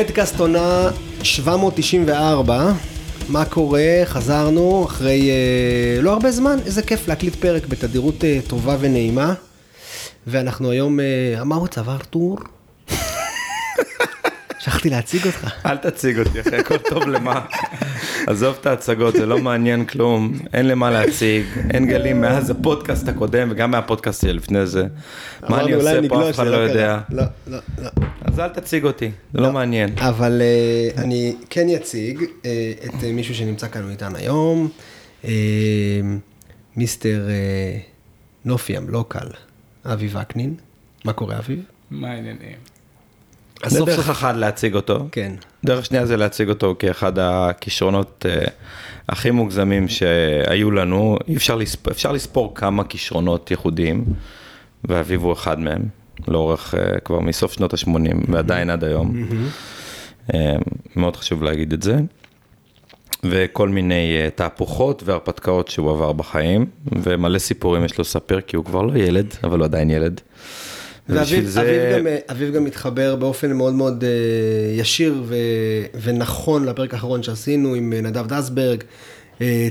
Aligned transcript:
מדקאסט 0.00 0.40
עונה 0.40 0.90
794, 1.22 2.72
מה 3.28 3.44
קורה? 3.44 3.82
חזרנו 4.04 4.84
אחרי 4.86 5.30
אה, 5.30 6.02
לא 6.02 6.12
הרבה 6.12 6.30
זמן, 6.30 6.58
איזה 6.66 6.82
כיף 6.82 7.08
להקליט 7.08 7.34
פרק 7.34 7.66
בתדירות 7.66 8.24
אה, 8.24 8.38
טובה 8.48 8.76
ונעימה. 8.80 9.34
ואנחנו 10.26 10.70
היום, 10.70 11.00
אה, 11.00 11.44
מה 11.44 11.56
המצב 11.56 11.88
ארתור? 11.88 12.38
שכחתי 14.58 14.90
להציג 14.90 15.26
אותך. 15.26 15.50
אל 15.66 15.76
תציג 15.76 16.18
אותי, 16.18 16.40
אחי, 16.40 16.56
הכל 16.56 16.78
טוב 16.78 17.08
למה. 17.08 17.40
עזוב 18.26 18.56
את 18.60 18.66
ההצגות, 18.66 19.14
זה 19.14 19.26
לא 19.26 19.38
מעניין 19.38 19.84
כלום, 19.84 20.32
אין 20.54 20.68
למה 20.68 20.90
להציג, 20.90 21.44
אין 21.70 21.86
גלים 21.86 22.20
מאז 22.20 22.50
הפודקאסט 22.50 23.08
הקודם 23.08 23.48
וגם 23.50 23.70
מהפודקאסט 23.70 24.20
שלפני 24.20 24.66
זה. 24.66 24.84
מה 25.48 25.60
אני 25.60 25.72
עושה 25.72 26.00
פה, 26.08 26.30
אף 26.30 26.34
אחד 26.34 26.46
לא 26.46 26.56
קרה. 26.56 26.62
יודע. 26.62 26.98
לא, 27.10 27.22
לא, 27.46 27.58
לא. 27.78 28.07
אז 28.38 28.44
אל 28.44 28.60
תציג 28.60 28.84
אותי, 28.84 29.10
זה 29.34 29.40
לא 29.40 29.52
מעניין. 29.52 29.98
אבל 29.98 30.42
אה, 30.42 31.02
אני 31.02 31.36
כן 31.50 31.66
אציג 31.76 32.24
אה, 32.44 32.72
את 32.84 33.04
אה, 33.04 33.12
מישהו 33.12 33.34
שנמצא 33.34 33.68
כאן 33.68 33.90
איתנו 33.90 34.16
היום, 34.16 34.68
מיסטר 36.76 37.26
אה, 37.28 37.78
נופים 38.44 38.88
לוקל, 38.88 39.26
אביב 39.86 40.16
וקנין. 40.22 40.54
מה 41.04 41.12
קורה 41.12 41.38
אביב? 41.38 41.62
מה 41.90 42.10
העניינים? 42.10 42.56
אז 43.62 43.76
סוף 43.76 43.88
דרך 43.88 43.96
סוף- 43.96 44.10
אחת 44.10 44.36
להציג 44.36 44.74
אותו. 44.74 45.08
כן. 45.12 45.32
דרך 45.64 45.84
שנייה 45.84 46.06
זה 46.06 46.16
להציג 46.16 46.48
אותו 46.48 46.76
כאחד 46.78 47.12
הכישרונות 47.18 48.26
הכי 49.08 49.30
מוגזמים 49.30 49.88
שהיו 49.88 50.70
לנו. 50.70 51.16
אפשר 51.90 52.12
לספור 52.12 52.54
כמה 52.54 52.84
כישרונות 52.84 53.50
ייחודיים, 53.50 54.04
ואביב 54.84 55.22
הוא 55.22 55.32
אחד 55.32 55.60
מהם, 55.60 55.82
לאורך 56.28 56.74
אה, 56.74 57.00
כבר 57.00 57.20
מסוף 57.20 57.52
שנות 57.52 57.74
ה-80 57.74 58.14
ועדיין 58.28 58.70
עד 58.70 58.84
היום. 58.84 59.26
אה, 60.34 60.56
מאוד 60.96 61.16
חשוב 61.16 61.42
להגיד 61.42 61.72
את 61.72 61.82
זה. 61.82 61.96
וכל 63.24 63.68
מיני 63.68 64.16
אה, 64.16 64.30
תהפוכות 64.34 65.02
והרפתקאות 65.06 65.68
שהוא 65.68 65.90
עבר 65.90 66.12
בחיים, 66.12 66.66
ומלא 67.02 67.38
סיפורים 67.38 67.84
יש 67.84 67.98
לו 67.98 68.02
לספר, 68.02 68.40
כי 68.40 68.56
הוא 68.56 68.64
כבר 68.64 68.82
לא 68.82 68.98
ילד, 68.98 69.26
אבל 69.44 69.58
הוא 69.58 69.64
עדיין 69.64 69.90
ילד. 69.90 70.20
ואביב 71.08 71.58
אביב 71.58 71.96
גם, 71.98 72.06
אביב 72.30 72.54
גם 72.54 72.64
מתחבר 72.64 73.16
באופן 73.16 73.52
מאוד 73.52 73.74
מאוד 73.74 74.04
ישיר 74.76 75.22
ו, 75.26 75.34
ונכון 76.02 76.64
לפרק 76.64 76.94
האחרון 76.94 77.22
שעשינו 77.22 77.74
עם 77.74 77.92
נדב 77.92 78.26
דסברג, 78.26 78.82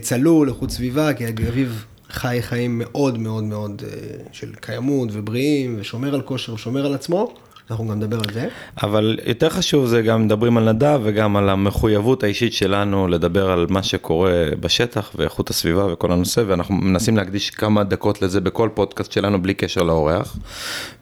צלול, 0.01 0.49
איכות 0.49 0.71
סביבה, 0.71 1.13
כי 1.13 1.27
אביב 1.27 1.85
חי 2.09 2.37
חיים 2.41 2.77
מאוד 2.77 3.17
מאוד 3.17 3.43
מאוד 3.43 3.81
אה, 3.85 3.97
של 4.31 4.53
קיימות 4.55 5.09
ובריאים, 5.11 5.75
ושומר 5.79 6.15
על 6.15 6.21
כושר 6.21 6.53
ושומר 6.53 6.85
על 6.85 6.93
עצמו, 6.93 7.33
אנחנו 7.71 7.87
גם 7.87 7.99
נדבר 7.99 8.17
על 8.17 8.33
זה. 8.33 8.47
אבל 8.83 9.19
יותר 9.25 9.49
חשוב 9.49 9.85
זה 9.85 10.01
גם 10.01 10.25
מדברים 10.25 10.57
על 10.57 10.71
נדב 10.71 10.99
וגם 11.03 11.37
על 11.37 11.49
המחויבות 11.49 12.23
האישית 12.23 12.53
שלנו 12.53 13.07
לדבר 13.07 13.51
על 13.51 13.65
מה 13.69 13.83
שקורה 13.83 14.43
בשטח 14.59 15.11
ואיכות 15.15 15.49
הסביבה 15.49 15.93
וכל 15.93 16.11
הנושא, 16.11 16.43
ואנחנו 16.47 16.75
מנסים 16.75 17.17
להקדיש 17.17 17.49
כמה 17.49 17.83
דקות 17.83 18.21
לזה 18.21 18.41
בכל 18.41 18.69
פודקאסט 18.73 19.11
שלנו 19.11 19.41
בלי 19.41 19.53
קשר 19.53 19.83
לאורח. 19.83 20.37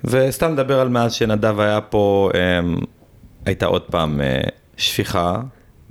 וסתם 0.03 0.53
לדבר 0.53 0.79
על 0.79 0.89
מאז 0.89 1.13
שנדב 1.13 1.59
היה 1.59 1.81
פה, 1.81 2.29
אמ, 2.33 2.75
הייתה 3.45 3.65
עוד 3.65 3.81
פעם 3.81 4.21
אה, 4.21 4.41
שפיכה, 4.77 5.41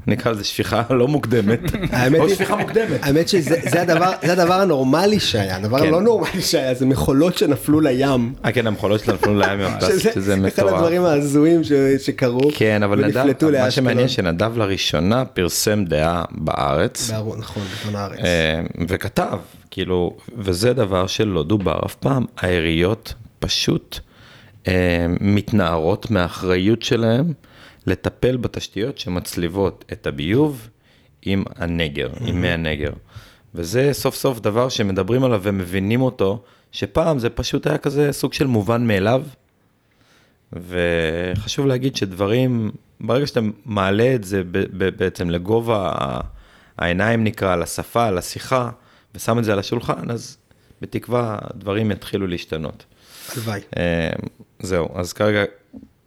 נקרא 0.07 0.33
לזה 0.33 0.45
שפיכה 0.45 0.83
לא 0.91 1.09
מוקדמת, 1.09 1.61
או 2.21 2.29
שפיכה 2.29 2.57
מוקדמת. 2.57 3.01
האמת 3.03 3.29
שזה 3.29 3.57
זה 3.65 3.83
הדבר, 4.33 4.55
הנורמלי 4.55 5.21
שהיה, 5.21 5.57
הדבר 5.57 5.79
כן. 5.79 5.87
הלא 5.87 6.03
נורמלי 6.03 6.43
שהיה, 6.43 6.75
זה 6.75 6.87
מכולות 6.87 7.39
שנפלו 7.39 7.81
לים. 7.81 8.35
אה 8.45 8.53
כן, 8.53 8.67
המחולות 8.67 9.01
שלנו 9.01 9.19
נפלו 9.19 9.39
לים 9.39 9.61
שזה 10.15 10.35
אחד 10.35 10.43
מטורף. 10.43 10.73
הדברים 10.73 11.05
ההזויים 11.05 11.61
שקרו. 11.99 12.51
כן, 12.55 12.83
אבל 12.83 13.07
נדב, 13.07 13.25
מה. 13.53 13.71
שמעניין 13.71 14.09
שנדב 14.09 14.57
לראשונה 14.57 15.25
פרסם 15.25 15.85
דעה 15.85 16.25
בארץ. 16.31 17.11
נכון, 17.11 17.63
בעיתון 17.63 18.01
הארץ. 18.01 18.19
אה, 18.25 18.61
וכתב, 18.89 19.39
כאילו, 19.71 20.17
וזה 20.39 20.73
דבר 20.73 21.07
שלא 21.07 21.43
דובר 21.43 21.79
אף 21.87 21.95
פעם, 21.95 22.25
העיריות 22.39 23.15
פשוט 23.39 23.99
אה, 24.69 25.07
מתנערות 25.21 26.11
מהאחריות 26.11 26.83
שלהם 26.83 27.33
לטפל 27.87 28.37
בתשתיות 28.37 28.99
שמצליבות 28.99 29.85
את 29.93 30.07
הביוב 30.07 30.69
עם 31.23 31.45
הנגר, 31.57 32.11
עם 32.21 32.41
מי 32.41 32.49
הנגר. 32.49 32.93
וזה 33.55 33.91
סוף 33.93 34.15
סוף 34.15 34.41
דבר 34.41 34.69
שמדברים 34.69 35.25
עליו 35.25 35.41
ומבינים 35.43 36.03
אותו, 36.03 36.43
שפעם 36.73 37.19
זה 37.19 37.31
פשוט 37.31 37.67
היה 37.67 37.79
כזה 37.79 38.13
סוג 38.13 38.33
של 38.33 38.47
מובן 38.47 38.87
מאליו. 38.87 39.23
וחשוב 40.53 41.67
להגיד 41.67 41.97
שדברים, 41.97 42.71
ברגע 43.01 43.27
שאתה 43.27 43.41
מעלה 43.65 44.15
את 44.15 44.25
זה 44.25 44.43
בעצם 44.97 45.31
לגובה 45.31 45.93
העיניים 46.79 47.25
נקרא, 47.25 47.57
לשפה, 47.57 48.11
לשיחה, 48.11 48.71
ושם 49.15 49.39
את 49.39 49.45
זה 49.45 49.53
על 49.53 49.59
השולחן, 49.59 50.11
אז 50.11 50.37
בתקווה 50.81 51.39
דברים 51.55 51.91
יתחילו 51.91 52.27
להשתנות. 52.27 52.85
הלוואי. 53.33 53.61
אה, 53.77 54.11
זהו, 54.61 54.89
אז 54.95 55.13
כרגע, 55.13 55.45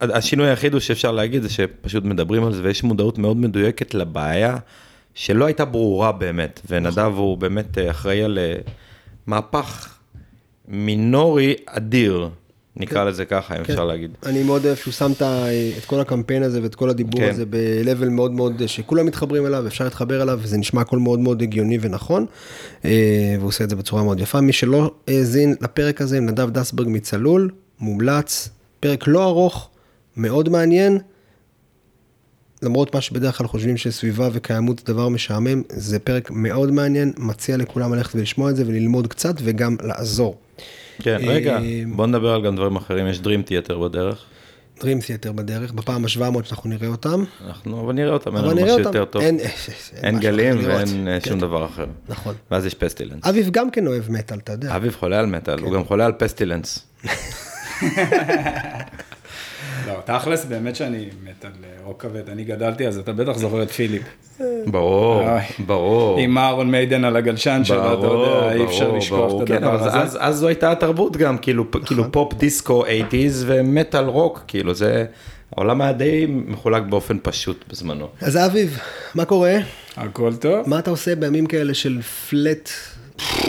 השינוי 0.01 0.47
היחיד 0.49 0.73
הוא 0.73 0.79
שאפשר 0.79 1.11
להגיד 1.11 1.41
זה 1.41 1.49
שפשוט 1.49 2.03
מדברים 2.03 2.43
על 2.43 2.53
זה 2.53 2.63
ויש 2.63 2.83
מודעות 2.83 3.17
מאוד 3.17 3.37
מדויקת 3.37 3.93
לבעיה 3.93 4.57
שלא 5.13 5.45
הייתה 5.45 5.65
ברורה 5.65 6.11
באמת, 6.11 6.61
ונדב 6.69 7.11
הוא 7.15 7.37
באמת 7.37 7.77
אה, 7.77 7.91
אחראי 7.91 8.23
על 8.23 8.37
אה, 8.37 8.55
מהפך 9.27 9.97
מינורי 10.67 11.55
אדיר, 11.65 12.29
נקרא 12.75 13.03
לזה 13.03 13.25
ככה, 13.25 13.55
אם 13.55 13.61
אפשר 13.61 13.85
להגיד. 13.85 14.11
אני 14.25 14.43
מאוד 14.43 14.65
אוהב 14.65 14.77
שהוא 14.77 14.91
שם 14.93 15.11
את 15.11 15.21
ה- 15.21 15.45
את 15.77 15.85
כל 15.85 15.99
הקמפיין 15.99 16.43
הזה 16.43 16.63
ואת 16.63 16.75
כל 16.75 16.89
הדיבור 16.89 17.21
כן. 17.21 17.29
הזה 17.29 17.45
ב-level 17.49 18.09
מאוד 18.09 18.31
מאוד 18.31 18.61
אה, 18.61 18.67
שכולם 18.67 19.05
מתחברים 19.05 19.45
אליו, 19.45 19.67
אפשר 19.67 19.83
להתחבר 19.83 20.21
אליו, 20.21 20.39
וזה 20.41 20.57
נשמע 20.57 20.81
הכל 20.81 20.99
מאוד 20.99 21.19
מאוד 21.19 21.41
הגיוני 21.41 21.77
ונכון, 21.81 22.25
אה, 22.85 22.91
והוא 23.37 23.47
עושה 23.47 23.63
את 23.63 23.69
זה 23.69 23.75
בצורה 23.75 24.03
מאוד 24.03 24.19
יפה. 24.19 24.41
מי 24.41 24.53
שלא 24.53 24.91
האזין 25.07 25.55
לפרק 25.61 26.01
הזה 26.01 26.19
נדב 26.19 26.49
דסברג 26.49 26.87
מצלול, 26.89 27.49
מומלץ, 27.79 28.49
פרק 28.79 29.03
לא 29.07 29.23
ארוך, 29.23 29.69
מאוד 30.17 30.49
מעניין. 30.49 30.97
למרות 32.61 32.95
מה 32.95 33.01
שבדרך 33.01 33.37
כלל 33.37 33.47
חושבים 33.47 33.77
שסביבה 33.77 34.29
וקיימות 34.33 34.79
זה 34.79 34.93
דבר 34.93 35.09
משעמם, 35.09 35.61
זה 35.69 35.99
פרק 35.99 36.31
מאוד 36.31 36.71
מעניין, 36.71 37.13
מציע 37.17 37.57
לכולם 37.57 37.93
ללכת 37.93 38.15
ולשמוע 38.15 38.49
את 38.49 38.55
זה 38.55 38.63
וללמוד 38.67 39.07
קצת 39.07 39.35
וגם 39.43 39.75
לעזור. 39.83 40.37
כן, 41.01 41.17
רגע, 41.23 41.57
אה, 41.57 41.83
בוא 41.87 42.07
נדבר 42.07 42.33
על 42.33 42.45
גם 42.45 42.55
דברים 42.55 42.75
אחרים, 42.75 43.07
יש 43.07 43.19
Dream 43.19 43.49
Theater 43.49 43.73
בדרך. 43.73 44.25
Dream 44.79 44.81
Theater 44.81 45.31
בדרך, 45.31 45.71
בפעם 45.73 46.05
ה-700 46.05 46.43
שאנחנו 46.43 46.69
נראה 46.69 46.87
אותם. 46.87 47.23
אנחנו, 47.47 47.81
אבל 47.85 47.93
נראה 47.93 48.13
אותם, 48.13 48.37
אין 48.37 48.45
לנו 48.45 48.55
משהו. 48.55 48.79
יותר 48.79 49.05
טוב. 49.05 49.21
אין, 49.21 49.39
אין 49.93 50.19
גלים. 50.25 50.57
ואין 50.63 51.07
אה, 51.07 51.19
כן, 51.19 51.29
שום 51.29 51.39
דבר 51.39 51.65
אחר. 51.65 51.85
נכון. 52.09 52.35
ואז 52.51 52.65
יש 52.65 52.73
Pestilence. 52.73 53.25
אביב 53.25 53.49
גם 53.51 53.71
כן 53.71 53.87
אוהב 53.87 54.11
מטאל, 54.11 54.37
אתה 54.37 54.51
יודע. 54.51 54.75
אביב 54.75 54.95
חולה 54.99 55.19
על 55.19 55.25
מטאל, 55.25 55.59
הוא 55.59 55.73
גם 55.73 55.85
חולה 55.85 56.05
על 56.05 56.11
Pestilence. 56.11 56.79
לא, 59.87 59.93
תכלס, 60.05 60.45
באמת 60.45 60.75
שאני 60.75 61.05
מת 61.23 61.45
על 61.45 61.51
אה, 61.63 61.69
רוק 61.85 62.01
כבד, 62.01 62.29
אני 62.29 62.43
גדלתי, 62.43 62.87
אז 62.87 62.97
אתה 62.97 63.13
בטח 63.13 63.37
זוכר 63.37 63.63
את 63.63 63.71
פיליפ. 63.71 64.03
ברור, 64.67 65.21
אוי. 65.21 65.41
ברור. 65.65 66.19
עם 66.19 66.37
Iron 66.37 66.71
Maiden 66.71 67.03
על 67.03 67.15
הגלשן 67.15 67.61
שלו, 67.63 67.93
אתה 67.99 68.07
יודע, 68.07 68.53
אי 68.53 68.65
אפשר 68.65 68.91
לשכוח. 68.91 69.41
את 69.41 69.47
כן, 69.47 69.55
הדבר 69.55 69.83
הזה. 69.83 69.99
אז, 69.99 70.17
אז 70.21 70.35
זו 70.35 70.47
הייתה 70.47 70.71
התרבות 70.71 71.17
גם, 71.17 71.37
כאילו, 71.37 71.65
נכון. 71.69 71.85
כאילו 71.85 72.11
פופ 72.11 72.33
דיסקו 72.33 72.85
80's 72.85 73.43
ומטאל 73.45 74.05
רוק, 74.05 74.43
כאילו 74.47 74.73
זה, 74.73 75.05
העולם 75.55 75.81
היה 75.81 75.93
די 75.93 76.25
מחולק 76.29 76.83
באופן 76.83 77.17
פשוט 77.21 77.65
בזמנו. 77.69 78.07
אז 78.21 78.37
אביב, 78.37 78.79
מה 79.15 79.25
קורה? 79.25 79.57
הכל 79.97 80.35
טוב? 80.35 80.69
מה 80.69 80.79
אתה 80.79 80.89
עושה 80.89 81.15
בימים 81.15 81.45
כאלה 81.45 81.73
של 81.73 82.01
פלט 82.01 82.69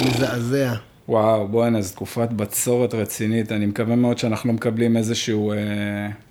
מזעזע? 0.07 0.75
וואו, 1.09 1.49
בואנה, 1.49 1.83
זו 1.83 1.95
תקופת 1.95 2.29
בצורת 2.31 2.95
רצינית, 2.95 3.53
אני 3.53 3.67
מקווה 3.67 3.97
מאוד 3.97 4.19
שאנחנו 4.19 4.49
לא 4.49 4.55
מקבלים 4.55 4.97
איזשהו 4.97 5.53
אה? 5.53 5.57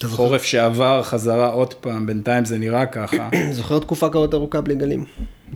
חורף 0.03 0.43
שעבר, 0.43 1.03
חזרה 1.03 1.47
עוד 1.47 1.73
פעם, 1.73 2.05
בינתיים 2.05 2.45
זה 2.45 2.57
נראה 2.57 2.85
ככה. 2.85 3.29
זוכר 3.51 3.79
תקופה 3.79 4.09
כזאת 4.09 4.33
ארוכה 4.33 4.61
בלי 4.61 4.75
גלים? 4.75 5.05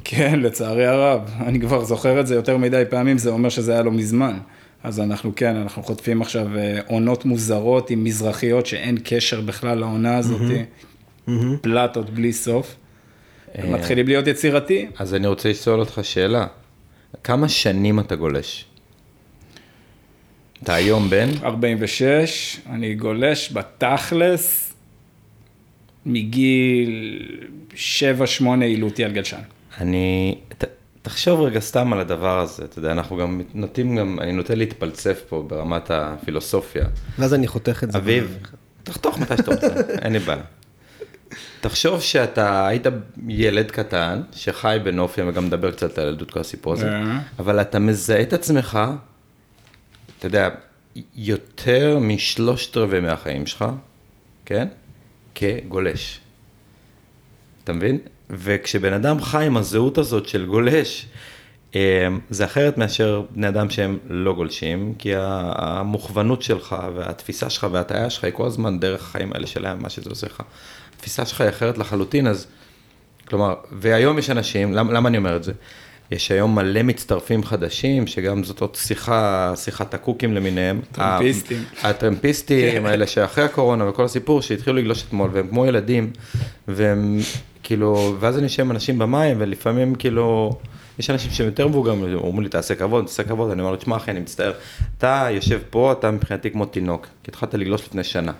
כן, 0.04 0.40
לצערי 0.40 0.86
הרב, 0.86 1.22
אני 1.40 1.60
כבר 1.60 1.84
זוכר 1.84 2.20
את 2.20 2.28
זה 2.28 2.36
יותר 2.36 2.58
מדי 2.58 2.84
פעמים, 2.90 3.18
זה 3.18 3.30
אומר 3.30 3.50
שזה 3.50 3.72
היה 3.72 3.82
לא 3.82 3.92
מזמן. 3.92 4.38
אז 4.84 5.00
אנחנו 5.00 5.32
כן, 5.36 5.56
אנחנו 5.56 5.84
חוטפים 5.84 6.22
עכשיו 6.22 6.58
אה, 6.58 6.80
עונות 6.88 7.26
מוזרות 7.26 7.90
עם 7.90 8.04
מזרחיות 8.04 8.66
שאין 8.66 8.98
קשר 9.04 9.42
בכלל 9.42 9.78
לעונה 9.78 10.18
הזאת, 10.18 10.42
פלטות 11.62 12.10
בלי 12.10 12.34
סוף. 12.34 12.76
מתחילים 13.70 14.08
להיות 14.08 14.28
יצירתיים. 14.28 14.92
אז 15.00 15.14
אני 15.14 15.28
רוצה 15.28 15.50
לשאול 15.50 15.80
אותך 15.80 16.00
שאלה, 16.04 16.46
כמה 17.24 17.50
שנים 17.50 18.00
אתה 18.00 18.16
גולש? 18.16 18.71
אתה 20.64 20.74
היום 20.74 21.10
בן? 21.10 21.30
46, 21.44 22.60
אני 22.70 22.96
גולש 22.96 23.54
בתכלס 23.54 24.74
מגיל 26.06 27.22
7-8 27.72 27.76
עילותי 28.62 29.04
על 29.04 29.12
גלשן. 29.12 29.42
אני, 29.78 30.38
ת, 30.58 30.64
תחשוב 31.02 31.42
רגע 31.42 31.60
סתם 31.60 31.94
על 31.94 32.00
הדבר 32.00 32.40
הזה, 32.40 32.66
אתה 32.66 32.80
יודע, 32.80 32.92
אנחנו 32.92 33.18
גם 33.18 33.42
נוטים 33.54 33.96
גם, 33.96 34.20
אני 34.20 34.32
נוטה 34.32 34.56
להתפלצף 34.56 35.22
פה 35.30 35.46
ברמת 35.48 35.92
הפילוסופיה. 35.92 36.86
ואז 37.20 37.34
אני 37.34 37.48
חותך 37.48 37.84
את 37.84 37.92
זה. 37.92 37.98
אביב, 37.98 38.38
תחתוך 38.84 39.20
מתי 39.20 39.38
שאתה 39.38 39.52
רוצה, 39.52 39.68
אין 40.04 40.14
לי 40.14 40.20
בעיה. 40.20 40.42
תחשוב 41.62 42.02
שאתה 42.02 42.68
היית 42.68 42.88
ילד 43.28 43.72
קטן, 43.72 44.22
שחי 44.34 44.78
בנופיה 44.84 45.26
וגם 45.28 45.46
מדבר 45.46 45.72
קצת 45.72 45.98
על 45.98 46.08
ילדות 46.08 46.32
כל 46.32 46.40
הסיפור 46.40 46.74
הזה, 46.74 46.90
אה. 46.90 47.20
אבל 47.40 47.62
אתה 47.62 47.80
מזהה 47.80 48.22
את 48.22 48.34
עצמך, 48.34 48.80
אתה 50.22 50.28
יודע, 50.28 50.50
יותר 51.16 52.00
משלושת 52.02 52.78
רבעי 52.78 53.00
מהחיים 53.00 53.46
שלך, 53.46 53.66
כן? 54.46 54.68
כגולש. 55.36 56.20
אתה 57.64 57.74
מבין? 57.74 58.00
וכשבן 58.30 58.94
אדם 58.94 59.22
חי 59.22 59.46
עם 59.46 59.58
הזהות 59.58 59.98
הזאת 59.98 60.28
של 60.28 60.46
גולש, 60.46 61.06
אה, 61.76 62.08
זה 62.30 62.46
אחרת 62.46 62.78
מאשר 62.78 63.24
בני 63.30 63.48
אדם 63.48 63.70
שהם 63.70 63.98
לא 64.10 64.34
גולשים, 64.34 64.94
כי 64.98 65.12
המוכוונות 65.16 66.42
שלך 66.42 66.76
והתפיסה 66.96 67.50
שלך 67.50 67.68
וההטעיה 67.72 68.10
שלך 68.10 68.24
היא 68.24 68.34
כל 68.34 68.46
הזמן 68.46 68.80
דרך 68.80 69.02
החיים 69.02 69.34
האלה 69.34 69.48
שלהם, 69.48 69.82
מה 69.82 69.90
שזה 69.90 70.10
עושה 70.10 70.28
לך. 70.28 70.44
התפיסה 70.96 71.26
שלך 71.26 71.42
היא 71.42 71.50
אחרת 71.50 71.78
לחלוטין, 71.78 72.28
אז 72.28 72.48
כלומר, 73.28 73.56
והיום 73.72 74.20
יש 74.20 74.30
אנשים, 74.30 74.74
למה, 74.74 74.94
למה 74.94 75.10
אני 75.10 75.18
אומר 75.18 75.36
את 75.36 75.44
זה? 75.44 75.52
יש 76.12 76.32
היום 76.32 76.56
מלא 76.56 76.84
מצטרפים 76.84 77.44
חדשים, 77.44 78.08
שגם 78.08 78.44
זאת 78.44 78.62
עוד 78.62 78.76
שיחה, 78.76 79.54
שיחת 79.56 79.94
הקוקים 79.94 80.34
למיניהם. 80.34 80.82
טרמפיסטים. 80.92 81.64
ה- 81.82 81.90
הטרמפיסטים, 81.90 82.86
האלה 82.86 83.08
שאחרי 83.08 83.44
הקורונה 83.44 83.90
וכל 83.90 84.04
הסיפור, 84.06 84.42
שהתחילו 84.42 84.78
לגלוש 84.78 85.04
אתמול, 85.08 85.30
והם 85.34 85.48
כמו 85.48 85.66
ילדים, 85.66 86.12
והם 86.68 87.20
כאילו, 87.64 88.16
ואז 88.20 88.36
אני 88.38 88.44
יושב 88.44 88.64
עם 88.64 88.72
אנשים 88.72 89.00
במים, 89.00 89.36
ולפעמים 89.40 89.96
כאילו, 89.96 90.52
יש 91.00 91.10
אנשים 91.10 91.32
שהם 91.32 91.46
יותר 91.48 91.68
מבוגרים, 91.68 92.04
אומרים 92.16 92.44
לי, 92.44 92.50
תעשה 92.50 92.76
כבוד, 92.76 93.06
תעשה 93.06 93.24
כבוד, 93.24 93.52
אני 93.52 93.62
אומר 93.62 93.72
לו, 93.72 93.78
תשמע 93.78 93.96
אחי, 93.98 94.12
אני 94.12 94.20
מצטער, 94.20 94.52
אתה 94.98 95.28
יושב 95.32 95.60
פה, 95.70 95.92
אתה 95.92 96.12
מבחינתי 96.12 96.52
כמו 96.52 96.66
תינוק, 96.66 97.08
כי 97.24 97.32
התחלת 97.32 97.54
לגלוש 97.54 97.82
לפני 97.82 98.04
שנה. 98.04 98.32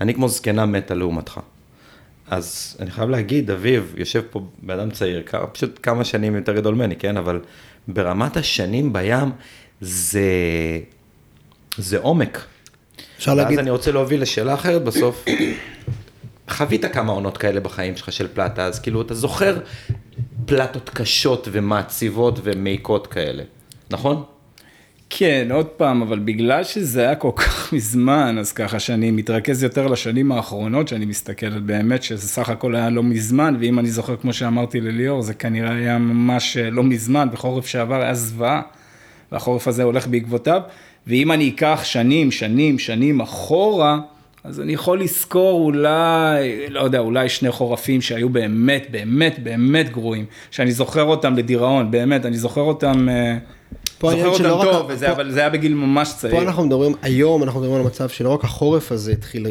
אני 0.00 0.14
כמו 0.14 0.28
זקנה 0.28 0.66
מתה 0.66 0.94
לעומתך. 0.94 1.40
אז 2.30 2.76
אני 2.80 2.90
חייב 2.90 3.10
להגיד, 3.10 3.50
אביב, 3.50 3.94
יושב 3.96 4.22
פה 4.30 4.42
בן 4.62 4.80
אדם 4.80 4.90
צעיר, 4.90 5.22
פשוט 5.52 5.80
כמה 5.82 6.04
שנים 6.04 6.36
יותר 6.36 6.52
גדול 6.56 6.74
ממני, 6.74 6.96
כן? 6.96 7.16
אבל 7.16 7.40
ברמת 7.88 8.36
השנים 8.36 8.92
בים, 8.92 9.30
זה, 9.80 10.22
זה 11.76 11.98
עומק. 11.98 12.44
אפשר 13.16 13.30
ואז 13.30 13.38
להגיד, 13.38 13.58
אני 13.58 13.70
רוצה 13.70 13.92
להוביל 13.92 14.22
לשאלה 14.22 14.54
אחרת 14.54 14.84
בסוף. 14.84 15.24
חווית 16.48 16.84
כמה 16.84 17.12
עונות 17.12 17.38
כאלה 17.38 17.60
בחיים 17.60 17.96
שלך 17.96 18.12
של 18.12 18.28
פלטה, 18.34 18.66
אז 18.66 18.80
כאילו, 18.80 19.02
אתה 19.02 19.14
זוכר 19.14 19.58
פלטות 20.46 20.90
קשות 20.90 21.48
ומעציבות 21.52 22.38
ומעיקות 22.42 23.06
כאלה, 23.06 23.42
נכון? 23.90 24.24
כן, 25.10 25.48
עוד 25.52 25.66
פעם, 25.66 26.02
אבל 26.02 26.18
בגלל 26.18 26.64
שזה 26.64 27.00
היה 27.00 27.14
כל 27.14 27.30
כך 27.36 27.72
מזמן, 27.74 28.36
אז 28.40 28.52
ככה 28.52 28.78
שאני 28.78 29.10
מתרכז 29.10 29.62
יותר 29.62 29.86
לשנים 29.86 30.32
האחרונות, 30.32 30.88
שאני 30.88 31.04
מסתכל 31.04 31.58
באמת 31.58 32.02
שזה 32.02 32.28
סך 32.28 32.48
הכל 32.48 32.74
היה 32.74 32.90
לא 32.90 33.02
מזמן, 33.02 33.56
ואם 33.60 33.78
אני 33.78 33.90
זוכר, 33.90 34.16
כמו 34.16 34.32
שאמרתי 34.32 34.80
לליאור, 34.80 35.22
זה 35.22 35.34
כנראה 35.34 35.74
היה 35.74 35.98
ממש 35.98 36.56
אה, 36.56 36.70
לא 36.70 36.82
מזמן, 36.82 37.28
בחורף 37.32 37.66
שעבר 37.66 38.02
היה 38.02 38.14
זוועה, 38.14 38.62
והחורף 39.32 39.68
הזה 39.68 39.82
הולך 39.82 40.06
בעקבותיו, 40.06 40.60
ואם 41.06 41.32
אני 41.32 41.48
אקח 41.48 41.80
שנים, 41.84 42.30
שנים, 42.30 42.78
שנים 42.78 43.20
אחורה, 43.20 43.98
אז 44.44 44.60
אני 44.60 44.72
יכול 44.72 45.00
לזכור 45.00 45.60
אולי, 45.66 46.66
לא 46.68 46.80
יודע, 46.80 46.98
אולי 46.98 47.28
שני 47.28 47.50
חורפים 47.50 48.00
שהיו 48.00 48.28
באמת, 48.28 48.86
באמת, 48.90 49.38
באמת 49.42 49.90
גרועים, 49.90 50.24
שאני 50.50 50.72
זוכר 50.72 51.04
אותם 51.04 51.36
לדיראון, 51.36 51.90
באמת, 51.90 52.26
אני 52.26 52.36
זוכר 52.36 52.60
אותם... 52.60 53.08
אה, 54.08 54.10
זוכר 54.32 54.50
אותם 54.50 54.68
רק 54.68 54.74
טוב, 54.74 54.90
ה- 54.90 54.94
וזה, 54.94 55.06
פה- 55.06 55.12
אבל 55.12 55.30
זה 55.32 55.40
היה 55.40 55.50
בגיל 55.50 55.74
ממש 55.74 56.12
צעיר. 56.16 56.34
פה 56.34 56.42
אנחנו 56.42 56.64
מדברים, 56.66 56.92
היום 57.02 57.42
אנחנו 57.42 57.60
מדברים 57.60 57.76
על 57.80 57.86
מצב 57.86 58.08
שלא 58.08 58.28
רק 58.28 58.44
החורף 58.44 58.92
הזה 58.92 59.12
התחיל, 59.12 59.46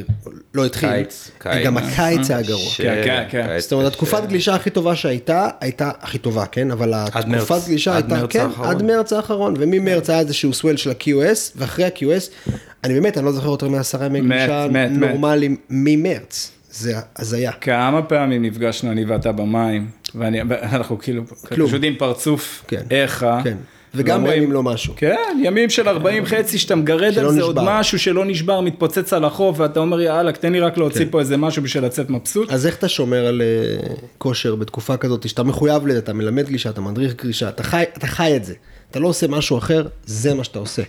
לא 0.53 0.65
התחיל, 0.65 0.89
קיץ, 0.89 1.31
קיץ. 1.39 1.65
גם 1.65 1.77
הקיץ 1.77 2.31
היה 2.31 2.41
גרוע. 2.41 2.69
ש- 2.69 2.81
כן, 2.81 3.01
כן, 3.05 3.23
כן. 3.29 3.59
זאת 3.59 3.73
אומרת. 3.73 3.87
התקופת 3.93 4.25
גלישה 4.29 4.55
הכי 4.55 4.69
טובה 4.69 4.95
שהייתה, 4.95 5.47
הייתה 5.61 5.91
הכי 6.01 6.17
טובה, 6.17 6.45
כן? 6.45 6.71
אבל. 6.71 6.93
התקופת 6.95 7.67
גלישה 7.67 7.93
הייתה, 7.95 8.27
כן, 8.29 8.39
האחרון. 8.39 8.67
עד 8.69 8.83
מרץ 8.83 9.13
האחרון, 9.13 9.53
וממרץ 9.57 10.09
היה 10.09 10.19
איזשהו 10.19 10.53
סוול 10.53 10.77
של 10.77 10.89
ה-QS, 10.89 11.37
ואחרי 11.55 11.85
ה-QS, 11.85 12.51
אני 12.83 12.93
באמת, 12.93 13.17
אני 13.17 13.25
לא 13.25 13.31
זוכר 13.31 13.47
יותר 13.49 13.67
מעשרה 13.69 14.05
ימי 14.05 14.21
מת, 14.21 14.27
גלישה. 14.27 14.67
נורמליים 14.89 15.55
ממרץ. 15.69 16.51
זה 16.71 16.93
הזיה. 17.19 17.51
כמה 17.51 18.01
פעמים 18.01 18.41
נפגשנו 18.45 18.91
אני 18.91 19.05
ואתה 19.05 19.31
במים, 19.31 19.87
ואני- 20.15 20.39
ואנחנו 20.49 20.99
כאילו, 20.99 21.23
כלום. 21.47 21.67
פשוט 21.67 21.81
עם 21.83 21.93
פרצוף 21.97 22.63
כן. 22.67 22.81
איכה. 22.91 23.39
כן. 23.43 23.57
וגם 23.95 24.23
בימים 24.23 24.51
לא 24.51 24.63
משהו. 24.63 24.93
כן, 24.97 25.39
ימים 25.43 25.69
של 25.69 25.89
40 25.89 26.25
חצי 26.25 26.57
שאתה 26.57 26.75
מגרד 26.75 27.19
על 27.19 27.31
זה 27.31 27.41
עוד. 27.41 27.59
משהו 27.61 27.99
שלא 27.99 28.25
נשבר, 28.25 28.61
מתפוצץ 28.61 29.13
על 29.13 29.25
החוף, 29.25 29.59
ואתה 29.59 29.79
אומר 29.79 30.01
יאללה, 30.01 30.31
תן 30.31 30.53
לי 30.53 30.59
רק 30.59 30.77
להוציא 30.77 31.05
כן. 31.05 31.11
פה 31.11 31.19
איזה 31.19 31.37
משהו 31.37 31.63
בשביל 31.63 31.85
לצאת 31.85 32.09
מבסוט. 32.09 32.51
אז 32.51 32.67
איך 32.67 32.75
אתה 32.75 32.89
שומר 32.89 33.25
על 33.25 33.41
אה, 33.41 33.95
כושר 34.17 34.55
בתקופה 34.55 34.97
כזאת, 34.97 35.29
שאתה 35.29 35.43
מחויב 35.43 35.87
לזה, 35.87 35.99
אתה 35.99 36.13
מלמד 36.13 36.47
גלישה, 36.47 36.69
אתה 36.69 36.81
מדריך 36.81 37.15
גלישה, 37.23 37.49
אתה 37.49 37.63
חי, 37.63 37.83
אתה 37.97 38.07
חי 38.07 38.35
את 38.35 38.45
זה. 38.45 38.53
אתה 38.91 38.99
לא 38.99 39.07
עושה 39.07 39.27
משהו 39.27 39.57
אחר, 39.57 39.87
זה 40.05 40.33
מה 40.33 40.43
שאתה 40.43 40.59
עושה. 40.59 40.81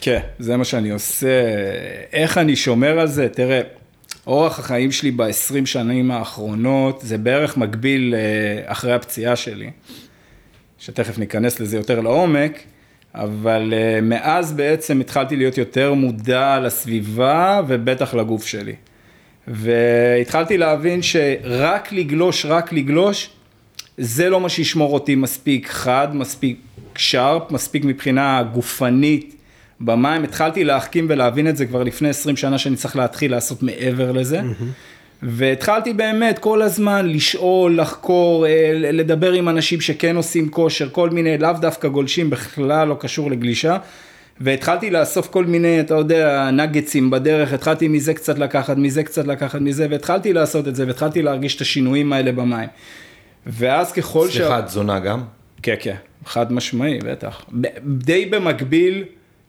כן, 0.00 0.20
זה 0.38 0.56
מה 0.56 0.64
שאני 0.64 0.90
עושה. 0.90 1.28
איך 2.12 2.38
אני 2.38 2.56
שומר 2.56 2.98
על 2.98 3.06
זה? 3.06 3.28
תראה, 3.28 3.60
אורח 4.26 4.58
החיים 4.58 4.92
שלי 4.92 5.10
ב-20 5.10 5.66
שנים 5.66 6.10
האחרונות, 6.10 7.00
זה 7.04 7.18
בערך 7.18 7.56
מקביל 7.56 8.14
אה, 8.14 8.72
אחרי 8.72 8.92
הפציעה 8.92 9.36
שלי, 9.36 9.70
שתכף 10.84 11.18
ניכנס 11.18 11.60
לזה 11.60 11.76
יותר 11.76 12.00
לעומק, 12.00 12.58
אבל 13.14 13.74
אה, 13.76 14.00
מאז 14.00 14.52
בעצם 14.52 15.00
התחלתי 15.00 15.36
להיות 15.36 15.58
יותר 15.58 15.94
מודע 15.94 16.60
לסביבה 16.60 17.60
ובטח 17.68 18.14
לגוף 18.14 18.46
שלי. 18.46 18.74
והתחלתי 19.48 20.58
להבין 20.58 21.02
שרק 21.02 21.92
לגלוש, 21.92 22.46
רק 22.46 22.72
לגלוש, 22.72 23.30
זה 23.98 24.30
לא 24.30 24.40
מה 24.40 24.48
שישמור 24.48 24.94
אותי 24.94 25.14
מספיק 25.14 25.68
חד, 25.68 26.08
מספיק 26.12 26.60
שרפ, 26.96 27.50
מספיק 27.50 27.84
מבחינה 27.84 28.42
גופנית 28.52 29.36
במים. 29.80 30.24
התחלתי 30.24 30.64
להחכים 30.64 31.06
ולהבין 31.08 31.48
את 31.48 31.56
זה 31.56 31.66
כבר 31.66 31.82
לפני 31.82 32.08
20 32.08 32.36
שנה 32.36 32.58
שאני 32.58 32.76
צריך 32.76 32.96
להתחיל 32.96 33.30
לעשות 33.30 33.62
מעבר 33.62 34.12
לזה. 34.12 34.40
והתחלתי 35.22 35.92
באמת 35.92 36.38
כל 36.38 36.62
הזמן 36.62 37.08
לשאול, 37.08 37.80
לחקור, 37.80 38.46
אה, 38.46 38.70
לדבר 38.74 39.32
עם 39.32 39.48
אנשים 39.48 39.80
שכן 39.80 40.16
עושים 40.16 40.48
כושר, 40.48 40.88
כל 40.92 41.10
מיני, 41.10 41.38
לאו 41.38 41.52
דווקא 41.60 41.88
גולשים, 41.88 42.30
בכלל 42.30 42.88
לא 42.88 42.96
קשור 43.00 43.30
לגלישה. 43.30 43.76
והתחלתי 44.40 44.90
לאסוף 44.90 45.28
כל 45.28 45.44
מיני, 45.44 45.80
אתה 45.80 45.94
יודע, 45.94 46.50
נגצים 46.50 47.10
בדרך, 47.10 47.52
התחלתי 47.52 47.88
מזה 47.88 48.14
קצת 48.14 48.38
לקחת, 48.38 48.76
מזה 48.76 49.02
קצת 49.02 49.26
לקחת, 49.26 49.60
מזה, 49.60 49.86
והתחלתי 49.90 50.32
לעשות 50.32 50.68
את 50.68 50.76
זה, 50.76 50.86
והתחלתי 50.86 51.22
להרגיש 51.22 51.56
את 51.56 51.60
השינויים 51.60 52.12
האלה 52.12 52.32
במים. 52.32 52.68
ואז 53.46 53.92
ככל 53.92 54.30
ש... 54.30 54.36
סליחה, 54.36 54.62
תזונה 54.62 54.98
גם? 54.98 55.22
כן, 55.62 55.74
כן, 55.80 55.94
חד 56.26 56.52
משמעי, 56.52 56.98
בטח. 56.98 57.44
די 57.86 58.26
במקביל 58.26 59.04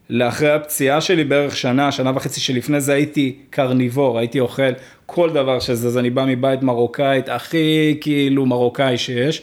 לאחרי 0.10 0.52
הפציעה 0.52 1.02
שלי 1.02 1.24
בערך 1.24 1.58
שנה, 1.58 1.92
שנה 1.92 2.12
וחצי 2.16 2.40
שלפני 2.40 2.82
זה 2.82 2.94
הייתי 2.94 3.36
קרניבור, 3.50 4.20
הייתי 4.20 4.40
אוכל 4.40 4.72
כל 5.06 5.30
דבר 5.30 5.60
שזז, 5.60 5.98
אני 5.98 6.10
בא 6.10 6.26
מבית 6.28 6.62
מרוקאית, 6.62 7.30
הכי 7.30 7.98
כאילו 8.02 8.46
מרוקאי 8.46 8.98
שיש, 8.98 9.42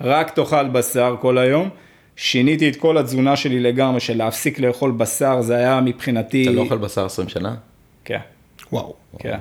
רק 0.00 0.30
תאכל 0.30 0.68
בשר 0.68 1.16
כל 1.20 1.38
היום. 1.38 1.68
שיניתי 2.16 2.68
את 2.68 2.76
כל 2.76 2.98
התזונה 2.98 3.36
שלי 3.36 3.60
לגמרי, 3.60 4.00
של 4.00 4.16
להפסיק 4.16 4.58
לאכול 4.60 4.90
בשר, 4.90 5.40
זה 5.40 5.56
היה 5.56 5.80
מבחינתי... 5.80 6.42
אתה 6.42 6.50
לא 6.50 6.60
אוכל 6.60 6.78
בשר 6.78 7.04
20 7.04 7.28
שנה? 7.28 7.54
כן. 8.04 8.18
וואו. 8.72 8.94
כן. 9.18 9.38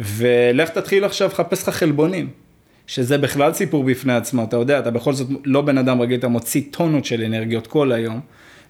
ולך 0.00 0.68
תתחיל 0.68 1.04
עכשיו 1.04 1.28
לחפש 1.28 1.68
לך 1.68 1.74
חלבונים, 1.74 2.28
שזה 2.86 3.18
בכלל 3.18 3.52
סיפור 3.52 3.84
בפני 3.84 4.12
עצמו, 4.12 4.44
אתה 4.44 4.56
יודע, 4.56 4.78
אתה 4.78 4.90
בכל 4.90 5.12
זאת 5.12 5.28
לא 5.44 5.60
בן 5.60 5.78
אדם 5.78 6.00
רגיל, 6.00 6.18
אתה 6.18 6.28
מוציא 6.28 6.62
טונות 6.70 7.04
של 7.04 7.22
אנרגיות 7.24 7.66
כל 7.66 7.92
היום, 7.92 8.20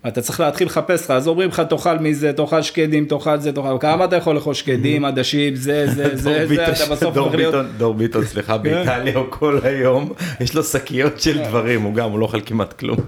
ואתה 0.04 0.20
צריך 0.20 0.40
להתחיל 0.40 0.66
לחפש 0.66 1.04
לך, 1.04 1.10
אז 1.10 1.28
אומרים 1.28 1.48
לך, 1.48 1.60
תאכל 1.60 1.98
מזה, 1.98 2.32
תאכל 2.32 2.62
שקדים, 2.62 3.04
תאכל 3.04 3.40
זה, 3.40 3.52
תאכל, 3.52 3.76
כמה 3.80 4.04
אתה 4.04 4.16
יכול 4.16 4.34
לאכול 4.34 4.54
שקדים, 4.54 5.04
עדשים, 5.04 5.54
זה, 5.54 5.86
זה, 5.86 6.16
זה, 6.16 6.46
זה, 6.46 6.64
אתה 6.64 6.92
בסוף 6.94 7.16
הופך 7.16 7.34
להיות... 7.34 7.66
דור 7.76 7.94
ביטון, 7.94 8.24
סליחה, 8.24 8.58
באיטליה 8.58 9.18
הוא 9.18 9.26
כל 9.30 9.58
היום, 9.62 10.12
יש 10.40 10.54
לו 10.54 10.62
שקיות 10.62 11.20
של 11.20 11.38
דברים, 11.38 11.82
הוא 11.82 11.94
גם, 11.94 12.10
הוא 12.10 12.18
לא 12.18 12.24
אוכל 12.24 12.40
כמעט 12.40 12.72
כלום. 12.72 12.98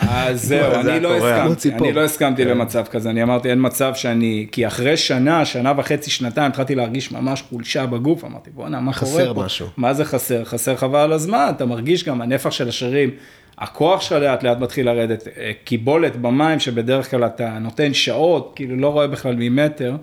אז 0.00 0.42
זהו, 0.48 0.82
זה 0.82 0.94
אני 0.94 1.00
לא. 1.00 1.18
כמו 1.18 1.26
הסכמתי. 1.26 1.74
אני 1.74 1.92
לא 1.92 2.04
הסכמתי 2.04 2.44
למצב 2.44 2.84
כזה, 2.90 3.10
אני 3.10 3.22
אמרתי, 3.22 3.50
אין 3.50 3.58
מצב 3.66 3.94
שאני, 3.94 4.46
כי 4.52 4.66
אחרי 4.66 4.96
שנה, 4.96 5.44
שנה 5.44 5.72
וחצי, 5.76 6.10
שנתיים, 6.10 6.50
התחלתי 6.50 6.74
להרגיש 6.74 7.12
ממש 7.12 7.42
חולשה 7.50 7.86
בגוף, 7.86 8.24
אמרתי, 8.24 8.50
בואנה, 8.54 8.80
מה 8.80 8.92
קורה 8.92 9.12
פה? 9.12 9.18
חסר 9.18 9.32
משהו. 9.32 9.66
מה 9.76 9.94
זה 9.94 10.04
חסר? 10.04 10.44
חסר 10.44 10.76
חבל 10.76 10.98
על 10.98 11.12
הזמן, 11.12 11.52
אתה 11.56 11.66
מרגיש 11.66 12.04
גם 12.04 12.20
הנפח 12.20 12.50
של 12.50 12.68
השרירים, 12.68 13.10
הכוח 13.60 14.00
שלך 14.00 14.22
לאט 14.22 14.42
לאט 14.42 14.58
מתחיל 14.58 14.86
לרדת, 14.86 15.28
אה, 15.28 15.52
קיבולת 15.64 16.16
במים, 16.16 16.60
שבדרך 16.60 17.10
כלל 17.10 17.24
אתה 17.24 17.58
נותן 17.58 17.94
שעות, 17.94 18.52
כאילו 18.56 18.76
לא 18.76 18.88
רואה 18.88 19.06
בכלל 19.06 19.34
ממטר, 19.38 19.96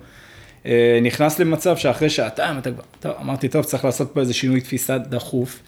אה, 0.66 0.98
נכנס 1.02 1.38
למצב 1.38 1.76
שאחרי 1.76 2.10
שעתיים 2.10 2.58
אתה 2.58 2.70
כבר, 2.70 2.82
טוב, 3.00 3.12
אמרתי, 3.20 3.48
טוב, 3.48 3.64
צריך 3.64 3.84
לעשות 3.84 4.10
פה 4.14 4.20
איזה 4.20 4.34
שינוי 4.34 4.60
תפיסה 4.60 4.98
דחוף. 4.98 5.62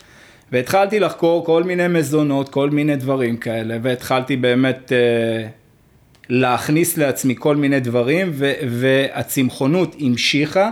והתחלתי 0.53 1.01
לחקור 1.01 1.45
כל 1.45 1.63
מיני 1.63 1.89
מזונות, 1.89 2.49
כל 2.49 2.71
מיני 2.71 2.97
דברים 2.97 3.37
כאלה, 3.37 3.79
והתחלתי 3.83 4.37
באמת 4.37 4.93
אה, 4.93 5.47
להכניס 6.29 6.99
לעצמי 6.99 7.35
כל 7.39 7.57
מיני 7.57 7.81
דברים, 7.81 8.31
ו- 8.35 8.53
והצמחונות 8.69 9.97
המשיכה, 10.01 10.71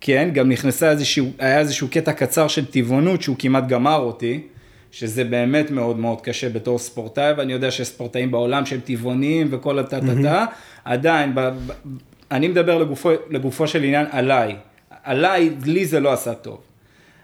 כן, 0.00 0.28
גם 0.32 0.48
נכנסה 0.48 0.90
איזשהו, 0.90 1.30
היה 1.38 1.58
איזשהו 1.58 1.88
קטע 1.90 2.12
קצר 2.12 2.48
של 2.48 2.66
טבעונות 2.66 3.22
שהוא 3.22 3.36
כמעט 3.38 3.66
גמר 3.66 3.96
אותי, 3.96 4.40
שזה 4.90 5.24
באמת 5.24 5.70
מאוד 5.70 5.98
מאוד 5.98 6.20
קשה 6.20 6.48
בתור 6.48 6.78
ספורטאי, 6.78 7.32
ואני 7.36 7.52
יודע 7.52 7.70
שיש 7.70 7.88
ספורטאים 7.88 8.30
בעולם 8.30 8.66
שהם 8.66 8.80
טבעוניים 8.80 9.48
וכל 9.50 9.78
הטה-טה-טה, 9.78 10.44
עדיין, 10.84 11.34
ב, 11.34 11.40
ב, 11.40 11.72
אני 12.30 12.48
מדבר 12.48 12.78
לגופו, 12.78 13.10
לגופו 13.30 13.66
של 13.66 13.82
עניין 13.84 14.06
עליי, 14.10 14.56
עליי, 15.04 15.50
לי 15.66 15.86
זה 15.86 16.00
לא 16.00 16.12
עשה 16.12 16.34
טוב. 16.34 16.60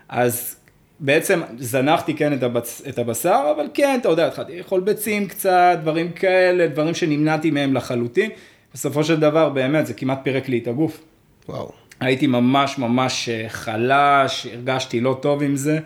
אז 0.08 0.56
בעצם 1.00 1.40
זנחתי 1.58 2.14
כן 2.14 2.32
את, 2.32 2.42
הבצ... 2.42 2.82
את 2.88 2.99
הבשר, 2.99 3.52
אבל 3.56 3.66
כן, 3.75 3.99
אתה 4.00 4.08
יודע, 4.08 4.26
התחלתי 4.26 4.58
לאכול 4.58 4.80
ביצים 4.80 5.28
קצת, 5.28 5.78
דברים 5.82 6.12
כאלה, 6.12 6.66
דברים 6.66 6.94
שנמנעתי 6.94 7.50
מהם 7.50 7.75
לחלוטין. 7.75 8.30
בסופו 8.75 9.04
של 9.04 9.20
דבר, 9.20 9.49
באמת, 9.49 9.87
זה 9.87 9.94
כמעט 9.94 10.20
פירק 10.23 10.49
לי 10.49 10.58
את 10.58 10.68
הגוף. 10.68 11.02
וואו. 11.49 11.73
הייתי 12.00 12.26
ממש 12.26 12.78
ממש 12.78 13.28
אה, 13.28 13.49
חלש, 13.49 14.46
הרגשתי 14.46 15.00
לא 15.00 15.18
טוב 15.23 15.42
עם 15.42 15.56
זה, 15.56 15.78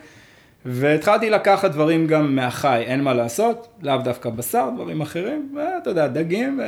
והתחלתי 0.65 1.31
לקחת 1.31 1.71
דברים 1.71 2.07
גם 2.07 2.35
מהחי, 2.37 2.83
אין 2.87 3.03
מה 3.03 3.15
לעשות, 3.15 3.69
לאו 3.83 3.99
דווקא 4.05 4.31
בשר, 4.31 4.69
דברים 4.75 5.01
אחרים, 5.01 5.57
ואתה 5.57 5.91
יודע, 5.91 6.07
דגים 6.07 6.61
ו... 6.61 6.63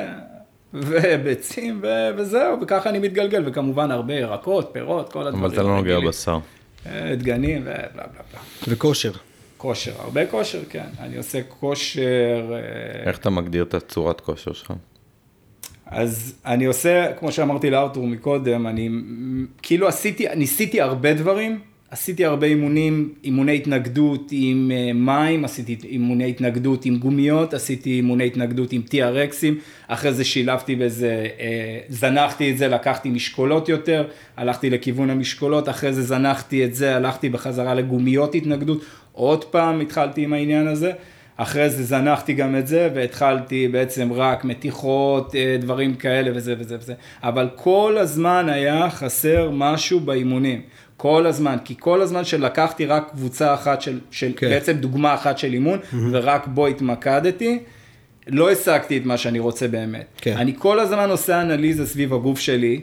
וביצים 0.74 1.80
ו... 1.82 1.86
וזהו, 2.16 2.60
וככה 2.60 2.90
אני 2.90 2.98
מתגלגל, 2.98 3.42
וכמובן 3.46 3.90
הרבה 3.90 4.14
ירקות, 4.14 4.70
פירות, 4.72 5.12
כל 5.12 5.26
הדברים. 5.26 5.44
אבל 5.44 5.54
אתה 5.54 5.62
לא 5.62 5.76
נוגע. 5.76 6.00
בשר. 6.00 6.38
אה, 6.86 7.14
דגנים 7.16 7.62
ובלה 7.62 7.82
בלה 7.94 8.06
בלה. 8.32 8.40
וכושר. 8.68 9.12
כושר, 9.56 9.92
הרבה 9.98 10.26
כושר, 10.26 10.60
כן. 10.70 10.86
אני 11.00 11.16
עושה 11.16 11.42
כושר, 11.42 12.52
אה, 12.52 13.08
איך 13.08 13.18
אתה 13.18 13.30
מגדיר 13.30 13.64
את 13.64 13.74
הצורת 13.74 14.20
כושר 14.20 14.52
שלך? 14.52 14.72
אז 15.86 16.34
אני 16.46 16.64
עושה, 16.64 17.12
כמו 17.18 17.32
שאמרתי 17.32 17.70
לארתור 17.70 18.06
מקודם, 18.06 18.66
אני 18.66 18.88
כאילו 19.62 19.88
עשיתי, 19.88 20.26
ניסיתי 20.36 20.80
הרבה 20.80 21.14
דברים, 21.14 21.60
עשיתי 21.92 22.24
הרבה 22.24 22.46
אימונים, 22.46 23.14
אימוני 23.24 23.56
התנגדות 23.56 24.28
עם 24.30 24.70
אה, 24.74 24.92
מים, 24.92 25.44
עשיתי 25.44 25.76
אימוני 25.84 26.30
התנגדות 26.30 26.84
עם 26.84 26.96
גומיות, 26.96 27.54
עשיתי 27.54 27.90
אימוני 27.90 28.26
התנגדות 28.26 28.72
עם 28.72 28.82
TRXים, 28.88 29.54
אחרי 29.88 30.12
זה 30.12 30.24
שילבתי 30.24 30.76
בזה, 30.76 31.26
אה, 31.40 31.78
זנחתי 31.88 32.50
את 32.50 32.58
זה, 32.58 32.68
לקחתי 32.68 33.10
משקולות 33.10 33.68
יותר, 33.68 34.08
הלכתי 34.36 34.70
לכיוון 34.70 35.10
המשקולות, 35.10 35.68
אחרי 35.68 35.92
זה 35.92 36.02
זנחתי 36.02 36.64
את 36.64 36.74
זה, 36.74 36.96
הלכתי 36.96 37.28
בחזרה 37.28 37.74
לגומיות 37.74 38.34
התנגדות, 38.34 38.84
עוד 39.12 39.44
פעם 39.44 39.80
התחלתי 39.80 40.24
עם 40.24 40.32
העניין 40.32 40.66
הזה. 40.66 40.92
אחרי 41.36 41.70
זה 41.70 41.84
זנחתי 41.84 42.32
גם 42.32 42.56
את 42.56 42.66
זה 42.66 42.88
והתחלתי 42.94 43.68
בעצם 43.68 44.12
רק 44.12 44.44
מתיחות, 44.44 45.34
אה, 45.34 45.56
דברים 45.60 45.94
כאלה 45.94 46.30
וזה 46.34 46.54
וזה 46.58 46.76
וזה, 46.80 46.94
אבל 47.22 47.48
כל 47.56 47.96
הזמן 48.00 48.48
היה 48.48 48.90
חסר 48.90 49.50
משהו 49.52 50.00
באימונים, 50.00 50.60
כל 51.02 51.26
הזמן, 51.26 51.56
כי 51.64 51.74
כל 51.78 52.02
הזמן 52.02 52.24
שלקחתי 52.24 52.86
רק 52.86 53.10
קבוצה 53.10 53.54
אחת 53.54 53.82
של, 53.82 54.00
של 54.10 54.32
כן. 54.36 54.48
בעצם 54.48 54.72
דוגמה 54.72 55.14
אחת 55.14 55.38
של 55.38 55.52
אימון 55.52 55.78
ורק 56.12 56.46
בו 56.46 56.66
התמקדתי, 56.66 57.58
לא 58.28 58.50
השגתי 58.50 58.96
את 58.96 59.04
מה 59.04 59.16
שאני 59.16 59.38
רוצה 59.38 59.68
באמת. 59.68 60.06
כן. 60.16 60.36
אני 60.36 60.54
כל 60.58 60.80
הזמן 60.80 61.10
עושה 61.10 61.40
אנליזה 61.40 61.86
סביב 61.86 62.14
הגוף 62.14 62.40
שלי, 62.40 62.80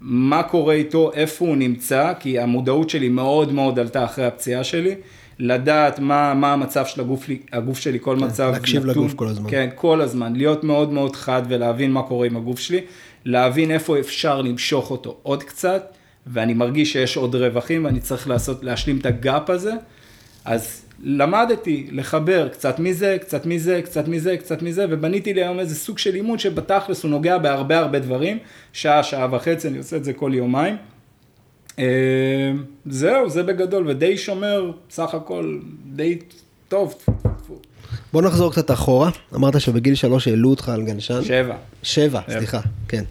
מה 0.00 0.42
קורה 0.42 0.74
איתו, 0.74 1.10
איפה 1.12 1.44
הוא 1.44 1.56
נמצא, 1.56 2.12
כי 2.20 2.38
המודעות 2.38 2.90
שלי 2.90 3.08
מאוד 3.08 3.52
מאוד 3.52 3.78
עלתה 3.78 4.04
אחרי 4.04 4.26
הפציעה 4.26 4.64
שלי. 4.64 4.94
לדעת 5.38 5.98
מה, 5.98 6.34
מה 6.34 6.52
המצב 6.52 6.86
של 6.86 7.00
הגוף, 7.00 7.26
הגוף 7.52 7.78
שלי, 7.78 7.98
כל 8.00 8.16
מצב 8.16 8.50
להקשיב 8.52 8.86
לגוף 8.86 9.14
כל 9.14 9.28
הזמן. 9.28 9.50
כן, 9.50 9.68
כל 9.74 10.00
הזמן, 10.00 10.36
להיות 10.36 10.64
מאוד 10.64 10.92
מאוד 10.92 11.16
חד 11.16 11.42
ולהבין 11.48 11.92
מה 11.92 12.02
קורה 12.02 12.26
עם 12.26 12.36
הגוף 12.36 12.58
שלי, 12.60 12.80
להבין 13.24 13.70
איפה 13.70 13.98
אפשר 13.98 14.42
למשוך 14.42 14.90
אותו 14.90 15.16
עוד 15.22 15.42
קצת, 15.42 15.94
ואני 16.26 16.54
מרגיש 16.54 16.92
שיש 16.92 17.16
עוד 17.16 17.34
רווחים 17.34 17.84
ואני 17.84 18.00
צריך 18.00 18.28
לעשות, 18.28 18.64
להשלים 18.64 18.98
את 18.98 19.06
הגאפ 19.06 19.50
הזה, 19.50 19.72
אז 20.44 20.82
למדתי 21.02 21.86
לחבר 21.92 22.48
קצת 22.48 22.78
מזה, 22.78 23.16
קצת 23.20 23.46
מזה, 23.46 23.80
קצת 23.84 24.08
מזה, 24.08 24.36
קצת 24.36 24.62
מזה, 24.62 24.86
ובניתי 24.90 25.34
לי 25.34 25.42
היום 25.42 25.60
איזה 25.60 25.74
סוג 25.74 25.98
של 25.98 26.14
אימון 26.14 26.38
שבתכלס 26.38 27.02
הוא 27.02 27.10
נוגע 27.10 27.38
בהרבה 27.38 27.78
הרבה 27.78 27.98
דברים, 27.98 28.38
שעה, 28.72 29.02
שעה 29.02 29.28
וחצי, 29.32 29.68
אני 29.68 29.78
עושה 29.78 29.96
את 29.96 30.04
זה 30.04 30.12
כל 30.12 30.30
יומיים. 30.34 30.76
אה, 31.78 32.52
זהו, 32.86 33.30
זה 33.30 33.42
בגדול, 33.42 33.88
ודי 33.88 34.18
שומר, 34.18 34.70
סך 34.90 35.14
הכל 35.14 35.58
די 35.86 36.18
טוב. 36.68 36.94
בוא 38.12 38.22
נחזור 38.22 38.52
קצת 38.52 38.70
אחורה. 38.70 39.10
אמרת 39.34 39.60
שבגיל 39.60 39.94
שלוש 39.94 40.28
העלו 40.28 40.50
אותך 40.50 40.68
על 40.68 40.82
גלשן. 40.82 41.22
שבע. 41.24 41.56
שבע, 41.82 42.20
סליחה, 42.28 42.60
כן. 42.88 43.04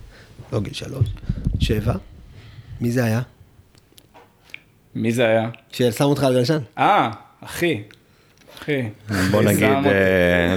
לא 0.53 0.60
גיל 0.60 0.74
שלוש. 0.74 1.05
שבע. 1.60 1.93
מי 2.84 2.92
זה 2.92 3.04
היה? 3.06 3.22
מי 4.96 5.12
זה 5.12 5.25
היה? 5.28 5.50
ששם 5.72 6.04
אותך 6.04 6.24
על 6.24 6.34
גלשן? 6.34 6.58
אה, 6.78 7.12
אחי. 7.44 7.84
אחי. 8.60 8.82
בוא 9.32 9.42
נגיד. 9.44 9.70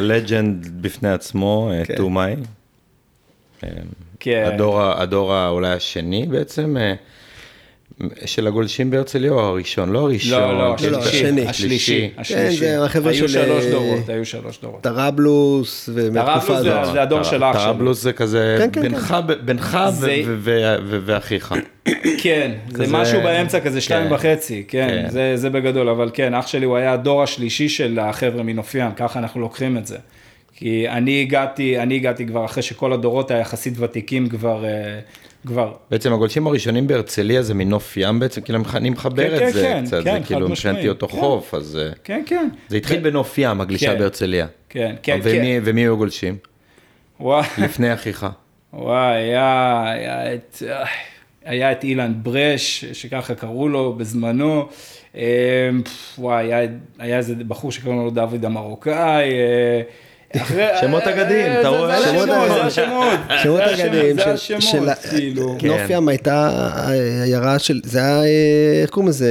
לג'נד 0.00 0.82
בפני 0.82 1.08
עצמו, 1.12 1.70
אה, 1.72 1.84
כן. 1.84 1.96
טומאי. 1.96 2.36
כן. 4.20 4.44
הדור, 4.54 4.80
ה- 4.82 5.02
הדור 5.02 5.48
אולי 5.48 5.72
השני 5.72 6.26
בעצם, 6.26 6.76
אה, 6.76 6.94
של 8.24 8.46
הגולשים 8.46 8.90
בהרצליה 8.90 9.30
או 9.32 9.40
הראשון? 9.40 9.92
לא 9.92 9.98
הראשון. 9.98 10.40
לא, 10.40 10.52
לא, 10.52 10.68
לא, 10.68 10.74
השלישי, 10.74 10.98
השני. 11.26 11.46
השלישי, 11.48 12.10
כן, 12.14 12.20
השלישי. 12.20 12.56
זה 12.56 12.84
החבר'ה 12.84 13.12
היו 13.12 13.28
של, 13.28 13.44
שלוש 13.44 13.64
אה, 13.64 13.70
דורות, 13.70 14.08
היו 14.08 14.24
שלוש 14.24 14.58
דורות. 14.62 14.80
טראבלוס, 14.80 15.88
ומהתקופה 15.94 16.46
טראבלוס 16.46 16.62
זה- 16.62 16.80
הזאת. 16.80 16.96
הדור 16.96 17.22
של 17.22 17.44
אח 17.44 17.52
שלי. 17.52 17.62
טראבלוס 17.62 18.02
זה 18.02 18.12
כזה 18.12 18.56
כן, 18.58 18.68
כן, 18.72 18.94
בינך 19.44 19.76
ואחיך. 21.06 21.54
כן, 22.22 22.52
זה 22.68 22.84
משהו 22.88 23.20
באמצע, 23.22 23.60
כזה 23.60 23.80
שתיים 23.80 24.08
כן. 24.08 24.14
וחצי, 24.14 24.64
כן, 24.68 24.88
כן. 25.04 25.10
זה, 25.10 25.32
זה 25.36 25.50
בגדול, 25.50 25.88
אבל 25.88 26.10
כן, 26.12 26.34
אח 26.34 26.46
שלי 26.46 26.64
הוא 26.66 26.76
היה 26.76 26.92
הדור 26.92 27.22
השלישי 27.22 27.68
של 27.68 27.98
החבר'ה 27.98 28.42
מנוף 28.42 28.74
ים, 28.74 28.90
ככה 28.96 29.18
אנחנו 29.18 29.40
לוקחים 29.40 29.76
את 29.78 29.86
זה. 29.86 29.96
כי 30.54 30.88
אני 30.88 31.20
הגעתי, 31.22 31.78
אני 31.78 31.94
הגעתי 31.94 32.26
כבר 32.26 32.44
אחרי 32.44 32.62
שכל 32.62 32.92
הדורות 32.92 33.30
היחסית 33.30 33.74
ותיקים 33.78 34.28
כבר, 34.28 34.64
אה, 34.64 34.70
כבר, 35.46 35.72
בעצם 35.90 36.12
הגולשים 36.12 36.46
הראשונים 36.46 36.86
בהרצליה 36.86 37.42
זה 37.42 37.54
מנוף 37.54 37.96
ים 37.96 38.18
בעצם, 38.20 38.40
כאילו 38.40 38.58
אני 38.74 38.90
מחבר 38.90 39.38
כן, 39.38 39.48
את 39.48 39.52
זה 39.52 39.62
כן, 39.62 39.82
קצת, 39.86 40.04
כן, 40.04 40.20
זה 40.20 40.26
כאילו 40.26 40.48
מבחינתי 40.48 40.88
אותו 40.88 41.08
כן. 41.08 41.20
חוף, 41.20 41.54
אז 41.54 41.78
אה, 41.82 41.90
כן, 42.04 42.22
כן. 42.26 42.48
זה 42.68 42.76
התחיל 42.76 43.00
בנוף 43.00 43.38
ים, 43.38 43.60
הגלישה 43.60 43.92
כן. 43.92 43.98
בהרצליה. 43.98 44.46
כן, 44.68 44.94
כן, 45.02 45.18
ומי- 45.22 45.56
כן. 45.56 45.60
ומי 45.64 45.80
היו 45.80 45.92
הגולשים? 45.92 46.36
וואי, 47.20 47.46
לפני 47.58 47.94
אחיך. 47.94 48.26
וואי, 48.72 49.16
היה, 49.16 49.84
היה 49.92 50.34
את, 50.34 50.62
היה 51.44 51.72
את 51.72 51.84
אילן 51.84 52.12
ברש, 52.22 52.84
שככה 52.84 53.34
קראו 53.34 53.68
לו 53.68 53.92
בזמנו, 53.92 54.68
אה, 55.16 55.70
וואי, 56.18 56.54
היה, 56.54 56.68
היה 56.98 57.16
איזה 57.16 57.34
בחור 57.34 57.72
שקראו 57.72 57.94
לו 58.04 58.10
דוד 58.10 58.44
המרוקאי, 58.44 59.30
אה, 59.32 59.80
שמות 60.80 61.02
אה, 61.02 61.12
אתה 61.60 61.62
זה- 61.62 61.68
רואה? 61.68 62.00
זה 62.00 62.06
שמות 62.08 62.28
השמות, 62.28 62.48
זה. 62.54 62.64
השמות. 62.64 63.18
שמות 63.42 63.60
אגדיים 63.60 64.16
זה 64.16 64.22
של- 64.36 64.54
השמות, 64.56 64.62
של... 64.62 65.08
כאילו. 65.16 65.56
כן. 65.58 65.68
נוף 65.68 65.80
ים 65.88 66.08
הייתה 66.08 66.50
עיירה 67.24 67.58
של... 67.58 67.80
זה 67.84 67.98
היה... 67.98 68.22
אה, 68.22 68.22
איך 68.82 68.90
קוראים 68.90 69.08
לזה? 69.08 69.26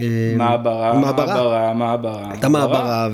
אה, 0.00 0.06
מעברה, 0.36 0.92
מעברה. 0.94 1.26
מעברה, 1.26 1.72
מעברה. 1.74 2.28
הייתה 2.30 2.48
מעברה, 2.48 3.08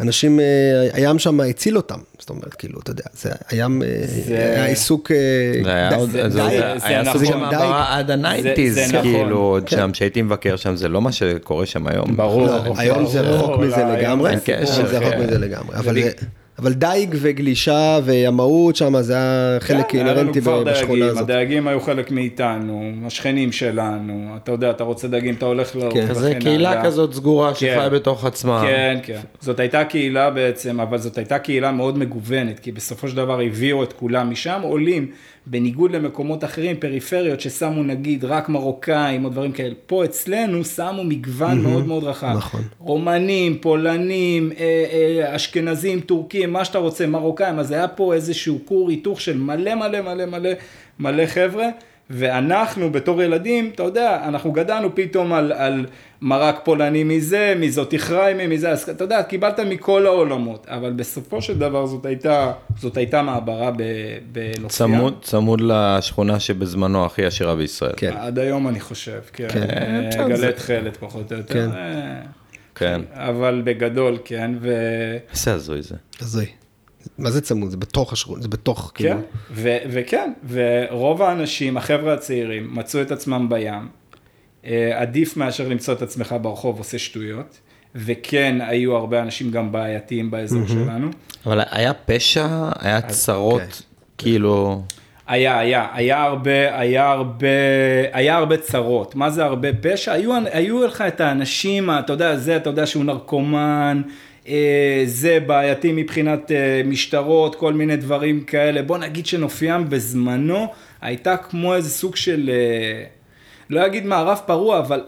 ואנשים, 0.00 0.40
אה, 0.40 0.44
הים 0.92 1.18
שם 1.18 1.40
הציל 1.40 1.76
אותם. 1.76 1.98
זאת 2.18 2.30
אומרת, 2.30 2.54
כאילו, 2.54 2.80
אתה 2.80 2.90
יודע, 2.90 3.02
זה 3.14 3.30
הים, 3.50 3.82
אה, 3.82 3.88
זה- 4.06 4.36
היה 4.56 4.64
עיסוק... 4.66 5.10
אה, 5.10 5.16
זה 5.64 5.72
היה 5.74 5.94
עוד, 5.96 6.10
זה- 6.10 6.22
זה 6.22 6.28
זה- 6.30 6.48
זה 6.78 6.86
היה 6.86 7.02
נכון. 7.02 7.24
של 7.26 7.36
מעברה 7.36 7.98
עד 7.98 8.10
ה 8.10 8.16
nineties, 8.16 8.74
זה 8.74 8.86
נכון. 8.88 9.02
כאילו, 9.02 9.38
עוד 9.38 9.64
כן. 9.66 9.76
שם, 9.76 9.90
שהייתי 9.94 10.22
מבקר 10.22 10.56
שם, 10.56 10.76
זה 10.76 10.88
לא 10.88 11.02
מה 11.02 11.12
שקורה 11.12 11.66
שם 11.66 11.86
היום. 11.86 12.16
ברור. 12.16 12.46
לא, 12.46 12.74
היום 12.76 13.06
זה 13.06 13.20
רחוק 13.20 13.60
מזה 13.60 13.76
לגמרי, 13.84 14.30
זה 14.46 14.82
רחוק. 14.82 15.14
מזה 15.24 15.38
לגמרי, 15.38 15.76
אבל- 15.76 15.94
בג- 16.02 16.10
אבל 16.58 16.72
דייג 16.72 17.14
וגלישה 17.20 17.98
וימאות 18.04 18.76
שם 18.76 19.02
זה 19.02 19.12
היה 19.12 19.56
חלק 19.60 19.88
כן, 19.88 19.98
היה 19.98 20.14
לנו 20.14 20.32
אינהרנטי 20.34 20.40
בשכונה 20.40 20.72
דייגים, 20.72 21.08
הזאת. 21.08 21.22
הדייגים 21.22 21.68
היו 21.68 21.80
חלק 21.80 22.10
מאיתנו, 22.10 22.92
השכנים 23.06 23.52
שלנו, 23.52 24.36
אתה 24.36 24.52
יודע, 24.52 24.70
אתה 24.70 24.84
רוצה 24.84 25.08
דייגים, 25.08 25.34
אתה 25.34 25.46
הולך 25.46 25.76
לאורך 25.76 25.94
כן. 25.94 26.12
וכן 26.12 26.40
קהילה. 26.40 26.84
כזאת 26.84 27.14
סגורה 27.14 27.48
כן. 27.48 27.54
שחיה 27.54 27.88
בתוך 27.88 28.24
עצמה. 28.24 28.62
כן, 28.66 28.98
כן. 29.02 29.20
זאת 29.40 29.60
הייתה 29.60 29.84
קהילה 29.84 30.30
בעצם, 30.30 30.80
אבל 30.80 30.98
זאת 30.98 31.18
הייתה 31.18 31.38
קהילה 31.38 31.72
מאוד 31.72 31.98
מגוונת, 31.98 32.60
כי 32.60 32.72
בסופו 32.72 33.08
של 33.08 33.16
דבר 33.16 33.40
הביאו 33.40 33.82
את 33.82 33.92
כולם 33.92 34.30
משם, 34.30 34.60
עולים, 34.62 35.10
בניגוד 35.46 35.92
למקומות 35.92 36.44
אחרים, 36.44 36.76
פריפריות 36.76 37.40
ששמו 37.40 37.82
נגיד 37.82 38.24
רק 38.24 38.48
מרוקאים 38.48 39.24
או 39.24 39.30
דברים 39.30 39.52
כאלה. 39.52 39.74
פה 39.86 40.04
אצלנו 40.04 40.64
שמו 40.64 41.04
מגוון 41.04 41.62
מאוד 41.62 41.86
מאוד 41.86 42.04
רחב. 42.04 42.34
נכון. 42.36 42.62
רומנים, 42.78 43.58
פולנים, 43.58 44.52
אה, 44.58 44.84
אה, 44.92 45.36
אשכנזים, 45.36 46.00
טורקים, 46.00 46.52
מה 46.52 46.64
שאתה 46.64 46.78
רוצה, 46.78 47.06
מרוקאים, 47.06 47.58
אז 47.58 47.70
היה 47.70 47.88
פה 47.88 48.14
איזשהו 48.14 48.58
כור 48.64 48.90
היתוך 48.90 49.20
של 49.20 49.38
מלא 49.38 49.74
מלא 49.74 50.00
מלא 50.00 50.26
מלא 50.26 50.50
מלא 50.98 51.26
חבר'ה. 51.26 51.68
ואנחנו 52.10 52.90
בתור 52.90 53.22
ילדים, 53.22 53.70
אתה 53.74 53.82
יודע, 53.82 54.20
אנחנו 54.28 54.52
גדלנו 54.52 54.94
פתאום 54.94 55.32
על, 55.32 55.52
על 55.52 55.86
מרק 56.22 56.60
פולני 56.64 57.04
מזה, 57.04 57.54
מזאת 57.60 57.90
תכריימי, 57.90 58.46
מזה, 58.46 58.70
אז 58.70 58.88
אתה 58.90 59.04
יודע, 59.04 59.22
קיבלת 59.22 59.60
מכל 59.60 60.06
העולמות, 60.06 60.66
אבל 60.68 60.92
בסופו 60.92 61.42
של 61.42 61.58
דבר 61.58 61.86
זאת 61.86 62.06
הייתה, 62.06 62.52
זאת 62.78 62.96
הייתה 62.96 63.22
מעברה 63.22 63.70
ב- 63.70 63.82
בנופיה. 64.32 64.68
צמוד, 64.68 65.14
צמוד 65.22 65.60
לשכונה 65.64 66.40
שבזמנו 66.40 67.06
הכי 67.06 67.24
עשירה 67.26 67.56
בישראל. 67.56 67.92
כן. 67.96 68.12
עד 68.16 68.38
היום 68.38 68.68
אני 68.68 68.80
חושב, 68.80 69.20
כן, 69.32 69.48
כן. 69.48 69.62
אה, 69.70 70.08
בסדר, 70.08 70.36
זה- 70.36 70.42
גלי 70.42 70.52
תכלת 70.52 70.96
פחות 70.96 71.32
או 71.32 71.36
יותר, 71.36 71.52
כן. 71.54 71.70
אה, 71.72 72.20
כן. 72.74 73.00
אבל 73.14 73.62
בגדול, 73.64 74.18
כן, 74.24 74.50
ו... 74.60 74.72
איזה 75.32 75.54
הזוי 75.54 75.82
זה. 75.82 75.94
הזוי. 76.20 76.46
מה 77.18 77.30
זה 77.30 77.40
צמוד? 77.40 77.70
זה 77.70 77.76
בתוך 77.76 78.12
השכונה, 78.12 78.42
זה 78.42 78.48
בתוך, 78.48 78.92
כן, 78.94 79.04
כאילו. 79.54 79.80
וכן, 79.90 80.32
ורוב 80.48 81.22
האנשים, 81.22 81.76
החבר'ה 81.76 82.14
הצעירים, 82.14 82.74
מצאו 82.74 83.02
את 83.02 83.10
עצמם 83.10 83.46
בים, 83.48 83.88
עדיף 84.94 85.36
מאשר 85.36 85.68
למצוא 85.68 85.94
את 85.94 86.02
עצמך 86.02 86.34
ברחוב 86.42 86.78
עושה 86.78 86.98
שטויות, 86.98 87.58
וכן, 87.94 88.56
היו 88.60 88.96
הרבה 88.96 89.22
אנשים 89.22 89.50
גם 89.50 89.72
בעייתיים 89.72 90.30
באזור 90.30 90.66
שלנו. 90.68 91.10
אבל 91.46 91.60
היה 91.70 91.92
פשע, 91.94 92.46
היה 92.80 93.00
צרות, 93.00 93.60
כן. 93.60 93.68
כאילו... 94.18 94.82
היה, 95.26 95.58
היה, 95.58 95.86
היה 95.92 96.22
הרבה, 96.22 96.78
היה 96.78 97.10
הרבה, 97.10 97.46
היה 98.12 98.36
הרבה 98.36 98.56
צרות. 98.56 99.14
מה 99.14 99.30
זה 99.30 99.44
הרבה 99.44 99.68
פשע? 99.80 100.12
היו, 100.12 100.32
היו 100.52 100.86
לך 100.86 101.04
את 101.08 101.20
האנשים, 101.20 101.90
אתה 101.90 102.12
יודע, 102.12 102.36
זה, 102.36 102.56
אתה 102.56 102.70
יודע 102.70 102.86
שהוא 102.86 103.04
נרקומן, 103.04 104.02
אה, 104.48 105.02
זה 105.06 105.38
בעייתי 105.46 105.92
מבחינת 105.92 106.52
אה, 106.52 106.82
משטרות, 106.84 107.54
כל 107.54 107.72
מיני 107.72 107.96
דברים 107.96 108.40
כאלה. 108.40 108.82
בוא 108.82 108.98
נגיד 108.98 109.26
שנופיים 109.26 109.88
בזמנו 109.88 110.66
הייתה 111.00 111.36
כמו 111.36 111.74
איזה 111.74 111.90
סוג 111.90 112.16
של, 112.16 112.50
אה, 112.52 113.04
לא 113.70 113.86
אגיד 113.86 114.06
מערב 114.06 114.38
פרוע, 114.46 114.78
אבל 114.78 115.00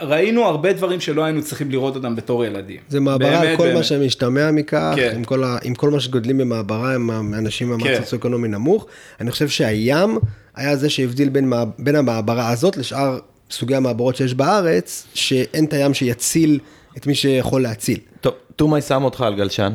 ראינו 0.00 0.44
הרבה 0.44 0.72
דברים 0.72 1.00
שלא 1.00 1.24
היינו 1.24 1.42
צריכים 1.42 1.70
לראות 1.70 1.96
אותם 1.96 2.16
בתור 2.16 2.44
ילדים. 2.44 2.80
זה 2.88 3.00
מעברה 3.00 3.38
על 3.40 3.46
באמת, 3.46 3.58
כל 3.58 3.66
מה 3.66 3.72
באמת. 3.72 3.84
שמשתמע 3.84 4.50
מכך, 4.50 4.92
כן. 4.96 5.12
עם 5.14 5.24
כל 5.24 5.44
ה- 5.44 5.58
עם 5.62 5.74
כל 5.74 5.90
מה 5.90 6.00
שגודלים 6.00 6.38
במעברה, 6.38 6.94
הם 6.94 7.10
האנשים 7.10 7.66
כן. 7.68 7.72
מהמצב 7.84 8.04
סוציו-אקונומי 8.04 8.48
נמוך. 8.48 8.86
אני 9.20 9.30
חושב 9.30 9.48
שהים 9.48 10.18
היה 10.54 10.76
זה 10.76 10.90
שהבדיל 10.90 11.28
בין 11.28 11.52
בין 11.78 11.96
המעברה 11.96 12.48
הזאת 12.48 12.76
לשאר 12.76 13.18
סוגי 13.50 13.74
המעברות 13.74 14.16
שיש 14.16 14.34
בארץ, 14.34 15.06
שאין 15.14 15.64
את 15.64 15.72
הים 15.72 15.94
שיציל 15.94 16.58
את 16.96 17.06
מי 17.06 17.14
שיכול 17.14 17.62
להציל. 17.62 17.98
טוב, 18.20 18.34
תומאי 18.56 18.80
שם 18.80 19.04
אותך 19.04 19.20
על 19.20 19.34
גלשן, 19.34 19.72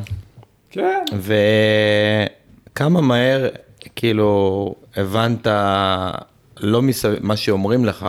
כן. 0.70 1.04
וכמה 2.72 3.00
מהר, 3.00 3.48
כאילו, 3.96 4.74
הבנת, 4.96 5.46
לא 6.60 6.82
מסביב, 6.82 7.18
מה 7.20 7.36
שאומרים 7.36 7.84
לך, 7.84 8.08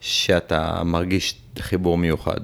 שאתה 0.00 0.82
מרגיש 0.84 1.40
חיבור 1.58 1.98
מיוחד. 1.98 2.40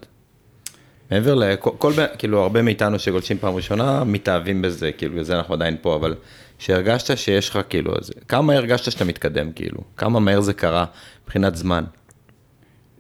מעבר 1.11 1.35
לכל, 1.35 1.71
כל, 1.79 1.93
כאילו, 2.19 2.43
הרבה 2.43 2.63
מאיתנו 2.63 2.99
שגולשים 2.99 3.39
פעם 3.39 3.55
ראשונה, 3.55 4.05
מתאהבים 4.05 4.63
בזה, 4.63 4.93
כאילו, 4.93 5.13
בגלל 5.13 5.25
זה 5.25 5.37
אנחנו 5.37 5.55
עדיין 5.55 5.77
פה, 5.83 5.95
אבל 5.95 6.15
שהרגשת 6.59 7.17
שיש 7.19 7.49
לך, 7.49 7.59
כאילו, 7.69 7.97
איזה, 7.99 8.13
כמה 8.29 8.55
הרגשת 8.55 8.93
שאתה 8.93 9.05
מתקדם, 9.05 9.53
כאילו? 9.53 9.81
כמה 9.97 10.21
מהר 10.21 10.41
זה 10.41 10.53
קרה 10.53 10.85
מבחינת 11.25 11.57
זמן? 11.57 11.85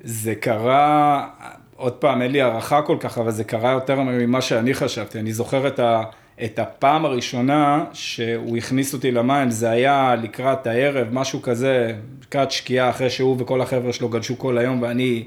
זה 0.05 0.35
קרה, 0.35 1.29
עוד 1.77 1.93
פעם, 1.93 2.23
אין 2.23 2.33
לי 2.33 2.43
הערכה 2.43 2.83
כל 2.83 2.97
כך, 3.01 3.19
אבל 3.19 3.31
זה 3.31 3.45
קרה 3.45 3.71
יותר 3.71 4.01
ממה 4.01 4.41
שאני 4.41 4.75
חשבתי. 4.75 5.21
אני 5.21 5.33
זוכר 5.33 5.67
את, 5.67 5.79
ה, 5.79 6.03
את 6.45 6.59
הפעם 6.59 7.05
הראשונה 7.05 7.85
שהוא 7.93 8.57
הכניס 8.57 8.95
אותי 8.95 9.11
למים, 9.11 9.51
זה 9.51 9.71
היה 9.71 10.15
לקראת 10.23 10.67
הערב, 10.67 11.09
משהו 11.13 11.43
כזה, 11.43 11.95
לקראת 12.23 12.51
שקיעה, 12.51 12.91
אחרי 12.91 13.11
שהוא 13.11 13.37
וכל 13.39 13.61
החבר'ה 13.61 13.93
שלו 13.93 14.09
גלשו 14.09 14.39
כל 14.39 14.59
היום, 14.59 14.83
ואני 14.83 15.25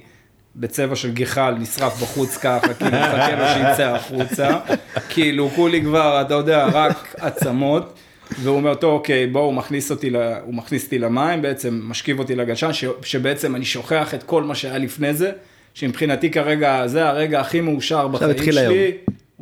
בצבע 0.56 0.95
של 0.95 1.12
גיחל, 1.12 1.56
נשרף 1.60 2.02
בחוץ 2.02 2.38
ככה, 2.38 2.73
כאילו, 2.73 2.91
מחכה 3.02 3.36
לו 3.36 3.45
שיצא 3.47 3.95
החוצה. 3.95 4.60
כאילו, 5.10 5.49
כולי 5.49 5.82
כבר, 5.82 6.21
אתה 6.21 6.34
יודע, 6.34 6.65
רק 6.65 7.15
עצמות. 7.17 7.93
והוא 8.41 8.56
אומר, 8.56 8.76
טוב, 8.76 8.93
אוקיי, 8.93 9.28
בוא, 9.28 9.41
הוא 9.41 9.54
מכניס 9.54 9.91
אותי, 9.91 10.10
ל... 10.10 10.15
הוא 10.15 10.54
מכניס 10.54 10.86
אותי 10.86 10.99
למים, 10.99 11.41
בעצם 11.41 11.82
משכיב 11.84 12.19
אותי 12.19 12.36
לגלשן, 12.36 12.73
ש... 12.73 12.86
שבעצם 13.02 13.56
אני 13.56 13.65
שוכח 13.65 14.13
את 14.13 14.23
כל 14.23 14.43
מה 14.43 14.56
שהיה 14.56 14.78
לפני 14.78 15.13
זה, 15.13 15.32
שמבחינתי 15.73 16.32
כרגע, 16.32 16.88
זה 16.88 17.08
הרגע 17.08 17.39
הכי 17.39 17.62
מאושר 17.62 18.08
בחיים 18.08 18.32
התחיל 18.32 18.54
שלי. 18.54 18.91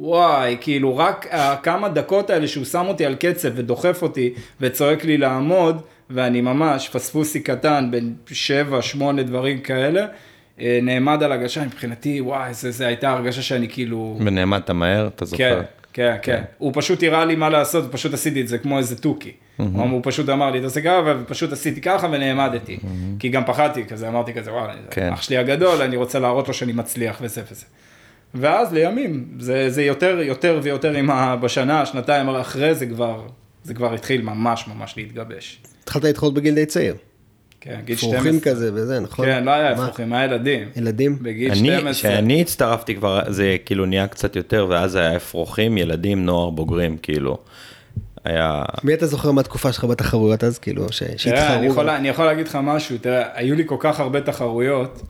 וואי, 0.02 0.58
כאילו, 0.62 0.98
רק 0.98 1.28
הכמה 1.32 1.90
דקות 1.90 2.30
האלה 2.30 2.48
שהוא 2.48 2.66
שם 2.66 2.86
אותי 2.88 3.06
על 3.06 3.16
קצב 3.16 3.50
ודוחף 3.56 4.02
אותי 4.02 4.34
וצועק 4.62 5.06
לי 5.06 5.18
לעמוד, 5.18 5.82
ואני 6.10 6.42
ממש 6.42 6.90
פספוסי 6.90 7.40
קטן 7.40 7.88
בין 7.92 8.14
שבע, 8.32 8.82
שמונה 8.82 9.24
דברים 9.24 9.60
כאלה, 9.60 10.06
אה, 10.60 10.80
נעמד 10.82 11.24
על 11.24 11.32
הגלשן, 11.32 11.66
מבחינתי, 11.66 12.22
וואי, 12.22 12.54
זה, 12.54 12.72
זה 12.72 12.88
הייתה 12.88 13.12
הרגשה 13.12 13.42
שאני 13.42 13.70
כאילו... 13.70 14.18
ונעמדת 14.20 14.70
מהר, 14.70 15.08
אתה 15.08 15.26
זוכר? 15.26 15.62
כן, 15.62 15.66
כן, 15.94 16.16
כן. 16.22 16.42
הוא 16.58 16.72
פשוט 16.76 17.04
הראה 17.04 17.26
לי 17.26 17.36
מה 17.36 17.50
לעשות, 17.50 17.86
ופשוט 17.88 18.14
עשיתי 18.14 18.42
את 18.42 18.48
זה 18.48 18.58
כמו 18.58 18.78
איזה 18.78 18.96
תוכי. 18.96 19.32
הוא 19.58 19.84
הוא 19.84 20.02
פשוט 20.04 20.30
אמר 20.30 20.52
לי, 20.52 20.62
תעשה 20.62 20.82
ככה, 20.82 21.14
ופשוט 21.22 21.52
עשיתי 21.52 21.82
ככה 21.82 22.08
ונעמדתי. 22.12 22.80
כי 23.20 23.30
גם 23.30 23.46
פחדתי 23.46 23.86
כזה, 23.86 24.08
אמרתי 24.08 24.34
כזה, 24.34 24.54
וואי, 24.54 24.76
כן. 24.92 25.14
אח 25.14 25.22
שלי 25.22 25.38
הגדול, 25.38 25.82
אני 25.82 25.96
רוצה 25.96 26.20
להראות 26.20 26.48
לו 26.48 26.54
שאני 26.54 26.74
מצליח 26.74 27.18
וזה 27.22 27.42
וזה. 27.52 27.66
ואז 28.36 28.74
לימים, 28.74 29.28
זה, 29.40 29.70
זה 29.70 29.84
יותר, 29.84 30.20
יותר 30.22 30.60
ויותר 30.64 30.92
עם 30.94 31.10
ה... 31.10 31.36
בשנה, 31.36 31.86
שנתיים 31.86 32.30
אחרי 32.30 32.76
זה 32.76 32.86
כבר, 32.86 33.22
זה 33.64 33.74
כבר 33.74 33.94
התחיל 33.94 34.22
ממש 34.22 34.66
ממש 34.68 34.94
להתגבש. 34.98 35.62
התחלת 35.84 36.04
להתחרות 36.04 36.34
בגיל 36.34 36.56
די 36.56 36.66
צעיר. 36.66 36.96
כן, 37.62 37.80
גיל 37.86 37.96
12. 37.96 38.20
אפרוחים 38.20 38.40
כזה 38.40 38.72
וזה, 38.74 39.00
נכון? 39.00 39.26
כן, 39.26 39.44
לא 39.44 39.52
היה? 39.52 39.74
אפרוחים, 39.74 40.14
היה 40.14 40.24
ילדים. 40.26 40.70
ילדים? 40.76 41.18
בגיל 41.22 41.52
אני, 41.52 41.58
12. 41.60 41.94
כשאני 41.94 42.42
הצטרפתי 42.42 42.96
כבר, 42.96 43.22
זה 43.28 43.58
כאילו 43.66 43.86
נהיה 43.86 44.08
קצת 44.08 44.36
יותר, 44.36 44.68
ואז 44.70 44.96
היה 44.96 45.16
אפרוחים, 45.16 45.78
ילדים, 45.78 46.26
נוער, 46.26 46.50
בוגרים, 46.50 46.98
כאילו. 47.02 47.38
היה... 48.26 48.64
מי 48.84 48.94
אתה 48.94 49.06
זוכר 49.08 49.32
מהתקופה 49.32 49.72
שלך 49.72 49.84
בתחרויות 49.84 50.44
אז, 50.44 50.60
כאילו, 50.60 50.92
ש- 50.92 51.04
תראה, 51.04 51.56
אני 51.56 51.66
יכול, 51.66 51.78
שהתחרו? 51.86 51.96
אני 51.98 52.10
יכול 52.10 52.26
להגיד 52.26 52.48
לך 52.48 52.58
משהו, 52.64 52.98
תראה, 53.02 53.24
היו 53.34 53.56
לי 53.56 53.64
כל 53.66 53.76
כך 53.80 54.00
הרבה 54.00 54.22
תחרויות, 54.22 55.02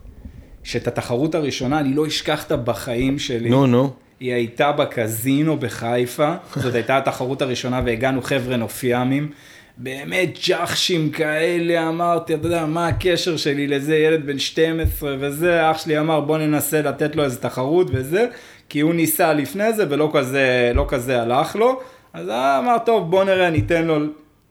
שאת 0.64 0.88
התחרות 0.88 1.34
הראשונה 1.34 1.80
אני 1.80 1.94
לא 1.94 2.06
אשכח 2.06 2.42
אותה 2.42 2.56
בחיים 2.56 3.18
שלי. 3.18 3.50
נו, 3.50 3.66
נו. 3.66 3.90
היא 4.20 4.32
הייתה 4.32 4.72
בקזינו 4.72 5.56
בחיפה, 5.56 6.34
זאת 6.56 6.74
הייתה 6.74 6.98
התחרות 6.98 7.42
הראשונה 7.42 7.80
והגענו 7.84 8.22
חבר'ה 8.22 8.56
נופיימים. 8.56 9.30
באמת 9.76 10.28
ג'חשים 10.48 11.10
כאלה, 11.10 11.88
אמרתי, 11.88 12.34
אתה 12.34 12.46
יודע, 12.46 12.66
מה 12.66 12.88
הקשר 12.88 13.36
שלי 13.36 13.66
לזה, 13.66 13.96
ילד 13.96 14.26
בן 14.26 14.38
12 14.38 15.16
וזה, 15.20 15.70
אח 15.70 15.78
שלי 15.78 15.98
אמר 15.98 16.20
בוא 16.20 16.38
ננסה 16.38 16.82
לתת 16.82 17.16
לו 17.16 17.24
איזה 17.24 17.40
תחרות 17.40 17.86
וזה, 17.90 18.26
כי 18.68 18.80
הוא 18.80 18.94
ניסה 18.94 19.32
לפני 19.32 19.72
זה 19.72 19.84
ולא 19.90 20.10
כזה, 20.14 20.72
לא 20.74 20.86
כזה 20.88 21.22
הלך 21.22 21.56
לו, 21.56 21.80
אז 22.12 22.28
אמר, 22.28 22.76
טוב, 22.86 23.10
בוא 23.10 23.24
נראה, 23.24 23.50
ניתן 23.50 23.84
לו, 23.84 23.96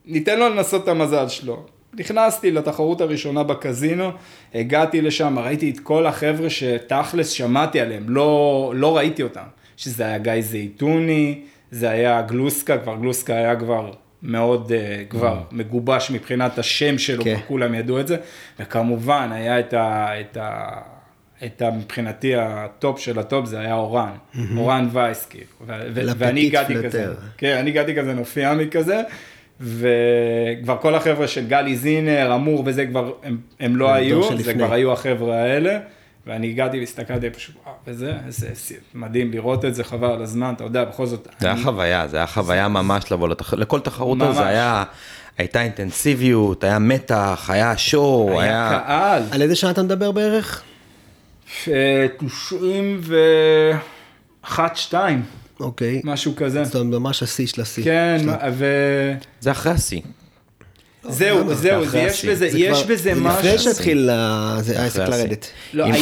ניתן 0.06 0.38
לו 0.38 0.48
לנסות 0.48 0.82
את 0.82 0.88
המזל 0.88 1.28
שלו. 1.28 1.66
נכנסתי 1.98 2.50
לתחרות 2.50 3.00
הראשונה 3.00 3.42
בקזינו, 3.42 4.10
הגעתי 4.54 5.00
לשם, 5.00 5.38
ראיתי 5.38 5.70
את 5.70 5.80
כל 5.80 6.06
החבר'ה 6.06 6.50
שתכלס 6.50 7.30
שמעתי 7.30 7.80
עליהם, 7.80 8.04
לא, 8.08 8.72
לא 8.76 8.96
ראיתי 8.96 9.22
אותם. 9.22 9.44
שזה 9.76 10.06
היה 10.06 10.18
גיא 10.18 10.40
זייתוני, 10.40 11.40
זה 11.70 11.90
היה 11.90 12.22
גלוסקה, 12.22 12.78
כבר 12.78 12.96
גלוסקה 12.96 13.34
היה 13.34 13.56
כבר 13.56 13.90
מאוד 14.22 14.72
uh, 14.72 15.10
כבר 15.10 15.40
מגובש 15.52 16.10
מבחינת 16.10 16.58
השם 16.58 16.98
שלו, 16.98 17.24
כן. 17.24 17.34
כבר 17.34 17.46
כולם 17.46 17.74
ידעו 17.74 18.00
את 18.00 18.08
זה, 18.08 18.16
וכמובן 18.60 19.28
היה 19.32 19.60
את 19.60 19.74
ה... 19.74 20.20
את 20.20 20.36
ה 20.36 20.80
את 21.46 21.62
ה... 21.62 21.70
מבחינתי 21.70 22.36
הטופ 22.36 22.98
של 22.98 23.18
הטופ 23.18 23.46
זה 23.46 23.60
היה 23.60 23.74
אורן, 23.74 24.12
אורן 24.56 24.88
וייס 24.92 25.26
כאילו, 25.26 25.46
ו- 25.66 26.06
ואני 26.18 26.46
הגעתי. 26.46 26.74
כזה, 26.84 27.06
כן, 27.36 27.56
אני 27.56 27.70
הגעתי 27.70 27.94
כזה 27.94 28.14
נוף 28.14 28.42
ימי 28.42 28.70
כזה, 28.70 29.02
וכבר 29.62 30.76
כל 30.80 30.94
החבר'ה 30.94 31.28
של 31.28 31.46
גלי 31.46 31.76
זינר, 31.76 32.34
אמור 32.34 32.62
וזה 32.66 32.86
כבר, 32.86 33.12
הם, 33.22 33.36
הם 33.60 33.76
לא 33.76 33.92
היו, 33.92 34.22
שלפני. 34.22 34.42
זה 34.42 34.54
כבר 34.54 34.72
היו 34.72 34.92
החבר'ה 34.92 35.36
האלה, 35.36 35.78
ואני 36.26 36.48
הגעתי 36.50 36.80
והסתכלתי 36.80 37.30
פשוט, 37.30 37.54
וואו, 37.64 37.74
וזה, 37.86 38.12
איזה 38.26 38.46
איזה 38.48 38.74
מדהים 38.94 39.32
לראות 39.32 39.64
את 39.64 39.74
זה, 39.74 39.84
חבל 39.84 40.10
על 40.10 40.22
הזמן, 40.22 40.52
אתה 40.56 40.64
יודע, 40.64 40.84
בכל 40.84 41.06
זאת, 41.06 41.28
זה 41.38 41.46
היה 41.46 41.54
אני- 41.56 41.64
חוויה, 41.64 42.08
זה 42.08 42.16
היה 42.16 42.26
חוויה 42.26 42.68
ממש 42.68 43.12
לבוא 43.12 43.28
לתח... 43.28 43.54
לכל 43.54 43.80
תחרות 43.80 44.18
ממש. 44.18 44.28
הזה 44.28 44.46
היה, 44.46 44.84
הייתה 45.38 45.62
אינטנסיביות, 45.62 46.64
היה 46.64 46.78
מתח, 46.78 47.50
היה 47.52 47.76
שואו, 47.76 48.40
היה 48.40 48.70
היה... 48.70 48.80
קהל, 48.86 49.22
על 49.30 49.42
איזה 49.42 49.56
שנה 49.56 49.70
אתה 49.70 49.82
מדבר 49.82 50.12
בערך? 50.12 50.62
אה, 51.68 52.06
91, 52.18 54.76
2, 54.76 55.22
אוקיי. 55.62 56.00
משהו 56.04 56.32
כזה. 56.36 56.64
זאת 56.64 56.76
אומרת, 56.76 57.00
ממש 57.00 57.22
השיא 57.22 57.46
של 57.46 57.62
השיא. 57.62 57.84
כן, 57.84 58.18
שלה. 58.22 58.36
וזהו, 58.52 59.20
זה 59.40 59.50
אחרי 59.50 59.72
השיא. 59.72 60.00
זהו, 61.08 61.54
זה 61.54 61.82
אחרי 61.82 62.00
יש. 62.02 62.24
בזה, 62.24 62.50
זה 62.50 62.58
יש 62.58 62.82
בזה 62.84 62.96
זה 62.96 63.14
משהו. 63.14 63.38
לפני 63.38 63.58
שהתחיל 63.58 64.10
ה- 64.12 64.56
זה 64.60 64.80
העסק. 64.82 64.98
לרדת. 64.98 65.46
לא, 65.74 65.86
אם 65.86 65.92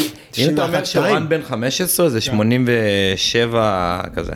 אתה 0.54 0.64
אומר 0.64 0.80
91, 0.80 0.86
שאורן 0.86 1.28
בן 1.28 1.42
15 1.42 2.06
כן. 2.06 2.10
זה 2.12 2.20
87 2.20 4.00
כזה. 4.14 4.32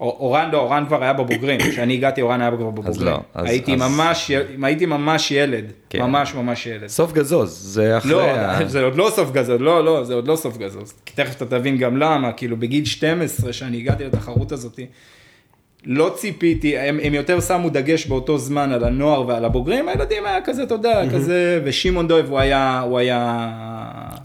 אורן 0.00 0.48
לא, 0.52 0.58
אורן 0.58 0.84
כבר 0.86 1.02
היה 1.02 1.12
בבוגרים, 1.12 1.60
כשאני 1.70 1.94
הגעתי 1.94 2.22
אורן 2.22 2.40
היה 2.40 2.50
כבר 2.50 2.70
בבוגרים. 2.70 3.06
לא, 3.06 3.20
אז- 3.34 3.46
הייתי 3.46 3.74
אז- 3.74 3.80
ממש, 3.80 4.30
הייתי 4.62 4.86
ממש 4.86 5.30
ילד, 5.30 5.64
כן. 5.90 6.02
ממש 6.02 6.34
ממש 6.34 6.66
ילד. 6.66 6.86
סוף 6.86 7.12
גזוז, 7.12 7.50
זה 7.62 7.98
אחרי... 7.98 8.10
לא, 8.12 8.30
ה- 8.30 8.58
זה 8.66 8.82
עוד 8.84 8.96
לא 8.96 9.10
סוף 9.14 9.30
גזוז, 9.32 9.60
לא, 9.60 9.84
לא, 9.84 10.04
זה 10.04 10.14
עוד 10.14 10.28
לא 10.28 10.36
סוף 10.36 10.56
גזוז. 10.56 10.94
תכף 11.14 11.36
אתה 11.36 11.46
תבין 11.46 11.76
גם 11.78 11.96
למה, 11.96 12.32
כאילו 12.32 12.56
בגיל 12.56 12.84
12, 12.84 13.52
שאני 13.52 13.76
הגעתי 13.76 14.04
לתחרות 14.04 14.52
הזאת, 14.52 14.80
לא 15.84 16.12
ציפיתי, 16.16 16.78
הם, 16.78 17.00
הם 17.02 17.14
יותר 17.14 17.40
שמו 17.40 17.70
דגש 17.70 18.06
באותו 18.06 18.38
זמן 18.38 18.72
על 18.72 18.84
הנוער 18.84 19.26
ועל 19.28 19.44
הבוגרים, 19.44 19.88
הילדים 19.88 20.26
היה 20.26 20.38
כזה, 20.44 20.62
אתה 20.62 20.74
יודע, 20.74 21.02
כזה, 21.12 21.60
ושמעון 21.64 22.08
דויב 22.08 22.30
הוא 22.30 22.38
היה, 22.38 22.80
הוא 22.80 22.98
היה 22.98 23.48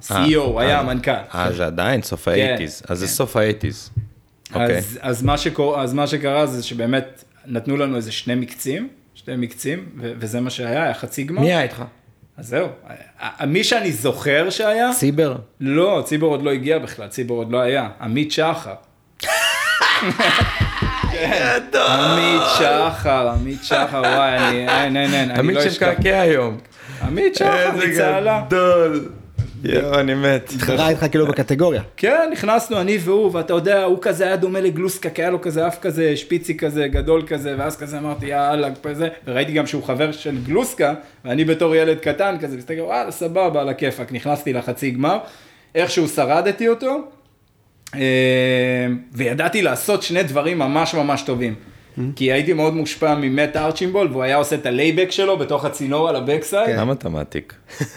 CEO, 0.08 0.14
הוא 0.38 0.60
היה 0.60 0.76
אה, 0.76 0.80
המנכ"ל. 0.80 1.12
אה, 1.36 1.52
זה 1.52 1.66
עדיין 1.66 2.02
סוף 2.02 2.26
כן, 2.26 2.32
האייטיז, 2.32 2.82
אז 2.90 3.00
זה 3.00 3.06
כן. 3.06 3.12
סוף 3.12 3.38
האייטיז. 3.38 3.90
אוקיי. 4.56 4.78
אז, 4.78 5.00
אז, 5.02 5.24
מה 5.24 5.38
שקור, 5.38 5.82
אז 5.82 5.94
מה 5.94 6.08
שקרה 6.08 6.46
זה 6.46 6.64
שבאמת 6.64 7.24
נתנו 7.46 7.78
לנו 7.78 7.96
איזה 7.96 8.12
שני 8.12 8.36
מקצים, 8.36 8.88
שני 9.16 9.36
מקצים, 9.38 9.90
ו- 10.02 10.14
וזה 10.20 10.42
מה 10.42 10.50
שהיה, 10.50 10.84
היה 10.84 10.94
חצי 10.94 11.24
גמר. 11.24 11.42
מי 11.42 11.48
היה 11.48 11.64
איתך? 11.64 11.84
אז 12.38 12.48
זהו, 12.48 12.68
מי 13.48 13.64
שאני 13.64 13.92
זוכר 13.92 14.50
שהיה, 14.50 14.90
ציבר? 14.94 15.36
לא, 15.60 16.04
ציבור 16.06 16.32
עוד 16.32 16.44
לא 16.44 16.52
הגיע 16.52 16.80
בכלל, 16.80 17.08
ציבור 17.08 17.38
עוד 17.38 17.52
לא 17.52 17.60
היה, 17.60 17.90
עמית 18.02 18.32
שחר. 18.32 18.74
עמית 21.76 22.42
שחר, 22.58 23.30
עמית 23.30 23.64
שחר, 23.64 24.02
וואי, 24.02 24.38
אני, 24.38 24.70
אין, 24.70 24.98
אין, 24.98 25.14
אין, 25.14 25.30
אני 25.32 25.40
עמית 25.40 25.56
לא 25.56 25.68
אשכח. 25.68 25.74
שמקעקע 25.74 26.22
היום. 26.22 26.58
עמית 27.02 27.36
שחר 27.36 27.72
מצהלה. 27.78 28.44
גדול. 28.48 29.10
יואו, 29.64 30.00
אני 30.00 30.14
מת. 30.14 30.52
התחרה 30.56 30.90
איתך 30.90 31.06
כאילו 31.12 31.28
בקטגוריה. 31.28 31.82
כן, 31.98 32.30
נכנסנו 32.32 32.82
אני 32.82 32.98
והוא, 32.98 33.32
ואתה 33.34 33.54
יודע, 33.54 33.84
הוא 33.84 33.98
כזה 34.02 34.26
היה 34.26 34.36
דומה 34.36 34.62
לגלוסקה, 34.62 35.10
כי 35.10 35.22
היה 35.22 35.32
לו 35.32 35.42
כזה 35.42 35.68
אף 35.68 35.80
כזה 35.82 36.18
שפיצי 36.18 36.58
כזה, 36.58 36.88
גדול 36.88 37.24
כזה, 37.28 37.56
ואז 37.58 37.78
כזה 37.78 37.98
אמרתי, 37.98 38.26
יאללה, 38.26 38.70
כזה, 38.84 39.08
וראיתי 39.28 39.52
גם 39.52 39.68
שהוא 39.68 39.84
חבר 39.84 40.12
של 40.12 40.38
גלוסקה, 40.44 40.94
ואני 41.26 41.46
בתור 41.46 41.76
ילד 41.76 42.00
קטן 42.00 42.36
כזה, 42.42 42.58
מסתכל, 42.58 42.82
וואלה, 42.82 43.12
סבבה, 43.12 43.62
על 43.62 43.70
הכיפאק, 43.70 44.12
נכנסתי 44.12 44.54
לחצי 44.54 44.92
גמר, 44.92 45.18
איכשהו 45.76 46.08
שרדתי 46.08 46.68
אותו, 46.68 46.98
אה, 47.96 48.00
וידעתי 49.12 49.62
לעשות 49.62 50.04
שני 50.04 50.24
דברים 50.24 50.60
ממש 50.60 50.94
ממש 50.94 51.22
טובים. 51.22 51.73
כי 52.16 52.32
הייתי 52.32 52.54
מאוד 52.54 52.74
מושפע 52.74 53.16
ממאט 53.16 53.56
ארצ'בולד, 53.56 54.08
והוא 54.12 54.24
היה 54.24 54.36
עושה 54.36 54.56
את 54.56 54.66
ה 54.66 54.72
layback 54.72 55.12
שלו 55.12 55.38
בתוך 55.38 55.66
הצינור 55.66 56.10
על 56.10 56.16
ה 56.16 56.22
backside. 56.22 56.78
למה 56.78 56.94
אתה 56.94 57.10
מעתיק? 57.10 57.54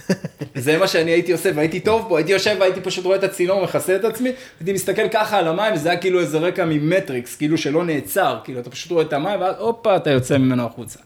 זה 0.55 0.79
מה 0.79 0.87
שאני 0.87 1.11
הייתי 1.11 1.33
עושה 1.33 1.51
והייתי 1.55 1.81
טוב 1.81 2.09
בו, 2.09 2.17
הייתי 2.17 2.33
יושב 2.33 2.57
והייתי 2.61 2.81
פשוט 2.81 3.05
רואה 3.05 3.17
את 3.17 3.25
הצינור, 3.25 3.63
מכסה 3.65 3.97
את 3.97 4.05
עצמי, 4.05 4.33
הייתי 4.61 4.73
מסתכל 4.73 5.09
ככה 5.09 5.39
על 5.39 5.49
המים, 5.49 5.75
וזה 5.75 5.91
היה 5.91 5.99
כאילו 5.99 6.21
איזה 6.21 6.39
רקע 6.39 6.65
ממטריקס, 6.65 7.37
כאילו 7.37 7.59
שלא 7.59 7.85
נעצר, 7.85 8.39
כאילו 8.45 8.61
אתה 8.61 8.71
פשוט 8.71 8.93
רואה 8.93 9.05
את 9.05 9.13
המים, 9.13 9.41
ואז 9.41 9.55
הופה, 9.59 9.97
אתה 9.97 10.11
יוצא 10.11 10.39
ממנו 10.39 10.67
החוצה. 10.67 10.99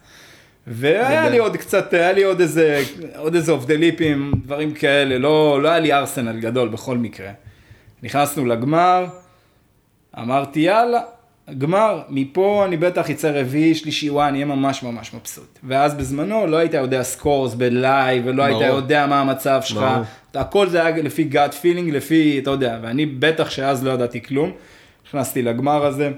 והיה 0.66 1.28
לי 1.28 1.38
עוד 1.38 1.56
קצת, 1.56 1.92
היה 1.92 2.12
לי 2.12 2.22
עוד 2.22 2.40
איזה, 2.40 2.82
עוד 3.16 3.34
איזה 3.34 3.52
off 3.52 3.64
the 3.64 3.76
lip 3.76 4.04
ים, 4.04 4.32
דברים 4.44 4.74
כאלה, 4.74 5.18
לא, 5.18 5.62
לא 5.62 5.68
היה 5.68 5.78
לי 5.78 5.92
ארסנל 5.92 6.40
גדול 6.40 6.68
בכל 6.68 6.98
מקרה. 6.98 7.30
נכנסנו 8.02 8.46
לגמר, 8.46 9.06
אמרתי 10.18 10.60
יאללה, 10.60 11.00
גמר, 11.58 12.02
מפה 12.08 12.64
אני 12.64 12.76
בטח 12.76 13.10
אצא 13.10 13.30
רביעי, 13.34 13.74
שלישי, 13.74 14.10
וואי, 14.10 14.28
אני 14.28 14.34
אהיה 14.34 14.46
ממש 14.46 14.82
ממש 14.82 15.14
מבסוט. 15.14 15.58
ואז 15.64 15.94
בזמנו 15.94 16.46
לא 16.46 16.56
היית 16.56 16.74
יודע 16.74 17.02
scores 17.02 17.54
ב 17.54 17.66
live, 17.66 18.22
ולא 18.26 18.42
היית. 18.42 18.60
יודע 18.60 19.06
מה 19.06 19.20
המצב 19.20 19.60
שלך, 19.64 19.78
ברור. 19.78 20.04
הכל 20.34 20.68
זה 20.68 20.86
היה 20.86 21.02
לפי 21.02 21.24
gut 21.24 21.54
feeling, 21.54 21.90
לפי, 21.90 22.38
אתה 22.38 22.50
יודע, 22.50 22.78
ואני 22.82 23.06
בטח 23.06 23.50
שאז 23.50 23.84
לא 23.84 23.90
ידעתי 23.90 24.22
כלום. 24.22 24.52
נכנסתי 25.08 25.42
לגמר 25.42 25.86
הזה, 25.86 26.10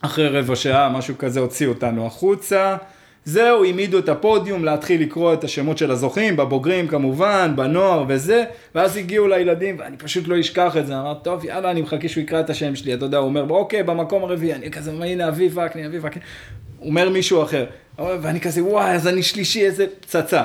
אחרי 0.00 0.28
רבע 0.28 0.56
שעה, 0.56 0.88
משהו 0.88 1.18
כזה, 1.18 1.40
הוציאו 1.40 1.70
אותנו 1.70 2.06
החוצה. 2.06 2.76
זהו, 3.24 3.64
העמידו 3.64 3.98
את 3.98 4.08
הפודיום 4.08 4.64
להתחיל 4.64 5.02
לקרוא 5.02 5.32
את 5.34 5.44
השמות 5.44 5.78
של 5.78 5.90
הזוכים, 5.90 6.36
בבוגרים 6.36 6.88
כמובן, 6.88 7.52
בנוער 7.56 8.04
וזה, 8.08 8.44
ואז 8.74 8.96
הגיעו 8.96 9.28
לילדים, 9.28 9.76
ואני 9.78 9.96
פשוט 9.96 10.28
לא 10.28 10.40
אשכח 10.40 10.76
את 10.76 10.86
זה, 10.86 11.00
אמרתי, 11.00 11.20
טוב, 11.24 11.44
יאללה, 11.44 11.70
אני 11.70 11.82
מחכה 11.82 12.08
שהוא 12.08 12.22
יקרא 12.22 12.40
את 12.40 12.50
השם 12.50 12.76
שלי, 12.76 12.94
אתה 12.94 13.04
יודע, 13.04 13.18
הוא 13.18 13.26
אומר, 13.26 13.50
אוקיי, 13.50 13.82
במקום 13.82 14.24
הרביעי, 14.24 14.54
אני 14.54 14.70
כזה, 14.70 14.90
הנה, 14.90 15.28
אביב 15.28 15.58
וקנין, 15.66 15.86
אביב 15.86 16.04
וקנין, 16.04 16.24
אומר 16.80 17.08
מישהו 17.10 17.42
אחר, 17.42 17.64
ואני 17.98 18.40
כזה, 18.40 18.64
וואי, 18.64 18.90
אז 18.90 19.08
אני 19.08 19.22
שלישי, 19.22 19.66
איזה 19.66 19.86
פצצה. 20.00 20.42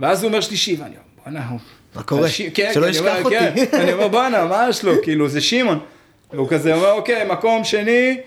ואז 0.00 0.22
הוא 0.22 0.28
אומר 0.28 0.40
שלישי, 0.40 0.76
ואני 0.80 0.88
אומר, 0.94 1.00
בואנה, 1.24 1.48
הוא... 1.48 1.58
מה 1.94 2.02
קורה? 2.02 2.26
הש- 2.26 2.42
כן, 2.42 2.70
שלא 2.74 2.80
אומר, 2.82 2.90
ישכח 2.90 3.24
אותי. 3.24 3.34
כן, 3.38 3.54
אני 3.80 3.92
אומר, 3.92 4.08
בואנה, 4.08 4.44
מה 4.44 4.66
יש 4.68 4.84
לו? 4.84 4.92
כאילו, 5.02 5.28
זה 5.28 5.40
שמעון. 5.40 5.78
והוא 6.32 6.48
כזה 6.48 6.74
אומר, 6.74 6.92
אוקיי, 6.92 7.24
מקום 7.32 7.64
שני, 7.64 8.20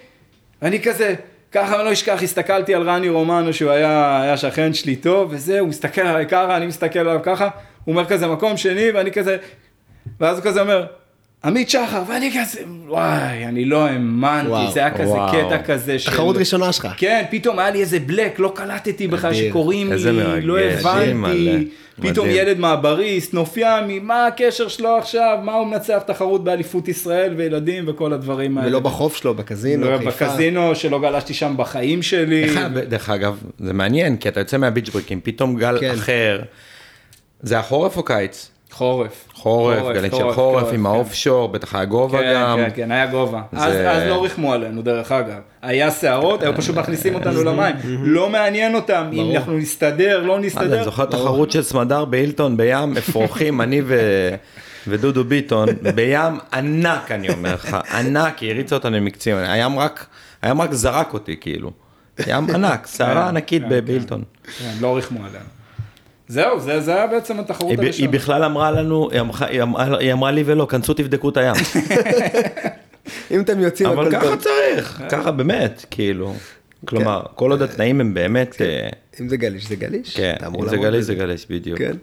ואני 0.61 0.81
כזה, 0.81 1.15
ככה 1.51 1.75
אני 1.75 1.85
לא 1.85 1.93
אשכח, 1.93 2.23
הסתכלתי 2.23 2.75
על 2.75 2.89
רני 2.89 3.09
רומנו, 3.09 3.53
שהוא 3.53 3.71
היה, 3.71 4.21
היה 4.21 4.37
שכן 4.37 4.73
שלי 4.73 4.95
טוב, 4.95 5.27
וזה, 5.31 5.59
הוא 5.59 5.69
מסתכל 5.69 6.01
עליי 6.01 6.25
ככה, 6.27 6.57
אני 6.57 6.65
מסתכל 6.65 6.99
עליו 6.99 7.19
ככה, 7.23 7.47
הוא 7.83 7.93
אומר 7.93 8.05
כזה, 8.05 8.27
מקום 8.27 8.57
שני, 8.57 8.91
ואני 8.91 9.11
כזה, 9.11 9.37
ואז 10.19 10.37
הוא 10.37 10.45
כזה 10.45 10.61
אומר, 10.61 10.85
עמית 11.45 11.69
שחר, 11.69 12.03
ואני 12.07 12.31
כזה, 12.39 12.59
וואי, 12.87 13.45
אני 13.45 13.65
לא 13.65 13.85
האמנתי, 13.85 14.49
וואו, 14.49 14.71
זה 14.71 14.79
היה 14.79 14.91
כזה 14.91 15.09
וואו. 15.09 15.31
קטע 15.31 15.63
כזה 15.63 15.99
של... 15.99 16.11
תחרות 16.11 16.37
ראשונה 16.37 16.71
שלך. 16.71 16.87
כן, 16.97 17.23
פתאום 17.31 17.59
היה 17.59 17.69
לי 17.69 17.81
איזה 17.81 17.99
בלק, 17.99 18.39
לא 18.39 18.51
קלטתי 18.55 19.07
בכלל. 19.07 19.33
שקוראים 19.33 19.93
לי, 19.93 20.11
מרגש, 20.11 20.45
לא 20.45 20.59
הבנתי. 20.59 21.67
פתאום 22.01 22.27
מדהים. 22.27 22.47
ילד 22.47 22.59
מעבריסט, 22.59 23.33
נופיאמי, 23.33 23.99
מה 23.99 24.27
הקשר 24.27 24.67
שלו 24.67 24.97
עכשיו, 24.97 25.37
מה 25.43 25.53
הוא 25.53 25.67
מנצח 25.67 26.03
תחרות 26.07 26.43
באליפות 26.43 26.87
ישראל 26.87 27.33
וילדים 27.37 27.83
וכל 27.87 28.13
הדברים 28.13 28.57
האלה. 28.57 28.69
ולא 28.69 28.79
בחוף 28.79 29.15
שלו, 29.15 29.33
בקזינו, 29.33 29.91
לא, 29.91 29.97
חיפה. 29.97 30.25
בקזינו 30.25 30.75
שלא 30.75 30.99
גלשתי 31.01 31.33
שם 31.33 31.53
בחיים 31.57 32.01
שלי. 32.01 32.55
דרך 32.87 33.09
אגב, 33.09 33.43
זה 33.59 33.73
מעניין, 33.73 34.17
כי 34.17 34.29
אתה 34.29 34.39
יוצא 34.39 34.57
מהביץ' 34.57 34.89
בריקים, 34.89 35.19
פתאום 35.23 35.55
גל 35.55 35.77
כן. 35.79 35.91
אחר. 35.91 36.41
זה 37.41 37.59
החורף 37.59 37.97
או 37.97 38.03
קיץ? 38.03 38.51
חורף. 38.75 39.27
חורף, 39.33 39.95
גלים 39.95 40.11
של 40.11 40.33
חורף 40.33 40.67
עם 40.67 40.79
כן. 40.79 40.85
האוף 40.85 41.13
שור, 41.13 41.49
בטח 41.49 41.75
היה 41.75 41.85
גובה 41.85 42.19
כן, 42.19 42.33
גם. 42.35 42.57
כן, 42.57 42.69
כן, 42.75 42.91
היה 42.91 43.05
גובה. 43.05 43.41
אז, 43.51 44.07
לא 44.07 44.23
ריחמו 44.23 44.53
עלינו, 44.53 44.81
דרך 44.81 45.11
אגב. 45.11 45.39
היה 45.61 45.91
שערות, 45.91 46.43
היו 46.43 46.55
פשוט 46.55 46.75
מכניסים 46.75 47.15
אותנו 47.15 47.43
למים. 47.43 47.75
לא 47.85 48.29
מעניין 48.29 48.75
אותם 48.75 49.09
אם. 49.13 49.35
אנחנו 49.35 49.57
נסתדר, 49.57 50.21
לא 50.21 50.33
זה, 50.33 50.37
אני 50.37 50.47
נסתדר. 50.47 50.83
זוכר 50.83 51.05
תחרות 51.05 51.51
של 51.51 51.63
סמדר 51.63 52.05
בהילטון 52.05 52.57
בים, 52.57 52.97
אפרוחים, 52.97 53.61
אני 53.61 53.81
ו... 53.85 53.99
ודודו 54.87 55.23
ביטון, 55.23 55.67
בים 55.95 56.39
ענק 56.53 57.11
אני 57.11 57.29
אומר 57.29 57.53
לך, 57.53 57.77
ענק, 57.93 58.39
היא 58.39 58.51
הריצה 58.51 58.75
אותנו 58.75 58.97
למקצים, 58.97 59.35
הים 59.37 59.79
רק, 59.79 60.05
הים 60.41 60.61
רק 60.61 60.73
זרק 60.73 61.13
אותי 61.13 61.35
כאילו, 61.41 61.71
ים 62.27 62.49
ענק, 62.55 62.87
שערה 62.97 63.27
ענקית 63.27 63.61
כן, 63.63 63.69
ב- 63.69 63.73
כן. 63.73 63.85
בהילטון. 63.85 64.23
כן, 64.59 64.71
לא 64.81 64.95
ריחמו 64.95 65.19
עלינו. 65.19 65.54
זהו, 66.27 66.59
זה, 66.59 66.81
זה 66.81 66.95
היה 66.95 67.07
בעצם 67.07 67.39
התחרות 67.39 67.79
הראשונה. 67.79 68.07
היא 68.07 68.19
בכלל 68.19 68.43
אמרה 68.43 68.71
לנו, 68.71 69.09
היא 69.11 69.19
אמרה- 69.19 69.47
היא 69.47 69.61
אמרה- 69.61 69.97
היא 69.99 70.13
אמרה 70.13 70.31
לי 70.31 70.43
ולא, 70.45 70.67
כנסו 70.69 70.93
תבדקו 70.93 71.29
את 71.29 71.37
הים, 71.37 71.55
אם 73.31 73.41
אתם 73.41 73.59
יוצאים, 73.59 73.89
אבל 73.89 74.11
ככה 74.11 74.21
טוב. 74.25 74.35
צריך, 74.41 75.01
ככה 75.09 75.31
באמת, 75.31 75.85
כאילו, 75.91 76.33
כלומר, 76.85 77.23
כל 77.35 77.51
עוד 77.51 77.61
התנאים 77.61 78.01
הם 78.01 78.13
באמת, 78.13 78.61
אה, 78.61 78.89
אם 79.21 79.29
זה 79.29 79.37
גליש, 79.37 79.67
זה 79.67 79.75
גליש. 79.75 80.17
כן, 80.17 80.35
אם 80.61 80.69
זה 80.69 80.77
גליש. 80.77 81.05
זה 81.05 81.15
גליש 81.15 81.47
בדיוק. 81.49 81.79
כן. 81.79 81.93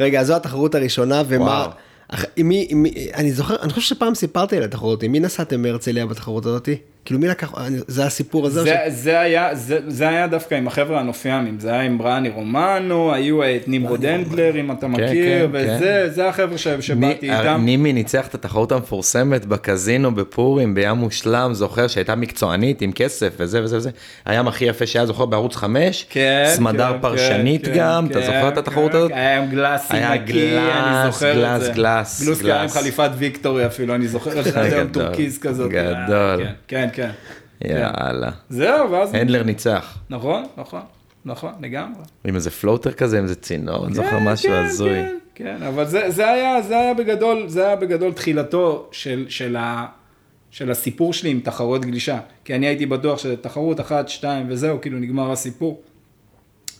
רגע, 0.00 0.20
אז 0.20 0.26
זו 0.26 0.36
התחרות 0.36 0.74
הראשונה, 0.74 1.22
ומה... 1.28 1.44
וואו. 1.44 1.70
אח- 2.08 2.24
עם 2.36 2.48
מי, 2.48 2.66
עם 2.70 2.82
מי, 2.82 2.90
אני 3.14 3.32
זוכר, 3.32 3.56
אני 3.62 3.72
חושב 3.72 3.94
שפעם 3.94 4.14
סיפרתי 4.14 4.56
על 4.56 4.62
התחרות, 4.62 5.02
עם 5.02 5.12
מי 5.12 5.20
נסעתם 5.20 5.62
מהרצליה 5.62 6.06
בתחרות 6.06 6.46
הזאתי? 6.46 6.76
כאילו 7.08 7.20
מי 7.20 7.28
לקח, 7.28 7.52
אני- 7.66 7.78
זה 7.86 8.04
הסיפור 8.06 8.46
הזה? 8.46 8.62
זה, 8.62 8.76
ש- 8.86 8.92
זה, 8.92 9.20
היה, 9.20 9.54
זה, 9.54 9.78
זה 9.88 10.08
היה 10.08 10.26
דווקא 10.26 10.54
עם 10.54 10.66
החבר'ה 10.66 11.00
הנופיאמים, 11.00 11.60
זה 11.60 11.70
היה 11.72 11.82
עם 11.82 11.98
בראני 11.98 12.28
רומנו, 12.28 13.12
היו 13.14 13.42
את 13.44 13.64
נמרוד 13.66 14.04
הנדלר, 14.04 14.60
אם 14.60 14.72
אתה 14.72 14.86
מכיר, 14.88 15.06
כן, 15.42 15.46
וזה 15.52 16.08
זה 16.10 16.28
החבר'ה 16.28 16.58
ש- 16.58 16.68
שבאתי 16.80 17.28
ני- 17.28 17.38
איתם. 17.38 17.60
נימי 17.64 17.92
ניצח 17.92 18.26
את 18.26 18.34
התחרות 18.34 18.72
המפורסמת 18.72 19.46
בקזינו 19.46 20.14
בפורים 20.14 20.74
בים 20.74 20.90
מושלם, 20.96 21.50
זוכר 21.54 21.86
שהייתה 21.88 22.14
מקצוענית 22.14 22.82
עם 22.82 22.92
כסף 22.92 23.32
וזה 23.38 23.62
וזה 23.64 23.76
וזה. 23.76 23.90
הים 24.26 24.48
הכי 24.48 24.64
יפה 24.64 24.86
שהיה 24.86 25.06
זוכר 25.06 25.26
בערוץ 25.26 25.56
5, 25.56 26.06
כן, 26.10 26.44
סמדר 26.54 26.92
כן, 26.92 26.98
פרשנית 27.00 27.64
כן, 27.66 27.72
גם, 27.76 28.06
כן, 28.08 28.12
אתה 28.18 28.26
זוכר 28.26 28.48
את 28.48 28.58
התחרות 28.58 28.90
כן, 28.92 28.96
הזאת? 28.98 29.10
כן, 29.10 29.16
היה 29.18 29.38
ים 29.42 29.50
glassy 29.50 29.96
היה 29.96 30.14
נקי, 30.14 30.32
glass, 30.32 30.72
אני 30.86 31.12
זוכר 31.12 31.34
glass, 31.34 31.60
את 31.60 31.66
זה. 31.66 31.72
glass, 31.72 32.22
glass 32.24 32.42
היה 32.44 32.54
ים 32.54 32.60
glass. 32.60 32.76
חליפת 32.76 33.10
ויקטורי 33.18 33.66
אפילו, 33.66 33.94
אני 33.94 34.08
זוכר, 34.08 34.42
זה 34.42 34.60
היה 34.60 34.80
ים 34.80 34.88
גדול, 34.88 35.04
טורקיז 35.04 35.38
כזאת. 35.38 35.70
גדול. 35.70 36.44
כן, 36.68 36.88
כן, 36.98 37.10
כן. 37.60 37.90
יאללה. 38.00 38.30
זהו, 38.48 38.90
ואז... 38.90 39.14
הנדלר 39.14 39.42
ניצח. 39.42 39.98
נכון, 40.10 40.44
נכון, 40.56 40.80
נכון, 41.24 41.52
לגמרי. 41.60 42.02
עם 42.24 42.34
איזה 42.34 42.50
floater 42.50 42.92
כזה, 42.92 43.18
עם 43.18 43.24
איזה 43.24 43.34
צינור, 43.34 43.86
אני 43.86 43.94
זוכר 43.94 44.10
כן, 44.10 44.24
משהו 44.24 44.48
כן, 44.48 44.64
הזוי. 44.64 44.90
כן, 44.90 45.18
כן, 45.34 45.62
אבל 45.62 45.84
זה, 45.84 46.10
זה 46.10 46.30
היה, 46.30 46.62
זה 46.62 46.78
היה 46.78 46.94
בגדול, 46.94 47.48
זה 47.48 47.66
היה 47.66 47.76
בגדול 47.76 48.12
תחילתו 48.12 48.88
של, 48.92 49.26
של, 49.28 49.56
ה, 49.56 49.86
של 50.50 50.70
הסיפור 50.70 51.12
שלי 51.12 51.30
עם 51.30 51.40
תחרויות 51.40 51.84
גלישה. 51.84 52.18
כי 52.44 52.54
אני 52.54 52.66
הייתי 52.66 52.86
בטוח 52.86 53.18
שתחרות 53.18 53.80
אחת, 53.80 54.08
שתיים 54.08 54.46
וזהו, 54.48 54.80
כאילו 54.80 54.98
נגמר 54.98 55.32
הסיפור. 55.32 55.82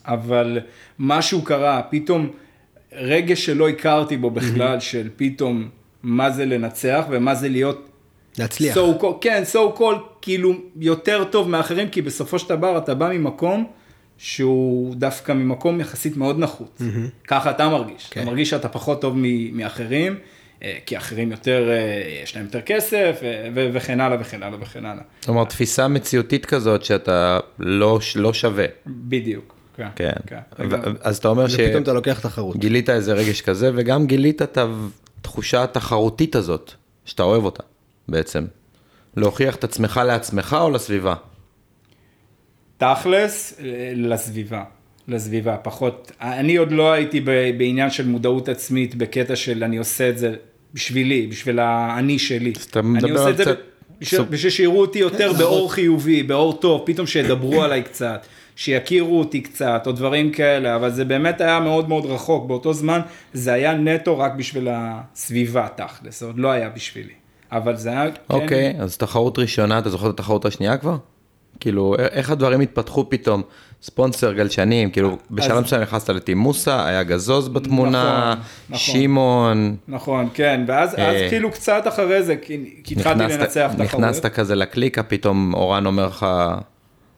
אבל 0.04 0.60
משהו 0.98 1.42
קרה, 1.42 1.82
פתאום 1.90 2.30
רגש 2.92 3.46
שלא 3.46 3.68
הכרתי 3.68 4.16
בו 4.16 4.30
בכלל, 4.30 4.80
של 4.80 5.08
פתאום 5.16 5.68
מה 6.02 6.30
זה 6.30 6.44
לנצח 6.44 7.04
ומה 7.10 7.34
זה 7.34 7.48
להיות 7.48 7.87
להצליח. 8.38 8.76
So, 8.76 8.80
called- 9.00 9.04
כן, 9.20 9.42
so 9.52 9.78
called, 9.78 9.98
כאילו, 10.22 10.52
יותר 10.76 11.24
טוב 11.30 11.48
מאחרים, 11.48 11.88
כי 11.88 12.02
בסופו 12.02 12.38
של 12.38 12.48
דבר 12.48 12.78
אתה 12.78 12.94
בא 12.94 13.08
ממקום 13.08 13.64
שהוא 14.18 14.94
דווקא 14.94 15.32
ממקום 15.32 15.80
יחסית 15.80 16.16
מאוד 16.16 16.38
נחות. 16.38 16.82
ככה 17.28 17.50
אתה 17.50 17.68
מרגיש. 17.68 18.06
כן. 18.10 18.20
אתה 18.20 18.30
מרגיש 18.30 18.50
שאתה 18.50 18.68
פחות 18.68 19.00
טוב 19.00 19.14
מ- 19.16 19.56
מאחרים, 19.56 20.18
אה, 20.62 20.78
כי 20.86 20.96
אחרים 20.96 21.30
יותר, 21.30 21.68
אה, 21.70 21.76
יש 22.22 22.36
להם 22.36 22.44
יותר 22.44 22.60
כסף, 22.60 23.20
אה, 23.22 23.48
ו- 23.54 23.68
וכן 23.72 24.00
הלאה 24.00 24.16
וכן 24.20 24.42
הלאה 24.42 24.58
וכן 24.60 24.84
הלאה. 24.86 25.02
זאת 25.20 25.28
אומרת, 25.28 25.48
תפיסה 25.48 25.88
מציאותית 25.88 26.46
כזאת 26.46 26.84
שאתה 26.84 27.38
לא, 27.58 27.98
לא 28.16 28.32
שווה. 28.32 28.64
בדיוק. 28.86 29.54
כן. 29.76 29.88
כן. 29.96 30.10
כן. 30.26 30.38
ו- 30.70 30.76
אז 31.00 31.16
אתה 31.16 31.28
אומר 31.28 31.44
ופתאום 31.44 31.82
אתה 31.82 31.92
לוקח 31.92 32.20
תחרות. 32.20 32.56
שגילית 32.56 32.90
איזה 32.90 33.12
רגש 33.12 33.40
כזה, 33.40 33.70
וגם 33.74 34.06
גילית 34.06 34.42
את 34.42 34.58
התחושה 35.20 35.62
התחרותית 35.62 36.36
הזאת, 36.36 36.72
שאתה 37.04 37.22
אוהב 37.22 37.44
אותה, 37.44 37.62
בעצם. 38.08 38.44
להוכיח 39.16 39.56
את 39.56 39.64
עצמך 39.64 40.00
לעצמך 40.06 40.56
או 40.60 40.70
לסביבה? 40.70 41.14
תכלס, 42.78 43.60
לסביבה. 43.94 44.64
לסביבה, 45.08 45.56
פחות, 45.56 46.12
אני 46.20 46.56
עוד 46.56 46.72
לא 46.72 46.92
הייתי 46.92 47.20
בעניין 47.58 47.90
של 47.90 48.06
מודעות 48.06 48.48
עצמית 48.48 48.94
בקטע 48.94 49.36
של 49.36 49.64
אני 49.64 49.76
עושה 49.76 50.08
את 50.08 50.18
זה 50.18 50.34
בשבילי, 50.74 51.26
בשביל 51.26 51.58
האני 51.58 52.18
שלי. 52.18 52.52
אז 52.56 52.64
אתה 52.64 52.80
אני 52.80 52.88
מדבר 52.88 53.12
עושה 53.12 53.24
על 53.24 53.30
את 53.30 53.36
זה 53.36 53.44
קצת 53.44 53.58
בשביל, 54.00 54.22
בשביל 54.22 54.50
שיראו 54.50 54.80
אותי 54.80 54.98
יותר 54.98 55.32
באור 55.32 55.72
חיובי, 55.72 56.22
באור 56.22 56.52
טוב, 56.52 56.82
פתאום 56.86 57.06
שידברו 57.06 57.62
עליי 57.64 57.82
קצת, 57.82 58.26
שיכירו 58.56 59.18
אותי 59.18 59.40
קצת, 59.40 59.82
או 59.86 59.92
דברים 59.92 60.32
כאלה, 60.32 60.76
אבל 60.76 60.90
זה 60.90 61.04
באמת 61.04 61.40
היה 61.40 61.60
מאוד 61.60 61.88
מאוד 61.88 62.06
רחוק, 62.06 62.48
באותו 62.48 62.72
זמן 62.72 63.00
זה 63.32 63.52
היה 63.52 63.74
נטו 63.74 64.18
רק 64.18 64.32
בשביל 64.32 64.68
הסביבה 64.70 65.68
תכלס, 65.76 66.20
זה 66.20 66.26
עוד 66.26 66.38
לא 66.38 66.50
היה 66.50 66.68
בשבילי. 66.68 67.12
אבל 67.52 67.76
זה 67.76 67.90
היה, 67.90 68.10
כן, 68.10 68.18
אוקיי, 68.30 68.74
אז 68.80 68.96
תחרות 68.96 69.38
ראשונה, 69.38 69.78
אתה 69.78 69.90
זוכר 69.90 70.06
את 70.10 70.14
התחרות 70.14 70.44
השנייה 70.44 70.76
כבר? 70.76 70.96
כאילו, 71.60 71.94
איך 71.98 72.30
הדברים 72.30 72.60
התפתחו 72.60 73.10
פתאום? 73.10 73.42
ספונסר 73.82 74.32
גלשנים, 74.32 74.90
כאילו, 74.90 75.18
בשלב 75.30 75.60
מסוים 75.60 75.82
נכנסת 75.82 76.10
לטימוסה, 76.10 76.86
היה 76.86 77.02
גזוז 77.02 77.48
בתמונה, 77.48 78.34
נכון, 78.34 78.44
נכון. 78.68 78.78
שמעון. 78.78 79.76
נכון, 79.88 80.28
כן, 80.34 80.64
ואז 80.66 80.94
אז 80.94 80.98
אה, 80.98 81.26
כאילו 81.28 81.50
קצת 81.50 81.82
אחרי 81.88 82.22
זה, 82.22 82.36
כי 82.36 82.66
התחלתי 82.90 83.22
לנצח 83.22 83.70
תחרות. 83.72 83.80
נכנסת 83.80 84.26
כזה 84.26 84.54
לקליקה, 84.54 85.02
פתאום 85.02 85.54
אורן 85.54 85.86
אומר 85.86 86.06
לך, 86.06 86.26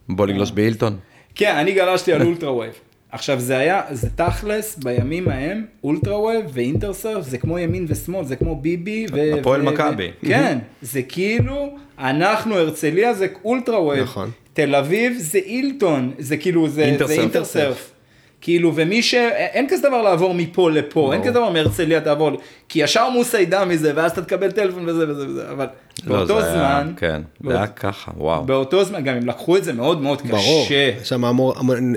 בוא 0.08 0.26
לגלוש 0.26 0.50
בהילטון. 0.52 0.96
כן, 1.34 1.56
אני 1.56 1.72
גלשתי 1.72 2.12
על 2.12 2.22
Ultra 2.22 2.52
Wave. 2.52 2.74
עכשיו 3.12 3.40
זה 3.40 3.58
היה, 3.58 3.82
זה 3.90 4.08
תכלס, 4.10 4.76
בימים 4.76 5.28
ההם, 5.28 5.64
Ultra 5.84 6.20
Wave 6.20 6.44
ו 6.52 6.59
Intersurf 6.59 7.24
זה 7.26 7.38
כמו 7.38 7.58
ימין 7.58 7.86
ושמאל, 7.88 8.24
זה 8.24 8.36
כמו 8.36 8.56
ביבי 8.56 9.06
ו... 9.12 9.38
הפועל 9.40 9.60
ו- 9.68 9.72
מכבי. 9.72 10.10
ו- 10.22 10.26
כן, 10.28 10.58
זה 10.82 11.02
כאילו, 11.02 11.76
אנחנו 11.98 12.54
הרצליה 12.54 13.14
זה 13.14 13.26
Ultra 13.44 13.82
Wave. 13.82 14.02
נכון. 14.02 14.30
תל 14.52 14.74
אביב 14.74 15.16
זה 15.18 15.38
הילטון, 15.38 16.12
זה 16.18 16.36
כאילו, 16.36 16.68
זה 16.68 16.96
זה 17.06 17.12
Intersurf. 17.12 17.92
כאילו, 18.40 18.72
ומי 18.74 19.02
ש... 19.02 19.14
אין 19.34 19.66
כזה 19.68 19.88
דבר 19.88 20.02
לעבור 20.02 20.34
מפה 20.34 20.70
לפה, 20.70 21.12
אין 21.12 21.22
כזה 21.22 21.30
דבר 21.30 21.50
מהרצליה 21.50 22.00
תעבור, 22.00 22.30
כי 22.68 22.82
ישר 22.82 23.08
מוסא 23.10 23.36
ידע 23.36 23.64
מזה, 23.64 23.92
ואז 23.94 24.10
אתה 24.10 24.22
תקבל 24.22 24.50
טלפון 24.50 24.88
וזה 24.88 25.08
וזה 25.10 25.26
וזה, 25.28 25.50
אבל 25.50 25.66
לא, 26.06 26.16
באותו 26.16 26.38
היה- 26.38 26.52
זמן, 26.52 26.92
כן, 26.96 27.22
זה 27.46 27.56
היה 27.56 27.66
ככה, 27.66 28.10
וואו. 28.16 28.44
באותו 28.44 28.84
זמן, 28.84 29.04
גם 29.04 29.14
הם 29.16 29.26
לקחו 29.26 29.56
את 29.56 29.64
זה 29.64 29.72
מאוד 29.72 30.00
מאוד 30.02 30.20
קשה. 30.22 30.30
ברור, 30.32 30.66
יש 31.00 31.08
שם 31.08 31.24
המון 31.24 31.54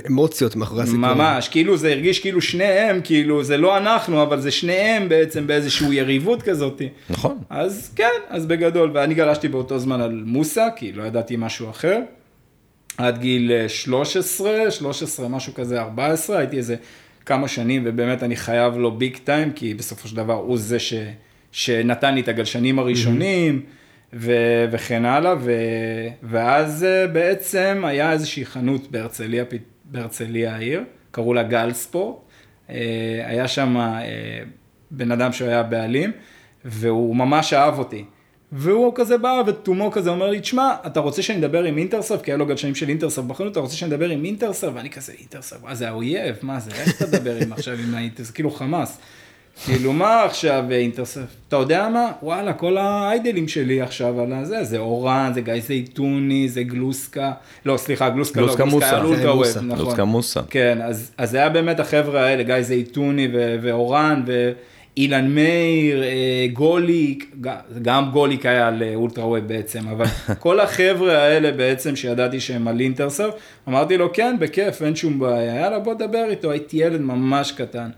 אמוציות 0.09 0.55
מאחורי 0.55 0.83
הסיפור. 0.83 0.99
ממש, 0.99 1.47
כאילו 1.47 1.77
זה 1.77 1.91
הרגיש 1.91 2.19
כאילו 2.19 2.41
שניהם, 2.41 3.01
כאילו 3.03 3.43
זה 3.43 3.57
לא 3.57 3.77
אנחנו, 3.77 4.23
אבל 4.23 4.39
זה 4.39 4.51
שניהם 4.51 5.09
בעצם 5.09 5.47
באיזושהי 5.47 5.95
יריבות 5.95 6.41
כזאת. 6.41 6.81
נכון. 7.09 7.37
אז 7.49 7.91
כן, 7.95 8.09
אז 8.29 8.45
בגדול, 8.45 8.91
ואני 8.93 9.13
גלשתי 9.13 9.47
באותו 9.47 9.79
זמן 9.79 10.01
על 10.01 10.21
מוסה, 10.25 10.67
כי 10.75 10.91
לא 10.91 11.03
ידעתי 11.03 11.35
משהו 11.37 11.69
אחר. 11.69 11.99
עד 12.97 13.17
גיל 13.17 13.51
אה, 13.51 13.69
13, 13.69 14.71
13, 14.71 15.27
משהו 15.27 15.53
כזה, 15.53 15.81
14, 15.81 16.37
הייתי 16.37 16.57
איזה 16.57 16.75
כמה 17.25 17.47
שנים, 17.47 17.83
ובאמת 17.85 18.23
אני 18.23 18.35
חייב 18.35 18.77
לו 18.77 18.91
ביג 18.91 19.17
טיים, 19.23 19.51
כי 19.51 19.73
בסופו 19.73 20.07
של 20.07 20.15
דבר 20.15 20.33
הוא 20.33 20.57
זה 20.57 20.79
ש, 20.79 20.93
שנתן 21.51 22.15
לי 22.15 22.21
את 22.21 22.27
הגלשנים 22.27 22.79
הראשונים, 22.79 23.61
ו, 24.13 24.33
וכן 24.71 25.05
הלאה, 25.05 25.35
ו, 25.39 25.51
ואז 26.23 26.83
אה, 26.83 27.07
בעצם 27.07 27.81
היה 27.85 28.11
איזושהי 28.11 28.45
חנות 28.45 28.91
בהרצליה, 28.91 29.43
בהרצליה 29.85 30.55
העיר, 30.55 30.83
קראו 31.11 31.33
לה 31.33 31.43
גל 31.43 31.73
ספורט, 31.73 32.15
אה, 32.69 32.75
היה 33.25 33.47
שם 33.47 33.75
בן 34.91 35.11
אדם 35.11 35.31
שהוא 35.31 35.47
היה 35.47 35.63
בעלים, 35.63 36.11
והוא 36.65 37.15
ממש 37.15 37.53
אהב 37.53 37.79
אותי. 37.79 38.05
והוא 38.55 38.91
כזה 38.95 39.17
בא 39.17 39.41
ותומו 39.47 39.91
כזה 39.91 40.09
אומר 40.09 40.29
לי, 40.29 40.39
תשמע, 40.39 40.75
אתה 40.85 40.99
רוצה 40.99 41.21
שאני 41.21 41.39
אדבר 41.39 41.63
עם 41.63 41.77
אינטרסרף? 41.77 42.21
כי 42.21 42.31
היה 42.31 42.37
לו 42.37 42.45
גלשנים 42.45 42.75
של 42.75 42.89
אינטרסרף 42.89 43.25
בחנות, 43.25 43.51
אתה 43.51 43.59
רוצה 43.59 43.75
שאני 43.75 43.93
אדבר 43.95 44.09
עם 44.09 44.25
אינטרסרף? 44.25 44.73
ואני 44.75 44.89
כזה, 44.89 45.13
אינטרסרף, 45.19 45.63
מה 45.63 45.75
זה 45.75 45.87
האויב? 45.87 46.35
מה 46.41 46.59
זה? 46.59 46.71
איך 46.71 46.95
אתה 46.97 47.07
תדבר 47.07 47.35
עם 47.35 47.53
עכשיו 47.53 47.73
עם 47.87 47.95
האינטרסרף? 47.95 48.33
כאילו 48.33 48.51
חמאס. 48.51 48.97
כאילו 49.65 49.93
מה 49.93 50.23
עכשיו 50.23 50.63
אינטרסרף? 50.71 51.25
אתה 51.47 51.55
יודע 51.55 51.89
מה? 51.89 52.11
וואלה, 52.23 52.53
כל 52.53 52.77
האיידלים 52.77 53.47
שלי 53.47 53.81
עכשיו 53.81 54.21
על 54.21 54.33
הזה, 54.33 54.63
זה 54.63 54.77
אורן, 54.77 55.31
זה 55.33 55.41
גיא 55.41 55.53
זייתוני, 55.59 56.49
זה 56.49 56.63
גלוסקה, 56.63 57.31
לא, 57.65 57.77
סליחה, 57.77 58.09
גלוסקה 58.09 58.41
לא, 58.41 58.45
גלוסקה 58.45 58.65
מוסה. 58.65 59.01
אולטרה 59.01 59.35
מוסה. 59.35 59.61
נכון. 59.61 59.83
גלוסקה 59.85 60.03
מוסה. 60.03 60.41
כן, 60.49 60.79
אז, 60.81 61.11
זה 61.23 61.37
היה 61.37 61.49
באמת 61.49 61.79
החבר'ה 61.79 62.25
האלה, 62.25 62.43
גיא 62.43 62.61
זייתוני 62.61 63.27
ו- 63.33 63.55
ואילן 64.97 65.35
מאיר, 65.35 66.03
אה, 66.03 66.47
גוליק, 66.53 67.35
גם 67.81 68.11
גוליק 68.11 68.45
היה 68.45 68.67
על 68.67 68.83
אולטרה 68.95 69.27
ווב 69.27 69.47
בעצם, 69.47 69.87
אבל 69.87 70.05
כל 70.39 70.59
החבר'ה 70.59 71.17
האלה 71.17 71.51
בעצם 71.51 71.95
שידעתי 71.95 72.39
שהם 72.39 72.67
על 72.67 72.79
אינטרסרף, 72.79 73.33
אמרתי 73.67 73.97
לו 73.97 74.13
כן, 74.13 74.35
בכיף, 74.39 74.81
אין 74.81 74.95
שום 74.95 75.19
בעיה, 75.19 75.55
יאללה 75.55 75.79
בוא 75.79 75.93
דבר 75.93 76.25
איתו, 76.29 76.51
הייתי 76.51 76.77
ילד 76.77 77.01
ממש 77.01 77.51
קטן. 77.51 77.89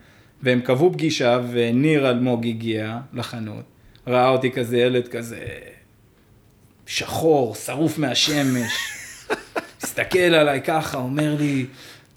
והם 0.43 0.61
קבעו 0.61 0.93
פגישה 0.93 1.39
וניר 1.51 2.09
אלמוג 2.09 2.47
הגיע 2.47 2.97
לחנות, 3.13 3.63
ראה 4.07 4.29
אותי 4.29 4.51
כזה 4.51 4.77
ילד 4.77 5.07
כזה 5.07 5.39
שחור, 6.85 7.55
שרוף 7.55 7.97
מהשמש. 7.97 8.71
מסתכל 9.83 10.19
עליי 10.19 10.61
ככה, 10.61 10.97
אומר 10.97 11.35
לי, 11.39 11.65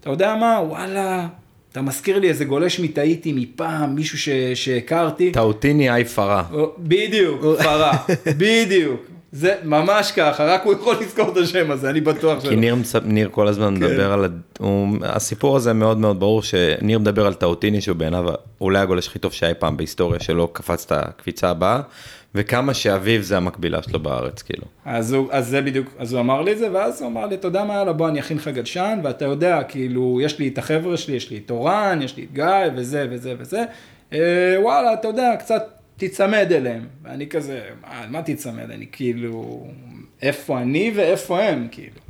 אתה 0.01 0.11
יודע 0.11 0.35
מה, 0.35 0.61
וואלה, 0.63 1.29
אתה 1.73 1.83
מזכיר 1.83 2.19
לי 2.19 2.29
איזה 2.29 2.45
גולש 2.45 2.81
מתאיתי 2.81 3.33
מפעם, 3.33 3.95
מישהו 3.95 4.19
ש- 4.19 4.29
שהכרתי. 4.55 5.33
טאוטיני 5.33 5.95
אי 5.97 6.05
פרה. 6.05 6.45
בדיוק, 6.79 7.41
פרה, 7.63 7.93
בדיוק. 8.39 9.01
זה 9.33 9.55
ממש 9.65 10.13
ככה, 10.17 10.45
רק 10.45 10.63
הוא 10.65 10.73
יכול 10.73 10.97
לזכור 11.01 11.29
את 11.33 11.37
השם 11.37 11.71
הזה, 11.71 11.91
אני 11.91 12.01
בטוח 12.01 12.41
כי 12.41 12.47
שלא. 12.47 12.57
ניר, 12.57 12.75
מצ- 12.75 12.95
ניר 13.05 13.29
כל 13.33 13.49
הזמן 13.49 13.75
כן. 13.79 13.85
מדבר 13.85 14.13
על, 14.13 14.29
הוא, 14.59 14.89
הסיפור 15.03 15.57
הזה 15.57 15.73
מאוד 15.73 15.99
מאוד 15.99 16.21
ברור 16.21 16.43
שניר 16.43 16.99
מדבר 16.99 17.27
על 17.27 17.35
טאוטיני 17.35 17.81
שהוא 17.81 17.97
בעיניו 17.97 18.25
אולי 18.61 18.79
הגולש 18.79 19.09
הכי 19.09 19.19
טוב 19.19 19.33
שהיה 19.33 19.55
פעם 19.55 19.77
בהיסטוריה 19.77 20.21
שלו 20.21 20.49
קפץ 20.49 20.85
את 20.85 20.93
הקפיצה 20.93 21.51
הבאה 21.51 21.81
וכמה 22.35 22.75
שאביב 22.75 23.23
זה 23.23 23.37
המקבילה 23.37 23.83
שלו 23.83 24.01
בארץ 24.01 24.43
כאילו. 24.43 24.65
אז, 24.85 25.13
הוא, 25.13 25.29
אז 25.31 25.49
זה 25.49 25.63
בדיוק, 25.63 25.95
אז 25.99 26.13
הוא 26.13 26.21
אמר 26.21 26.43
לי 26.43 26.53
את 26.53 26.59
זה, 26.59 26.73
ואז 26.73 27.03
הוא 27.03 27.11
אמר 27.11 27.27
לי, 27.27 27.35
אתה 27.35 27.47
יודע 27.47 27.65
מה, 27.65 27.75
יאללה, 27.75 27.93
בוא 27.93 28.09
אני 28.09 28.21
אכין 28.21 28.37
לך 28.37 28.49
גלשן, 28.49 28.99
ואתה 29.05 29.25
יודע, 29.25 29.63
כאילו, 29.63 30.21
יש 30.23 30.39
לי 30.39 30.49
את 30.49 30.59
החבר'ה 30.59 30.97
שלי, 30.97 31.17
יש 31.17 31.31
לי 31.31 31.41
את 31.47 31.51
אורן, 31.51 32.01
יש 32.03 32.17
לי 32.17 32.25
את 32.25 32.33
גיא, 32.33 32.45
וזה 32.77 33.07
וזה 33.11 33.35
וזה, 33.39 33.65
אה, 34.13 34.57
וואלה, 34.61 34.93
אתה 34.93 35.09
יודע, 35.09 35.37
קצת 35.39 35.63
תיצמד 35.97 36.53
אליהם. 36.53 36.87
ואני 37.03 37.29
כזה, 37.29 37.61
מה, 37.83 38.07
מה 38.09 38.23
תיצמד? 38.23 38.71
אני 38.71 38.87
כאילו, 38.93 39.67
איפה 40.23 40.59
אני 40.59 40.93
ואיפה 40.95 41.43
הם, 41.43 41.69
כאילו. 41.71 42.01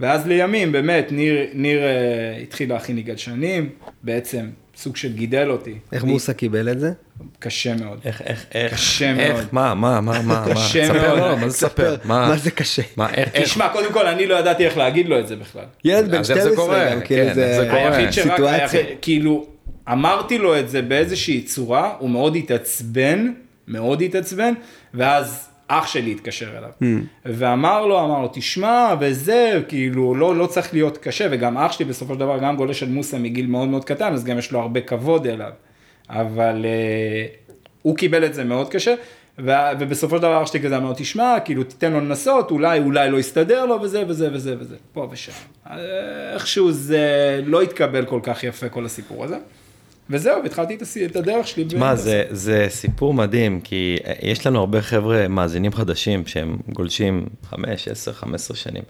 ואז 0.00 0.26
לימים, 0.26 0.72
באמת, 0.72 1.12
ניר, 1.12 1.46
ניר 1.54 1.78
אה, 1.82 2.36
התחיל 2.42 2.68
להכין 2.68 2.96
לי 2.96 3.02
גלשנים, 3.02 3.68
בעצם 4.02 4.46
סוג 4.82 4.96
של 4.96 5.12
גידל 5.12 5.50
אותי. 5.50 5.74
איך 5.92 6.04
אני- 6.04 6.12
מוסה 6.12 6.32
קיבל 6.34 6.68
את 6.68 6.80
זה? 6.80 6.92
קשה 7.38 7.74
מאוד. 7.74 7.98
איך, 8.04 8.22
איך, 8.22 8.46
איך, 8.54 8.72
קשה 8.74 9.10
איך, 9.18 9.32
מאוד. 9.34 9.44
מה, 9.52 9.74
מה, 9.74 10.00
מה, 10.00 10.22
מה, 10.22 10.22
מה, 10.22 10.44
קשה 10.54 10.86
ספר, 10.86 11.14
מאוד. 11.16 11.38
מה 11.40 11.48
זה 11.48 11.56
ספר, 11.58 11.96
מה, 12.04 12.28
מה 12.28 12.36
זה 12.36 12.50
קשה? 12.50 12.82
מה, 12.96 13.14
איך, 13.14 13.28
איך, 13.34 13.44
תשמע, 13.44 13.68
קודם 13.68 13.92
כל, 13.92 14.06
אני 14.06 14.26
לא 14.26 14.34
ידעתי 14.34 14.64
איך 14.66 14.76
להגיד 14.76 15.08
לו 15.08 15.18
את 15.18 15.28
זה 15.28 15.36
בכלל. 15.36 15.64
ילד 15.84 16.10
בן 16.10 16.18
אז 16.18 16.30
איך 16.30 16.38
זה 16.38 16.50
12, 16.52 16.56
קורה? 16.66 16.90
גם 16.94 17.00
כאילו 17.04 17.24
כן, 17.26 17.34
זה 17.34 17.68
קורה? 17.70 18.08
סיטואציה. 18.12 18.80
כאילו, 19.02 19.46
אמרתי 19.92 20.38
לו 20.38 20.58
את 20.58 20.68
זה 20.68 20.82
באיזושהי 20.82 21.42
צורה, 21.42 21.94
הוא 21.98 22.10
מאוד 22.10 22.36
התעצבן, 22.36 23.32
מאוד 23.68 24.02
התעצבן, 24.02 24.54
ואז 24.94 25.48
אח 25.78 25.86
שלי 25.86 26.12
התקשר 26.12 26.58
אליו, 26.58 26.70
Hmm. 26.80 26.84
ואמר 27.24 27.86
לו, 27.86 28.04
אמר 28.04 28.20
לו, 28.20 28.28
תשמע, 28.32 28.94
וזה, 29.00 29.60
כאילו, 29.68 30.14
לא, 30.14 30.36
לא 30.36 30.46
צריך 30.46 30.72
להיות 30.72 30.98
קשה, 30.98 31.26
וגם 31.30 31.58
אח 31.58 31.72
שלי 31.72 31.84
בסופו 31.84 32.14
של 32.14 32.20
דבר 32.20 32.38
גם 32.38 32.56
גולש 32.56 32.82
על 32.82 32.88
מוסה 32.88 33.18
מגיל 33.18 33.46
מאוד 33.46 33.68
מאוד 33.68 33.84
קטן, 33.84 34.12
אז 34.12 34.24
גם 34.24 34.38
יש 34.38 34.52
לו 34.52 34.60
הרבה 34.60 34.80
כבוד 34.80 35.26
אליו, 35.26 35.50
אבל 36.10 36.64
אה, 36.64 37.26
הוא 37.82 37.96
קיבל 37.96 38.24
את 38.24 38.34
זה 38.34 38.44
מאוד 38.44 38.68
קשה. 38.68 38.94
ו- 39.38 39.50
ובסופו 39.80 40.16
של 40.16 40.22
דבר 40.22 40.42
אח 40.42 40.46
שלי 40.46 40.60
כזה 40.60 40.76
אמר, 40.76 40.92
תשמע, 40.96 41.36
כאילו 41.44 41.64
תיתן 41.64 41.92
לו 41.92 42.00
לנסות, 42.00 42.50
אולי, 42.50 42.78
אולי 42.78 43.10
לא 43.10 43.18
יסתדר 43.18 43.64
לו 43.66 43.80
וזה 43.82 44.04
וזה 44.08 44.28
וזה 44.32 44.56
וזה, 44.60 44.76
פה 44.92 45.08
ושם. 45.10 45.32
אה, 45.70 45.76
איכשהו 46.34 46.72
זה 46.72 47.06
לא 47.44 47.62
התקבל 47.62 48.04
כל 48.04 48.20
כך 48.22 48.44
יפה 48.44 48.68
כל 48.68 48.84
הסיפור 48.86 49.24
הזה. 49.24 49.36
וזהו, 50.10 50.42
והתחלתי 50.42 50.74
את 50.74 50.82
הס- 50.82 50.96
את 50.96 51.16
הדרך 51.16 51.46
שלי. 51.46 51.64
תשמע. 51.64 51.94
זה, 51.94 52.24
זה 52.30 52.66
סיפור 52.68 53.14
מדהים, 53.14 53.60
כי 53.60 53.96
יש 54.22 54.46
לנו 54.46 54.58
הרבה 54.60 54.82
חבר'ה 54.82 55.28
מאזינים 55.28 55.72
חדשים 55.72 56.26
שהם 56.26 56.56
גולשים 56.72 57.26
5, 57.50 57.88
10, 57.88 58.12
15 58.12 58.56
שנים. 58.56 58.82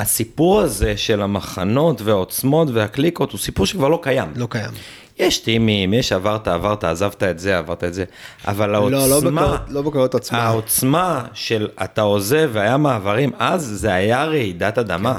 הסיפור 0.00 0.60
הזה 0.60 0.96
של 0.96 1.22
המחנות 1.22 2.00
והעוצמות 2.02 2.68
והקליקות 2.72 3.32
הוא 3.32 3.40
סיפור 3.40 3.66
שכבר 3.66 3.88
לא 3.88 3.98
קיים. 4.02 4.28
לא 4.36 4.46
קיים. 4.50 4.70
יש 5.18 5.38
טימים, 5.38 5.94
יש 5.94 6.12
עברת, 6.12 6.48
עברת, 6.48 6.84
עזבת 6.84 7.22
את 7.22 7.38
זה, 7.38 7.58
עברת 7.58 7.84
את 7.84 7.94
זה, 7.94 8.04
אבל 8.46 8.74
העוצמה, 8.74 8.98
לא, 8.98 9.08
לא 9.08 9.20
בקולות- 9.20 9.60
לא 9.68 9.82
בקולות 9.82 10.14
עוצמה. 10.14 10.38
העוצמה 10.38 11.24
של 11.34 11.68
אתה 11.84 12.00
עוזב 12.02 12.50
והיה 12.52 12.76
מעברים, 12.76 13.30
אז 13.38 13.62
זה 13.62 13.94
היה 13.94 14.24
רעידת 14.24 14.78
אדמה. 14.78 15.18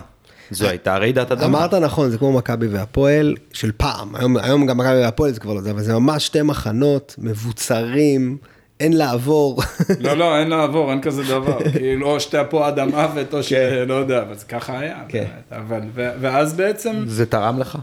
זו 0.52 0.68
הייתה 0.68 0.98
רעידת 0.98 1.32
אדמה. 1.32 1.46
אמרת 1.46 1.74
נכון, 1.74 2.10
זה 2.10 2.18
כמו 2.18 2.34
מכבי 2.34 2.68
והפועל 2.68 3.36
של 3.54 3.72
פעם, 3.78 4.16
היום, 4.16 4.38
היום 4.38 4.66
גם 4.66 4.78
מכבי 4.78 5.02
והפועל 5.02 5.32
זה 5.32 5.40
כבר 5.40 5.54
לא 5.54 5.62
זה, 5.62 5.72
אבל 5.72 5.82
זה 5.82 5.94
ממש 5.94 6.26
שתי 6.26 6.42
מחנות 6.42 7.16
מבוצרים, 7.18 8.38
אין 8.80 8.94
לעבור. 8.94 9.62
לא, 10.00 10.14
לא, 10.14 10.40
אין 10.40 10.48
לעבור, 10.58 10.92
אין 10.92 11.02
כזה 11.02 11.24
דבר. 11.24 11.72
כאילו, 11.72 12.12
או 12.12 12.20
שאתה 12.20 12.44
פה 12.44 12.68
עד 12.68 12.80
המוות, 12.80 13.34
או 13.34 13.44
שלא 13.44 13.94
יודע, 13.94 14.22
אבל 14.22 14.36
זה 14.36 14.46
ככה 14.46 14.80
היה. 14.80 15.04
כן. 15.08 15.26
אבל, 15.52 15.82
ואז 15.96 16.54
בעצם, 16.54 17.04
זה 17.08 17.26
תרם 17.26 17.60
לך? 17.60 17.78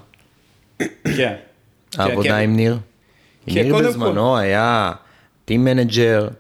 כן. 1.17 1.35
העבודה 1.99 2.29
כן, 2.29 2.35
עם 2.35 2.57
ניר? 2.57 2.79
כן, 3.47 3.63
ניר 3.63 3.79
בזמנו 3.79 4.37
היה 4.37 4.93
Team 5.49 5.53
Manager, 5.53 6.31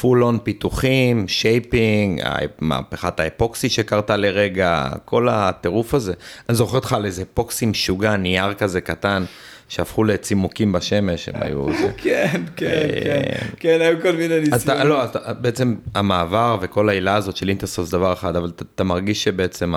full 0.00 0.24
on 0.24 0.38
פיתוחים, 0.42 1.28
shaping, 1.28 2.22
מהפכת 2.60 3.20
האפוקסי 3.20 3.68
שקרתה 3.68 4.16
לרגע, 4.16 4.88
כל 5.04 5.28
הטירוף 5.28 5.94
הזה. 5.94 6.12
אני 6.48 6.56
זוכר 6.56 6.76
אותך 6.76 6.92
על 6.92 7.04
איזה 7.04 7.22
אפוקסי 7.22 7.66
משוגע, 7.66 8.16
נייר 8.16 8.54
כזה 8.54 8.80
קטן, 8.80 9.24
שהפכו 9.68 10.04
לצימוקים 10.04 10.72
בשמש, 10.72 11.28
הם 11.28 11.34
היו... 11.40 11.66
כן, 12.02 12.42
כן, 12.56 12.88
כן, 13.04 13.46
כן, 13.56 13.78
היו 13.80 14.02
כל 14.02 14.12
מיני 14.12 14.40
ניסיונות. 14.40 14.84
לא, 14.84 15.04
אתה, 15.04 15.32
בעצם 15.32 15.74
המעבר 15.94 16.56
וכל 16.60 16.88
העילה 16.88 17.14
הזאת 17.14 17.36
של 17.36 17.48
אינטרסופט 17.48 17.90
זה 17.90 17.96
דבר 17.96 18.12
אחד, 18.12 18.36
אבל 18.36 18.50
אתה, 18.74 18.84
מרגיש 18.84 19.24
שבעצם 19.24 19.74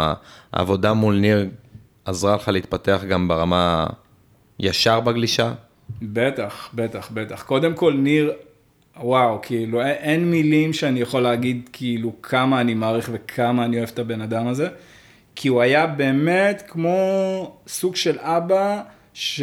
העבודה 0.54 0.94
מול 0.94 1.16
ניר 1.16 1.46
עזרה 2.06 2.36
לך 2.36 2.48
להתפתח 2.48 3.02
גם 3.10 3.28
ברמה 3.28 3.88
ישר 4.60 5.00
בגלישה? 5.00 5.54
בטח, 6.02 6.70
בטח, 6.74 7.10
בטח. 7.14 7.44
קודם 7.44 7.74
כל, 7.74 7.94
ניר, 7.94 8.32
וואו, 9.02 9.40
כאילו, 9.42 9.82
אין, 9.82 10.32
מילים 10.32 10.74
שאני 10.74 11.00
יכול 11.00 11.22
להגיד, 11.22 11.70
כאילו, 11.74 12.12
כמה 12.24 12.62
אני 12.62 12.74
מעריך 12.74 13.10
וכמה 13.14 13.66
אני 13.66 13.78
אוהב 13.78 13.90
את 13.94 14.00
הבן 14.00 14.22
אדם 14.22 14.48
הזה, 14.48 14.68
כי 15.36 15.48
הוא 15.48 15.62
היה 15.62 15.88
באמת 15.88 16.64
כמו 16.68 16.98
סוג 17.68 17.96
של 17.96 18.18
אבא, 18.20 18.82
ש... 19.14 19.42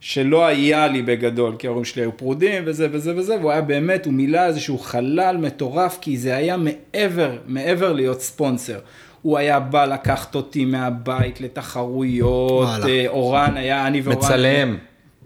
שלא 0.00 0.46
היה 0.46 0.88
לי 0.88 1.02
בגדול, 1.02 1.56
כי 1.58 1.66
ההורים 1.66 1.84
שלי 1.84 2.02
היו 2.02 2.16
פרודים 2.16 2.62
וזה 2.66 2.88
וזה 2.92 3.16
וזה, 3.16 3.36
והוא 3.36 3.50
היה 3.50 3.60
באמת, 3.60 4.06
הוא 4.06 4.12
מילא 4.12 4.46
איזשהו 4.46 4.78
חלל 4.78 5.36
מטורף, 5.36 5.98
כי 6.00 6.16
זה 6.16 6.36
היה 6.36 6.56
מעבר, 6.56 7.30
מעבר 7.46 7.92
להיות 7.92 8.20
ספונסר. 8.20 8.78
הוא 9.22 9.38
היה 9.38 9.60
בא 9.60 9.84
לקחת 9.84 10.34
אותי 10.34 10.64
מהבית 10.64 11.40
לתחרויות, 11.40 12.66
וואלה. 12.66 12.86
אה, 12.88 13.04
אורן 13.08 13.56
היה, 13.56 13.86
אני 13.86 14.00
ואורן... 14.00 14.18
מצלם. 14.18 14.76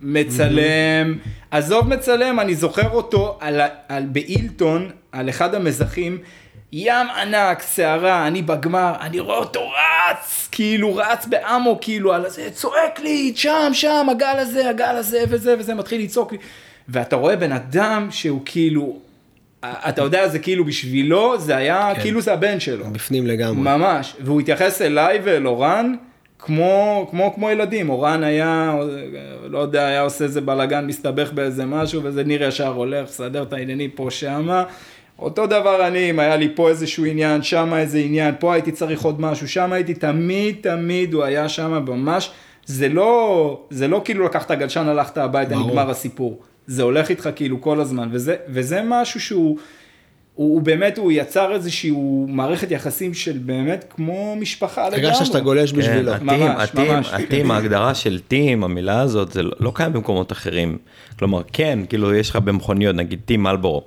מצלם, 0.02 1.18
עזוב 1.50 1.88
מצלם, 1.88 2.40
אני 2.40 2.54
זוכר 2.54 2.88
אותו 2.90 3.38
על, 3.40 3.60
על, 3.88 4.06
באילטון, 4.06 4.90
על 5.12 5.28
אחד 5.28 5.54
המזחים, 5.54 6.18
ים 6.72 7.06
ענק, 7.22 7.62
שערה, 7.74 8.26
אני 8.26 8.42
בגמר, 8.42 8.92
אני 9.00 9.20
רואה 9.20 9.38
אותו 9.38 9.60
רץ, 9.68 10.48
כאילו 10.52 10.96
רץ 10.96 11.26
באמו, 11.26 11.78
כאילו 11.80 12.12
על 12.12 12.26
הזה, 12.26 12.50
צועק 12.50 13.00
לי, 13.00 13.32
שם, 13.36 13.70
שם, 13.72 14.06
הגל 14.10 14.36
הזה, 14.38 14.70
הגל 14.70 14.96
הזה, 14.96 15.24
וזה 15.28 15.54
וזה, 15.58 15.74
מתחיל 15.74 16.02
לצעוק 16.02 16.32
לי. 16.32 16.38
ואתה 16.88 17.16
רואה 17.16 17.36
בן 17.36 17.52
אדם 17.52 18.08
שהוא 18.10 18.40
כאילו, 18.44 18.98
אתה 19.64 20.02
יודע, 20.02 20.28
זה 20.28 20.38
כאילו 20.38 20.64
בשבילו, 20.64 21.38
זה 21.38 21.56
היה, 21.56 21.92
כן. 21.94 22.00
כאילו 22.00 22.20
זה 22.20 22.32
הבן 22.32 22.60
שלו. 22.60 22.84
בפנים 22.90 23.26
לגמרי. 23.26 23.62
ממש, 23.62 24.16
והוא 24.20 24.40
התייחס 24.40 24.82
אליי 24.82 25.20
ואל 25.24 25.46
אורן 25.46 25.94
כמו, 26.46 27.06
כמו, 27.10 27.34
כמו 27.34 27.50
ילדים, 27.50 27.90
אורן 27.90 28.24
היה, 28.24 28.76
לא 29.48 29.58
יודע, 29.58 29.86
היה 29.86 30.00
עושה 30.00 30.24
איזה 30.24 30.40
בלאגן, 30.40 30.86
מסתבך 30.86 31.32
באיזה 31.32 31.66
משהו, 31.66 32.00
וזה 32.04 32.24
ניר 32.24 32.42
ישר 32.42 32.72
הולך, 32.72 33.08
מסדר 33.08 33.42
את 33.42 33.52
העניינים 33.52 33.90
פה, 33.90 34.06
שמה. 34.10 34.64
אותו 35.18 35.46
דבר 35.46 35.86
אני, 35.86 36.10
אם 36.10 36.18
היה 36.18 36.36
לי 36.36 36.48
פה 36.54 36.68
איזשהו 36.68 37.04
עניין, 37.04 37.42
שם 37.42 37.74
איזה 37.74 37.98
עניין, 37.98 38.34
פה 38.38 38.54
הייתי 38.54 38.72
צריך 38.72 39.02
עוד 39.02 39.20
משהו, 39.20 39.48
שם 39.48 39.72
הייתי 39.72 39.94
תמיד, 39.94 40.56
תמיד 40.60 41.14
הוא 41.14 41.24
היה 41.24 41.48
שם 41.48 41.84
ממש, 41.88 42.30
זה 42.66 42.88
לא, 42.88 43.60
זה 43.70 43.88
לא 43.88 44.02
כאילו 44.04 44.24
לקחת 44.24 44.50
גלשן, 44.50 44.88
הלכת 44.88 45.18
הביתה. 45.18 45.56
נגמר 45.56 45.90
הסיפור. 45.90 46.40
זה 46.66 46.82
הולך 46.82 47.10
איתך 47.10 47.28
כאילו 47.36 47.60
כל 47.60 47.80
הזמן, 47.80 48.08
וזה, 48.12 48.36
וזה 48.48 48.80
משהו 48.84 49.20
שהוא... 49.20 49.58
הוא, 50.36 50.54
הוא 50.54 50.62
באמת, 50.62 50.98
הוא 50.98 51.12
יצר 51.12 51.52
איזשהו 51.52 52.26
מערכת 52.28 52.70
יחסים 52.70 53.14
של 53.14 53.38
באמת 53.38 53.84
כמו 53.90 54.36
משפחה 54.36 54.88
לגמרי. 54.88 55.06
הרגשת 55.06 55.26
שאתה 55.26 55.40
גולש 55.40 55.72
בשבילו. 55.72 56.12
כן, 56.12 56.28
הטים, 56.28 56.42
הטים. 56.42 56.90
הטים, 57.12 57.50
ההגדרה 57.50 57.94
של 57.94 58.20
טים, 58.28 58.64
המילה 58.64 59.00
הזאת, 59.00 59.32
זה 59.32 59.42
לא, 59.42 59.50
לא 59.60 59.72
קיים 59.74 59.92
במקומות 59.92 60.32
אחרים. 60.32 60.78
כלומר, 61.18 61.42
כן, 61.52 61.78
כאילו 61.88 62.14
יש 62.14 62.30
לך 62.30 62.36
במכוניות, 62.36 62.96
נגיד 62.96 63.20
טים 63.24 63.42
מלבורו. 63.42 63.82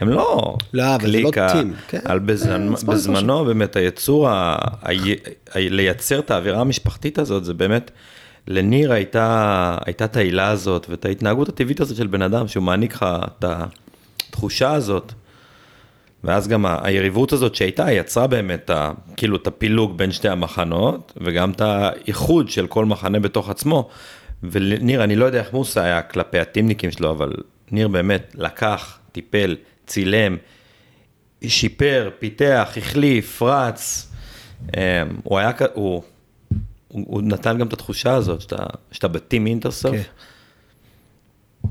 הם 0.00 0.08
לא 0.08 0.56
לא, 0.72 0.84
לא 0.84 0.98
קליקה, 0.98 1.48
טים, 1.52 1.72
כן. 1.88 1.98
על 2.04 2.18
בזמנו, 2.18 2.76
אה, 2.76 2.84
בזמנו 2.86 3.44
באמת 3.44 3.76
היצור, 3.76 4.28
ה, 4.28 4.32
ה, 4.32 4.90
ה, 4.90 4.90
לייצר 5.54 6.18
את 6.18 6.30
האווירה 6.30 6.60
המשפחתית 6.60 7.18
הזאת, 7.18 7.44
זה 7.44 7.54
באמת, 7.54 7.90
לניר 8.48 8.92
הייתה, 8.92 9.76
הייתה 9.86 10.04
את 10.04 10.16
העילה 10.16 10.48
הזאת 10.48 10.86
ואת 10.90 11.04
ההתנהגות 11.04 11.48
הטבעית 11.48 11.80
הזאת 11.80 11.96
של 11.96 12.06
בן 12.06 12.22
אדם, 12.22 12.48
שהוא 12.48 12.62
מעניק 12.62 12.94
לך 12.94 13.06
את 13.38 13.44
התחושה 14.30 14.72
הזאת. 14.72 15.12
ואז 16.24 16.48
גם 16.48 16.66
היריבות 16.66 17.32
הזאת 17.32 17.54
שהייתה, 17.54 17.92
יצרה 17.92 18.26
באמת 18.26 18.70
ה, 18.70 18.90
כאילו 19.16 19.36
את 19.36 19.46
הפילוג 19.46 19.98
בין 19.98 20.12
שתי 20.12 20.28
המחנות, 20.28 21.12
וגם 21.16 21.50
את 21.50 21.60
האיחוד 21.60 22.50
של 22.50 22.66
כל 22.66 22.84
מחנה 22.84 23.20
בתוך 23.20 23.50
עצמו. 23.50 23.88
וניר, 24.42 25.04
אני 25.04 25.16
לא 25.16 25.24
יודע 25.24 25.38
איך 25.38 25.52
מוסא 25.52 25.80
היה 25.80 26.02
כלפי 26.02 26.38
הטימניקים 26.38 26.90
שלו, 26.90 27.10
אבל 27.10 27.32
ניר 27.70 27.88
באמת 27.88 28.34
לקח, 28.38 28.98
טיפל, 29.12 29.56
צילם, 29.86 30.36
שיפר, 31.46 32.10
פיתח, 32.18 32.74
החליף, 32.76 33.42
רץ. 33.42 34.12
אמ, 34.76 34.80
הוא 35.24 35.38
היה, 35.38 35.50
הוא, 35.74 36.02
הוא, 36.88 37.04
הוא 37.06 37.22
נתן 37.22 37.58
גם 37.58 37.66
את 37.66 37.72
התחושה 37.72 38.14
הזאת, 38.14 38.40
שאתה, 38.40 38.66
שאתה 38.92 39.08
בטים 39.08 39.46
אינטרסוף. 39.46 39.92
כן. 39.92 40.02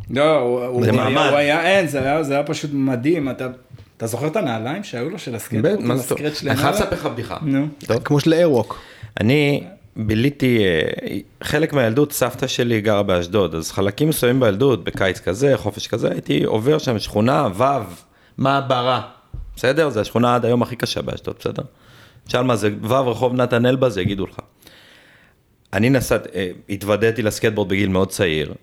לא, 0.09 0.39
הוא, 0.39 0.63
הוא, 0.63 0.85
היה. 0.85 1.29
הוא 1.29 1.37
היה, 1.37 1.65
אין, 1.65 1.87
זה 1.87 1.99
היה, 1.99 2.23
זה 2.23 2.33
היה 2.33 2.43
פשוט 2.43 2.71
מדהים. 2.73 3.29
אתה, 3.29 3.47
אתה 3.97 4.07
זוכר 4.07 4.27
את 4.27 4.35
הנעליים 4.35 4.83
שהיו 4.83 5.09
לו 5.09 5.19
של 5.19 5.35
הסקייטבורד? 5.35 5.75
בטח, 5.75 5.85
מה 5.85 5.97
זה 5.97 6.09
טוב? 6.09 6.17
אני 6.19 6.55
חייב? 6.55 6.75
לספר 6.75 6.95
לך 6.95 7.05
בדיחה. 7.05 7.37
נו. 7.41 7.67
טוב. 7.85 8.03
כמו 8.03 8.19
של 8.19 8.33
Airwalk. 8.33 8.79
אני 9.19 9.63
ביליתי, 9.95 10.63
אה, 10.63 11.17
חלק 11.43 11.73
מהילדות, 11.73 12.11
סבתא 12.11 12.47
שלי 12.47 12.81
גרה 12.81 13.03
באשדוד, 13.03 13.55
אז 13.55 13.71
חלקים 13.71 14.09
מסוימים 14.09 14.39
בילדות, 14.39 14.83
בקיץ 14.83 15.19
כזה, 15.19 15.57
חופש 15.57 15.87
כזה, 15.87 16.11
הייתי 16.11 16.43
עובר 16.43 16.77
שם 16.77 16.99
שכונה 16.99 17.47
ו', 17.57 17.63
מעברה, 18.37 19.01
בסדר? 19.55 19.89
זו 19.89 19.99
השכונה 19.99 20.35
עד 20.35 20.45
היום 20.45 20.61
הכי 20.61 20.75
קשה 20.75 21.01
באשדוד, 21.01 21.35
בסדר? 21.39 21.63
תשאל 22.27 22.43
מה 22.43 22.55
זה 22.55 22.69
ו' 22.81 22.93
רחוב 22.93 23.33
נתן 23.33 23.65
אלבז, 23.65 23.97
יגידו 23.97 24.25
לך. 24.25 24.37
אני 25.73 25.89
נסעתי, 25.89 26.29
אה, 26.35 26.49
התוודעתי 26.69 27.21
לסקטבורד 27.21 27.69
בגיל 27.69 27.89
מאוד 27.89 28.09
צעיר, 28.09 28.53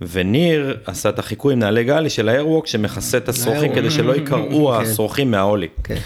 וניר 0.00 0.76
עשה 0.86 1.08
את 1.08 1.18
החיקוי 1.18 1.52
עם 1.52 1.58
נעלי 1.58 1.84
גלי 1.84 2.10
של 2.10 2.28
האיירווק 2.28 2.66
שמכסה 2.66 3.18
את 3.18 3.28
השרוכים. 3.28 3.74
כדי 3.74 3.90
שלא 3.90 4.12
ייקרעו 4.12 4.72
כן. 4.76 4.82
השרוכים 4.90 5.30
מההולי. 5.30 5.68
כן. 5.84 5.96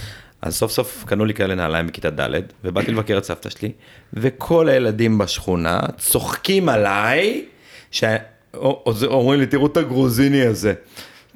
אז 0.43 0.57
סוף 0.57 0.73
סוף 0.73 1.05
קנו 1.07 1.25
לי 1.25 1.35
כאלה 1.35 1.55
נעליים 1.55 1.87
בכיתה 1.87 2.11
ד', 2.11 2.31
ובאתי 2.65 2.91
לבקר 2.93 3.19
את 3.19 3.25
סבתא 3.25 3.51
שלי, 3.51 3.73
וכל 4.15 4.69
הילדים 4.69 5.19
בשכונה 5.19 5.81
צוחקים 5.99 6.69
עליי, 6.69 7.45
ש... 7.91 8.05
או- 8.55 8.83
או- 8.87 8.93
זה- 8.93 9.07
אומרים 9.07 9.41
לי, 9.41 9.47
תראו 9.47 9.67
את 9.67 9.77
הגרוזיני 9.77 10.43
הזה. 10.47 10.75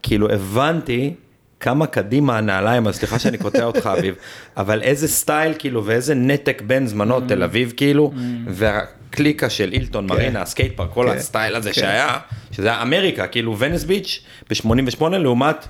כאילו, 0.02 0.30
הבנתי 0.32 1.14
כמה 1.60 1.86
קדימה 1.86 2.38
הנעליים, 2.38 2.86
אז 2.88 2.96
סליחה 2.96 3.18
שאני 3.18 3.38
קוטע 3.38 3.64
אותך, 3.64 3.90
אביב, 3.98 4.14
אבל 4.56 4.82
איזה 4.82 5.08
סטייל, 5.08 5.52
כאילו, 5.58 5.84
ואיזה 5.84 6.14
נתק 6.14 6.62
בין 6.66 6.86
זמנו, 6.86 7.20
תל 7.28 7.42
אביב, 7.42 7.72
כאילו, 7.76 8.12
והקליקה 9.18 9.50
של 9.50 9.72
הילטון, 9.72 10.06
מרינה, 10.06 10.42
הסקייט 10.42 10.76
פארק, 10.76 10.90
כל 10.92 11.06
כן. 11.12 11.16
הסטייל 11.16 11.54
הזה 11.56 11.68
כן. 11.72 11.80
שהיה, 11.80 12.18
שזה 12.52 12.68
היה 12.68 12.82
אמריקה, 12.82 13.26
כאילו, 13.26 13.58
Venice 13.58 13.84
Beach 13.84 14.24
ב-88 14.50 15.08
לעומת... 15.08 15.66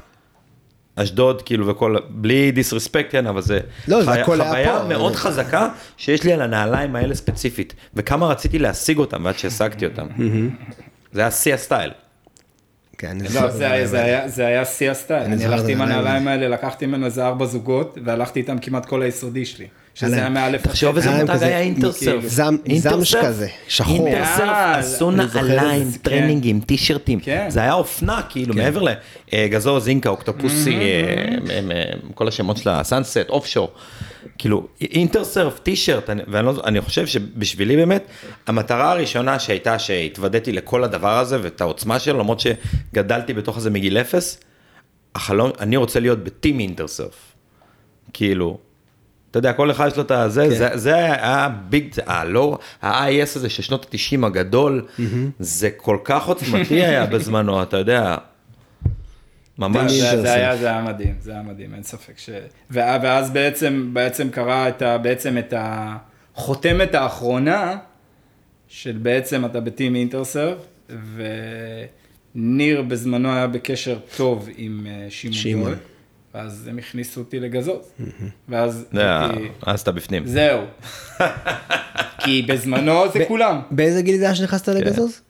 אשדוד 1.02 1.42
כאילו 1.42 1.66
וכל, 1.66 1.96
בלי 2.10 2.50
disrespect, 2.50 3.12
כן, 3.12 3.26
אבל 3.26 3.40
זה 3.42 3.60
לא, 3.88 4.02
זה 4.04 4.12
חי- 4.12 4.20
הכל 4.20 4.40
היה 4.40 4.50
חוויה 4.50 4.78
פה. 4.78 4.84
מאוד 4.88 5.16
חזקה 5.16 5.68
שיש 5.96 6.24
לי 6.24 6.32
על 6.32 6.42
הנעליים 6.42 6.96
האלה 6.96 7.14
ספציפית, 7.14 7.74
וכמה 7.94 8.26
רציתי 8.26 8.58
להשיג 8.58 8.98
אותם 8.98 9.24
ועד 9.24 9.38
שהשגתי 9.38 9.84
אותם. 9.86 10.06
זה 11.12 11.20
היה 11.20 11.30
שיא 11.30 11.54
הסטייל. 11.54 11.90
כן, 12.98 13.16
לא. 13.34 13.48
זה, 13.50 13.70
היה- 13.72 13.86
זה, 13.86 14.02
היה, 14.04 14.28
זה 14.28 14.46
היה 14.46 14.64
שיא 14.64 14.90
הסטייל. 14.90 15.22
אני 15.22 15.44
הלכתי 15.44 15.72
עם 15.72 15.80
הנעליים 15.82 16.28
האלה, 16.28 16.48
לקחתי 16.48 16.86
ממנו 16.86 17.06
איזה 17.06 17.26
ארבע 17.26 17.46
זוגות, 17.46 17.98
והלכתי 18.04 18.40
איתם 18.40 18.58
כמעט 18.58 18.86
כל 18.86 19.02
היסודי 19.02 19.44
שלי. 19.46 19.66
שזה 19.98 20.16
היה 20.16 20.28
מאלף. 20.28 20.62
תחשוב 20.62 20.96
איזה 20.96 21.10
מותג 21.10 21.42
היה 21.42 21.60
אינטרסרף. 21.60 22.24
זם- 22.26 22.56
זמש. 22.76 23.14
כזה, 23.14 23.48
שחור. 23.68 24.06
אינטרסרף 24.06 24.38
אה, 24.48 24.78
עשו 24.78 25.10
את 25.10 25.14
נעליים, 25.14 25.84
זה, 25.84 25.98
טרנינגים, 25.98 26.60
טישרטים. 26.60 27.20
כן. 27.20 27.46
זה 27.50 27.60
היה 27.60 27.72
אופנה, 27.72 28.20
כאילו, 28.28 28.54
מעבר 28.54 28.82
לגזור 29.32 29.80
זינקה, 29.80 30.08
אוקטופוסי, 30.08 30.76
אה, 30.76 31.24
הם, 31.58 31.70
אה, 31.70 31.82
כל 32.14 32.28
השמות 32.28 32.56
שלה, 32.56 32.84
סאנסט, 32.84 33.16
אוף 33.28 33.46
שור. 33.46 33.68
כאילו, 34.38 34.66
אינטרסרף, 34.80 35.58
טישרט, 35.58 36.10
אני- 36.10 36.22
ואני 36.28 36.46
לא- 36.76 36.80
חושב 36.80 37.06
שבשבילי 37.06 37.76
באמת, 37.76 38.06
המטרה 38.46 38.92
הראשונה 38.92 39.38
שהייתה 39.38 39.78
שהתוודעתי 39.78 40.52
לכל 40.52 40.84
הדבר 40.84 41.18
הזה 41.18 41.38
ואת 41.42 41.60
העוצמה 41.60 41.98
שלו, 41.98 42.18
למרות 42.18 42.40
שגדלתי 42.40 43.32
בתוך 43.34 43.60
זה 43.60 43.70
מגיל 43.70 43.98
אפס, 43.98 44.40
החלום, 45.14 45.50
אני 45.60 45.76
רוצה 45.76 46.00
להיות 46.00 46.24
בטים 46.24 46.60
אינטרסרף. 46.60 47.14
כאילו, 48.12 48.58
אתה 49.30 49.38
יודע, 49.38 49.52
כל 49.52 49.70
אחד 49.70 49.86
יש 49.86 49.96
לו 49.96 50.02
את 50.02 50.10
הזה, 50.10 50.42
כן. 50.50 50.54
זה, 50.54 50.68
זה 50.74 50.94
היה 50.94 51.48
ביג, 51.68 51.92
זה, 51.94 52.02
הלא, 52.06 52.58
ה-IS 52.82 53.36
הזה 53.36 53.48
של 53.48 53.62
שנות 53.62 53.86
ה-90 53.94 54.26
הגדול, 54.26 54.86
זה 55.38 55.70
כל 55.70 55.98
כך 56.04 56.26
עוצמתי 56.26 56.74
היה 56.84 57.06
בזמנו, 57.06 57.62
אתה 57.62 57.76
יודע. 57.76 58.16
ממש, 59.58 59.92
זה, 59.92 60.32
היה, 60.32 60.56
זה 60.56 60.68
היה 60.68 60.82
מדהים, 60.82 61.14
זה 61.20 61.32
היה 61.32 61.42
מדהים, 61.42 61.74
אין 61.74 61.82
ספק 61.82 62.18
ש... 62.18 62.30
ואז 62.70 63.30
בעצם, 63.30 63.90
בעצם 63.92 64.30
קרה 64.30 64.68
את 64.68 64.82
ה... 64.82 64.98
בעצם 64.98 65.38
את 65.38 65.54
החותמת 65.56 66.94
האחרונה, 66.94 67.76
של 68.68 68.98
בעצם 69.02 69.44
אתה 69.44 69.60
בטים 69.60 69.94
אינטרסרף, 69.94 70.58
וניר 72.34 72.82
בזמנו 72.82 73.32
היה 73.32 73.46
בקשר 73.46 73.98
טוב 74.16 74.48
עם 74.56 74.86
אה, 74.90 75.06
שמעון. 75.10 75.34
שמעון. 75.34 75.74
ואז 76.34 76.68
הם 76.68 76.78
הכניסו 76.78 77.20
אותי 77.20 77.40
לגזוז. 77.40 77.92
ואז. 78.48 78.86
אז 79.62 79.80
אתה 79.80 79.92
בפנים. 79.92 80.26
זהו. 80.26 80.60
כי 82.24 82.42
בזמנו 82.42 83.12
זה 83.12 83.24
כולם. 83.28 83.60
באיזה 83.70 84.02
גיל 84.02 84.16
זה 84.16 84.24
היה 84.24 84.34
שנכנסת 84.34 84.68
לגזוז? 84.68 85.20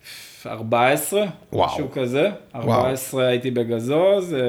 14, 0.46 1.24
וואו. 1.53 1.66
משהו 1.66 1.90
כזה. 1.90 2.30
14 2.55 3.26
הייתי 3.26 3.51
בגזוז, 3.51 4.34
אה, 4.34 4.40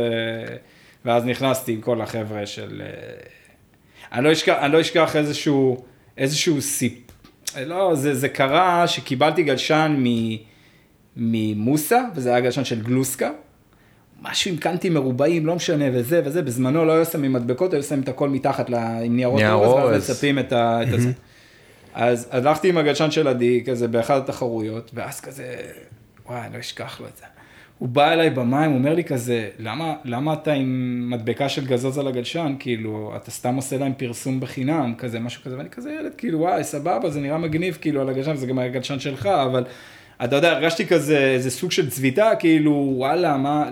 ואז 1.05 1.25
נכנסתי 1.25 1.71
עם 1.71 1.81
כל 1.81 2.01
החבר'ה 2.01 2.45
של... 2.45 2.81
אה, 2.85 2.89
אני 4.11 4.23
לא 4.23 4.31
אשכח, 4.31 4.55
אני 4.61 4.73
לא 4.73 4.81
אשכח 4.81 5.15
איזשהו, 5.15 5.83
איזשהו 6.17 6.61
סיפ... 6.61 6.93
לא, 7.65 7.95
זה, 7.95 8.15
זה 8.15 8.29
קרה 8.29 8.87
שקיבלתי 8.87 9.43
גלשן 9.43 9.95
מ, 9.99 10.35
ממוסה, 11.15 12.01
וזה 12.15 12.29
היה 12.29 12.39
גלשן 12.39 12.63
של 12.63 12.81
גלוסקה. 12.81 13.31
משהו 14.21 14.51
עם 14.51 14.57
קנטים 14.57 14.93
מרובעים, 14.93 15.45
לא 15.45 15.55
משנה, 15.55 15.85
וזה 15.93 16.21
וזה, 16.25 16.41
בזמנו 16.41 16.85
לא 16.85 16.91
היו 16.91 17.05
שמים 17.05 17.33
מדבקות, 17.33 17.73
היו 17.73 17.83
שמים 17.83 18.01
את 18.01 18.09
הכל 18.09 18.29
מתחת 18.29 18.69
ל... 18.69 18.75
עם 18.75 19.15
ניירות 19.15 19.39
נייר 19.39 19.53
אורז, 19.53 19.67
אורז. 19.67 19.91
ואז 19.91 20.09
מצפים 20.09 20.39
את 20.39 20.53
ה... 20.53 20.83
את 20.83 20.93
הזה. 20.93 21.11
אז 21.93 22.27
הלכתי 22.31 22.69
עם 22.69 22.77
הגלשן 22.77 23.11
של 23.11 23.27
עדי, 23.27 23.63
כזה 23.65 23.87
באחת 23.87 24.23
התחרויות, 24.23 24.91
ואז 24.93 25.21
כזה, 25.21 25.55
וואי, 26.25 26.41
אני 26.41 26.53
לא 26.53 26.59
אשכח 26.59 27.01
לו 27.01 27.07
את 27.07 27.17
זה. 27.17 27.25
הוא 27.77 27.89
בא 27.89 28.13
אליי 28.13 28.29
במים, 28.29 28.71
הוא 28.71 28.77
אומר 28.77 28.93
לי 28.93 29.03
כזה, 29.03 29.49
למה, 29.59 29.93
למה 30.05 30.33
אתה 30.33 30.53
עם 30.53 31.05
מדבקה 31.09 31.49
של 31.49 31.65
גזוז 31.65 31.97
על 31.97 32.07
הגלשן? 32.07 32.55
כאילו, 32.59 33.13
אתה 33.15 33.31
סתם 33.31 33.55
עושה 33.55 33.77
להם 33.77 33.93
פרסום 33.97 34.39
בחינם, 34.39 34.93
כזה, 34.97 35.19
משהו 35.19 35.43
כזה, 35.43 35.57
ואני 35.57 35.69
כזה 35.69 35.91
ילד, 35.99 36.11
כאילו, 36.17 36.39
וואי, 36.39 36.63
סבבה, 36.63 37.09
זה 37.09 37.19
נראה 37.19 37.37
מגניב, 37.37 37.77
כאילו, 37.81 38.01
על 38.01 38.09
הגלשן, 38.09 38.35
זה 38.35 38.47
גם 38.47 38.59
הגלשן 38.59 38.99
שלך, 38.99 39.25
אבל... 39.25 39.63
אתה 40.23 40.35
יודע, 40.35 40.51
הרגשתי 40.51 40.87
כזה, 40.87 41.17
איזה 41.17 41.51
סוג 41.51 41.71
של 41.71 41.89
צביטה, 41.89 42.31
כאילו, 42.39 42.93
וואלה, 42.95 43.37
מה, 43.37 43.69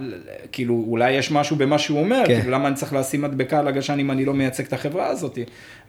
כאילו, 0.51 0.85
אולי 0.87 1.11
יש 1.11 1.31
משהו 1.31 1.55
במה 1.55 1.77
שהוא 1.77 1.99
אומר, 1.99 2.23
כן. 2.27 2.39
כאילו, 2.39 2.51
למה 2.51 2.67
אני 2.67 2.75
צריך 2.75 2.93
לשים 2.93 3.21
מדבקה 3.21 3.59
על 3.59 3.67
הגלשן 3.67 3.99
אם 3.99 4.11
אני 4.11 4.25
לא 4.25 4.33
מייצג 4.33 4.65
את 4.65 4.73
החברה 4.73 5.07
הזאת? 5.07 5.37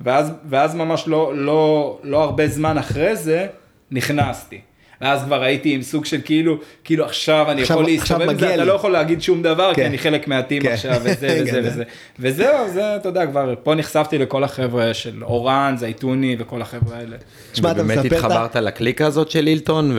ואז, 0.01 0.33
ואז 0.49 0.75
ממש 0.75 1.09
לא, 1.09 1.33
לא, 1.37 1.99
לא 2.03 2.23
הרבה 2.23 2.49
זמן 2.49 2.79
אחרי 2.79 3.17
זה, 3.17 3.47
נכנסתי. 3.91 4.61
ואז 5.01 5.23
כבר 5.25 5.43
הייתי 5.43 5.75
עם 5.75 5.83
סוג 5.83 6.05
של 6.05 6.19
כאילו, 6.25 6.59
כאילו 6.85 7.05
עכשיו 7.05 7.47
אני 7.51 7.63
עכשיו- 7.63 7.77
יכול 7.77 7.91
להסתובב 7.91 8.21
עם 8.23 8.29
זה, 8.29 8.35
מגיע 8.35 8.49
אתה 8.55 8.57
לי. 8.63 8.69
לא 8.69 8.73
יכול 8.73 8.93
להגיד 8.93 9.23
שום 9.23 9.43
דבר, 9.43 9.75
כי 9.75 9.81
כן. 9.81 9.87
אני 9.87 9.99
חלק 9.99 10.29
מהטים 10.29 10.63
כן. 10.63 10.73
עכשיו, 10.73 10.97
וזה 11.05 11.11
וזה 11.43 11.51
גדול. 11.51 11.67
וזה. 11.67 11.85
וזהו, 12.19 12.69
זה, 12.69 12.97
אתה 12.97 13.09
יודע, 13.09 13.27
כבר, 13.27 13.55
פה 13.63 13.75
נחשפתי 13.75 14.19
לכל 14.19 14.45
החבר'ה 14.45 14.95
של 14.95 15.25
אורן, 15.25 15.75
זייתוני 15.79 16.37
וכל 16.39 16.63
החבר'ה 16.63 16.97
האלה. 16.97 17.17
תשמע, 17.53 17.71
אתה 17.71 17.81
ובאמת 17.83 17.99
מספר 17.99 18.07
את 18.07 18.13
ה... 18.13 18.17
התחברת 18.27 18.57
לקליקה 18.57 19.07
הזאת 19.07 19.31
של 19.31 19.47
אילטון, 19.47 19.97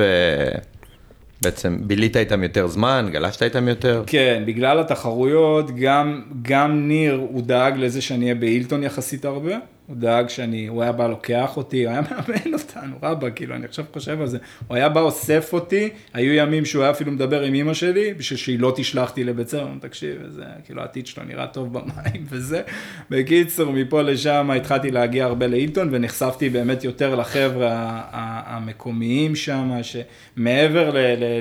ובעצם 1.41 1.77
בילית 1.81 2.17
איתם 2.17 2.43
יותר 2.43 2.67
זמן, 2.67 3.09
גלשת 3.11 3.43
איתם 3.43 3.67
יותר. 3.67 4.03
כן, 4.07 4.43
בגלל 4.45 4.79
התחרויות, 4.79 5.71
גם, 5.75 6.21
גם 6.41 6.87
ניר, 6.87 7.15
הוא 7.29 7.41
דאג 7.43 7.73
לזה 7.77 8.01
שאני 8.01 8.23
אהיה 8.25 8.35
באילטון 8.35 8.83
יחסית 8.83 9.25
הרבה. 9.25 9.55
הוא 9.89 9.97
דאג 9.97 10.29
שאני, 10.29 10.67
הוא 10.67 10.81
היה 10.81 10.91
בא 10.91 11.07
לוקח 11.07 11.57
אותי, 11.57 11.85
הוא 11.85 11.91
היה 11.91 12.01
מאמן 12.01 12.53
אותנו, 12.53 12.95
רבא, 13.03 13.27
כאילו, 13.35 13.55
אני 13.55 13.65
עכשיו 13.65 13.85
חושב 13.93 14.21
על 14.21 14.27
זה. 14.27 14.37
הוא 14.67 14.75
היה 14.77 14.89
בא 14.89 15.01
אוסף 15.01 15.53
אותי, 15.53 15.89
היו 16.13 16.33
ימים 16.33 16.65
שהוא 16.65 16.83
היה 16.83 16.91
אפילו 16.91 17.11
מדבר 17.11 17.41
עם 17.41 17.53
אמא 17.53 17.73
שלי, 17.73 18.13
בשביל 18.13 18.37
שהיא 18.37 18.59
לא 18.59 18.73
תשלח 18.75 19.09
אותי 19.09 19.23
לבית 19.23 19.47
ספר, 19.47 19.67
תקשיב, 19.81 20.15
וזה, 20.23 20.43
כאילו, 20.65 20.81
העתיד 20.81 21.07
שלו 21.07 21.23
נראה 21.23 21.47
טוב 21.47 21.73
במים 21.73 22.25
וזה. 22.29 22.61
בקיצור, 23.09 23.71
מפה 23.71 24.01
לשם 24.01 24.51
התחלתי 24.55 24.91
להגיע 24.91 25.25
הרבה 25.25 25.47
לאילטון, 25.47 25.89
ונחשפתי 25.91 26.49
באמת 26.49 26.83
יותר 26.83 27.15
לחבר'ה 27.15 28.01
המקומיים 28.45 29.35
שם, 29.35 29.71
שמעבר 29.81 30.91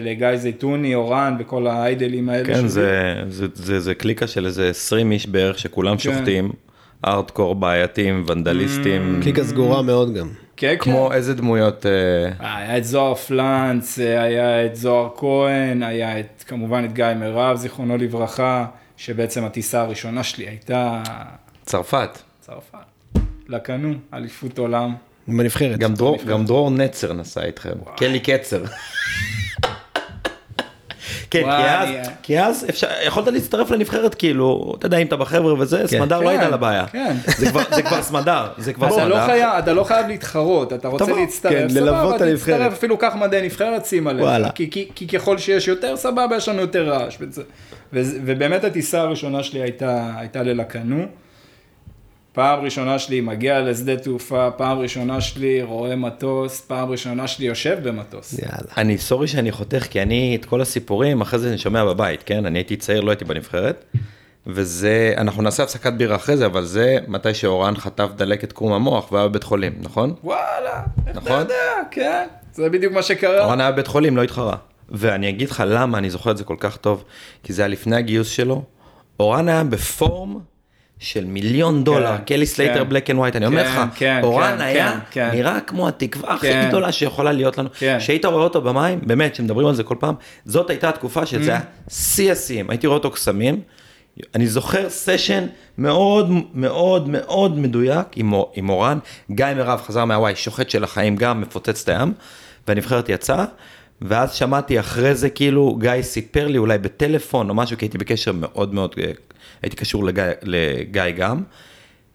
לגיא 0.01 0.36
זייתוני, 0.36 0.94
אורן 0.94 1.36
וכל 1.38 1.66
האיידלים 1.66 2.28
האלה. 2.28 2.44
כן. 2.44 2.68
זה, 2.68 3.14
זה, 3.28 3.46
זה, 3.55 3.80
זה 3.80 3.94
קליקה 3.94 4.26
של 4.26 4.46
איזה 4.46 4.70
20 4.70 5.12
איש 5.12 5.26
בערך 5.26 5.59
שכולם 5.59 5.99
שוחטים, 5.99 6.53
ארטקור 7.07 7.55
בעייתים, 7.55 8.24
ונדליסטים, 8.28 9.20
קליקה 9.22 9.44
סגורה 9.44 9.82
מאוד 9.82 10.14
גם. 10.14 10.28
כן, 10.57 10.74
כמו 10.78 11.12
איזה 11.12 11.34
דמויות, 11.34 11.86
אה, 11.86 11.90
היה 12.38 12.78
את 12.78 12.84
זוהר 12.84 13.14
פלנץ, 13.14 13.99
היה 13.99 14.66
את 14.66 14.76
זוהר 14.76 15.09
כהן, 15.16 15.82
היה 15.82 16.20
את, 16.20 16.44
כמובן 16.46 16.84
את 16.84 16.92
גיא 16.92 17.05
מירב, 17.16 17.57
זיכרונו 17.57 17.96
לברכה, 17.96 18.66
שבעצם 18.96 19.44
הטיסה 19.44 19.80
הראשונה 19.80 20.22
שלי 20.22 20.49
הייתה 20.49 21.03
צרפת. 21.64 22.18
צרפת. 22.40 22.78
לקנו, 23.49 23.94
אליפות 24.14 24.59
עולם. 24.59 24.94
בנבחרת. 25.28 25.78
גם 25.78 25.94
דרור, 25.94 26.18
גם 26.26 26.44
דרור 26.44 26.70
נצר 26.70 27.12
נסע 27.12 27.44
איתכם, 27.44 27.74
קלי 27.96 28.20
קצר. 28.20 28.64
כן, 31.31 31.43
וואי, 31.45 31.57
כי 31.57 31.68
אז, 31.68 31.89
אני- 31.89 32.14
כי 32.22 32.41
אז 32.41 32.66
אפשר, 32.68 32.87
יכולת 33.07 33.26
להצטרף 33.29 33.70
לנבחרת, 33.70 34.14
כאילו, 34.14 34.74
אתה 34.79 34.87
יודע, 34.87 34.97
אם 34.99 35.07
אתה 35.07 35.16
בחבר'ה 35.16 35.55
וזה, 35.61 35.83
סמדר 35.87 36.20
לא 36.20 36.24
כן, 36.24 36.29
הייתה 36.31 36.49
לבעיה. 36.49 36.87
כן. 36.87 37.16
זה 37.37 37.51
כבר- 37.51 37.62
זה 37.74 37.83
כבר 37.83 38.03
סמדר, 38.03 38.47
זה 38.59 38.72
כבר 38.72 38.87
אתה 38.87 39.09
לא, 39.09 39.14
סמדר. 39.14 39.26
חייב, 39.26 39.51
אתה 39.59 39.72
לא 39.72 39.85
חייב 39.85 40.07
להתחרות, 40.09 40.72
אתה 40.72 40.89
רוצה 40.89 41.12
להצטרף, 41.12 41.53
כן, 41.53 41.68
סבבה, 41.68 41.81
ללוות 41.81 42.16
את 42.16 42.20
הנבחרת. 42.20 42.57
תצטרף, 42.57 42.72
אפילו 42.72 42.99
קח 42.99 43.14
מדי 43.20 43.41
נבחרת, 43.45 43.87
שים 43.87 44.07
וואלה. 44.07 44.51
כי, 44.51 44.70
כי, 44.70 44.89
כי 44.95 45.07
ככל 45.09 45.39
שיש 45.39 45.68
יותר, 45.68 45.97
סבבה, 45.97 46.37
יש 46.37 46.49
לנו 46.49 46.61
יותר 46.61 46.89
רעש. 46.89 47.16
וזה- 47.20 47.43
ובאמת 48.24 48.64
הטיסה 48.64 49.01
הראשונה 49.01 49.43
שלי 49.43 49.62
הייתה, 49.62 50.11
הייתה 50.18 50.43
ללקנו. 50.43 51.07
פעם 52.39 52.64
ראשונה 52.64 52.99
שלי 52.99 53.20
מגיע 53.20 53.61
לשדה 53.61 53.97
תעופה, 53.97 54.51
פעם 54.51 54.78
ראשונה 54.78 55.20
שלי 55.20 55.62
רואה 55.62 55.97
מטוס, 55.97 56.61
פעם 56.61 56.91
ראשונה 56.91 57.26
שלי 57.26 57.47
יושב 57.47 57.78
במטוס. 57.82 58.39
יאללה. 58.39 58.72
אני 58.76 58.99
סורי 58.99 59.28
שאני 59.28 59.53
חותך, 59.53 59.86
כי 59.91 60.03
אני 60.03 60.39
את 60.41 60.45
כל 60.45 60.61
הסיפורים, 60.61 61.20
אחרי 61.20 61.39
זה 61.39 61.49
אני 61.49 61.59
שומע 61.59 61.84
בבית, 61.84 62.22
כן? 62.22 62.47
אני 62.47 62.59
הייתי 62.59 62.76
צעיר, 62.76 63.01
לא 63.01 63.11
הייתי 63.11 63.24
בנבחרת. 63.24 63.84
וזה, 64.47 65.14
אנחנו 65.16 65.43
נעשה 65.43 65.62
הפסקת 65.62 65.93
בירה 65.93 66.16
אחרי 66.16 66.36
זה, 66.36 66.47
אבל 66.47 66.64
זה 66.64 66.99
מתי 67.09 67.34
שאורן 67.34 67.76
חטף 67.76 68.09
דלקת 68.16 68.53
קרום 68.53 68.72
המוח 68.72 69.12
והיה 69.12 69.28
בבית 69.28 69.45
חולים, 69.45 69.72
נכון? 69.80 70.14
וואלה, 70.24 70.82
איך 71.07 71.16
אתה 71.16 71.20
נכון? 71.20 71.39
יודע, 71.39 71.74
כן, 71.91 72.26
זה 72.53 72.68
בדיוק 72.68 72.93
מה 72.93 73.03
שקרה. 73.03 73.45
אורן 73.45 73.61
היה 73.61 73.72
בבית 73.72 73.86
חולים, 73.86 74.16
לא 74.16 74.22
התחרה. 74.22 74.57
ואני 74.89 75.28
אגיד 75.28 75.51
לך 75.51 75.62
למה 75.66 75.99
אני 75.99 76.11
זוכר 76.11 76.30
את 76.30 76.36
זה 76.36 76.45
כל 76.45 76.57
כך 76.61 76.76
טוב, 76.76 77.05
כי 77.43 77.53
זה 77.53 77.62
היה 77.62 77.68
לפני 77.68 77.97
הגיוס 77.97 78.28
שלו. 78.28 78.62
אורן 79.20 79.49
היה 79.49 79.64
ב 79.64 79.79
form 79.79 80.39
של 80.99 81.24
מיליון 81.24 81.84
דולר, 81.84 82.16
כן, 82.16 82.24
קלי 82.24 82.46
סלייטר 82.46 82.82
כן. 82.82 82.88
Black 82.89 83.11
and 83.11 83.18
White, 83.18 83.36
אני 83.36 83.46
אומר 83.46 83.64
כן, 83.64 83.70
לך, 83.70 83.80
כן, 83.94 84.20
אורן 84.22 84.55
כן, 84.55 84.61
היה 84.61 84.92
כן, 84.92 84.99
כן. 85.11 85.30
נראה 85.36 85.61
כמו 85.61 85.88
התקווה 85.88 86.34
הכי 86.34 86.53
כן. 86.53 86.66
גדולה 86.68 86.92
שיכולה 86.92 87.32
להיות 87.32 87.59
לנו. 87.59 87.68
כן. 87.78 88.01
שהיית 88.01 88.24
רואה 88.24 88.44
אותו 88.44 88.62
במים, 88.62 89.01
באמת, 89.03 89.34
שמדברים 89.34 89.66
על 89.66 89.74
זה 89.74 89.82
כל 89.82 89.96
פעם, 89.99 90.14
זאת 90.44 90.70
הייתה 90.70 90.88
התקופה 90.88 91.26
שזה 91.26 91.51
היה 91.51 91.61
שיא 91.90 92.32
השיאים, 92.32 92.70
הייתי 92.70 92.86
רואה 92.86 92.99
אותו 92.99 93.11
קסמים. 93.11 93.61
אני 94.34 94.46
זוכר 94.46 94.90
session 94.91 95.47
מאוד 95.78 96.30
מאוד 96.55 97.09
מאוד 97.09 97.59
מדויק 97.59 98.07
עם, 98.16 98.32
עם 98.55 98.68
אורן, 98.68 98.99
גיא 99.30 99.46
מירב 99.57 99.80
חזר 99.86 100.05
מהוואי, 100.05 100.36
שוחט 100.36 100.70
של 100.70 100.84
החיים 100.84 101.16
גם, 101.16 101.40
מפוצץ 101.40 101.82
את 101.82 101.88
הים, 101.88 102.12
והנבחרת 102.68 103.09
יצאה, 103.09 103.44
ואז 104.03 104.34
שמעתי 104.34 104.80
אחרי 104.80 105.14
זה 105.14 105.30
כאילו 105.30 105.76
גיא 105.80 106.03
סיפר 106.03 106.46
לי 106.49 106.59
אולי 106.59 106.78
בטלפון 106.78 107.51
או 107.51 107.55
משהו, 107.55 107.78
כי 107.78 107.84
הייתי 107.84 107.99
בקשר 107.99 108.32
מאוד 108.32 108.74
מאוד, 108.74 108.94
אה, 108.99 109.12
הייתי 109.62 109.76
קשור 109.76 110.04
לגיא, 110.04 110.22
לגיא 110.42 111.02
גם, 111.16 111.42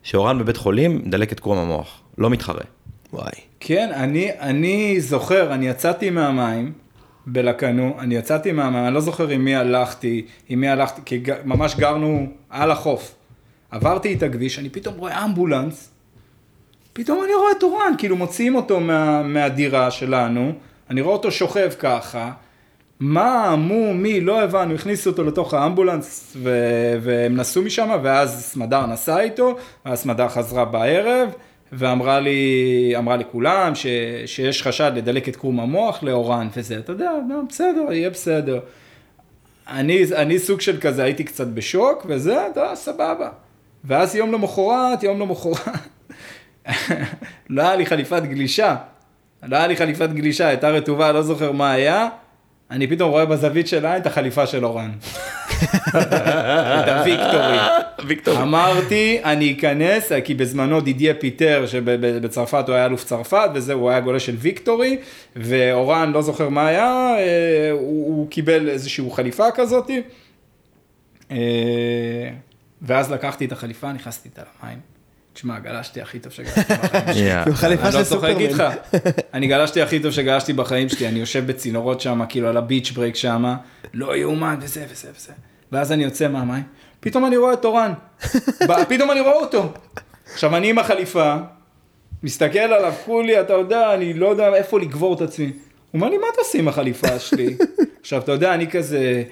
שאורן 0.04 0.40
בבית 0.40 0.58
חולים, 0.58 1.02
דלקת 1.06 1.40
קרום 1.40 1.58
המוח, 1.58 2.02
לא 2.18 2.30
מתחרה. 2.30 2.62
וואי. 3.14 3.32
כן, 3.60 3.90
אני, 3.94 4.32
אני 4.40 5.02
זוכר, 5.02 5.54
אני 5.54 5.68
יצאתי 5.68 6.10
מהמים 6.10 6.72
בלקנו, 7.28 7.96
אני 8.00 8.16
יצאתי 8.16 8.52
מהמים, 8.52 8.86
אני 8.86 8.94
לא 8.94 9.00
זוכר 9.02 9.28
עם 9.30 9.46
מי 9.46 9.56
הלכתי, 9.56 10.26
עם 10.50 10.62
מי 10.62 10.68
הלכתי, 10.70 11.02
כי 11.06 11.18
ג- 11.18 11.36
ממש 11.46 11.76
גרנו 11.76 12.28
על 12.50 12.72
החוף. 12.72 13.16
עברתי 13.72 14.14
את 14.14 14.24
הכביש, 14.24 14.60
אני 14.60 14.70
פתאום 14.70 14.96
רואה 14.98 15.26
אמבולנס, 15.26 15.90
פתאום 16.94 17.24
אני 17.24 17.34
רואה 17.34 17.52
את 17.58 17.64
אורן, 17.64 17.94
כאילו 17.98 18.16
מוציאים 18.16 18.56
אותו 18.56 18.80
מה, 18.80 19.24
מהדירה 19.24 19.92
שלנו, 19.92 20.52
אני 20.90 21.02
רואה 21.02 21.14
אותו 21.16 21.32
שוכב 21.32 21.70
ככה, 21.80 22.32
מה, 23.00 23.56
מו, 23.58 23.94
מי, 23.94 24.22
לא 24.22 24.42
הבנו, 24.42 24.76
הכניסו 24.76 25.10
אותו 25.10 25.24
לתוך 25.24 25.54
האמבולנס 25.54 26.38
ו... 26.38 26.50
והם 27.02 27.36
נסעו 27.36 27.64
משם, 27.64 27.98
ואז 28.04 28.44
סמדר 28.44 28.86
נסע 28.86 29.20
איתו, 29.20 29.56
ואז 29.86 30.00
סמדר 30.00 30.28
חזרה 30.28 30.66
בערב, 30.66 31.30
ואמרה 31.72 32.20
לי, 32.20 32.94
אמרה 32.98 33.18
לי 33.18 33.24
כולם 33.32 33.76
ש... 33.76 33.88
שיש 34.26 34.64
חשד 34.64 34.92
לדלק 34.96 35.30
את 35.30 35.36
קרום 35.36 35.60
המוח 35.60 36.04
לאורן 36.04 36.48
וזה, 36.56 36.78
אתה 36.78 36.92
יודע, 36.92 37.12
לא, 37.30 37.36
בסדר, 37.50 37.94
יהיה 37.94 38.10
בסדר. 38.10 38.60
אני, 39.68 40.04
אני 40.16 40.40
סוג 40.40 40.62
של 40.62 40.80
כזה, 40.80 41.04
הייתי 41.04 41.24
קצת 41.24 41.48
בשוק, 41.48 42.06
וזה, 42.10 42.48
אתה 42.48 42.60
יודע, 42.60 42.76
סבבה. 42.76 43.30
ואז 43.84 44.16
יום 44.16 44.32
למחרת, 44.32 45.04
יום 45.04 45.20
למחרת, 45.20 45.78
לא 47.50 47.62
היה 47.62 47.76
לי 47.76 47.86
חליפת 47.86 48.24
גלישה. 48.24 48.76
לא 49.44 49.56
היה 49.56 49.68
לי 49.68 49.76
חליפת 49.76 50.10
גלישה, 50.10 50.48
הייתה 50.48 50.70
רטובה, 50.70 51.12
לא 51.12 51.22
זוכר 51.22 51.52
מה 51.52 51.72
היה. 51.72 52.10
אני 52.74 52.88
פתאום 52.88 53.12
רואה 53.12 53.26
בזווית 53.26 53.68
של 53.68 53.86
העין 53.86 54.02
את 54.02 54.08
החליפה 54.08 54.48
של 54.48 54.66
אורן. 54.66 54.92
את 55.90 56.88
הוויקטורי. 56.88 57.58
ויקטור. 58.08 58.42
אמרתי, 58.42 59.20
אני 59.24 59.56
אכנס, 59.58 60.12
כי 60.24 60.34
בזמנו 60.34 60.82
דידיה 60.82 61.14
פיטר, 61.14 61.66
שבצרפת 61.68 62.64
הוא 62.68 62.76
היה 62.76 62.86
אלוף 62.86 63.04
צרפת, 63.06 63.50
וזה, 63.54 63.74
הוא 63.74 63.90
היה 63.90 64.00
גולש 64.00 64.26
של 64.26 64.36
ויקטורי, 64.38 64.98
ואורן, 65.36 66.12
לא 66.12 66.22
זוכר 66.22 66.50
מה 66.50 66.68
היה, 66.68 67.16
אה, 67.18 67.72
הוא, 67.72 68.08
הוא 68.08 68.30
קיבל 68.30 68.70
איזושהי 68.70 69.06
חליפה 69.12 69.52
כזאת. 69.52 69.90
אה, 71.32 71.38
ואז 72.82 73.12
לקחתי 73.12 73.46
את 73.46 73.52
החליפה, 73.52 73.94
נכנסתי 73.94 74.30
איתה 74.30 74.42
למים. 74.64 74.93
תשמע, 75.34 75.60
גלשתי 75.60 76.02
הכי 76.02 76.20
טוב 76.20 76.32
שגלשתי 76.32 76.62
בחיים 76.84 77.14
שלי. 77.14 77.34
אני 77.34 77.94
לא 77.94 78.04
צוחק. 78.04 78.36
איתך. 78.40 78.64
אני 79.34 79.48
גלשתי 79.48 79.82
הכי 79.82 80.00
טוב 80.00 80.12
שגלשתי 80.12 80.54
בחיים 80.54 80.90
שלי, 80.90 81.08
אני 81.08 81.20
יושב 81.20 81.48
בצינורות 81.48 82.02
שם, 82.02 82.22
כאילו 82.30 82.48
על 82.48 82.58
הביץ' 82.58 82.92
ברייק 82.92 83.16
שם, 83.16 83.54
לא 83.94 84.18
יאומן, 84.18 84.56
וזה 84.62 84.86
וזה 84.92 85.08
וזה. 85.16 85.34
ואז 85.72 85.92
אני 85.92 86.04
יוצא 86.04 86.28
מהמים, 86.28 86.64
פתאום 87.00 87.26
אני 87.26 87.38
רואה 87.38 87.54
את 87.54 87.66
אורן. 87.66 87.94
פתאום 88.90 89.12
אני 89.12 89.20
רואה 89.20 89.34
אותו. 89.34 89.74
עכשיו, 90.34 90.56
אני 90.56 90.70
עם 90.70 90.80
החליפה, 90.80 91.36
מסתכל 92.24 92.60
עליו, 92.60 92.94
כולי, 93.06 93.42
אתה 93.42 93.54
יודע, 93.54 93.94
אני 93.94 94.14
לא 94.14 94.28
יודע 94.28 94.56
איפה 94.56 94.80
לגבור 94.80 95.16
את 95.16 95.22
עצמי. 95.22 95.46
הוא 95.46 95.54
אומר 95.94 96.10
לי, 96.10 96.18
מה 96.18 96.28
אתה 96.34 96.42
עושה 96.42 96.58
עם 96.60 96.68
החליפה 96.68 97.20
שלי? 97.20 97.56
עכשיו, 98.02 98.22
אתה 98.22 98.32
יודע, 98.32 98.54
אני 98.54 98.72
כזה, 98.72 99.24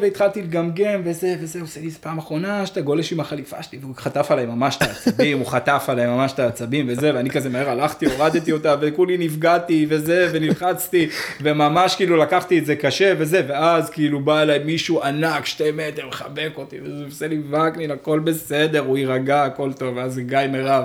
והתחלתי 0.00 0.42
לגמגם 0.42 1.00
וזה 1.04 1.34
וזה, 1.40 1.60
עושה 1.60 1.80
לי, 1.80 1.90
פעם 1.90 2.18
אחרונה 2.18 2.66
שאתה 2.66 2.80
גולש 2.80 3.12
עם 3.12 3.20
החליפה 3.20 3.62
שלי, 3.62 3.78
והוא 3.82 3.94
חטף 3.96 4.30
עליי 4.30 4.46
ממש 4.46 4.76
את 4.76 4.82
העצבים, 4.82 5.38
הוא 5.38 5.46
חטף 5.46 5.84
עליי 5.88 6.06
ממש 6.06 6.32
את 6.32 6.38
העצבים 6.38 6.86
וזה, 6.88 7.14
ואני 7.14 7.30
כזה 7.30 7.48
מהר 7.48 7.70
הלכתי, 7.70 8.06
הורדתי 8.06 8.52
אותה, 8.52 8.74
וכולי 8.80 9.18
נפגעתי 9.18 9.86
וזה, 9.88 10.28
ונלחצתי, 10.32 11.08
וממש 11.42 11.94
כאילו 11.94 12.16
לקחתי 12.16 12.58
את 12.58 12.66
זה 12.66 12.76
קשה 12.76 13.12
וזה, 13.18 13.42
ואז 13.48 13.90
כאילו 13.90 14.20
בא 14.20 14.42
אליי 14.42 14.58
מישהו 14.64 15.02
ענק, 15.02 15.46
שתי 15.46 15.70
מטר, 15.74 16.06
מחבק 16.08 16.52
אותי, 16.56 16.76
וזה 16.82 17.04
עושה 17.04 17.28
לי 17.28 17.38
וקנין, 17.50 17.90
הכל 17.90 18.18
בסדר, 18.18 18.80
הוא 18.80 18.98
יירגע, 18.98 19.44
הכל 19.44 19.72
טוב, 19.72 19.96
ואז 19.96 20.14
זה 20.14 20.22
גיא 20.22 20.38
מירב, 20.52 20.84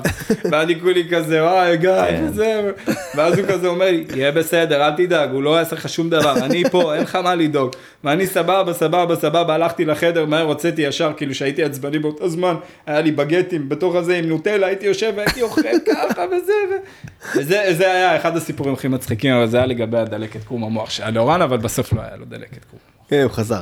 ואני 0.52 0.80
כולי 0.80 1.10
כזה, 1.12 1.44
וואי, 1.44 1.78
גיא, 1.78 2.06
כן. 2.10 2.26
וזה, 2.30 2.72
ואז 3.16 3.40
הוא 3.40 3.48
כזה 3.48 3.68
אומר 3.68 3.92
לי, 3.92 4.06
יהיה 4.16 4.32
בסדר, 4.32 4.88
אל 4.88 4.92
תדאג, 4.92 5.30
הוא 5.32 5.44
לא 5.44 5.60
יעשה 5.60 5.76
לך 5.76 5.90
שום 5.90 6.10
דבר, 6.10 6.46
אני 6.46 6.64
פה, 6.72 6.96
אין 6.96 7.04
לך 7.04 7.16
מה 7.16 7.36
לדאוג. 7.36 7.72
ואני 8.04 8.28
סבבה, 8.28 8.74
סבבה, 8.74 9.16
סבבה, 9.16 9.56
הלכתי 9.56 9.86
לחדר, 9.86 10.26
מהר 10.26 10.46
הוצאתי 10.46 10.82
ישר, 10.82 11.12
כאילו 11.18 11.36
שהייתי 11.36 11.64
עצבני 11.64 12.00
באותו 12.00 12.30
זמן, 12.30 12.56
היה 12.86 13.02
לי 13.02 13.12
בגטים 13.12 13.70
בתוך 13.70 13.96
הזה 13.96 14.18
עם 14.18 14.26
נוטלה, 14.26 14.68
הייתי 14.68 14.86
יושב 14.86 15.14
והייתי 15.16 15.42
אוכל 15.42 15.62
ככה 15.88 16.26
וזה, 16.32 16.54
ו... 16.70 16.76
וזה 17.38 17.74
זה 17.78 17.92
היה 17.92 18.16
אחד 18.18 18.38
הסיפורים 18.38 18.74
הכי 18.74 18.88
מצחיקים, 18.88 19.34
אבל 19.34 19.48
זה 19.48 19.58
היה 19.58 19.66
לגבי 19.66 19.98
הדלקת 19.98 20.44
קרום 20.44 20.64
המוח 20.64 20.90
שהיה 20.90 21.12
לאורן, 21.12 21.42
אבל 21.42 21.58
בסוף 21.58 21.94
לא 21.94 22.02
היה 22.02 22.16
לו 22.16 22.26
דלקת 22.26 22.66
קרום. 22.66 22.93
כן, 23.08 23.22
הוא 23.24 23.32
חזר. 23.32 23.62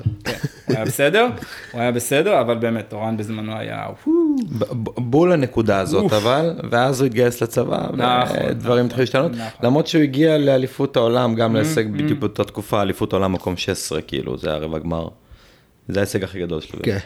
הוא 0.66 0.76
היה 0.76 0.86
בסדר, 0.86 1.28
הוא 1.72 1.82
היה 1.82 1.92
בסדר, 1.92 2.42
אבל 2.42 2.56
באמת, 2.58 2.94
אורן 2.94 3.18
בזמנו 3.18 3.58
היה, 3.58 3.86
"וואו". 4.06 4.36
ב- 4.58 4.64
ב- 4.84 4.89
בול 4.98 5.32
הנקודה 5.32 5.80
הזאת. 5.80 6.14
אבל, 6.14 6.54
ואז 6.70 7.02
הוא 7.02 7.06
התגייס 7.06 7.42
לצבא, 7.44 7.78
נכון, 7.94 8.38
ודברים 8.50 8.86
התחילו 8.86 9.02
להשתנות, 9.02 9.32
נכון. 9.32 9.46
למרות 9.64 9.88
שהוא 9.88 10.02
הגיע 10.04 10.38
לאליפות 10.38 10.96
העולם, 10.98 11.36
גם 11.36 11.56
להישג 11.56 11.92
בדיוק 11.92 12.20
באותה 12.20 12.44
תקופה, 12.44 12.82
אליפות 12.82 13.14
העולם 13.14 13.34
מקום 13.34 13.58
16, 13.58 14.02
כאילו, 14.02 14.38
זה 14.38 14.50
היה 14.50 14.58
רבע 14.58 14.80
גמר. 14.80 15.08
זה 15.88 16.00
ההישג 16.00 16.24
הכי 16.24 16.39
גדול 16.39 16.62
שלו. 16.62 16.80
כן. 16.84 16.98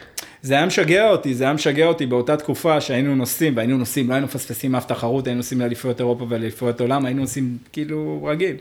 זה 0.42 0.54
היה 0.54 0.66
משגע 0.66 1.08
אותי, 1.10 1.34
זה 1.34 1.44
היה 1.44 1.52
משגע 1.52 1.86
אותי 1.86 2.06
באותה 2.06 2.36
תקופה 2.36 2.80
שהיינו 2.80 3.14
נוסעים, 3.14 3.56
והיינו 3.56 3.76
נוסעים, 3.76 4.08
לא 4.08 4.14
היינו 4.14 4.26
מפספסים 4.26 4.74
אף 4.74 4.86
תחרות, 4.86 5.26
היינו 5.26 5.36
נוסעים 5.36 5.60
לאליפויות 5.60 6.00
אירופה 6.00 6.26
ולאליפויות 6.28 6.80
עולם, 6.80 7.04
היינו 7.04 7.20
נוסעים 7.20 7.58
כאילו 7.72 8.24
רגיל. 8.30 8.56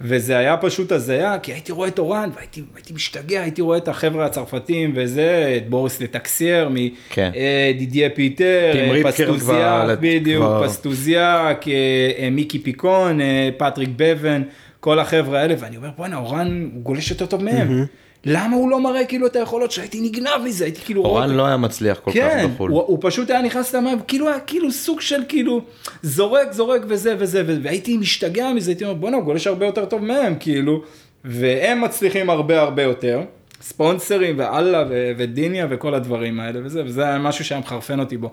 וזה 0.00 0.38
היה 0.38 0.56
פשוט 0.56 0.92
הזיה, 0.92 1.38
כי 1.38 1.52
הייתי 1.52 1.72
רואה 1.72 1.88
את 1.88 1.98
אורן, 1.98 2.30
והייתי 2.36 2.62
הייתי 2.76 2.92
משתגע, 2.92 3.40
הייתי 3.42 3.62
רואה 3.62 3.78
את 3.78 3.88
החבר'ה 3.88 4.26
הצרפתים 4.26 4.92
וזה, 4.96 5.54
את 5.56 5.68
בוריס 5.70 6.00
לטקסייר, 6.00 6.70
כן. 7.10 7.30
מדידייה 7.74 8.10
פיטר, 8.10 8.68
טים 8.72 8.84
אה, 8.84 8.90
ריפקר 8.92 9.10
פסטוזיאק, 9.10 9.98
בדיוק, 10.00 10.44
כבר- 10.44 10.68
פסטוזיאק, 10.68 11.68
אה, 11.68 11.72
אה, 12.18 12.30
מיקי 12.30 12.58
פיקון, 12.58 13.18
פטריק 13.56 13.88
בבן, 13.96 14.42
כל 14.80 14.98
החבר'ה 14.98 15.40
האלה, 15.40 15.54
ואני 15.58 15.76
אומר, 15.76 15.90
בואנה, 15.96 16.16
אורן, 16.16 16.68
הוא 16.74 16.82
גולש 16.82 17.10
יותר 17.10 17.26
טוב 17.26 17.44
מהם. 17.44 17.84
למה 18.30 18.56
הוא 18.56 18.70
לא 18.70 18.80
מראה 18.80 19.04
כאילו 19.04 19.26
את 19.26 19.36
היכולות 19.36 19.70
שהייתי 19.70 20.00
נגנב 20.00 20.44
מזה, 20.44 20.64
הייתי 20.64 20.80
כאילו 20.80 21.04
אורן 21.04 21.30
לא 21.30 21.46
היה 21.46 21.56
מצליח 21.56 21.98
כל 21.98 22.12
כן, 22.12 22.44
כך 22.44 22.50
בחו"ל. 22.54 22.70
הוא, 22.70 22.82
הוא 22.86 22.98
פשוט 23.00 23.30
היה 23.30 23.42
נכנס 23.42 23.74
למים, 23.74 23.98
כאילו 24.08 24.28
היה 24.28 24.40
כאילו 24.40 24.72
סוג 24.72 25.00
של 25.00 25.20
כאילו 25.28 25.60
זורק, 26.02 26.52
זורק 26.52 26.82
וזה 26.88 27.14
וזה, 27.18 27.42
וזה, 27.46 27.60
והייתי 27.62 27.96
משתגע 27.96 28.52
מזה, 28.52 28.70
הייתי 28.70 28.84
אומר, 28.84 28.94
בואנה, 28.94 29.16
הוא 29.16 29.24
גולש 29.24 29.46
הרבה 29.46 29.66
יותר 29.66 29.84
טוב 29.84 30.04
מהם, 30.04 30.34
כאילו, 30.40 30.82
והם 31.24 31.80
מצליחים 31.80 32.30
הרבה 32.30 32.60
הרבה 32.60 32.82
יותר, 32.82 33.20
ספונסרים 33.60 34.34
ואללה 34.38 34.84
ו- 34.90 35.12
ודיניה 35.18 35.66
וכל 35.70 35.94
הדברים 35.94 36.40
האלה 36.40 36.60
וזה, 36.64 36.82
וזה 36.84 37.04
היה 37.04 37.18
משהו 37.18 37.44
שהיה 37.44 37.60
מחרפן 37.60 38.00
אותי 38.00 38.16
בו. 38.16 38.30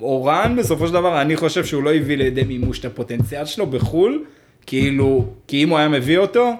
אורן, 0.00 0.56
בסופו 0.58 0.86
של 0.86 0.92
דבר, 0.92 1.20
אני 1.20 1.36
חושב 1.36 1.64
שהוא 1.64 1.82
לא 1.82 1.94
הביא 1.94 2.16
לידי 2.16 2.42
מימוש 2.42 2.78
את 2.78 2.84
הפוטנציאל 2.84 3.44
שלו 3.44 3.66
בחו"ל, 3.66 4.24
כאילו, 4.66 5.24
כי 5.46 5.64
אם 5.64 5.68
הוא 5.68 5.78
היה 5.78 5.88
מביא 5.88 6.18
אותו, 6.18 6.52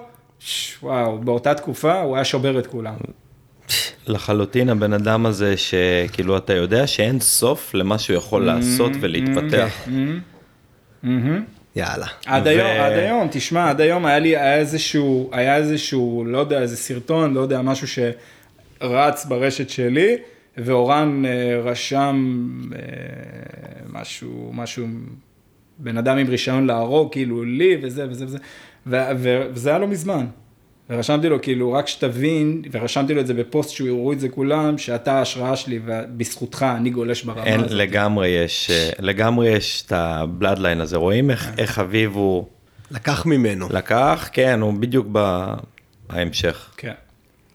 וואו, 0.83 1.17
באותה 1.17 1.53
תקופה 1.53 2.01
הוא 2.01 2.15
היה 2.15 2.25
שובר 2.25 2.59
את 2.59 2.67
כולם. 2.67 2.95
לחלוטין 4.07 4.69
הבן 4.69 4.93
אדם 4.93 5.25
הזה 5.25 5.55
שכאילו 5.57 6.37
אתה 6.37 6.53
יודע 6.53 6.87
שאין 6.87 7.19
סוף 7.19 7.73
למה 7.73 7.99
שהוא 7.99 8.17
יכול 8.17 8.45
לעשות 8.45 8.91
ולהתפתח. 8.99 9.87
מהמם. 11.03 11.43
יאללה. 11.75 12.05
עד 12.25 12.47
ו- 12.47 12.49
היום, 12.49 12.81
עד 12.81 12.91
היום, 12.91 13.27
תשמע, 13.31 13.69
עד 13.69 13.81
היום 13.81 14.05
היה 14.05 14.19
לי, 14.19 14.37
היה 14.37 14.57
איזשהו, 14.57 15.29
היה 15.33 15.57
איזשהו, 15.57 16.23
לא 16.27 16.37
יודע, 16.37 16.61
איזה 16.61 16.77
סרטון, 16.77 17.33
לא 17.33 17.39
יודע, 17.39 17.61
משהו 17.61 17.87
שרץ 17.87 19.25
ברשת 19.25 19.69
שלי, 19.69 20.17
ואורן 20.57 21.23
אה, 21.25 21.59
רשם 21.63 22.45
אה, 22.75 22.79
משהו, 23.93 24.51
משהו, 24.53 24.87
בן 25.77 25.97
אדם 25.97 26.17
עם 26.17 26.27
רישיון 26.27 26.67
להרוג, 26.67 27.11
כאילו 27.11 27.43
לי, 27.43 27.77
וזה 27.81 28.05
וזה 28.09 28.25
וזה, 28.25 28.37
ו- 28.87 28.95
ו- 29.17 29.47
וזה 29.53 29.69
היה 29.69 29.79
לא 29.79 29.87
מזמן. 29.87 30.25
ורשמתי 30.89 31.29
לו, 31.29 31.41
כאילו, 31.41 31.73
רק 31.73 31.87
שתבין, 31.87 32.61
ורשמתי 32.71 33.13
לו 33.13 33.21
את 33.21 33.27
זה 33.27 33.33
בפוסט 33.33 33.69
שהוא 33.69 33.87
יראו 33.87 34.13
את 34.13 34.19
זה 34.19 34.29
כולם, 34.29 34.77
שאתה 34.77 35.13
ההשראה 35.13 35.55
שלי, 35.55 35.79
ובזכותך 35.85 36.65
אני 36.77 36.89
גולש 36.89 37.23
ברמה 37.23 37.43
אין, 37.43 37.59
הזאת. 37.59 37.71
לגמרי 37.71 38.27
יש, 38.27 38.69
אה, 38.71 38.89
לגמרי 38.99 39.49
יש 39.49 39.83
את 39.85 39.91
הבלאדליין 39.91 40.81
הזה, 40.81 40.97
רואים 40.97 41.31
איך, 41.31 41.49
איך 41.57 41.79
אביב 41.79 42.15
הוא 42.15 42.45
לקח 42.91 43.25
ממנו. 43.25 43.67
לקח, 43.71 44.29
כן, 44.31 44.61
הוא 44.61 44.73
בדיוק 44.73 45.07
בהמשך. 46.09 46.71
כן. 46.77 46.93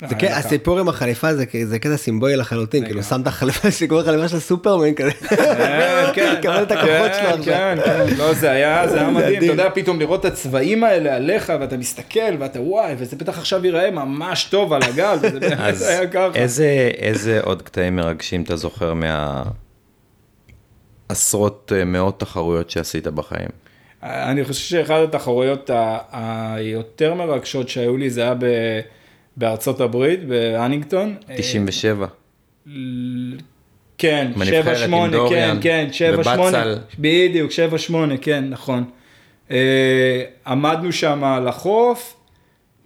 זה 0.09 0.15
כן, 0.15 0.33
הסיפור 0.33 0.79
עם 0.79 0.89
החליפה 0.89 1.35
זה 1.35 1.45
זה 1.65 1.79
קטע 1.79 1.97
סימבולי 1.97 2.37
לחלוטין, 2.37 2.85
כאילו 2.85 3.03
שם 3.03 3.21
את 3.21 3.27
החליפה, 3.27 3.71
סיפור 3.81 4.01
החליפה 4.01 4.29
של 4.29 4.39
סופרמן 4.39 4.95
כזה. 4.95 5.11
כן, 5.31 6.05
כן, 6.15 6.35
קבל 6.43 6.63
את 6.63 6.71
הכוחות 6.71 7.11
כן, 7.13 7.19
שלו 7.21 7.29
עכשיו. 7.29 7.45
כן, 7.45 7.79
כן, 7.85 8.07
לא, 8.17 8.35
זה 8.35 8.51
היה, 8.51 8.89
זה 8.89 9.01
היה 9.01 9.11
מדהים. 9.11 9.37
אתה 9.37 9.47
יודע, 9.47 9.69
פתאום 9.75 10.01
לראות 10.01 10.21
את 10.27 10.33
הצבעים 10.33 10.85
האלה 10.85 11.17
עליך, 11.17 11.53
ואתה 11.61 11.77
מסתכל, 11.77 12.35
ואתה 12.39 12.61
וואי, 12.61 12.95
וזה 12.99 13.17
בטח 13.17 13.39
עכשיו 13.39 13.65
ייראה 13.65 13.91
ממש 13.91 14.45
טוב 14.45 14.73
על 14.73 14.83
הגל, 14.83 15.17
וזה 15.23 15.41
באמת 15.41 15.59
אז 15.59 15.83
היה 15.83 16.07
ככה. 16.07 16.31
איזה, 16.35 16.91
איזה 16.99 17.41
עוד 17.43 17.63
קטעים 17.63 17.97
מרגשים 17.97 18.43
אתה 18.43 18.57
זוכר 18.57 18.95
מהעשרות 21.11 21.73
אה, 21.77 21.85
מאות 21.85 22.21
תחרויות 22.21 22.71
שעשית 22.71 23.07
בחיים? 23.07 23.49
אני 24.03 24.45
חושב 24.45 24.61
שאחת 24.61 25.01
התחרויות 25.09 25.71
היותר 26.13 27.15
מרגשות 27.15 27.69
שהיו 27.69 27.97
לי, 27.97 28.11
זה 28.11 28.23
היה 28.23 28.35
ב- 28.35 28.81
בארצות 29.37 29.81
הברית, 29.81 30.25
בהנינגטון. 30.29 31.15
97. 31.37 32.07
ל- 32.67 33.37
כן, 33.99 34.31
בנבחרת 34.37 34.65
שבע 34.65 34.71
עם 34.71 34.87
שמונה, 34.87 35.13
כן, 35.13 35.17
דוריאן, 35.19 35.59
כן, 35.61 35.89
שבע 35.93 36.15
ובצל. 36.15 36.33
שמונה, 36.35 36.65
בדיוק, 36.99 37.51
שבע 37.51 37.79
שמונה, 37.79 38.17
כן, 38.17 38.45
נכון. 38.49 38.85
אה, 39.51 40.23
עמדנו 40.47 40.93
שם 40.93 41.25
על 41.25 41.49
החוף, 41.49 42.17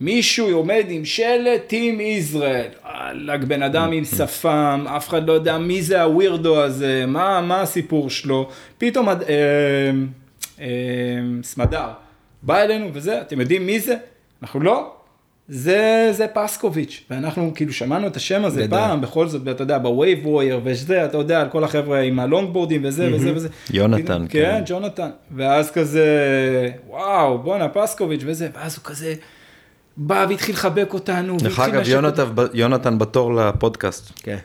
מישהו 0.01 0.57
עומד 0.57 0.85
עם 0.89 1.05
שלט 1.05 1.61
טים 1.67 2.01
ישראל. 2.01 2.69
וואלכ, 2.85 3.45
בן 3.45 3.63
אדם 3.63 3.93
עם 3.93 4.05
שפם, 4.05 4.85
אף 4.97 5.09
אחד 5.09 5.29
לא 5.29 5.33
יודע 5.33 5.59
מי 5.59 5.83
זה 5.83 6.03
הווירדו 6.03 6.63
הזה, 6.63 7.05
מה, 7.07 7.41
מה 7.41 7.61
הסיפור 7.61 8.11
שלו. 8.11 8.49
פתאום, 8.79 9.09
אה, 9.09 9.15
אה, 10.61 10.67
סמדר, 11.43 11.87
בא 12.43 12.63
אלינו 12.63 12.91
וזה, 12.93 13.21
אתם 13.21 13.41
יודעים 13.41 13.67
מי 13.67 13.81
זה? 13.81 13.95
אנחנו 14.43 14.61
לא. 14.61 14.95
זה, 15.49 16.09
זה 16.13 16.27
פסקוביץ', 16.35 17.05
ואנחנו 17.11 17.53
כאילו 17.55 17.73
שמענו 17.73 18.07
את 18.07 18.17
השם 18.17 18.45
הזה 18.45 18.63
גדול. 18.63 18.79
פעם, 18.79 19.01
בכל 19.01 19.29
זאת, 19.29 19.49
אתה 19.49 19.63
יודע, 19.63 19.79
ב 19.79 20.27
Wave 20.27 20.38
Warriors 20.38 20.61
וזה, 20.65 21.05
אתה 21.05 21.17
יודע, 21.17 21.41
על 21.41 21.49
כל 21.49 21.65
החבר'ה 21.65 22.01
עם 22.01 22.21
הלונגבורדים 22.21 22.81
וזה 22.85 23.11
וזה 23.13 23.33
וזה. 23.35 23.49
יונתן, 23.71 24.27
כן, 24.29 24.29
כן. 24.29 24.63
ג'ונתן. 24.67 25.11
ואז 25.37 25.71
כזה, 25.71 26.07
וואו, 26.89 27.39
בואנה, 27.39 27.69
פסקוביץ' 27.69 28.23
וזה, 28.25 28.49
ואז 28.55 28.77
הוא 28.77 28.85
כזה 28.85 29.15
בא 29.97 30.27
והתחיל 30.29 30.55
לחבק 30.55 30.95
אותנו. 30.95 31.37
דרך 31.37 31.61
אגב, 31.61 31.89
יונתן, 31.89 32.25
יונתן 32.55 32.99
בתור 32.99 33.35
לפודקאסט. 33.35 34.13
כן. 34.23 34.39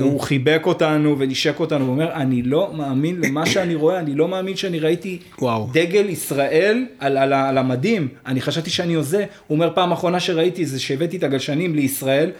הוא 0.00 0.20
חיבק 0.20 0.62
אותנו 0.64 1.18
ונשק 1.18 1.60
אותנו, 1.60 1.84
הוא 1.84 1.92
אומר, 1.92 2.12
אני 2.12 2.42
לא 2.42 2.72
מאמין 2.76 3.20
למה 3.24 3.46
שאני 3.52 3.74
רואה, 3.74 3.98
אני 3.98 4.14
לא 4.14 4.28
מאמין 4.28 4.56
שאני 4.56 4.78
ראיתי 4.80 5.18
וואו. 5.40 5.68
דגל 5.72 6.08
ישראל 6.08 6.86
על, 6.98 7.16
על, 7.16 7.32
על 7.32 7.58
המדים, 7.58 8.08
אני 8.26 8.40
חשבתי 8.40 8.70
שאני 8.70 8.94
הוזה, 8.94 9.24
הוא 9.46 9.56
אומר, 9.56 9.70
פעם 9.74 9.92
אחרונה 9.92 10.20
שראיתי 10.20 10.66
זה 10.66 10.80
שהבאתי 10.80 11.16
את 11.16 11.22
הגלשנים 11.22 11.74
לישראל, 11.74 12.30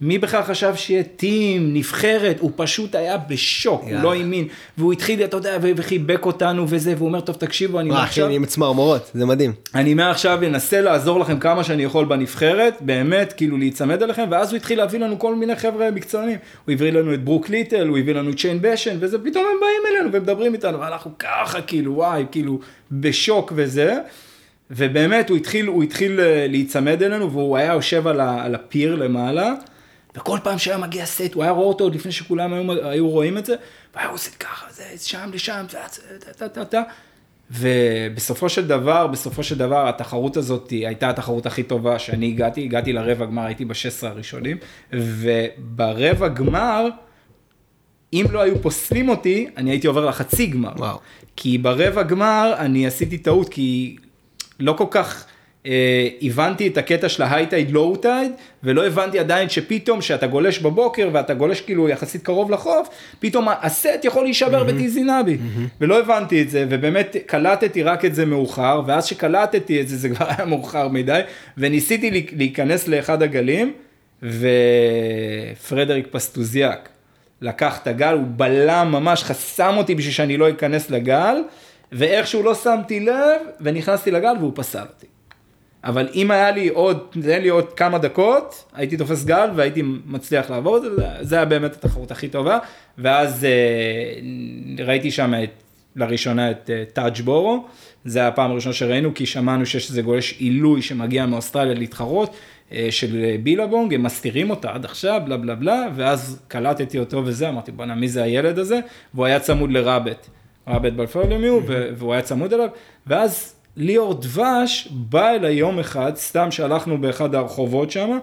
מי 0.00 0.18
בכלל 0.18 0.42
חשב 0.42 0.74
שיהיה 0.74 1.02
טים, 1.02 1.74
נבחרת, 1.74 2.40
הוא 2.40 2.50
פשוט 2.56 2.94
היה 2.94 3.16
בשוק, 3.16 3.80
הוא 3.80 3.90
יאללה. 3.90 4.02
לא 4.02 4.14
האמין, 4.14 4.48
והוא 4.78 4.92
התחיל, 4.92 5.24
אתה 5.24 5.36
יודע, 5.36 5.58
וחיבק 5.76 6.26
אותנו 6.26 6.64
וזה, 6.68 6.94
והוא 6.96 7.08
אומר, 7.08 7.20
טוב, 7.20 7.36
תקשיבו, 7.36 7.80
אני 7.80 7.88
וואי, 7.90 7.98
אחי, 7.98 8.06
מעכשיו... 8.06 8.26
אני 8.26 8.36
עם 8.36 8.46
צמרמורות, 8.46 9.10
זה 9.14 9.26
מדהים. 9.26 9.52
אני 9.74 9.94
מעכשיו 9.94 10.38
אנסה 10.46 10.80
לעזור 10.80 11.20
לכם 11.20 11.38
כמה 11.38 11.64
שאני 11.64 11.82
יכול 11.82 12.04
בנבחרת, 12.04 12.74
באמת, 12.80 13.32
כאילו 13.32 13.56
להיצמד 13.56 14.02
אליכם, 14.02 14.24
ואז 14.30 14.50
הוא 14.50 14.56
התחיל 14.56 14.78
להביא 14.78 15.00
לנו 15.00 15.18
כל 15.18 15.34
מיני 15.34 15.56
חבר'ה 15.56 15.90
מקצוענים. 15.90 16.38
הוא 16.64 16.72
הביא 16.72 16.92
לנו 16.92 17.14
את 17.14 17.24
ברוק 17.24 17.48
ליטל, 17.48 17.88
הוא 17.88 17.98
הביא 17.98 18.14
לנו 18.14 18.30
את 18.30 18.38
שיין 18.38 18.58
בשן, 18.62 18.96
וזה, 19.00 19.18
פתאום 19.18 19.44
הם 19.44 19.60
באים 19.60 19.96
אלינו 19.96 20.12
ומדברים 20.12 20.54
איתנו, 20.54 20.80
ואנחנו 20.80 21.10
ככה, 21.18 21.60
כאילו, 21.60 21.94
וואי, 21.94 22.24
כאילו, 22.30 22.58
בשוק 22.92 23.52
וזה. 23.56 23.96
ובאמת, 24.70 25.30
הוא 25.30 25.36
התחיל, 25.36 25.66
הוא 25.66 25.82
התחיל 25.82 26.20
אה, 26.20 26.46
להיצמד 26.48 27.02
אלינו, 27.02 27.32
והוא 27.32 27.56
היה 27.56 27.72
יושב 27.72 28.06
על, 28.06 28.20
ה, 28.20 28.44
על 28.44 28.54
הפיר 28.54 28.94
למעלה, 28.94 29.52
וכל 30.16 30.38
פעם 30.42 30.58
שהיה 30.58 30.78
מגיע 30.78 31.06
סט, 31.06 31.34
הוא 31.34 31.42
היה 31.42 31.52
רואה 31.52 31.66
אותו 31.66 31.84
עוד 31.84 31.94
לפני 31.94 32.12
שכולם 32.12 32.52
היו, 32.52 32.88
היו 32.90 33.08
רואים 33.08 33.38
את 33.38 33.46
זה, 33.46 33.54
והיה 33.94 34.08
עושה 34.08 34.30
ככה, 34.30 34.66
זה 34.72 34.84
שם 34.98 35.30
לשם, 35.32 35.64
טה, 36.36 36.48
טה, 36.48 36.64
טה. 36.64 36.82
ובסופו 37.50 38.48
של 38.48 38.66
דבר, 38.66 39.06
בסופו 39.06 39.42
של 39.42 39.58
דבר, 39.58 39.88
התחרות 39.88 40.36
הזאת 40.36 40.70
הייתה 40.70 41.10
התחרות 41.10 41.46
הכי 41.46 41.62
טובה 41.62 41.98
שאני 41.98 42.26
הגעתי, 42.26 42.64
הגעתי 42.64 42.92
לרבע 42.92 43.26
גמר, 43.26 43.42
הייתי 43.42 43.64
ב-16 43.64 44.06
הראשונים, 44.06 44.56
וברבע 44.92 46.28
גמר, 46.28 46.88
אם 48.12 48.24
לא 48.30 48.40
היו 48.40 48.62
פוסלים 48.62 49.08
אותי, 49.08 49.48
אני 49.56 49.70
הייתי 49.70 49.86
עובר 49.86 50.06
לחצי 50.06 50.46
גמר. 50.46 50.72
וואו. 50.76 50.98
כי 51.36 51.58
ברבע 51.58 52.02
גמר 52.02 52.54
אני 52.58 52.86
עשיתי 52.86 53.18
טעות, 53.18 53.48
כי 53.48 53.96
לא 54.60 54.72
כל 54.72 54.86
כך 54.90 55.26
הבנתי 56.22 56.66
את 56.66 56.78
הקטע 56.78 57.08
של 57.08 57.22
ההייטייד 57.22 57.70
לואו 57.70 57.96
טייד, 57.96 58.32
ולא 58.62 58.86
הבנתי 58.86 59.18
עדיין 59.18 59.48
שפתאום 59.48 60.00
כשאתה 60.00 60.26
גולש 60.26 60.58
בבוקר 60.58 61.08
ואתה 61.12 61.34
גולש 61.34 61.60
כאילו 61.60 61.88
יחסית 61.88 62.22
קרוב 62.22 62.50
לחוף, 62.50 62.88
פתאום 63.18 63.48
הסט 63.62 64.00
יכול 64.04 64.24
להישבר 64.24 64.64
בטיזינבי. 64.64 65.36
ולא 65.80 66.00
הבנתי 66.00 66.42
את 66.42 66.50
זה, 66.50 66.66
ובאמת 66.68 67.16
קלטתי 67.26 67.82
רק 67.82 68.04
את 68.04 68.14
זה 68.14 68.26
מאוחר, 68.26 68.82
ואז 68.86 69.04
שקלטתי 69.06 69.80
את 69.80 69.88
זה, 69.88 69.96
זה 69.96 70.08
כבר 70.08 70.26
היה 70.28 70.44
מאוחר 70.46 70.88
מדי, 70.88 71.20
וניסיתי 71.58 72.26
להיכנס 72.36 72.88
לאחד 72.88 73.22
הגלים, 73.22 73.72
ופרדריק 74.22 76.06
פסטוזיאק. 76.10 76.88
לקח 77.40 77.78
את 77.82 77.86
הגל, 77.86 78.14
הוא 78.14 78.24
בלם 78.26 78.88
ממש, 78.90 79.24
חסם 79.24 79.74
אותי 79.76 79.94
בשביל 79.94 80.12
שאני 80.12 80.36
לא 80.36 80.50
אכנס 80.50 80.90
לגל, 80.90 81.36
ואיכשהו 81.92 82.42
לא 82.42 82.54
שמתי 82.54 83.00
לב, 83.00 83.40
ונכנסתי 83.60 84.10
לגל 84.10 84.34
והוא 84.40 84.52
פסל 84.54 84.78
אותי. 84.78 85.06
אבל 85.86 86.08
אם 86.14 86.30
היה 86.30 86.50
לי 86.50 86.68
עוד, 86.68 86.98
תן 87.22 87.42
לי 87.42 87.48
עוד 87.48 87.72
כמה 87.72 87.98
דקות, 87.98 88.64
הייתי 88.74 88.96
תופס 88.96 89.24
גל 89.24 89.48
והייתי 89.56 89.82
מצליח 90.06 90.50
לעבור 90.50 90.76
את 90.76 90.82
זה, 90.82 90.88
זה- 91.20 91.36
היה 91.36 91.44
באמת 91.44 91.74
התחרות 91.74 92.10
הכי 92.10 92.28
טובה. 92.28 92.58
ואז 92.98 93.44
אה, 93.44 93.50
ראיתי 94.86 95.10
שם 95.10 95.34
את, 95.44 95.50
לראשונה 95.96 96.50
את 96.50 96.70
אה, 96.70 96.84
טאג' 96.92 97.20
בורו, 97.24 97.64
זה 98.04 98.18
היה 98.18 98.28
הפעם 98.28 98.50
הראשונה 98.50 98.72
שראינו, 98.72 99.14
כי 99.14 99.26
שמענו 99.26 99.66
שיש 99.66 99.90
איזה 99.90 100.02
גולש 100.02 100.34
עילוי 100.38 100.82
שמגיע 100.82 101.26
מאוסטרליה 101.26 101.74
להתחרות, 101.74 102.36
אה, 102.72 102.86
של 102.90 103.24
אה, 103.24 103.36
בילבונג, 103.42 103.94
הם 103.94 104.02
מסתירים 104.02 104.50
אותה 104.50 104.70
עד 104.72 104.84
עכשיו, 104.84 105.20
בלה 105.24 105.36
בלה 105.36 105.54
בלה, 105.54 105.86
ואז 105.94 106.42
קלטתי 106.48 106.98
אותו 106.98 107.22
וזה, 107.24 107.48
אמרתי 107.48 107.72
בואנה 107.72 107.94
מי 107.94 108.08
זה 108.08 108.22
הילד 108.22 108.58
הזה, 108.58 108.78
והוא 109.14 109.26
היה 109.26 109.40
צמוד 109.40 109.70
לרבט, 109.72 110.26
רבט 110.68 110.92
בלפוליומיו, 110.92 111.60
והוא 111.96 112.12
היה 112.12 112.22
צמוד 112.22 112.52
אליו, 112.52 112.68
ואז 113.06 113.54
ליאור 113.76 114.14
דבש 114.14 114.88
בא 114.90 115.30
אליי 115.30 115.54
יום 115.54 115.78
אחד, 115.78 116.12
סתם 116.16 116.50
שהלכנו 116.50 116.98
באחד 117.00 117.34
הרחובות 117.34 117.90
שם, 117.90 118.18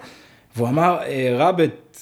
והוא 0.55 0.67
אמר, 0.67 0.97
"אה, 1.01 1.35
רבט, 1.37 1.97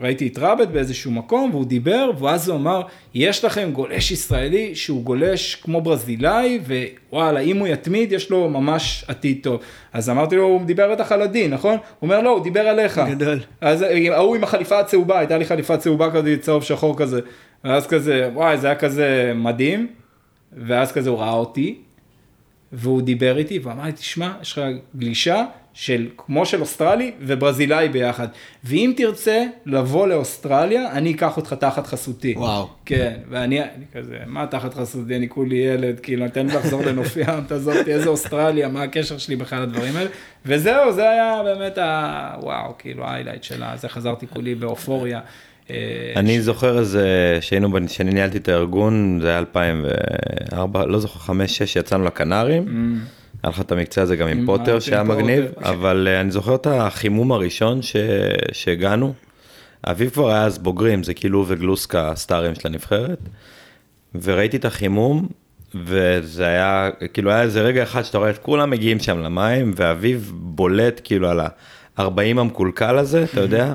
ראיתי 0.00 0.26
את 0.26 0.38
רבט 0.38 0.68
באיזשהו 0.68 1.10
מקום, 1.10 1.50
והוא 1.50 1.64
דיבר, 1.64 2.10
ואז 2.18 2.48
הוא 2.48 2.56
אמר, 2.56 2.82
יש 3.14 3.44
לכם 3.44 3.70
גולש 3.72 4.10
ישראלי 4.10 4.74
שהוא 4.74 5.02
גולש 5.02 5.54
כמו 5.54 5.80
ברזילאי, 5.80 6.60
ווואלה, 7.10 7.40
אם 7.40 7.56
הוא 7.58 7.66
יתמיד, 7.68 8.12
יש 8.12 8.30
לו 8.30 8.48
ממש 8.48 9.04
עתיד 9.08 9.38
טוב. 9.42 9.60
אז 9.92 10.10
אמרתי 10.10 10.36
לו, 10.36 10.44
הוא 10.44 10.64
דיבר 10.64 10.92
בטח 10.92 11.12
על 11.12 11.22
עדי, 11.22 11.48
נכון? 11.48 11.72
הוא 11.72 11.80
אומר, 12.02 12.20
לא, 12.20 12.30
הוא 12.30 12.44
דיבר 12.44 12.60
עליך. 12.68 13.00
גדול. 13.10 13.38
אז 13.60 13.82
אה, 13.82 14.16
ההוא 14.16 14.36
עם 14.36 14.44
החליפה 14.44 14.80
הצהובה, 14.80 15.18
הייתה 15.18 15.38
לי 15.38 15.44
חליפה 15.44 15.76
צהובה 15.76 16.10
כזה, 16.10 16.36
צהוב 16.40 16.62
שחור 16.62 16.98
כזה. 16.98 17.20
ואז 17.64 17.86
כזה, 17.86 18.30
וואי, 18.34 18.58
זה 18.58 18.66
היה 18.66 18.76
כזה 18.76 19.32
מדהים. 19.34 19.88
ואז 20.56 20.92
כזה 20.92 21.10
הוא 21.10 21.18
ראה 21.18 21.32
אותי, 21.32 21.78
והוא 22.72 23.02
דיבר 23.02 23.38
איתי, 23.38 23.58
ואמר 23.58 23.84
לי, 23.84 23.92
תשמע, 23.92 24.32
יש 24.42 24.52
לך 24.52 24.64
גלישה 24.96 25.44
של, 25.74 26.08
כמו 26.16 26.46
של 26.46 26.60
אוסטרלי 26.60 27.12
וברזילאי 27.20 27.88
ביחד. 27.88 28.28
ואם 28.64 28.92
תרצה 28.96 29.44
לבוא 29.66 30.06
לאוסטרליה, 30.08 30.92
אני 30.92 31.14
אקח 31.14 31.36
אותך 31.36 31.52
תחת 31.52 31.86
חסותי. 31.86 32.34
וואו. 32.36 32.68
כן, 32.84 33.16
ואני 33.28 33.62
אני 33.62 33.84
כזה, 33.92 34.18
מה 34.26 34.46
תחת 34.46 34.74
חסותי, 34.74 35.16
אני 35.16 35.28
כולי 35.28 35.56
ילד, 35.56 36.00
כאילו, 36.00 36.28
תן 36.28 36.46
לי 36.46 36.54
לחזור 36.54 36.82
לנוף 36.82 37.16
ים, 37.16 37.44
תעזוב 37.46 37.76
אותי, 37.76 37.92
איזה 37.92 38.08
אוסטרליה, 38.08 38.68
מה 38.68 38.82
הקשר 38.82 39.18
שלי 39.18 39.36
בכלל 39.36 39.62
לדברים 39.62 39.96
האלה. 39.96 40.10
וזהו, 40.46 40.92
זה 40.92 41.10
היה 41.10 41.40
באמת 41.44 41.78
ה... 41.78 42.36
וואו, 42.40 42.74
כאילו, 42.78 43.04
ההיילייט 43.04 43.42
שלה, 43.42 43.76
זה 43.76 43.88
חזרתי 43.88 44.26
כולי 44.26 44.54
באופוריה. 44.54 45.20
אה, 45.70 45.76
אני 46.16 46.40
זוכר 46.42 46.78
איזה, 46.78 47.08
שהיינו, 47.40 47.68
בנ- 47.72 47.88
שאני 47.88 48.10
ניהלתי 48.10 48.38
את 48.38 48.48
הארגון, 48.48 49.18
זה 49.22 49.28
היה 49.28 49.38
2004, 49.38 50.86
לא 50.86 50.98
זוכר, 50.98 51.32
5-6, 51.32 51.32
יצאנו 51.80 52.04
לקנרים. 52.04 52.64
היה 53.42 53.50
לך 53.50 53.60
את 53.60 53.72
המקצוע 53.72 54.04
הזה 54.04 54.16
גם 54.16 54.28
עם 54.28 54.46
פוטר 54.46 54.80
שהיה 54.80 55.02
מגניב. 55.02 55.44
אבל 55.56 56.08
אה, 56.10 56.20
אני 56.20 56.30
זוכר 56.30 56.54
את 56.54 56.66
החימום 56.66 57.32
הראשון 57.32 57.80
שהגענו. 58.52 59.14
אביב 59.86 60.10
כבר 60.10 60.30
היה 60.30 60.44
אז 60.44 60.58
בוגרים, 60.58 61.02
זה 61.02 61.14
כאילו 61.14 61.44
וגלוסקה 61.48 62.08
הסטארים 62.10 62.54
של 62.54 62.68
הנבחרת. 62.68 63.18
וראיתי 64.22 64.56
את 64.56 64.64
החימום, 64.64 65.28
וזה 65.74 66.46
היה, 66.46 66.90
כאילו 67.12 67.30
היה 67.30 67.42
איזה 67.42 67.62
רגע 67.62 67.82
אחד 67.82 68.02
שאתה 68.02 68.18
רואה 68.18 68.30
את 68.30 68.38
כולם 68.38 68.70
מגיעים 68.70 68.98
שם 68.98 69.18
למים, 69.18 69.72
ואביב 69.76 70.32
בולט 70.34 71.00
כאילו 71.04 71.28
על 71.30 71.40
ה-40 71.40 72.02
המקולקל 72.38 72.98
הזה, 72.98 73.24
אתה 73.24 73.40
יודע? 73.40 73.74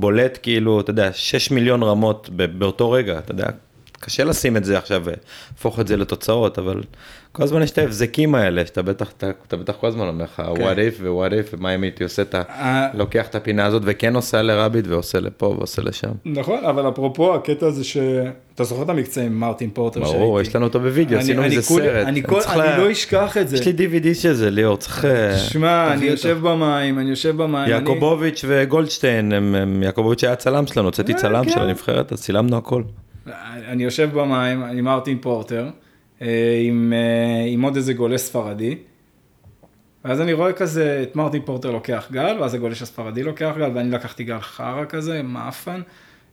בולט 0.00 0.38
כאילו, 0.42 0.80
אתה 0.80 0.90
יודע, 0.90 1.12
6 1.12 1.50
מיליון 1.50 1.82
רמות 1.82 2.28
באותו 2.32 2.90
רגע, 2.90 3.18
אתה 3.18 3.32
יודע, 3.32 3.46
קשה 4.00 4.24
לשים 4.24 4.56
את 4.56 4.64
זה 4.64 4.78
עכשיו 4.78 5.02
ולהפוך 5.04 5.80
את 5.80 5.86
זה 5.88 5.96
לתוצאות, 5.96 6.58
אבל 6.58 6.82
כל 7.36 7.42
הזמן 7.42 7.62
יש 7.62 7.70
את 7.70 7.78
ההבזקים 7.78 8.34
האלה, 8.34 8.66
שאתה 8.66 8.82
בטח, 8.82 9.12
אתה, 9.16 9.30
אתה 9.48 9.56
בטח 9.56 9.74
כל 9.80 9.86
הזמן 9.86 10.08
אומר 10.08 10.24
לך, 10.24 10.42
what 10.54 10.58
if 10.76 11.02
ו-what 11.02 11.30
if, 11.32 11.54
ומה 11.58 11.74
אם 11.74 11.82
הייתי 11.82 12.04
עושה 12.04 12.22
את 12.22 12.34
ה... 12.34 12.42
אה, 12.48 12.86
לוקח 12.94 13.26
את 13.26 13.34
הפינה 13.34 13.66
הזאת 13.66 13.82
וכן 13.84 14.16
עושה 14.16 14.42
לרביט 14.42 14.86
ועושה 14.88 15.20
לפה 15.20 15.46
ועושה 15.46 15.82
לשם. 15.82 16.08
נכון, 16.24 16.64
אבל 16.64 16.88
אפרופו 16.88 17.34
הקטע 17.34 17.66
הזה 17.66 17.84
ש... 17.84 17.96
אתה 18.54 18.64
זוכר 18.64 18.82
את 18.82 18.88
המקצוע 18.88 19.22
עם 19.24 19.40
מרטין 19.40 19.70
פורטר 19.70 20.00
ברור, 20.00 20.40
יש 20.40 20.56
לנו 20.56 20.64
אותו 20.66 20.80
בווידאו, 20.80 21.14
אני- 21.14 21.22
עשינו 21.24 21.42
אני 21.44 21.56
מזה 21.56 21.68
כולי- 21.68 21.86
סרט. 21.86 22.06
אני 22.06 22.22
כל- 22.22 22.40
צריך 22.40 22.50
אני 22.52 22.58
לה- 22.58 22.78
לא 22.78 22.92
אשכח 22.92 23.36
את 23.36 23.48
זה. 23.48 23.56
יש 23.56 23.66
לי 23.66 23.72
DVD 23.72 24.14
של 24.14 24.32
זה, 24.32 24.50
ליאור, 24.50 24.76
צריך... 24.76 25.04
אה, 25.04 25.36
שמע, 25.38 25.92
אני 25.92 26.04
יושב 26.06 26.38
במים, 26.42 26.98
אני 26.98 27.10
יושב 27.10 27.36
במים. 27.36 27.54
אני- 27.54 27.70
יעקובוביץ' 27.70 28.44
וגולדשטיין, 28.48 29.32
הם- 29.32 29.54
הם- 29.54 29.82
יעקובוביץ' 29.82 30.24
היה 30.24 30.36
צלם 30.36 30.66
שלנו, 30.66 30.88
הוצאתי 30.88 31.12
אה, 31.12 31.18
צלם 31.18 31.44
כן. 31.44 31.50
של 31.50 31.60
הנבחרת, 31.60 32.12
אז 32.12 32.22
צילמנו 32.22 32.56
הכל. 32.56 32.82
אני 33.68 33.84
יושב 33.84 34.08
במים 34.14 34.62
עם 34.62 34.84
מרטין 34.84 35.18
פורטר, 35.18 35.68
עם, 36.20 36.92
אה, 36.96 37.44
עם 37.46 37.62
עוד 37.62 37.76
איזה 37.76 37.92
גולש 37.92 38.20
ספרדי, 38.20 38.76
ואז 40.04 40.20
אני 40.20 40.32
רואה 40.32 40.52
כזה 40.52 41.00
את 41.02 41.16
מרטין 41.16 41.42
פורטר 41.44 41.70
לוקח 41.70 42.08
גל, 42.12 42.36
ואז 42.40 42.54
הגולש 42.54 42.82
הספרדי 42.82 43.22
לוקח 43.22 43.54
גל, 43.58 43.70
ואני 43.74 43.90
לקחתי 43.90 44.24
גל 44.24 44.40
חרא 44.40 44.84
כזה, 44.88 45.22
מאפן, 45.22 45.80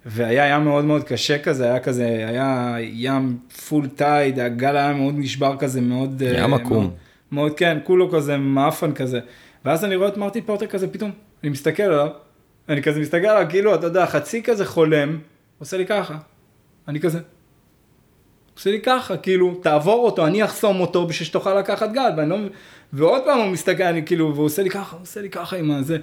והיה 0.05 0.55
ים 0.55 0.63
מאוד 0.63 0.86
מאוד 0.86 1.03
קשה 1.03 1.39
כזה, 1.39 1.65
היה 1.65 1.79
כזה, 1.79 2.05
היה 2.05 2.75
ים 2.79 3.38
פול 3.69 3.88
טייד, 3.88 4.39
הגל 4.39 4.77
היה 4.77 4.93
מאוד 4.93 5.13
נשבר 5.17 5.55
כזה, 5.59 5.81
מאוד... 5.81 6.23
אה, 6.23 6.43
ים 6.43 6.53
עקום. 6.53 6.84
מאוד, 6.84 6.93
מאוד, 7.31 7.57
כן, 7.57 7.77
כולו 7.84 8.11
כזה 8.11 8.38
מאפן 8.38 8.93
כזה. 8.93 9.19
ואז 9.65 9.86
אני 9.86 9.95
רואה 9.95 10.07
את 10.07 10.17
מרטין 10.17 10.43
פורטר 10.43 10.67
כזה 10.67 10.88
פתאום, 10.88 11.11
אני 11.43 11.51
מסתכל 11.51 11.84
עליו, 11.84 12.09
אני 12.69 12.81
כזה 12.81 12.99
מסתכל 12.99 13.27
עליו, 13.27 13.45
כאילו, 13.49 13.75
אתה 13.75 13.88
יודע, 13.88 14.05
חצי 14.05 14.43
כזה 14.43 14.65
חולם, 14.65 15.17
עושה 15.59 15.77
לי 15.77 15.86
ככה. 15.86 16.17
אני 16.88 16.99
כזה. 16.99 17.19
עושה 18.56 18.72
לי 18.72 18.82
ככה, 18.82 19.18
כאילו, 19.18 19.54
תעבור 19.64 20.06
אותו, 20.06 20.28
אני 20.28 20.43
אחסום 20.43 20.80
אותו 20.80 21.08
בשביל 21.08 21.28
שתוכל 21.28 21.60
לקחת 21.60 21.91
גל, 21.91 22.10
ואני 22.18 22.30
לא... 22.30 22.38
ועוד 22.93 23.22
פעם 23.26 23.39
הוא 23.39 23.47
מסתכל, 23.47 23.84
אני 23.84 24.06
כאילו, 24.06 24.36
והוא 24.36 24.45
עושה 24.45 24.64
לי 24.64 24.70
ככה, 24.70 24.95
הוא 24.95 25.01
עושה 25.01 25.22
לי 25.22 25.30
ככה 25.30 25.58
עם 25.58 25.72
הזה. 25.72 25.97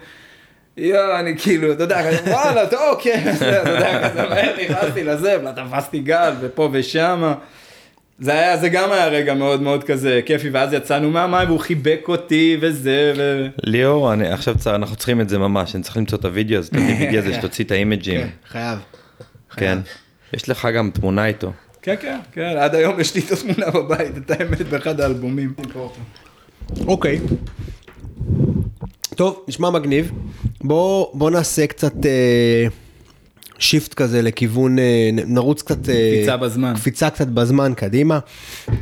יואו, 0.76 1.18
אני 1.18 1.38
כאילו, 1.38 1.72
אתה 1.72 1.82
יודע, 1.82 2.00
וואלה, 2.26 2.66
טוב, 2.66 2.80
אוקיי, 2.90 3.24
אתה 3.36 3.70
יודע, 3.70 4.10
כזה 4.10 4.28
מהר 4.28 4.56
נכנסתי 4.64 5.04
לזה, 5.04 5.36
ותפסתי 5.40 5.98
גל, 6.00 6.32
ופה 6.40 6.68
ושמה. 6.72 7.34
זה 8.18 8.32
היה, 8.32 8.56
זה 8.56 8.68
גם 8.68 8.92
היה 8.92 9.06
רגע 9.06 9.34
מאוד 9.34 9.62
מאוד 9.62 9.84
כזה 9.84 10.20
כיפי, 10.26 10.50
ואז 10.50 10.72
יצאנו 10.72 11.10
מהמים 11.10 11.48
והוא 11.48 11.60
חיבק 11.60 12.04
אותי 12.08 12.58
וזה, 12.60 13.12
ו... 13.16 13.46
ליאור, 13.62 14.12
אני, 14.12 14.28
עכשיו 14.28 14.58
צר, 14.58 14.74
אנחנו 14.74 14.96
צריכים 14.96 15.20
את 15.20 15.28
זה 15.28 15.38
ממש, 15.38 15.74
אני 15.74 15.82
צריך 15.82 15.96
למצוא 15.96 16.18
את 16.18 16.24
הווידאו 16.24 16.58
הזה, 16.58 16.70
תביא 16.70 16.94
וידאו 16.98 17.18
הזה 17.18 17.34
שתוציא 17.34 17.64
את 17.64 17.70
האימג'ים. 17.70 18.26
חייב. 18.48 18.78
כן. 19.56 19.78
יש 20.32 20.48
לך 20.48 20.68
גם 20.74 20.90
תמונה 20.94 21.26
איתו. 21.26 21.52
כן, 21.82 21.94
כן, 22.00 22.18
כן, 22.32 22.56
עד 22.60 22.74
היום 22.74 23.00
יש 23.00 23.14
לי 23.14 23.20
את 23.20 23.32
התמונה 23.32 23.70
בבית, 23.70 24.16
את 24.16 24.30
האמת, 24.30 24.60
באחד 24.62 25.00
האלבומים. 25.00 25.54
אוקיי. 26.86 27.20
טוב, 29.14 29.44
נשמע 29.48 29.70
מגניב. 29.70 30.12
בוא, 30.60 31.06
בוא 31.14 31.30
נעשה 31.30 31.66
קצת 31.66 32.06
אה, 32.06 32.66
שיפט 33.58 33.94
כזה 33.94 34.22
לכיוון, 34.22 34.78
אה, 34.78 35.10
נרוץ 35.12 35.62
קצת... 35.62 35.88
אה, 35.88 36.12
קפיצה 36.16 36.36
בזמן. 36.36 36.74
קפיצה 36.74 37.10
קצת 37.10 37.26
בזמן, 37.26 37.72
קדימה. 37.76 38.18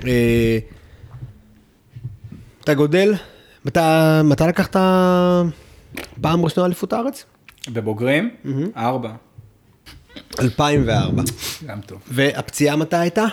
אה, 0.07 0.59
אתה 2.64 2.74
גודל? 2.74 3.14
מתי, 3.64 3.80
מתי 4.24 4.44
לקחת 4.49 4.76
פעם 6.20 6.44
ראשונה 6.44 6.66
אליפות 6.66 6.92
הארץ? 6.92 7.24
בבוגרים? 7.72 8.30
ארבע. 8.76 9.11
2004. 10.41 11.23
גם 11.66 11.81
טוב. 11.87 11.99
והפציעה 12.11 12.77
מתי 12.77 12.97
הייתה? 12.97 13.25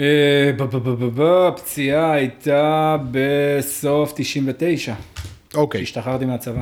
אה, 0.00 0.50
ב- 0.56 0.62
ב- 0.62 0.76
ב- 0.76 1.04
ב- 1.04 1.20
ב- 1.22 1.46
הפציעה 1.48 2.12
הייתה 2.12 2.96
בסוף 3.10 4.12
99, 4.16 4.94
אוקיי. 5.54 5.80
כשהשתחררתי 5.84 6.24
מהצבא. 6.24 6.60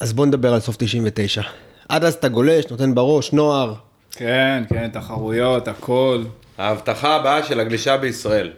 אז 0.00 0.12
בוא 0.12 0.26
נדבר 0.26 0.54
על 0.54 0.60
סוף 0.60 0.76
99. 0.78 1.42
עד 1.88 2.04
אז 2.04 2.14
אתה 2.14 2.28
גולש, 2.28 2.64
נותן 2.70 2.94
בראש, 2.94 3.32
נוער. 3.32 3.74
כן, 4.10 4.62
כן, 4.68 4.88
תחרויות, 4.92 5.68
הכל. 5.68 6.22
ההבטחה 6.58 7.16
הבאה 7.16 7.42
של 7.42 7.60
הגלישה 7.60 7.96
בישראל. 7.96 8.50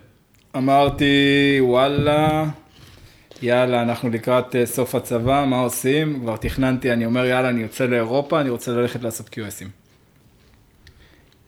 אמרתי, 0.57 1.05
וואלה, 1.61 2.45
יאללה, 3.43 3.83
אנחנו 3.83 4.11
לקראת 4.11 4.57
אה, 4.57 4.67
סוף 4.67 4.95
הצבא, 4.95 5.45
מה 5.49 5.61
עושים? 5.61 6.21
כבר 6.21 6.37
תכננתי, 6.37 6.93
אני 6.93 7.07
אומר, 7.07 7.25
יאללה, 7.25 7.49
אני 7.49 7.61
יוצא 7.61 7.87
לאירופה, 7.87 8.41
אני 8.41 8.51
רוצה 8.51 8.73
ללכת 8.73 9.03
לעשות 9.03 9.29
QSים. 9.29 9.69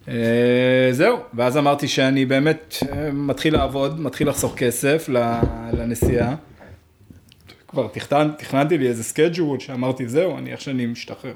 אה, 0.09 0.89
זהו, 0.91 1.19
ואז 1.35 1.57
אמרתי 1.57 1.89
שאני 1.89 2.25
באמת 2.25 2.75
אה, 2.93 3.11
מתחיל 3.13 3.55
לעבוד, 3.55 4.01
מתחיל 4.01 4.29
לחסוך 4.29 4.55
כסף 4.57 5.09
לנסיעה. 5.73 6.35
כבר 7.69 7.89
תכננתי 8.39 8.79
לי 8.79 8.89
איזה 8.89 9.05
schedule 9.05 9.61
שאמרתי, 9.61 10.09
זהו, 10.09 10.39
אני 10.39 10.53
איך 10.53 10.61
שאני 10.61 10.87
משתחרר. 10.87 11.35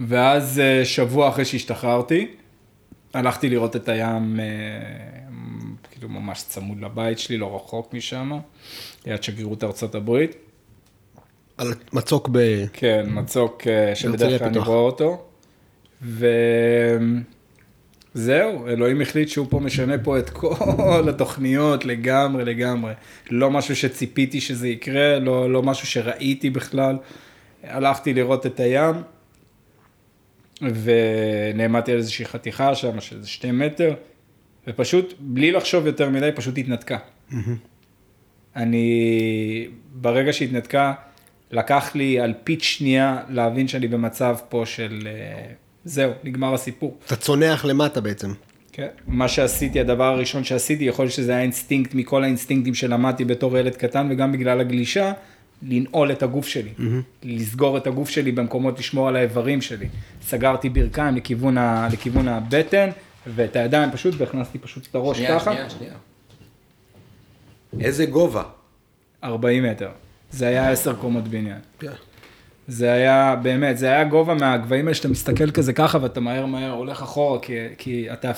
ואז 0.00 0.62
שבוע 0.84 1.28
אחרי 1.28 1.44
שהשתחררתי, 1.44 2.26
הלכתי 3.14 3.48
לראות 3.48 3.76
את 3.76 3.88
הים, 3.88 4.40
כאילו 5.90 6.08
ממש 6.08 6.42
צמוד 6.42 6.80
לבית 6.80 7.18
שלי, 7.18 7.36
לא 7.36 7.56
רחוק 7.56 7.94
משם, 7.94 8.38
ליד 9.06 9.22
שגרירות 9.22 9.64
ארצות 9.64 9.94
הברית. 9.94 10.36
על 11.58 11.74
מצוק 11.92 12.28
ב... 12.32 12.64
כן, 12.72 13.06
מצוק 13.08 13.66
אה, 13.66 13.94
שבדרך 13.94 14.38
כלל 14.38 14.48
אני. 14.48 14.58
רואה 14.58 14.78
אותו. 14.78 15.24
וזהו, 18.14 18.68
אלוהים 18.68 19.00
החליט 19.00 19.28
שהוא 19.28 19.46
פה 19.50 19.60
משנה 19.60 19.98
פה 19.98 20.18
את 20.18 20.30
כל 20.30 21.08
התוכניות 21.10 21.84
לגמרי, 21.84 22.44
לגמרי. 22.44 22.92
לא 23.30 23.50
משהו 23.50 23.76
שציפיתי 23.76 24.40
שזה 24.40 24.68
יקרה, 24.68 25.18
לא, 25.18 25.52
לא 25.52 25.62
משהו 25.62 25.86
שראיתי 25.86 26.50
בכלל. 26.50 26.96
הלכתי 27.62 28.14
לראות 28.14 28.46
את 28.46 28.60
הים, 28.60 28.94
ונעמדתי 30.62 31.92
על 31.92 31.98
איזושהי 31.98 32.24
חתיכה 32.24 32.74
שם 32.74 33.00
של 33.00 33.16
איזה 33.16 33.28
שתי 33.28 33.50
מטר, 33.50 33.94
ופשוט, 34.66 35.14
בלי 35.18 35.52
לחשוב 35.52 35.86
יותר 35.86 36.08
מדי, 36.08 36.30
פשוט 36.34 36.58
התנתקה. 36.58 36.98
אני, 38.56 39.68
ברגע 39.92 40.32
שהתנתקה, 40.32 40.92
לקח 41.50 41.94
לי 41.94 42.24
אלפית 42.24 42.62
שנייה 42.62 43.18
להבין 43.28 43.68
שאני 43.68 43.88
במצב 43.88 44.36
פה 44.48 44.62
של, 44.66 45.08
אה, 45.10 45.52
זהו, 45.84 46.12
נגמר 46.24 46.54
הסיפור. 46.54 46.98
אתה 47.06 47.16
צונח 47.16 47.64
למטה 47.64 48.00
בעצם. 48.00 48.32
כן. 48.72 48.88
מה 49.06 49.28
שעשיתי, 49.28 49.80
הדבר 49.80 50.04
הראשון 50.04 50.44
שעשיתי, 50.44 50.84
יכול 50.84 51.04
להיות 51.04 51.14
שזה 51.14 51.32
היה 51.32 51.42
אינסטינקט 51.42 51.94
מכל 51.94 52.24
האינסטינקטים 52.24 52.74
שלמדתי 52.74 53.24
בתור 53.24 53.58
ילד 53.58 53.76
קטן, 53.76 54.08
וגם 54.10 54.32
בגלל 54.32 54.60
הגלישה, 54.60 55.12
לנעול 55.62 56.12
את 56.12 56.22
הגוף 56.22 56.46
שלי. 56.46 56.70
Mm-hmm. 56.78 56.82
לסגור 57.22 57.76
את 57.76 57.86
הגוף 57.86 58.10
שלי 58.10 58.32
במקומות 58.32 58.78
לשמור 58.78 59.08
על 59.08 59.16
האיברים 59.16 59.60
שלי. 59.60 59.88
סגרתי 60.22 60.68
ברכיים 60.68 61.16
לכיוון, 61.16 61.58
ה, 61.58 61.88
לכיוון 61.92 62.28
הבטן, 62.28 62.90
ואת 63.26 63.56
הידיים 63.56 63.90
פשוט, 63.92 64.14
והכנסתי 64.18 64.58
פשוט 64.58 64.86
את 64.90 64.94
הראש 64.94 65.20
ככה. 65.20 65.70
שנייה. 65.70 65.94
איזה 67.80 68.06
גובה? 68.06 68.42
40 69.24 69.64
מטר. 69.64 69.90
זה 70.30 70.46
היה 70.46 70.70
10 70.70 70.94
קומות 70.94 71.28
בניין. 71.28 71.58
כן. 71.78 71.92
זה 72.68 72.92
היה, 72.92 73.36
באמת, 73.42 73.78
זה 73.78 73.86
היה 73.86 74.04
גובה 74.04 74.34
מהגבהים 74.34 74.86
האלה 74.86 74.94
שאתה 74.94 75.08
מסתכל 75.08 75.50
כזה 75.50 75.72
ככה 75.72 75.98
ואתה 76.02 76.20
מהר 76.20 76.46
מהר 76.46 76.70
הולך 76.70 77.02
אחורה, 77.02 77.38
כי, 77.40 77.56
כי 77.78 78.12
אתה, 78.12 78.32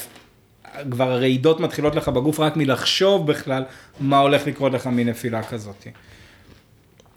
כבר 0.90 1.10
הרעידות 1.12 1.60
מתחילות 1.60 1.94
לך 1.94 2.08
בגוף 2.08 2.40
רק 2.40 2.56
מלחשוב 2.56 3.26
בכלל 3.26 3.64
מה 4.00 4.18
הולך 4.18 4.46
לקרות 4.46 4.72
לך 4.72 4.86
מנפילה 4.86 5.42
כזאת. 5.42 5.86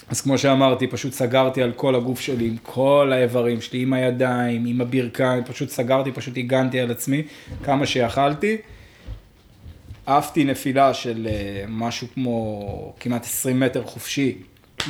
אז 0.10 0.22
כמו 0.22 0.38
שאמרתי, 0.38 0.88
פשוט 0.88 1.14
סגרתי 1.14 1.62
על 1.62 1.72
כל 1.72 1.95
הגוף 1.95 2.20
שלי, 2.20 2.47
עם 2.47 2.58
כל 2.64 3.12
האיברים 3.14 3.62
שלי, 3.62 3.82
עם 3.82 3.93
הידיים, 3.93 4.66
עם 4.66 4.82
הברכיים, 4.82 5.43
פשוט 5.43 5.70
סגרתי, 5.70 6.12
פשוט 6.12 6.38
הגנתי 6.38 6.80
על 6.80 6.91
עצמי 6.91 7.24
כמה 7.64 7.86
שיכלתי. 7.86 8.58
עפתי 10.06 10.43
נפילה 10.43 10.93
של 10.93 11.28
אה, 11.30 11.66
משהו 11.68 12.08
כמו 12.14 12.93
כמעט 12.99 13.24
20 13.24 13.60
מטר 13.60 13.84
חופשי, 13.84 14.38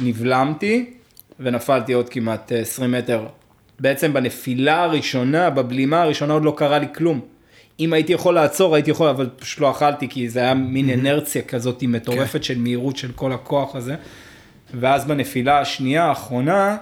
נבלמתי 0.03 0.86
ונפלתי 1.39 1.93
עוד 1.93 2.09
כמעט 2.09 2.51
אה, 2.51 2.59
20 2.59 2.91
מטר. 2.91 3.26
בעצם 3.80 4.13
בנפילה 4.13 4.84
הראשונה, 4.84 5.49
בבלימה 5.49 6.01
הראשונה 6.01 6.34
עוד 6.34 6.43
לא 6.43 6.53
קרה 6.57 6.80
לי 6.80 6.88
כלום. 6.95 7.22
אם 7.80 7.93
הייתי 7.93 8.13
יכול 8.13 8.36
לעצור, 8.36 8.76
הייתי 8.76 8.91
יכול, 8.91 9.07
אבל 9.07 9.30
פשוט 9.36 9.59
לא 9.59 9.72
אכלתי, 9.72 10.09
כי 10.09 10.30
זה 10.30 10.39
היה 10.39 10.53
מין 10.53 10.89
אנרציה 10.89 11.41
כזאת 11.41 11.84
מטורפת 11.84 12.43
של 12.43 12.57
מהירות 12.57 12.97
של 12.97 13.11
כל 13.11 13.32
הכוח 13.32 13.76
הזה. 13.76 13.95
ואז 14.80 15.05
בנפילה 15.05 15.59
השנייה, 15.59 16.05
האחרונה, 16.05 16.78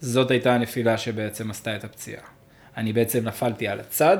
זאת 0.00 0.30
הייתה 0.30 0.54
הנפילה 0.54 0.98
שבעצם 0.98 1.50
עשתה 1.50 1.76
את 1.76 1.84
הפציעה. 1.84 2.22
אני 2.76 2.92
בעצם 2.92 3.24
נפלתי 3.24 3.68
על 3.68 3.80
הצד, 3.80 4.18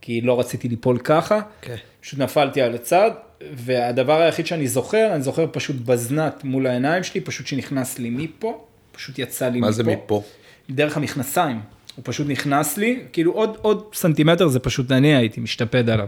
כי 0.00 0.20
לא 0.20 0.40
רציתי 0.40 0.68
ליפול 0.68 0.98
ככה, 0.98 1.40
כן. 1.60 1.76
פשוט 2.00 2.18
נפלתי 2.18 2.62
על 2.62 2.74
הצד, 2.74 3.10
והדבר 3.52 4.20
היחיד 4.20 4.46
שאני 4.46 4.68
זוכר, 4.68 5.10
אני 5.14 5.22
זוכר 5.22 5.46
פשוט 5.52 5.76
בזנת 5.76 6.44
מול 6.44 6.66
העיניים 6.66 7.02
שלי, 7.02 7.20
פשוט 7.20 7.46
שנכנס 7.46 7.98
לי 7.98 8.10
מפה, 8.10 8.64
פשוט 8.92 9.18
יצא 9.18 9.48
לי 9.48 9.58
מפה. 9.58 9.66
מה 9.66 9.72
זה 9.72 9.82
מפה? 9.82 10.22
דרך 10.70 10.96
המכנסיים. 10.96 11.60
הוא 11.96 12.02
פשוט 12.04 12.26
נכנס 12.28 12.76
לי, 12.76 13.00
כאילו 13.12 13.32
עוד, 13.32 13.56
עוד 13.62 13.84
סנטימטר 13.94 14.48
זה 14.48 14.60
פשוט 14.60 14.92
אני 14.92 15.16
הייתי 15.16 15.40
משתפד 15.40 15.90
עליו. 15.90 16.06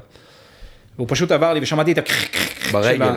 והוא 0.96 1.07
פשוט 1.11 1.32
עבר 1.32 1.52
לי 1.52 1.61
ושמעתי 1.62 1.92
את 1.92 1.98
ה... 1.98 2.02
ברגל. 2.73 2.97
של 2.97 3.03
ה- 3.03 3.17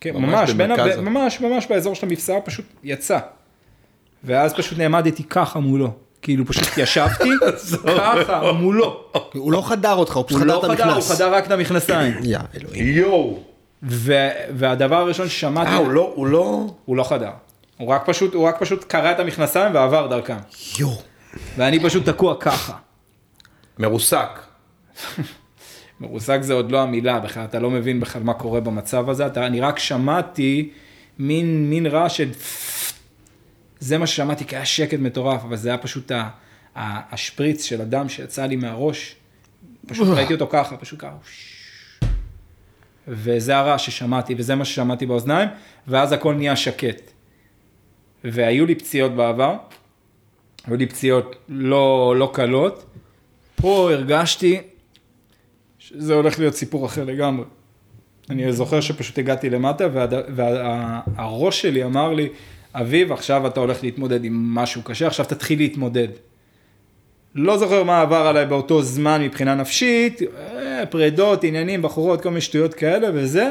כן, 0.00 0.10
ממש 0.14 0.24
ממש, 0.32 0.50
בין 0.50 0.70
ה- 0.72 0.76
במרכז. 0.76 0.98
ממש, 0.98 1.40
ממש 1.40 1.66
באזור 1.66 1.94
של 1.94 2.06
המפסעה 2.06 2.40
פשוט 2.40 2.64
יצא. 2.84 3.18
ואז 4.24 4.54
פשוט 4.54 4.78
נעמדתי 4.78 5.24
ככה 5.24 5.58
מולו. 5.60 5.90
כאילו 6.22 6.46
פשוט 6.46 6.68
ישבתי 6.76 7.28
ככה 7.98 8.52
מולו. 8.52 9.04
הוא 9.32 9.52
לא 9.52 9.62
חדר 9.62 9.92
אותך, 9.94 10.16
הוא 10.16 10.24
פשוט 10.26 10.38
הוא 10.38 10.44
חדר 10.44 10.54
לא 10.54 10.58
את 10.58 10.70
חדר, 10.70 10.84
הוא 10.84 10.92
המכנס. 10.92 11.10
חדר 11.12 11.34
רק 11.34 11.46
את 11.46 11.50
המכנסיים. 11.50 12.14
יא 12.22 12.38
אלוהים. 12.54 12.86
יואו. 12.98 13.38
ו- 13.82 14.28
והדבר 14.54 14.96
הראשון 14.96 15.28
ששמעתי, 15.28 15.70
אה, 15.70 15.76
הוא 15.76 15.90
לא, 15.90 16.12
הוא 16.14 16.26
לא... 16.26 16.66
הוא 16.84 16.96
לא 16.96 17.02
חדר. 17.04 17.30
הוא 17.76 17.88
רק 17.88 18.02
פשוט, 18.06 18.34
הוא 18.34 18.44
רק 18.48 18.56
פשוט 18.60 18.84
קרע 18.84 19.10
את 19.12 19.20
המכנסיים 19.20 19.74
ועבר 19.74 20.06
דרכם. 20.06 20.36
יואו. 20.78 21.02
ואני 21.56 21.80
פשוט 21.82 22.08
תקוע 22.08 22.34
ככה. 22.40 22.72
מרוסק. 23.78 24.28
מרוסק 26.02 26.42
זה 26.42 26.52
עוד 26.52 26.72
לא 26.72 26.80
המילה 26.80 27.18
בכלל, 27.18 27.44
אתה 27.44 27.60
לא 27.60 27.70
מבין 27.70 28.00
בכלל 28.00 28.22
מה 28.22 28.34
קורה 28.34 28.60
במצב 28.60 29.10
הזה, 29.10 29.26
אתה, 29.26 29.46
אני 29.46 29.60
רק 29.60 29.78
שמעתי 29.78 30.70
מין, 31.18 31.70
מין 31.70 31.86
רעש 31.86 32.16
של... 32.16 32.30
זה 33.80 33.98
מה 33.98 34.06
ששמעתי, 34.06 34.44
כי 34.44 34.56
היה 34.56 34.64
שקט 34.64 34.98
מטורף, 34.98 35.44
אבל 35.44 35.56
זה 35.56 35.68
היה 35.68 35.78
פשוט 35.78 36.10
ה, 36.10 36.28
ה, 36.76 37.14
השפריץ 37.14 37.64
של 37.64 37.80
הדם 37.80 38.08
שיצא 38.08 38.46
לי 38.46 38.56
מהראש, 38.56 39.16
פשוט 39.86 40.08
ראיתי 40.08 40.32
אותו 40.32 40.46
ככה, 40.50 40.76
פשוט 40.76 40.98
ככה. 40.98 41.16
וזה 43.08 43.56
הרעש 43.56 43.86
ששמעתי, 43.86 44.34
וזה 44.38 44.54
מה 44.54 44.64
ששמעתי 44.64 45.06
באוזניים, 45.06 45.48
ואז 45.88 46.12
הכל 46.12 46.34
נהיה 46.34 46.56
שקט. 46.56 47.10
והיו 48.24 48.66
לי 48.66 48.74
פציעות 48.74 49.12
בעבר, 49.12 49.56
היו 50.66 50.76
לי 50.76 50.86
פציעות 50.86 51.36
לא, 51.48 52.14
לא 52.18 52.30
קלות. 52.34 52.84
פה 53.56 53.92
הרגשתי 53.92 54.60
שזה 55.94 56.14
הולך 56.14 56.38
להיות 56.38 56.54
סיפור 56.54 56.86
אחר 56.86 57.04
לגמרי. 57.04 57.44
אני 58.30 58.52
זוכר 58.52 58.80
שפשוט 58.80 59.18
הגעתי 59.18 59.50
למטה, 59.50 59.86
והראש 59.92 61.54
וה, 61.56 61.70
שלי 61.70 61.84
אמר 61.84 62.12
לי, 62.12 62.28
אביב, 62.74 63.12
עכשיו 63.12 63.46
אתה 63.46 63.60
הולך 63.60 63.82
להתמודד 63.82 64.24
עם 64.24 64.54
משהו 64.54 64.82
קשה, 64.82 65.06
עכשיו 65.06 65.26
תתחיל 65.26 65.58
להתמודד. 65.58 66.08
לא 67.34 67.58
זוכר 67.58 67.84
מה 67.84 68.00
עבר 68.00 68.26
עליי 68.26 68.46
באותו 68.46 68.82
זמן 68.82 69.22
מבחינה 69.22 69.54
נפשית, 69.54 70.20
אה, 70.22 70.86
פרדות, 70.86 71.44
עניינים, 71.44 71.82
בחורות, 71.82 72.22
כל 72.22 72.28
מיני 72.28 72.40
שטויות 72.40 72.74
כאלה 72.74 73.08
וזה, 73.14 73.50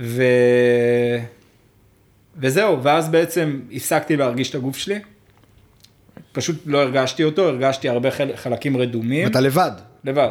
ו... 0.00 0.22
וזהו, 2.36 2.82
ואז 2.82 3.08
בעצם 3.08 3.60
הפסקתי 3.72 4.16
להרגיש 4.16 4.50
את 4.50 4.54
הגוף 4.54 4.76
שלי. 4.76 4.98
פשוט 6.32 6.56
לא 6.66 6.82
הרגשתי 6.82 7.24
אותו, 7.24 7.48
הרגשתי 7.48 7.88
הרבה 7.88 8.10
חל... 8.10 8.30
חלקים 8.36 8.76
רדומים. 8.76 9.26
ואתה 9.26 9.40
לבד. 9.40 9.72
לבד. 10.04 10.30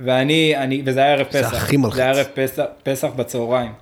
ואני, 0.00 0.56
אני, 0.56 0.82
וזה 0.86 1.00
היה 1.00 1.12
ערב 1.12 1.26
פסח. 1.26 1.50
זה 1.50 1.56
הכי 1.56 1.76
מלחיץ. 1.76 1.96
זה 1.96 2.02
היה 2.02 2.10
ערב 2.12 2.26
פסח, 2.34 2.62
פסח 2.82 3.08
בצהריים. 3.16 3.72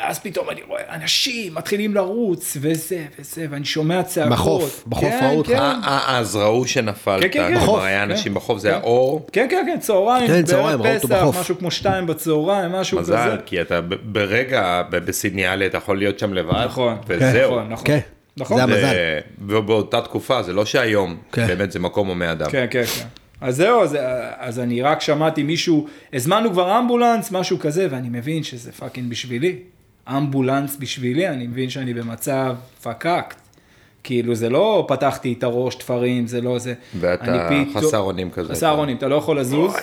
ואז 0.00 0.18
פתאום 0.18 0.50
אני 0.50 0.60
רואה 0.68 0.82
אנשים 0.94 1.54
מתחילים 1.54 1.94
לרוץ, 1.94 2.56
וזה, 2.60 3.04
וזה, 3.18 3.46
ואני 3.50 3.64
שומע 3.64 4.02
צעקות. 4.02 4.32
בחוף, 4.32 4.84
בחוף 4.86 5.04
כן, 5.04 5.26
ראו 5.28 5.38
אותך. 5.38 5.48
כן. 5.50 5.56
אה, 5.56 5.80
אה, 5.84 6.18
אז 6.18 6.36
ראו 6.36 6.66
שנפלת, 6.66 7.22
כן, 7.22 7.28
כן, 7.28 7.38
כן. 7.38 7.48
כלומר 7.48 7.62
בחוף, 7.62 7.80
היה 7.82 8.04
כן. 8.04 8.10
אנשים 8.10 8.34
בחוף, 8.34 8.58
זה 8.58 8.68
היה 8.68 8.80
אור. 8.80 9.26
כן, 9.32 9.46
כן, 9.50 9.64
כן, 9.66 9.80
צהריים, 9.80 10.26
כן, 10.26 10.42
צהריים, 10.44 10.82
ראו 10.82 10.94
אותו 10.94 11.08
פסח, 11.08 11.14
בחוף. 11.22 11.40
משהו 11.40 11.58
כמו 11.58 11.70
שתיים 11.70 12.06
בצהריים, 12.06 12.72
משהו 12.72 12.98
כזה. 12.98 13.12
מזל, 13.14 13.36
כי 13.46 13.60
אתה 13.60 13.80
ברגע, 14.02 14.82
ב- 14.90 14.96
בסידניאלי 14.96 15.66
אתה 15.66 15.76
יכול 15.78 15.98
להיות 15.98 16.18
שם 16.18 16.34
לבד, 16.34 16.64
נכון, 16.64 16.96
וזהו. 17.06 17.50
נכון, 17.50 17.68
נכון. 17.72 17.86
כן. 17.86 17.98
נכון. 18.36 18.56
זה 18.56 18.62
המזל. 18.62 18.80
זה- 18.80 19.20
ובאותה 19.46 20.00
תקופה, 20.00 20.42
זה 20.42 20.52
לא 20.52 20.64
שהיום, 20.64 21.16
כן. 21.32 21.46
באמת 21.46 21.72
זה 21.72 21.78
מקום 21.78 22.08
הומי 22.08 22.32
אדם. 22.32 22.50
כן, 22.50 22.66
כן, 22.70 22.82
כן. 22.84 23.06
אז 23.40 23.56
זהו, 23.56 23.82
אז, 23.82 23.96
אז 24.38 24.58
אני 24.58 24.82
רק 24.82 25.00
שמעתי 25.00 25.42
מישהו, 25.42 25.86
הזמנו 26.12 26.50
כבר 26.52 26.78
אמבולנס, 26.78 27.30
משהו 27.32 27.58
כזה, 27.58 27.86
ואני 27.90 28.08
מבין 28.08 28.42
שזה 28.42 28.72
fucking 28.72 29.10
בשבילי. 29.10 29.58
אמבולנס 30.08 30.76
בשבילי, 30.76 31.28
אני 31.28 31.46
מבין 31.46 31.70
שאני 31.70 31.94
במצב 31.94 32.56
פקקט. 32.82 33.36
כאילו, 34.02 34.34
זה 34.34 34.48
לא 34.48 34.84
פתחתי 34.88 35.32
את 35.38 35.42
הראש 35.42 35.74
תפרים, 35.74 36.26
זה 36.26 36.40
לא 36.40 36.58
זה. 36.58 36.74
ואתה 37.00 37.48
פתאום- 37.48 37.74
חסר 37.86 37.98
אונים 37.98 38.30
כזה. 38.30 38.52
חסר 38.52 38.70
אונים, 38.70 38.96
אתה 38.96 39.08
לא 39.08 39.14
יכול 39.14 39.40
לזוז. 39.40 39.74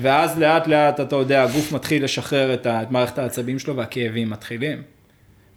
ואז 0.00 0.38
לאט 0.38 0.66
לאט, 0.66 1.00
אתה 1.00 1.16
יודע, 1.16 1.42
הגוף 1.42 1.72
מתחיל 1.72 2.04
לשחרר 2.04 2.54
את, 2.54 2.66
ה, 2.66 2.82
את 2.82 2.90
מערכת 2.90 3.18
העצבים 3.18 3.58
שלו 3.58 3.76
והכאבים 3.76 4.30
מתחילים. 4.30 4.82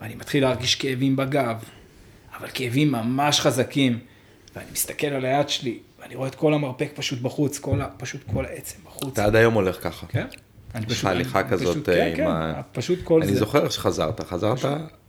ואני 0.01 0.16
מתחיל 0.16 0.43
להרגיש 0.43 0.76
כאבים 0.76 1.16
בגב, 1.16 1.56
אבל 2.39 2.47
כאבים 2.54 2.91
ממש 2.91 3.39
חזקים. 3.39 3.99
ואני 4.56 4.66
מסתכל 4.74 5.08
על 5.08 5.26
היד 5.26 5.49
שלי, 5.49 5.78
ואני 6.04 6.16
רואה 6.16 6.28
את 6.28 6.36
כל 6.36 6.54
המרפק 6.54 6.89
פשוט 6.95 7.20
בחוץ, 7.22 7.60
כל 7.60 7.82
ה, 7.82 7.88
פשוט 7.97 8.22
כל 8.34 8.45
העצם 8.45 8.78
בחוץ. 8.86 9.14
אתה 9.14 9.26
עד 9.26 9.36
היום 9.36 9.54
הולך 9.54 9.84
ככה. 9.84 10.08
כן? 10.08 10.26
אני 10.76 10.86
פשוט- 10.86 11.06
הליכה 11.06 11.39
אני 11.39 11.49
כזאת 11.49 11.68
פשוט- 11.76 11.89
אה, 11.89 11.95
כן, 11.95 12.24
כן, 12.24 12.28
ה... 12.28 12.62
פשוט 12.72 12.99
כל 13.04 13.22
אני 13.24 13.32
זה. 13.34 13.39
זוכר 13.39 13.70
שחזרת, 13.70 14.20
חזרת, 14.22 14.58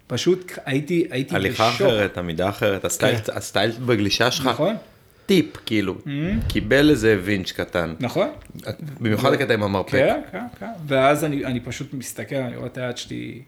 פשוט 0.06 0.52
הייתי, 0.64 1.06
הייתי 1.10 1.34
הליכה 1.34 1.70
בשוק. 1.70 1.86
אחרת, 1.86 2.18
עמידה 2.18 2.48
אחרת, 2.48 2.84
הסטייל- 2.84 3.16
הסטייל 3.32 3.70
בגלישה 3.86 4.30
שלך, 4.30 4.46
נכון, 4.46 4.76
טיפ, 5.26 5.56
כאילו, 5.66 5.94
קיבל 6.48 6.90
איזה 6.90 7.18
וינץ' 7.24 7.52
קטן, 7.52 7.94
נכון. 8.00 8.28
במיוחד 9.00 9.32
הקטע 9.32 9.54
עם 9.54 9.62
המרפק. 9.62 9.90
כן, 9.90 10.20
כן, 10.32 10.44
כן. 10.60 10.70
ואז 10.86 11.24
אני, 11.24 11.44
אני 11.44 11.60
פשוט 11.60 11.94
מסתכל, 11.94 12.34
אני 12.36 12.56
רואה 12.56 12.66
את 12.66 12.78
היד 12.78 12.96
שלי, 12.96 13.42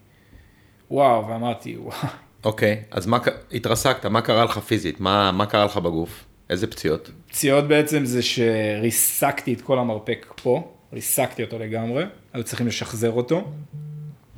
וואו, 0.91 1.27
ואמרתי, 1.27 1.77
וואו. 1.77 1.97
אוקיי, 2.43 2.81
אז 2.91 3.05
מה, 3.05 3.17
התרסקת, 3.51 4.05
מה 4.05 4.21
קרה 4.21 4.43
לך 4.45 4.57
פיזית? 4.57 4.99
מה 4.99 5.31
מה 5.31 5.45
קרה 5.45 5.65
לך 5.65 5.77
בגוף? 5.77 6.23
איזה 6.49 6.67
פציעות? 6.67 7.11
פציעות 7.27 7.67
בעצם 7.67 8.05
זה 8.05 8.21
שריסקתי 8.21 9.53
את 9.53 9.61
כל 9.61 9.79
המרפק 9.79 10.33
פה, 10.43 10.71
ריסקתי 10.93 11.43
אותו 11.43 11.59
לגמרי, 11.59 12.03
היו 12.33 12.43
צריכים 12.43 12.67
לשחזר 12.67 13.11
אותו. 13.11 13.51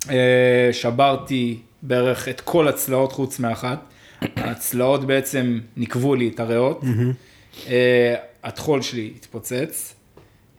אה, 0.10 0.70
שברתי 0.72 1.60
בערך 1.82 2.28
את 2.28 2.41
כל 2.41 2.68
הצלעות 2.68 3.12
חוץ 3.12 3.39
מאחת. 3.39 3.80
הצלעות 4.36 5.05
בעצם 5.05 5.60
נקבו 5.78 6.16
לי 6.16 6.28
את 6.28 6.39
הריאות. 6.39 6.84
אה, 7.68 8.16
הטחול 8.43 8.82
שלי 8.82 9.12
התפוצץ. 9.16 9.95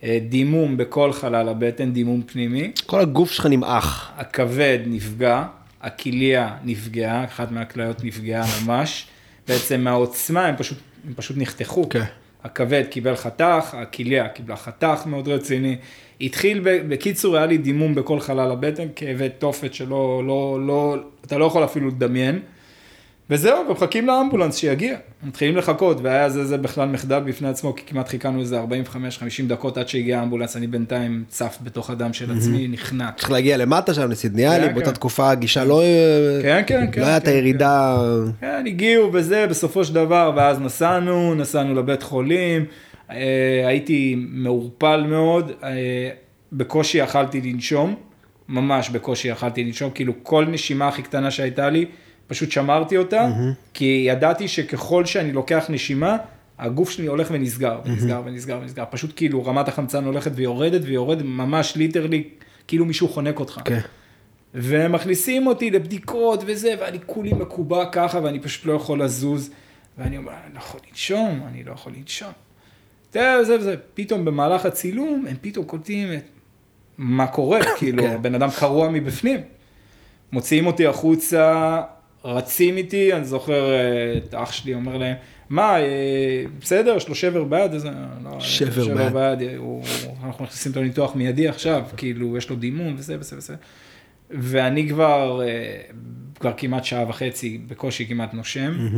אה, 0.02 0.18
דימום 0.28 0.76
בכל 0.76 1.12
חלל 1.12 1.48
הבטן, 1.48 1.92
דימום 1.92 2.22
פנימי. 2.22 2.72
כל 2.86 3.00
הגוף 3.00 3.30
שלך 3.30 3.46
נמעך. 3.46 4.10
הכבד 4.16 4.78
נפגע, 4.86 5.44
הכליה 5.80 6.56
נפגעה, 6.64 7.24
אחת 7.24 7.50
מהכליות 7.50 8.04
נפגעה 8.04 8.46
ממש. 8.64 9.06
בעצם 9.48 9.80
מהעוצמה 9.80 10.46
הם 10.46 10.56
פשוט, 10.56 10.78
הם 11.06 11.14
פשוט 11.14 11.36
נחתכו. 11.36 11.88
כן. 11.88 12.04
הכבד 12.44 12.84
קיבל 12.90 13.16
חתך, 13.16 13.74
הכליה 13.74 14.28
קיבלה 14.28 14.56
חתך 14.56 15.02
מאוד 15.06 15.28
רציני. 15.28 15.76
התחיל, 16.20 16.60
בקיצור, 16.88 17.36
היה 17.36 17.46
לי 17.46 17.58
דימום 17.58 17.94
בכל 17.94 18.20
חלל 18.20 18.50
הבטן, 18.50 18.88
כאבי 18.96 19.28
תופת 19.38 19.74
שלא, 19.74 20.22
לא, 20.26 20.58
לא, 20.66 20.96
אתה 21.24 21.38
לא 21.38 21.44
יכול 21.44 21.64
אפילו 21.64 21.88
לדמיין. 21.88 22.40
וזהו, 23.30 23.68
ומחכים 23.68 24.06
לאמבולנס 24.06 24.56
שיגיע. 24.56 24.96
מתחילים 25.22 25.56
לחכות, 25.56 26.00
והיה 26.02 26.28
זה, 26.28 26.44
זה 26.44 26.58
בכלל 26.58 26.88
מחדל 26.88 27.18
בפני 27.18 27.48
עצמו, 27.48 27.74
כי 27.74 27.82
כמעט 27.86 28.08
חיכינו 28.08 28.40
איזה 28.40 28.60
45-50 28.62 28.66
דקות 29.46 29.78
עד 29.78 29.88
שהגיע 29.88 30.20
האמבולנס, 30.20 30.56
אני 30.56 30.66
בינתיים 30.66 31.24
צף 31.28 31.58
בתוך 31.62 31.90
הדם 31.90 32.12
של 32.12 32.36
עצמי, 32.36 32.68
נחנק. 32.68 33.16
צריך 33.18 33.30
להגיע 33.30 33.56
למטה 33.56 33.94
שם 33.94 34.10
לסידניאלי, 34.10 34.66
כן, 34.66 34.74
באותה 34.74 34.86
כן. 34.86 34.94
תקופה 34.94 35.30
הגישה 35.30 35.64
לא... 35.64 35.82
כן, 36.42 36.62
כן, 36.66 36.86
כן. 36.92 37.00
לא 37.00 37.06
היה 37.06 37.16
את 37.16 37.24
כן, 37.24 37.30
הירידה... 37.30 37.98
כן, 38.40 38.64
הגיעו 38.66 39.12
וזה, 39.12 39.46
בסופו 39.46 39.84
של 39.84 39.94
דבר, 39.94 40.32
ואז 40.36 40.60
נסענו, 40.60 41.34
נסענו 41.34 41.74
לבית 41.74 42.02
חולים, 42.02 42.64
אה, 43.10 43.62
הייתי 43.66 44.16
מעורפל 44.28 45.04
מאוד, 45.08 45.52
אה, 45.64 46.10
בקושי 46.52 46.98
יכלתי 46.98 47.40
לנשום, 47.40 47.94
ממש 48.48 48.90
בקושי 48.90 49.28
יכלתי 49.28 49.64
לנשום, 49.64 49.90
כאילו 49.90 50.12
כל 50.22 50.46
נשימה 50.46 50.88
הכי 50.88 51.02
קטנה 51.02 51.30
שהייתה 51.30 51.70
לי, 51.70 51.84
פשוט 52.30 52.50
שמרתי 52.50 52.96
אותה, 52.96 53.28
כי 53.74 54.04
ידעתי 54.08 54.48
שככל 54.48 55.04
שאני 55.04 55.32
לוקח 55.32 55.66
נשימה, 55.68 56.16
הגוף 56.58 56.90
שלי 56.90 57.06
הולך 57.06 57.28
ונסגר, 57.30 57.80
ונסגר 57.84 58.22
ונסגר 58.24 58.58
ונסגר, 58.62 58.84
פשוט 58.90 59.12
כאילו 59.16 59.44
רמת 59.44 59.68
החמצן 59.68 60.04
הולכת 60.04 60.30
ויורדת 60.34 60.80
ויורדת, 60.84 61.24
ממש 61.24 61.76
ליטרלי, 61.76 62.24
כאילו 62.66 62.84
מישהו 62.84 63.08
חונק 63.08 63.40
אותך. 63.40 63.60
כן. 63.64 63.78
ומכניסים 64.54 65.46
אותי 65.46 65.70
לבדיקות 65.70 66.42
וזה, 66.46 66.74
ואני 66.80 66.98
כולי 67.06 67.32
מקובע 67.32 67.84
ככה, 67.92 68.20
ואני 68.22 68.40
פשוט 68.40 68.66
לא 68.66 68.72
יכול 68.72 69.02
לזוז, 69.02 69.50
ואני 69.98 70.16
אומר, 70.16 70.32
אני 70.46 70.54
לא 70.54 70.58
יכול 70.58 70.80
לנשום, 70.88 71.42
אני 71.48 71.64
לא 71.64 71.72
יכול 71.72 71.92
לנשום. 71.96 72.32
זה, 73.12 73.44
זה 73.44 73.58
וזה, 73.58 73.74
פתאום 73.94 74.24
במהלך 74.24 74.66
הצילום, 74.66 75.24
הם 75.28 75.36
פתאום 75.40 75.64
קולטים 75.64 76.12
את 76.12 76.24
מה 76.98 77.26
קורה, 77.26 77.60
כאילו, 77.78 78.06
הבן 78.06 78.34
אדם 78.34 78.48
קרוע 78.58 78.88
מבפנים. 78.88 79.40
מוציאים 80.32 80.66
אותי 80.66 80.86
החוצה, 80.86 81.82
רצים 82.24 82.76
איתי, 82.76 83.12
אני 83.12 83.24
זוכר 83.24 83.72
אה, 83.72 84.18
את 84.18 84.34
אח 84.34 84.52
שלי 84.52 84.74
אומר 84.74 84.96
להם, 84.96 85.16
מה, 85.50 85.80
אה, 85.80 86.44
בסדר, 86.60 86.96
יש 86.96 87.08
לו 87.08 87.14
שבר 87.14 87.44
ביד, 87.44 87.72
איזה, 87.72 87.90
לא, 88.24 88.40
שבר 88.40 88.84
שבר 88.84 88.94
ביד. 88.94 89.12
ביד, 89.12 89.48
אה, 89.48 89.56
הוא, 89.56 89.84
אנחנו 90.24 90.44
מכניסים 90.44 90.72
אותו 90.72 90.82
לניתוח 90.82 91.14
מיידי 91.14 91.48
עכשיו, 91.48 91.84
כאילו, 91.96 92.36
יש 92.36 92.50
לו 92.50 92.56
דימום 92.56 92.94
וזה 92.98 93.16
וזה 93.20 93.38
וזה. 93.38 93.54
ואני 94.30 94.88
כבר, 94.88 95.42
אה, 95.42 95.80
כבר 96.40 96.52
כמעט 96.56 96.84
שעה 96.84 97.08
וחצי, 97.08 97.58
בקושי 97.58 98.06
כמעט 98.06 98.34
נושם, 98.34 98.88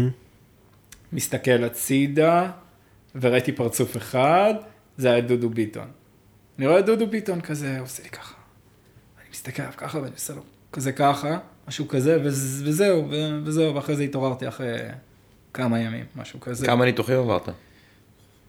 מסתכל 1.12 1.64
הצידה, 1.64 2.51
וראיתי 3.14 3.53
פרצוף 3.53 3.97
אחד, 3.97 4.55
זה 4.97 5.12
היה 5.12 5.20
דודו 5.20 5.51
ביטון. 5.51 5.89
אני 6.59 6.66
רואה 6.66 6.83
דודו 6.83 7.07
ביטון 7.07 7.41
כזה, 7.41 7.81
עושה 7.81 8.03
לי 8.03 8.09
ככה. 8.09 8.35
אני 9.20 9.27
מסתכל 9.33 9.62
עליו 9.62 9.75
ככה, 9.77 9.99
ואני 9.99 10.12
עושה 10.14 10.35
לו 10.35 10.43
כזה 10.73 10.93
ככה, 10.93 11.39
משהו 11.69 11.89
כזה, 11.89 12.19
וזה- 12.25 12.69
וזהו, 12.69 13.09
וזהו, 13.45 13.75
ואחרי 13.75 13.97
זה 13.97 14.03
התעוררתי 14.03 14.49
אחרי 14.49 14.77
כמה 15.55 15.81
ימים, 15.81 16.05
משהו 16.17 16.41
כזה. 16.41 16.67
כמה 16.67 16.85
ניתוחים 16.85 17.19
עברת? 17.19 17.49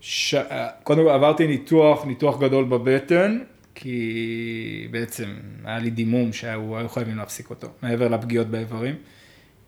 ש... 0.01 0.35
קודם 0.83 1.03
כל 1.03 1.09
עברתי 1.09 1.47
ניתוח, 1.47 2.05
ניתוח 2.05 2.39
גדול 2.39 2.65
בבטן, 2.65 3.39
כי 3.75 4.87
בעצם 4.91 5.33
היה 5.65 5.79
לי 5.79 5.89
דימום 5.89 6.33
שהיו 6.33 6.77
היו 6.77 6.89
חייבים 6.89 7.17
להפסיק 7.17 7.49
אותו, 7.49 7.67
מעבר 7.83 8.07
לפגיעות 8.07 8.47
באיברים. 8.47 8.95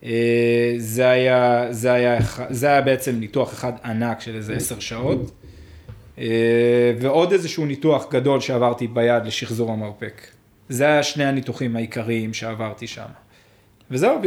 אה, 0.04 0.74
זה 0.78 1.10
היה, 1.10 1.68
זה 1.74 1.92
היה, 1.94 2.18
זה 2.50 2.68
היה 2.68 2.82
בעצם 2.82 3.16
ניתוח 3.16 3.54
אחד 3.54 3.74
ענק 3.84 4.22
של 4.22 4.36
איזה 4.36 4.54
עשר 4.56 4.80
שעות, 4.80 5.32
אה, 6.18 6.94
ועוד 7.00 7.32
איזשהו 7.32 7.66
ניתוח 7.66 8.06
גדול 8.12 8.40
שעברתי 8.40 8.88
ביד 8.88 9.26
לשחזור 9.26 9.72
המרפק. 9.72 10.22
זה 10.70 10.86
היה 10.86 11.04
שני 11.04 11.26
הניתוחים 11.26 11.76
העיקריים 11.76 12.34
שעברתי 12.34 12.88
שם. 12.88 13.06
וזהו, 13.92 14.20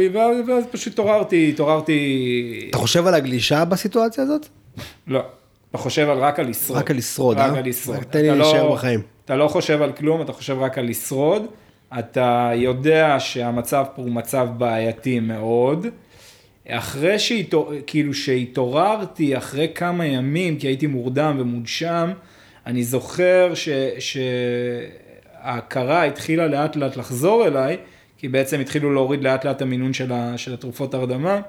ואז 0.47 0.65
פשוט 0.71 0.93
התעוררתי, 0.93 1.49
התעוררתי... 1.49 2.67
אתה 2.69 2.77
חושב 2.77 3.07
על 3.07 3.13
הגלישה 3.13 3.65
בסיטואציה 3.65 4.23
הזאת? 4.23 4.47
לא, 5.07 5.21
אתה 5.69 5.77
חושב 5.77 6.09
על 6.09 6.17
רק 6.17 6.39
על 6.39 6.47
לשרוד. 6.49 6.79
רק 6.79 6.91
על 6.91 6.97
לשרוד, 6.97 7.37
רק 7.37 7.51
אה? 7.53 7.57
על 7.57 7.65
לשרוד. 7.69 7.97
רק 7.97 8.03
תן 8.03 8.21
לי 8.21 8.27
לא- 8.27 8.35
להישאר 8.35 8.71
בחיים. 8.71 9.01
אתה 9.25 9.35
לא 9.35 9.47
חושב 9.47 9.81
על 9.81 9.91
כלום, 9.91 10.21
אתה 10.21 10.33
חושב 10.33 10.57
רק 10.59 10.77
על 10.77 10.85
לשרוד, 10.89 11.45
אתה 11.99 12.51
יודע 12.55 13.15
שהמצב 13.19 13.85
פה 13.95 14.01
הוא 14.01 14.11
מצב 14.11 14.47
בעייתי 14.57 15.19
מאוד. 15.19 15.87
אחרי 16.69 17.19
שהתעור... 17.19 17.73
כאילו 17.87 18.13
שהתעוררתי, 18.13 19.37
אחרי 19.37 19.67
כמה 19.75 20.05
ימים, 20.05 20.57
כי 20.57 20.67
הייתי 20.67 20.87
מורדם 20.87 21.37
ומונשם, 21.39 22.11
אני 22.65 22.83
זוכר 22.83 23.51
ש... 23.53 23.69
שההכרה 25.39 26.03
התחילה 26.03 26.47
לאט 26.47 26.75
לאט 26.75 26.97
לחזור 26.97 27.47
אליי, 27.47 27.77
כי 28.19 28.27
בעצם 28.27 28.59
התחילו 28.59 28.93
להוריד 28.93 29.23
לאט 29.23 29.45
לאט 29.45 29.61
המינון 29.61 29.93
של, 29.93 30.11
ה... 30.11 30.37
של 30.37 30.53
התרופות 30.53 30.93
הרדמה. 30.93 31.41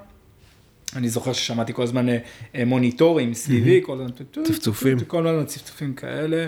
אני 0.97 1.09
זוכר 1.09 1.33
ששמעתי 1.33 1.73
כל 1.73 1.83
הזמן 1.83 2.09
אה, 2.09 2.65
מוניטורים 2.67 3.35
סביבי, 3.35 3.81
כל 3.83 3.93
הזמן 4.01 4.11
צפצופים. 4.45 5.01
כל 5.01 5.27
הזמן 5.27 5.45
צפצופים 5.45 5.95
כאלה, 5.95 6.47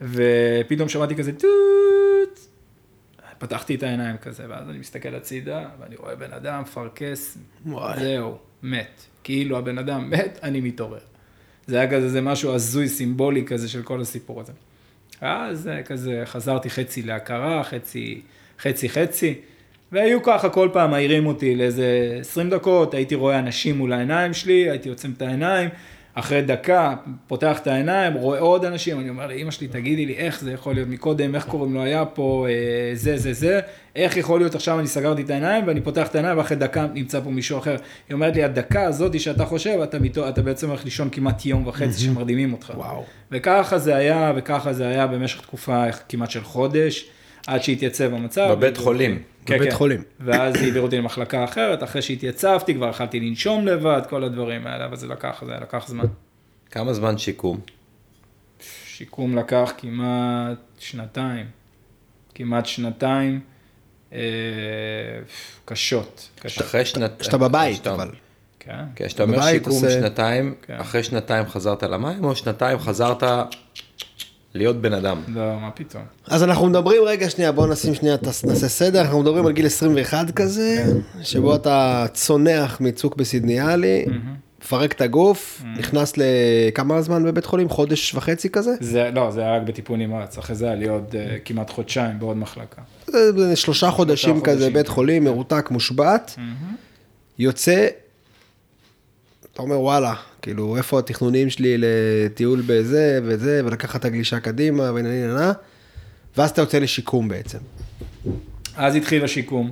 ופתאום 0.00 0.88
שמעתי 0.88 1.14
כזה 1.14 1.32
טוט, 1.32 2.40
פתחתי 3.38 3.74
את 3.74 3.82
העיניים 3.82 4.16
כזה, 4.16 4.44
ואז 4.48 4.70
אני 4.70 4.78
מסתכל 4.78 5.14
הצידה, 5.14 5.68
ואני 5.80 5.96
רואה 5.96 6.16
בן 6.16 6.32
אדם 6.32 6.62
וואי. 7.66 8.00
זהו, 8.00 8.38
מת. 8.62 9.02
כאילו 9.24 9.58
הבן 9.58 9.78
אדם 9.78 10.10
מת, 10.10 10.38
אני 10.42 10.60
מתעורר. 10.60 10.98
זה 11.66 11.80
היה 11.80 11.90
כזה, 11.90 12.08
זה 12.08 12.20
משהו 12.20 12.54
הזוי, 12.54 12.88
סימבולי 12.88 13.44
כזה 13.44 13.68
של 13.68 13.82
כל 13.82 14.00
הסיפור 14.00 14.40
הזה. 14.40 14.52
אז 15.20 15.68
אה, 15.68 15.82
כזה 15.82 16.22
חזרתי 16.24 16.70
חצי 16.70 17.02
להכרה, 17.02 17.64
חצי, 17.64 18.22
חצי, 18.58 18.88
חצי, 18.88 19.34
והיו 19.92 20.22
ככה 20.22 20.48
כל 20.48 20.68
פעם 20.72 20.90
מעירים 20.90 21.26
אותי 21.26 21.54
לאיזה 21.56 22.18
20 22.20 22.50
דקות, 22.50 22.94
הייתי 22.94 23.14
רואה 23.14 23.38
אנשים 23.38 23.78
מול 23.78 23.92
העיניים 23.92 24.34
שלי, 24.34 24.70
הייתי 24.70 24.88
עוצם 24.88 25.10
את 25.16 25.22
העיניים, 25.22 25.68
אחרי 26.14 26.42
דקה, 26.42 26.94
פותח 27.26 27.58
את 27.58 27.66
העיניים, 27.66 28.14
רואה 28.14 28.38
עוד 28.38 28.64
אנשים, 28.64 29.00
אני 29.00 29.08
אומר 29.08 29.26
לאמא 29.26 29.50
שלי, 29.50 29.68
תגידי 29.68 30.06
לי, 30.06 30.14
איך 30.14 30.40
זה 30.40 30.52
יכול 30.52 30.74
להיות 30.74 30.88
מקודם, 30.88 31.34
איך 31.34 31.44
קוראים 31.46 31.74
לו, 31.74 31.82
היה 31.82 32.04
פה 32.04 32.46
אה, 32.48 32.94
זה, 32.94 33.16
זה, 33.16 33.32
זה, 33.32 33.60
איך 33.96 34.16
יכול 34.16 34.40
להיות 34.40 34.54
עכשיו 34.54 34.78
אני 34.78 34.86
סגרתי 34.86 35.22
את 35.22 35.30
העיניים 35.30 35.66
ואני 35.66 35.80
פותח 35.80 36.06
את 36.06 36.14
העיניים 36.14 36.38
ואחרי 36.38 36.56
דקה 36.56 36.86
נמצא 36.94 37.20
פה 37.20 37.30
מישהו 37.30 37.58
אחר. 37.58 37.76
היא 38.08 38.14
אומרת 38.14 38.36
לי, 38.36 38.44
הדקה 38.44 38.84
הזאת 38.84 39.20
שאתה 39.20 39.44
חושב, 39.44 39.80
אתה, 39.82 39.98
מתו, 39.98 40.28
אתה 40.28 40.42
בעצם 40.42 40.68
הולך 40.68 40.84
לישון 40.84 41.08
כמעט 41.12 41.46
יום 41.46 41.66
וחצי 41.66 42.00
שמרדימים 42.00 42.52
אותך. 42.52 42.72
וואו. 42.76 43.04
וככה 43.30 43.78
זה 43.78 43.96
היה, 43.96 44.32
וככה 44.36 44.72
זה 44.72 44.88
היה 44.88 45.06
במשך 45.06 45.40
תקופה 45.40 45.84
כמעט 46.08 46.30
של 46.30 46.44
חודש, 46.44 47.10
עד 47.46 47.62
שהתייצב 47.62 48.14
המצב. 48.14 48.48
בבית 48.50 48.76
חולים. 48.76 49.22
כן, 49.46 49.56
בבית 49.56 49.68
כן. 49.70 49.74
חולים. 49.76 50.02
ואז 50.20 50.54
העבירו 50.56 50.86
אותי 50.86 50.96
למחלקה 50.98 51.44
אחרת, 51.44 51.82
אחרי 51.82 52.02
שהתייצבתי, 52.02 52.74
כבר 52.74 52.88
יכלתי 52.88 53.20
לנשום 53.20 53.66
לבד, 53.66 54.02
כל 54.08 54.24
הדברים 54.24 54.66
האלה, 54.66 54.84
אבל 54.84 54.96
זה 54.96 55.06
לקח, 55.06 55.42
זה 55.46 55.52
לקח 55.62 55.84
זמן. 55.88 56.04
כמה 56.70 56.92
זמן 56.92 57.18
שיקום? 57.18 57.60
שיקום 58.86 59.36
לקח 59.38 59.72
כמעט 59.78 60.56
שנתיים, 60.78 61.46
כמעט 62.34 62.66
שנתיים, 62.66 63.40
אה, 64.12 64.18
קשות, 65.64 66.28
קשות. 66.40 66.64
אחרי 66.64 66.84
שנתיים. 66.84 67.10
כשאתה 67.18 67.38
בבית, 67.38 67.86
אבל. 67.86 68.10
כן. 68.58 68.72
כן, 68.96 69.06
כשאתה 69.06 69.22
אומר 69.22 69.42
שיקום 69.42 69.72
עושה- 69.72 69.90
שנתיים, 69.90 70.54
כן. 70.62 70.74
אחרי 70.76 71.02
שנתיים 71.02 71.46
חזרת 71.46 71.82
למים, 71.82 72.24
או 72.24 72.36
שנתיים 72.36 72.78
חזרת 72.78 73.22
להיות 74.54 74.76
בן 74.80 74.92
אדם? 74.92 75.22
לא, 75.28 75.60
מה 75.60 75.70
פתאום. 75.70 76.02
אז 76.26 76.42
אנחנו 76.42 76.66
מדברים, 76.66 77.02
רגע, 77.06 77.30
שנייה, 77.30 77.52
בוא 77.52 77.66
נשים 77.66 77.94
שנייה, 77.94 78.16
נעשה 78.44 78.68
סדר, 78.68 79.00
אנחנו 79.00 79.20
מדברים 79.22 79.46
על 79.46 79.52
גיל 79.52 79.66
21 79.66 80.30
כזה, 80.30 80.84
שבו 81.22 81.54
אתה 81.54 82.06
צונח 82.14 82.80
מצוק 82.80 83.16
בסידניאלי, 83.16 84.04
מפרק 84.62 84.92
את 84.92 85.00
הגוף, 85.00 85.62
נכנס 85.78 86.12
לכמה 86.16 87.02
זמן 87.02 87.24
בבית 87.24 87.44
חולים? 87.44 87.68
חודש 87.68 88.14
וחצי 88.14 88.50
כזה? 88.50 88.70
זה, 88.80 89.10
לא, 89.14 89.30
זה 89.30 89.40
היה 89.40 89.56
רק 89.56 89.62
בטיפול 89.62 89.98
נמרץ, 89.98 90.38
אחרי 90.38 90.56
זה 90.56 90.66
היה 90.66 90.74
לי 90.74 90.88
עוד 90.88 91.14
אה, 91.18 91.36
כמעט 91.44 91.70
חודשיים 91.70 92.18
בעוד 92.18 92.36
מחלקה. 92.36 92.82
זה- 93.06 93.32
זה 93.32 93.56
שלושה 93.56 93.90
חודשים 93.90 94.40
כזה. 94.40 94.70
בית 94.70 94.88
חולים, 94.88 95.24
מרותק, 95.24 95.68
מושבת, 95.70 96.36
יוצא, 97.38 97.86
אתה 99.52 99.62
אומר 99.62 99.80
וואלה, 99.80 100.14
כאילו 100.42 100.76
איפה 100.76 100.98
התכנונים 100.98 101.50
שלי 101.50 101.76
לטיול 101.78 102.62
בזה 102.66 103.20
וזה, 103.24 103.60
ולקחת 103.64 104.00
את 104.00 104.04
הגלישה 104.04 104.40
קדימה, 104.40 104.90
ונהנה, 104.94 105.52
ואז 106.36 106.50
אתה 106.50 106.62
יוצא 106.62 106.78
לשיקום 106.78 107.28
בעצם. 107.28 107.58
אז 108.76 108.94
התחיל 108.96 109.24
השיקום. 109.24 109.70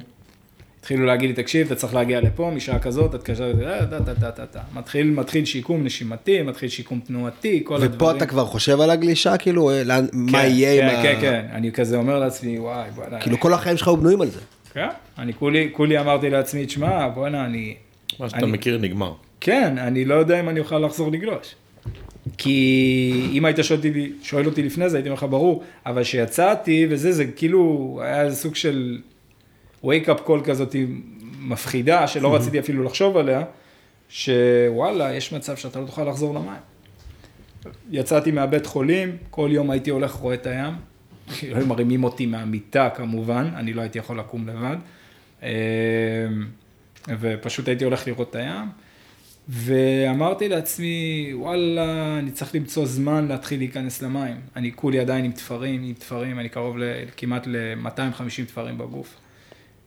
התחילו 0.80 1.06
להגיד 1.06 1.28
לי, 1.30 1.42
תקשיב, 1.42 1.66
אתה 1.66 1.74
צריך 1.74 1.94
להגיע 1.94 2.20
לפה, 2.20 2.50
משעה 2.56 2.78
כזאת, 2.78 3.14
את 3.14 3.22
קשה, 3.22 3.44
אה, 3.44 3.86
טה, 3.86 4.00
טה, 4.04 4.14
טה, 4.14 4.30
טה, 4.30 4.46
טה. 4.46 4.60
מתחיל, 4.74 5.10
מתחיל 5.10 5.44
שיקום 5.44 5.84
נשימתי, 5.84 6.42
מתחיל 6.42 6.68
שיקום 6.68 7.00
תנועתי, 7.06 7.60
כל 7.64 7.74
הדברים. 7.74 7.92
ופה 7.94 8.10
אתה 8.10 8.26
כבר 8.26 8.44
חושב 8.44 8.80
על 8.80 8.90
הגלישה, 8.90 9.36
כאילו, 9.36 9.70
אה, 9.70 9.84
לאן, 9.84 10.06
מה 10.12 10.44
יהיה 10.46 10.90
כן, 10.90 10.96
עם 10.96 11.02
כן, 11.02 11.16
ה... 11.16 11.20
כן, 11.20 11.46
אני 11.52 11.72
כזה 11.72 11.96
אומר 11.96 12.18
לעצמי, 12.18 12.58
וואי, 12.58 12.90
בוא'נה. 12.94 13.20
כאילו 13.20 13.40
כל 13.40 13.52
החיים 13.52 13.76
שלך 13.76 13.88
היו 13.88 13.96
בנויים 13.96 14.20
על 14.20 14.28
זה. 14.30 14.40
כן, 14.72 14.88
אני 15.18 15.34
כולי, 15.34 15.68
כולי 15.72 16.00
אמרתי 16.00 16.30
לעצמי, 16.30 16.66
תשמע, 16.66 17.08
בוא'נה, 17.08 17.44
אני... 17.44 17.74
מה 18.20 18.28
שאתה 18.28 18.38
אני- 18.40 18.52
מכיר 18.52 18.78
נגמר. 18.78 19.12
כן, 19.41 19.78
אני 19.78 20.05
לא 20.05 20.14
יודע 20.14 20.41
אם 20.41 20.49
אני 20.49 20.61
אוכל 20.61 20.78
לחזור 20.78 21.12
לגלוש. 21.12 21.55
כי 22.39 23.30
אם 23.32 23.45
היית 23.45 23.57
שואל 23.62 23.78
אותי, 23.78 24.12
שואל 24.22 24.47
אותי 24.47 24.62
לפני 24.62 24.91
זה, 24.91 24.97
הייתי 24.97 25.09
אומר 25.09 25.18
לך, 25.18 25.26
ברור, 25.30 25.62
אבל 25.86 26.03
כשיצאתי 26.03 26.86
וזה, 26.91 27.12
זה 27.12 27.24
כאילו, 27.24 28.01
היה 28.03 28.22
איזה 28.22 28.36
סוג 28.36 28.55
של 28.55 28.99
wake 29.84 30.07
up 30.07 30.28
call 30.28 30.45
כזאת 30.45 30.76
מפחידה, 31.41 32.07
שלא 32.07 32.34
רציתי 32.34 32.59
אפילו 32.59 32.82
לחשוב 32.82 33.16
עליה, 33.16 33.45
שוואלה, 34.09 35.14
יש 35.14 35.32
מצב 35.32 35.57
שאתה 35.57 35.80
לא 35.80 35.86
תוכל 35.86 36.05
לחזור 36.05 36.34
למים. 36.34 36.61
יצאתי 37.91 38.30
מהבית 38.30 38.66
חולים, 38.66 39.16
כל 39.30 39.49
יום 39.53 39.70
הייתי 39.70 39.91
הולך 39.91 40.12
רואה 40.12 40.34
את 40.34 40.47
הים, 40.47 40.74
היו 41.43 41.66
מרימים 41.66 42.05
אותי 42.05 42.26
מהמיטה 42.26 42.89
כמובן, 42.95 43.51
אני 43.57 43.72
לא 43.72 43.80
הייתי 43.80 43.99
יכול 43.99 44.18
לקום 44.18 44.49
לבד, 44.49 44.76
אה, 45.43 45.49
ופשוט 47.20 47.68
הייתי 47.68 47.84
הולך 47.84 48.07
לראות 48.07 48.30
את 48.30 48.36
הים, 48.36 48.68
ואמרתי 49.49 50.49
לעצמי, 50.49 51.30
וואלה, 51.34 52.18
אני 52.18 52.30
צריך 52.30 52.55
למצוא 52.55 52.86
זמן 52.86 53.28
להתחיל 53.28 53.59
להיכנס 53.59 54.03
למים. 54.03 54.36
אני 54.57 54.72
כולי 54.74 55.01
עדיין 55.01 55.24
עם 55.24 55.32
תפרים, 55.32 55.82
עם 55.84 55.92
תפרים, 55.92 56.38
אני 56.38 56.49
קרוב 56.49 56.76
כמעט 57.16 57.46
ל-250 57.46 58.44
תפרים 58.46 58.78
בגוף. 58.78 59.14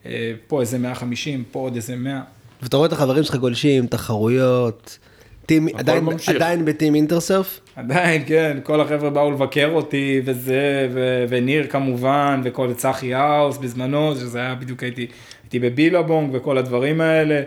אה, 0.06 0.34
פה 0.48 0.62
איזה 0.62 0.80
150, 0.80 1.44
פה 1.52 1.60
עוד 1.60 1.76
איזה 1.76 1.96
100. 1.96 2.22
ואתה 2.62 2.78
רואה 2.78 2.88
את 2.88 2.94
החברים 2.94 3.24
שלך 3.24 3.36
גולשים, 3.36 3.88
תחרויות, 3.88 5.00
טים, 5.46 5.68
עדיין, 5.74 6.04
ממשיך. 6.04 6.36
עדיין 6.36 6.66
בטים 6.66 6.96
אינטרסרף? 6.96 7.60
עדיין, 7.76 8.24
כן, 8.28 8.58
כל 8.64 8.82
החבר'ה 8.82 9.10
באו 9.10 9.32
לבקר 9.32 9.70
אותי, 9.74 10.22
וזה, 10.26 10.90
ו- 10.94 11.26
וניר 11.30 11.68
כמובן, 11.68 12.42
וכל 12.44 12.74
צחי 12.74 13.14
האוס 13.14 13.58
בזמנו, 13.58 14.16
שזה 14.16 14.40
היה 14.40 14.56
בדיוק, 14.56 14.84
הייתי, 14.84 15.08
הייתי 15.44 15.60
בבילבונג 15.60 16.30
וכל 16.34 16.58
הדברים 16.58 17.02
האלה. 17.02 17.42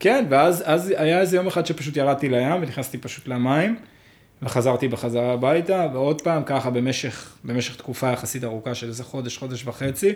כן, 0.00 0.24
ואז 0.30 0.62
אז 0.66 0.94
היה 0.96 1.20
איזה 1.20 1.36
יום 1.36 1.46
אחד 1.46 1.66
שפשוט 1.66 1.96
ירדתי 1.96 2.28
לים, 2.28 2.62
ונכנסתי 2.62 2.98
פשוט 2.98 3.28
למים, 3.28 3.76
וחזרתי 4.42 4.88
בחזרה 4.88 5.32
הביתה, 5.32 5.86
ועוד 5.92 6.20
פעם 6.22 6.42
ככה 6.46 6.70
במשך, 6.70 7.36
במשך 7.44 7.76
תקופה 7.76 8.12
יחסית 8.12 8.44
ארוכה 8.44 8.74
של 8.74 8.88
איזה 8.88 9.04
חודש, 9.04 9.38
חודש 9.38 9.66
וחצי. 9.66 10.12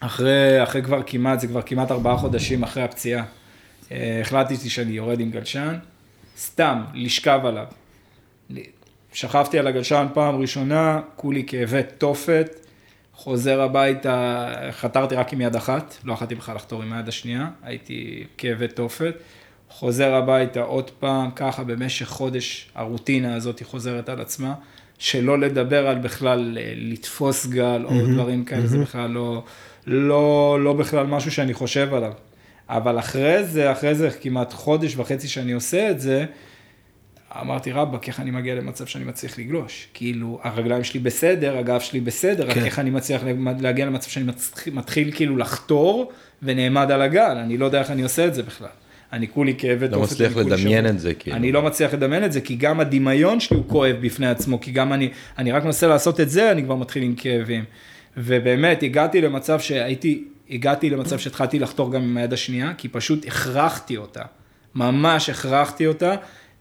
אחרי, 0.00 0.62
אחרי 0.62 0.82
כבר 0.82 1.02
כמעט, 1.06 1.40
זה 1.40 1.46
כבר 1.46 1.62
כמעט 1.62 1.90
ארבעה 1.90 2.16
חודשים 2.16 2.62
אחרי 2.62 2.82
הפציעה. 2.82 3.24
אה, 3.92 4.20
החלטתי 4.20 4.70
שאני 4.70 4.92
יורד 4.92 5.20
עם 5.20 5.30
גלשן, 5.30 5.74
סתם, 6.38 6.84
לשכב 6.94 7.40
עליו. 7.44 7.66
שכבתי 9.12 9.58
על 9.58 9.66
הגלשן 9.66 10.06
פעם 10.14 10.40
ראשונה, 10.40 11.00
כולי 11.16 11.44
כאבי 11.46 11.82
תופת, 11.98 12.59
חוזר 13.22 13.60
הביתה, 13.60 14.48
חתרתי 14.70 15.14
רק 15.14 15.32
עם 15.32 15.40
יד 15.40 15.56
אחת, 15.56 15.96
לא 16.04 16.12
יכולתי 16.12 16.34
בכלל 16.34 16.54
לחתור 16.54 16.82
עם 16.82 16.92
היד 16.92 17.08
השנייה, 17.08 17.46
הייתי 17.62 18.24
כאבי 18.38 18.68
תופת. 18.68 19.14
חוזר 19.68 20.14
הביתה 20.14 20.60
עוד 20.60 20.90
פעם, 20.90 21.30
ככה 21.36 21.64
במשך 21.64 22.06
חודש 22.06 22.70
הרוטינה 22.74 23.34
הזאת 23.34 23.62
חוזרת 23.62 24.08
על 24.08 24.20
עצמה, 24.20 24.54
שלא 24.98 25.38
לדבר 25.38 25.86
על 25.86 25.98
בכלל 25.98 26.58
אה, 26.60 26.72
לתפוס 26.76 27.46
גל 27.46 27.84
או 27.84 28.06
דברים 28.14 28.44
כאלה, 28.44 28.66
זה 28.66 28.78
בכלל 28.78 29.10
לא, 29.10 29.42
לא, 29.86 30.58
לא 30.60 30.72
בכלל 30.72 31.06
משהו 31.06 31.32
שאני 31.32 31.54
חושב 31.54 31.94
עליו. 31.94 32.12
אבל 32.68 32.98
אחרי 32.98 33.44
זה, 33.44 33.72
אחרי 33.72 33.94
זה 33.94 34.10
כמעט 34.10 34.52
חודש 34.52 34.96
וחצי 34.96 35.28
שאני 35.28 35.52
עושה 35.52 35.90
את 35.90 36.00
זה, 36.00 36.26
אמרתי, 37.40 37.72
רבאק, 37.72 38.08
איך 38.08 38.20
אני 38.20 38.30
מגיע 38.30 38.54
למצב 38.54 38.86
שאני 38.86 39.04
מצליח 39.04 39.38
לגלוש? 39.38 39.88
כאילו, 39.94 40.40
הרגליים 40.42 40.84
שלי 40.84 41.00
בסדר, 41.00 41.58
הגב 41.58 41.80
שלי 41.80 42.00
בסדר, 42.00 42.48
רק 42.48 42.54
כן. 42.54 42.64
איך 42.64 42.78
אני 42.78 42.90
מצליח 42.90 43.22
להגיע 43.60 43.86
למצב 43.86 44.10
שאני 44.10 44.24
מתחיל, 44.24 44.74
מתחיל 44.74 45.12
כאילו 45.12 45.36
לחתור 45.36 46.12
ונעמד 46.42 46.90
על 46.90 47.02
הגל, 47.02 47.36
אני 47.44 47.56
לא 47.56 47.64
יודע 47.64 47.80
איך 47.80 47.90
אני 47.90 48.02
עושה 48.02 48.26
את 48.26 48.34
זה 48.34 48.42
בכלל. 48.42 48.68
אני 49.12 49.28
כולי 49.28 49.54
כאבי 49.58 49.88
לא 49.88 50.02
מצליח 50.02 50.32
אני 50.32 50.34
כולי 50.34 50.56
לדמיין 50.56 50.84
שבור. 50.84 50.90
את 50.90 51.00
זה, 51.00 51.14
כאילו. 51.14 51.36
אני 51.36 51.52
לא 51.52 51.62
מצליח 51.62 51.94
לדמיין 51.94 52.24
את 52.24 52.32
זה, 52.32 52.40
כי 52.40 52.56
גם 52.56 52.80
הדמיון 52.80 53.40
שלי 53.40 53.56
הוא 53.56 53.64
כואב 53.68 53.96
בפני 54.00 54.26
עצמו, 54.26 54.60
כי 54.60 54.72
גם 54.72 54.92
אני, 54.92 55.08
אני 55.38 55.52
רק 55.52 55.64
מנסה 55.64 55.86
לעשות 55.86 56.20
את 56.20 56.30
זה, 56.30 56.52
אני 56.52 56.62
כבר 56.62 56.74
מתחיל 56.76 57.02
עם 57.02 57.14
כאבים. 57.14 57.64
ובאמת, 58.16 58.82
הגעתי 58.82 59.20
למצב 59.20 59.60
שהייתי, 59.60 60.24
הגעתי 60.50 60.90
למצב 60.90 61.18
שהתחלתי 61.18 61.58
לחתור 61.58 61.92
גם 61.92 62.02
עם 62.02 62.16
היד 62.16 62.32
השנייה, 62.32 62.72
כי 62.78 62.88
פשוט 62.88 63.26
הכרחתי 63.26 63.96
אותה. 63.96 64.22
ממש 64.74 65.30
הכרחתי 65.30 65.86
אותה 65.86 66.14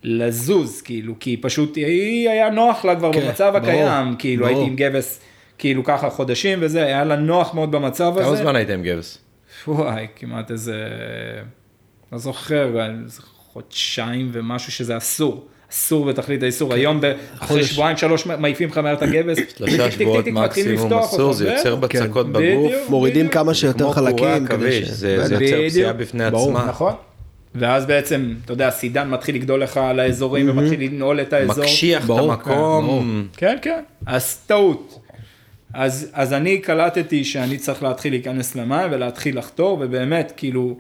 לזוז, 0.04 0.82
כאילו, 0.82 1.14
כי 1.20 1.38
פשוט 1.38 1.76
היא 1.76 2.30
היה 2.30 2.50
נוח 2.50 2.86
לה 2.86 2.95
כבר 2.95 3.14
כן, 3.14 3.28
במצב 3.28 3.52
ברור, 3.54 3.58
הקיים, 3.58 4.16
כאילו, 4.20 4.45
ברור. 4.45 4.58
הייתי 4.58 4.72
עם 4.72 4.76
גבס 4.76 5.20
כאילו 5.58 5.84
ככה 5.84 6.10
חודשים 6.10 6.60
וזה, 6.62 6.84
היה 6.86 7.04
לה 7.04 7.16
נוח 7.16 7.54
מאוד 7.54 7.72
במצב 7.72 8.14
הזה. 8.18 8.24
כמה 8.26 8.36
זמן 8.36 8.56
היית 8.56 8.70
עם 8.70 8.84
גבס? 8.84 9.18
וואי, 9.68 10.08
כמעט 10.16 10.52
איזה, 10.52 10.88
לא 12.12 12.18
זוכר, 12.18 12.89
איזה 13.06 13.22
חודשיים 13.54 14.30
ומשהו 14.32 14.72
שזה 14.72 14.97
אסור. 14.97 15.47
אסור 15.72 16.06
בתכלית 16.06 16.43
האיסור, 16.43 16.74
היום 16.74 17.02
ב- 17.02 17.14
אחרי. 17.39 17.64
שבועיים 17.64 17.97
שלוש 17.97 18.26
מעיפים 18.26 18.70
לך 18.70 18.78
מהר 18.78 18.93
את 18.93 19.02
הגבס, 19.02 19.38
שלושה 19.58 19.91
שבועות 19.91 20.26
מקסימום 20.28 20.93
אסור, 20.93 21.34
זה 21.34 21.50
יוצר 21.52 21.76
בצקות 21.76 22.26
כן. 22.26 22.34
בגוף. 22.34 22.72
בדיוק. 22.72 22.89
מורידים 22.89 23.28
כמה 23.28 23.54
שיותר 23.54 23.91
חלקים. 23.91 24.45
זה. 24.84 25.16
יוצר. 25.16 25.38
פציעה 25.70 25.93
בפני. 25.93 26.24
עצמה. 26.26 26.66
נכון. 26.68 26.93
ואז 27.56 27.86
בעצם, 27.86 28.34
אתה 28.45 28.54
יודע, 28.54 28.70
סידן 28.70 29.10
מתחיל 29.10 29.36
לגדול 29.36 29.64
לך 29.64 29.78
על 29.78 30.00
האזורים 30.00 30.50
ומתחיל 30.50 30.82
לנעול 30.84 31.22
את 31.22 31.34
האזור. 31.34 31.64
מקשיח 31.64 32.06
את. 32.06 32.10
המקום. 32.10 33.28
כן, 33.38 33.58
כן. 33.62 33.84
אז 34.06 34.38
טעות. 34.47 35.00
אז, 35.74 36.10
אז 36.14 36.34
אני 36.34 36.58
קלטתי 36.58 37.24
שאני 37.24 37.58
צריך 37.58 37.84
להתחיל 37.84 38.14
להיכנס 38.14 38.56
למים 38.56 38.88
ולהתחיל 38.91 39.38
לחתור, 39.38 39.78
ובאמת, 39.82 40.34
כאילו, 40.38 40.78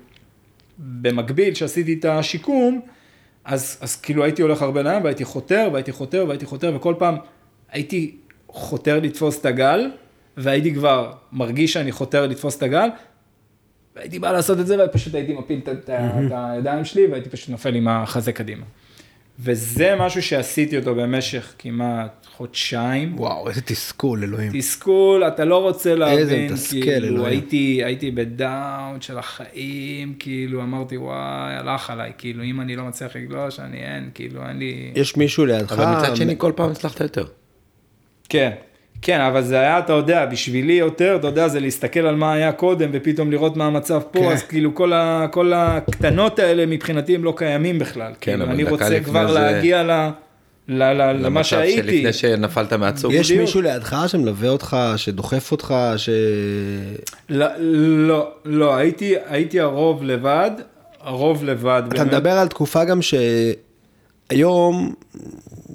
במקביל 0.77 1.53
שעשיתי 1.53 1.93
את 1.93 2.05
השיקום, 2.05 2.81
אז, 3.45 3.77
אז 3.81 3.95
כאילו 3.95 4.23
הייתי 4.23 4.41
הולך 4.41 4.61
הרבה 4.61 4.81
לים 4.81 5.03
והייתי 5.03 5.25
חותר 5.25 5.69
והייתי 5.73 5.91
חותר 5.91 6.25
והייתי 6.27 6.45
חותר, 6.45 6.71
וכל 6.75 6.93
פעם 6.97 7.15
הייתי 7.71 8.15
חותר 8.47 8.99
לתפוס 8.99 9.39
את 9.41 9.45
הגל, 9.45 9.91
והייתי 10.37 10.73
כבר 10.73 11.11
מרגיש 11.31 11.73
שאני 11.73 11.91
חותר 11.91 12.27
לתפוס 12.27 12.57
את 12.57 12.63
הגל, 12.63 12.89
והייתי 13.95 14.19
בא 14.19 14.31
לעשות 14.31 14.59
את 14.59 14.67
זה, 14.67 14.85
ופשוט 14.85 15.15
הייתי 15.15 15.33
מפיל 15.33 15.59
את, 15.71 15.89
הידיים 16.31 16.85
שלי, 16.85 17.07
והייתי 17.07 17.29
פשוט 17.29 17.49
נופל 17.49 17.75
עם 17.75 17.87
החזה 17.87 18.31
קדימה. 18.31 18.65
וזה 19.39 19.95
משהו 19.99 20.21
שעשיתי 20.21 20.77
אותו 20.77 20.95
במשך 20.95 21.53
כמעט 21.57 22.25
חודשיים. 22.35 23.19
וואו, 23.19 23.49
איזה 23.49 23.61
תסכול, 23.61 24.23
אלוהים. 24.23 24.51
תסכול, 24.53 25.27
אתה 25.27 25.45
לא 25.45 25.57
רוצה 25.57 25.89
איזה 25.89 25.99
להבין, 25.99 26.51
מתסכל, 26.51 26.81
כאילו, 26.81 27.07
אלוהים. 27.07 27.25
הייתי, 27.25 27.81
הייתי 27.85 28.11
בדאון 28.11 29.01
של 29.01 29.17
החיים, 29.17 30.13
כאילו, 30.19 30.61
אמרתי, 30.61 30.97
וואי, 30.97 31.53
הלך 31.53 31.89
עליי, 31.89 32.11
כאילו, 32.17 32.43
אם 32.43 32.61
אני 32.61 32.75
לא 32.75 32.83
מצליח 32.83 33.15
לגלוש, 33.15 33.59
אני 33.59 33.77
אין, 33.77 34.09
כאילו, 34.13 34.47
אין 34.47 34.59
לי... 34.59 34.91
יש 34.95 35.17
מישהו 35.17 35.45
לידך. 35.45 35.71
אבל 35.71 35.85
מצד 35.85 36.15
שני 36.15 36.35
כל 36.37 36.51
פעם 36.55 36.71
הצלחת 36.71 37.01
יותר. 37.01 37.25
כן, 38.29 38.51
כן, 39.01 39.21
אבל 39.21 39.41
זה 39.41 39.59
היה, 39.59 39.79
אתה 39.79 39.93
יודע, 39.93 40.25
בשבילי 40.25 40.73
יותר, 40.73 41.15
אתה 41.19 41.27
יודע, 41.27 41.47
זה 41.47 41.59
להסתכל 41.59 41.99
על 41.99 42.15
מה 42.15 42.33
היה 42.33 42.51
קודם, 42.51 42.89
ופתאום 42.93 43.31
לראות 43.31 43.57
מה 43.57 43.65
המצב 43.65 44.01
פה, 44.11 44.19
כן. 44.19 44.25
אז 44.31 44.43
כאילו, 44.43 44.75
כל, 44.75 44.93
ה, 44.93 45.27
כל 45.31 45.53
הקטנות 45.55 46.39
האלה 46.39 46.65
מבחינתי 46.65 47.15
הם 47.15 47.23
לא 47.23 47.33
קיימים 47.37 47.79
בכלל. 47.79 48.11
כן, 48.21 48.31
כאילו, 48.31 48.43
אבל 48.43 48.53
אני 48.53 48.63
דקה 48.63 48.71
רוצה 48.71 48.99
כבר 48.99 49.27
זה- 49.33 49.39
להגיע 49.39 49.83
ל, 49.83 49.91
ל, 49.91 50.83
ל, 50.83 50.93
למה 50.93 51.13
למצב 51.13 51.43
שהייתי. 51.43 51.81
שלפני 51.97 52.13
שנפלת 52.13 52.73
מהצוק. 52.73 53.13
יש 53.13 53.27
בדיוק. 53.31 53.41
מישהו 53.41 53.61
לידך 53.61 54.03
שמלווה 54.07 54.49
אותך, 54.49 54.77
שדוחף 54.95 55.51
אותך, 55.51 55.75
ש... 55.97 56.09
לא, 57.29 57.45
לא, 58.07 58.31
לא, 58.45 58.75
הייתי, 58.75 59.13
הייתי 59.27 59.59
הרוב 59.59 60.03
לבד, 60.03 60.51
הרוב 61.01 61.43
לבד. 61.43 61.83
אתה 61.93 62.03
מדבר 62.03 62.31
על 62.31 62.47
תקופה 62.47 62.83
גם 62.85 62.99
שהיום, 64.31 64.93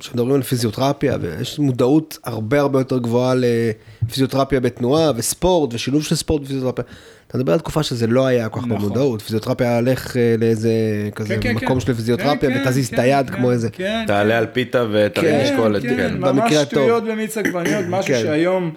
כשמדברים 0.05 0.35
על 0.35 0.43
פיזיותרפיה, 0.43 1.17
ויש 1.21 1.59
מודעות 1.59 2.19
הרבה 2.25 2.61
הרבה 2.61 2.81
יותר 2.81 2.99
גבוהה 2.99 3.35
לפיזיותרפיה 3.35 4.61
בתנועה 4.61 5.13
וספורט 5.17 5.75
ושילוב 5.75 6.03
של 6.05 6.15
ספורט 6.15 6.43
ופיזיותרפיה. 6.43 6.85
אתה 7.27 7.39
מדבר 7.39 7.53
על 7.53 7.59
תקופה 7.59 7.83
שזה 7.83 8.07
לא 8.07 8.27
היה 8.27 8.49
כל 8.49 8.61
כך 8.61 8.67
נכון. 8.67 8.79
במודעות, 8.79 9.23
פיזיותרפיה 9.23 9.77
הולך 9.79 10.17
אה, 10.17 10.35
לאיזה 10.39 10.71
כזה 11.15 11.35
כן, 11.35 11.41
כן, 11.41 11.55
מקום 11.55 11.81
כן. 11.81 11.81
של 11.81 11.95
פיזיותרפיה 11.95 12.51
כן, 12.51 12.63
ותזיז 12.67 12.89
כן, 12.89 12.95
את 12.95 13.01
היד 13.01 13.31
כן, 13.31 13.37
כמו 13.37 13.51
איזה. 13.51 13.71
כן, 13.71 14.05
תעלה 14.07 14.39
על 14.39 14.47
פיתה 14.47 14.85
ותרים 14.93 15.35
כן, 15.35 15.45
משקולת, 15.45 15.83
כן, 15.83 15.97
כן. 15.97 16.19
ממש. 16.19 16.55
שטויות 16.55 17.05
במיץ 17.05 17.39
עגבניות, 17.39 17.85
משהו 17.89 18.15
כן. 18.15 18.23
שהיום, 18.23 18.75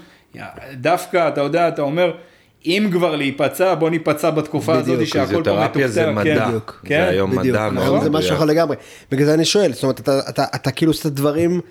דווקא, 0.74 1.28
אתה 1.28 1.42
יודע, 1.42 1.68
אתה 1.68 1.82
אומר, 1.82 2.12
אם 2.66 2.90
כבר 2.92 3.16
להיפצע, 3.16 3.76
בוא 3.76 3.90
ניפצע 3.90 4.30
בתקופה 4.30 4.82
בדיוק, 4.82 4.96
הזאת 4.96 5.08
שהכל 5.08 5.28
פה 5.28 5.40
מתוקצר. 5.40 5.74
פיזיותרפיה 5.74 5.88
זה 5.88 6.04
כן. 6.04 6.16
מדע. 6.16 6.48
בדיוק. 6.48 6.82
זה 6.88 7.08
היום 7.08 7.32
בדיוק, 7.32 7.56
מדע 7.56 7.70
מאוד 7.70 7.86
היום 7.86 8.04
זה 8.04 8.10
משהו 8.10 8.20
מדויק. 8.20 8.34
אחר 8.34 8.46
לגמרי. 8.46 8.76
בגלל 9.12 9.26
זה 9.26 9.34
אני 9.34 9.46
שואל, 9.46 9.74
זאת 9.74 9.84
אומרת, 9.84 10.00
אתה, 10.00 10.20
אתה, 10.30 10.46
אתה 10.56 10.72
כאילו 10.72 10.92
עושה 10.92 11.10
דברים 11.10 11.62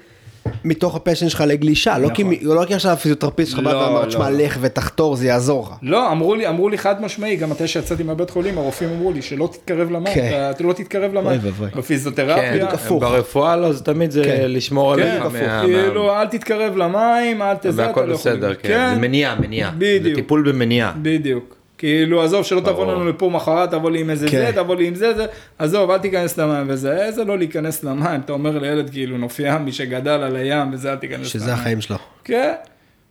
מתוך 0.65 0.97
הפשן 0.97 1.29
שלך 1.29 1.45
לגלישה, 1.47 1.99
לא 1.99 2.09
כי, 2.09 2.25
נכון. 2.25 2.57
לא 2.57 2.65
כי 2.65 2.75
עכשיו 2.75 2.93
הפיזיותרפיסט 2.93 3.51
שלך 3.51 3.61
בא 3.61 3.73
לא, 3.73 3.79
ואמר, 3.79 4.01
לא, 4.01 4.07
תשמע, 4.07 4.31
לא. 4.31 4.39
לך 4.39 4.59
ותחתור, 4.61 5.17
זה 5.17 5.27
יעזור 5.27 5.63
לך. 5.67 5.73
לא, 5.83 6.13
אמרו 6.13 6.35
לי, 6.35 6.49
אמרו 6.49 6.69
לי 6.69 6.79
חד 6.79 7.03
משמעי, 7.03 7.37
גם 7.37 7.51
מתי 7.51 7.69
שיצאתי 7.69 8.03
מהבית 8.03 8.31
חולים, 8.31 8.59
הרופאים 8.59 8.91
אמרו 8.91 9.13
לי 9.13 9.23
שלא 9.23 9.49
תתקרב 9.53 9.91
למים, 9.91 10.15
כן. 10.15 10.49
אתה- 10.51 10.65
לא 10.65 10.73
תתקרב 10.73 11.11
אוי 11.17 11.23
למים. 11.25 11.41
ואבוי. 11.43 11.71
כן, 11.71 11.79
בפיזיותרפיה, 11.79 12.69
הפוך. 12.69 13.03
ברפואה 13.03 13.57
לא, 13.57 13.73
זה 13.73 13.85
תמיד 13.85 14.11
זה 14.11 14.25
כן. 14.25 14.45
לשמור 14.49 14.97
כן, 14.97 15.03
עליך 15.03 15.25
הפוך, 15.25 15.43
מה... 15.43 15.63
כאילו, 15.65 16.15
אל 16.17 16.27
תתקרב 16.27 16.77
למים, 16.77 17.43
אל 17.43 17.55
תזה, 17.55 17.69
אתה 17.83 17.89
והכל 17.89 18.01
לא 18.01 18.15
יכול. 18.15 18.33
בסדר, 18.33 18.55
כן. 18.55 18.91
זה 18.95 19.01
מניעה, 19.01 19.35
מניעה. 19.41 19.71
זה 19.71 19.77
בדיוק. 19.79 20.15
טיפול 20.17 20.53
במניעה. 20.53 20.93
בדיוק. 21.03 21.57
כאילו, 21.79 22.23
עזוב, 22.23 22.45
שלא 22.45 22.61
תבוא 22.61 22.73
ברור. 22.73 22.93
לנו 22.95 23.09
לפה 23.09 23.31
מחרת, 23.33 23.71
תבוא 23.71 23.91
לי 23.91 24.01
עם 24.01 24.11
איזה 24.11 24.29
כן. 24.31 24.47
זה, 24.47 24.53
תבוא 24.55 24.77
לי 24.77 24.87
עם 24.87 24.95
זה, 24.95 25.15
זה, 25.15 25.27
עזוב, 25.59 25.91
אל 25.91 25.99
תיכנס 25.99 26.39
למים 26.39 26.67
וזה, 26.69 27.05
איזה 27.05 27.25
לא 27.25 27.39
להיכנס 27.39 27.85
למים, 27.85 28.21
אתה 28.25 28.33
אומר 28.33 28.59
לילד 28.59 28.91
כאילו 28.91 29.19
נוף 29.19 29.41
ים, 29.41 29.65
מי 29.65 29.73
שגדל 29.73 30.11
על 30.11 30.37
הים 30.37 30.69
וזה, 30.73 30.91
אל 30.93 30.97
תיכנס 30.97 31.17
למים. 31.19 31.29
שזה 31.29 31.53
החיים 31.53 31.81
שלו. 31.81 31.97
כן. 32.25 32.53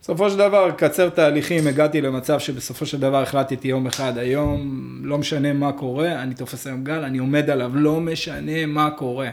בסופו 0.02 0.30
של 0.30 0.38
דבר, 0.38 0.72
קצר 0.78 1.10
תהליכים, 1.10 1.68
הגעתי 1.68 2.02
למצב 2.02 2.40
שבסופו 2.40 2.86
של 2.86 3.00
דבר 3.00 3.22
החלטתי 3.22 3.68
יום 3.68 3.88
אחד, 3.88 4.18
היום, 4.18 4.72
לא 5.04 5.18
משנה 5.18 5.54
מה 5.54 5.72
קורה, 5.72 6.22
אני 6.24 6.34
תופס 6.36 6.68
היום 6.68 6.84
גל, 6.84 7.04
אני 7.04 7.18
עומד 7.18 7.50
עליו, 7.50 7.72
לא 7.74 8.00
משנה 8.00 8.66
מה 8.66 8.90
קורה. 8.90 9.28
ה- 9.28 9.32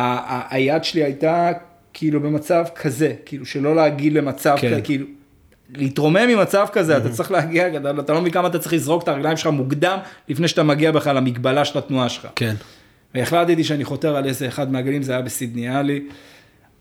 ה- 0.00 0.46
היד 0.50 0.84
שלי 0.84 1.04
הייתה 1.04 1.50
כאילו 1.94 2.20
במצב 2.20 2.64
כזה, 2.74 3.12
כאילו 3.26 3.46
שלא 3.46 3.76
להגיד 3.76 4.12
למצב 4.12 4.56
כן. 4.60 4.70
כזה, 4.70 4.80
כאילו, 4.82 5.06
להתרומם 5.74 6.28
ממצב 6.28 6.66
כזה, 6.72 6.96
אתה 6.96 7.08
צריך 7.08 7.30
להגיע, 7.30 7.76
אתה, 7.76 7.90
אתה 8.00 8.12
לא 8.12 8.20
מבין 8.20 8.32
כמה 8.32 8.48
אתה 8.48 8.58
צריך 8.58 8.72
לזרוק 8.72 9.02
את 9.02 9.08
הרגליים 9.08 9.36
שלך 9.36 9.46
מוקדם, 9.46 9.98
לפני 10.28 10.48
שאתה 10.48 10.62
מגיע 10.62 10.92
בכלל 10.92 11.16
למגבלה 11.16 11.64
של 11.64 11.78
התנועה 11.78 12.08
שלך. 12.08 12.28
כן. 12.36 12.54
והחלטתי 13.14 13.64
שאני 13.64 13.84
חותר 13.84 14.16
על 14.16 14.26
איזה 14.26 14.48
אחד 14.48 14.72
מהגלים, 14.72 15.02
זה 15.02 15.12
היה 15.12 15.22
בסידני 15.22 15.68
עלי. 15.68 16.02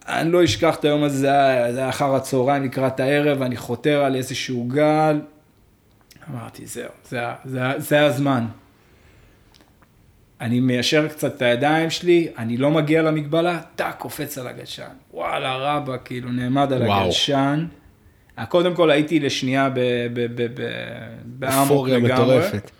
אני 0.07 0.31
לא 0.31 0.43
אשכח 0.43 0.75
את 0.75 0.85
היום 0.85 1.03
הזה, 1.03 1.17
זה 1.17 1.27
היה, 1.31 1.73
זה 1.73 1.79
היה 1.79 1.89
אחר 1.89 2.15
הצהריים 2.15 2.63
לקראת 2.63 2.99
הערב, 2.99 3.41
אני 3.41 3.57
חותר 3.57 4.03
על 4.03 4.15
איזשהו 4.15 4.63
גל. 4.67 5.19
אמרתי, 6.31 6.65
זהו, 6.65 6.89
זה, 7.09 7.19
זה, 7.45 7.61
זה 7.77 8.05
הזמן. 8.05 8.45
אני 10.41 10.59
מיישר 10.59 11.07
קצת 11.07 11.35
את 11.35 11.41
הידיים 11.41 11.89
שלי, 11.89 12.27
אני 12.37 12.57
לא 12.57 12.71
מגיע 12.71 13.01
למגבלה, 13.01 13.59
טאק, 13.75 13.95
קופץ 13.97 14.37
על 14.37 14.47
הגלשן. 14.47 14.83
וואלה, 15.13 15.55
רבא, 15.55 15.97
כאילו, 16.05 16.31
נעמד 16.31 16.73
על 16.73 16.83
וואו. 16.83 17.01
הגלשן. 17.01 17.65
קודם 18.45 18.75
כל 18.75 18.91
הייתי 18.91 19.19
לשנייה 19.19 19.69
ב- 19.69 19.79
ב- 20.13 20.27
ב- 20.35 20.47
ב- 20.61 20.67
באמוק 21.25 21.59
אופוריה 21.61 21.97
לגמרי. 21.97 22.13
מטורפת. 22.13 22.71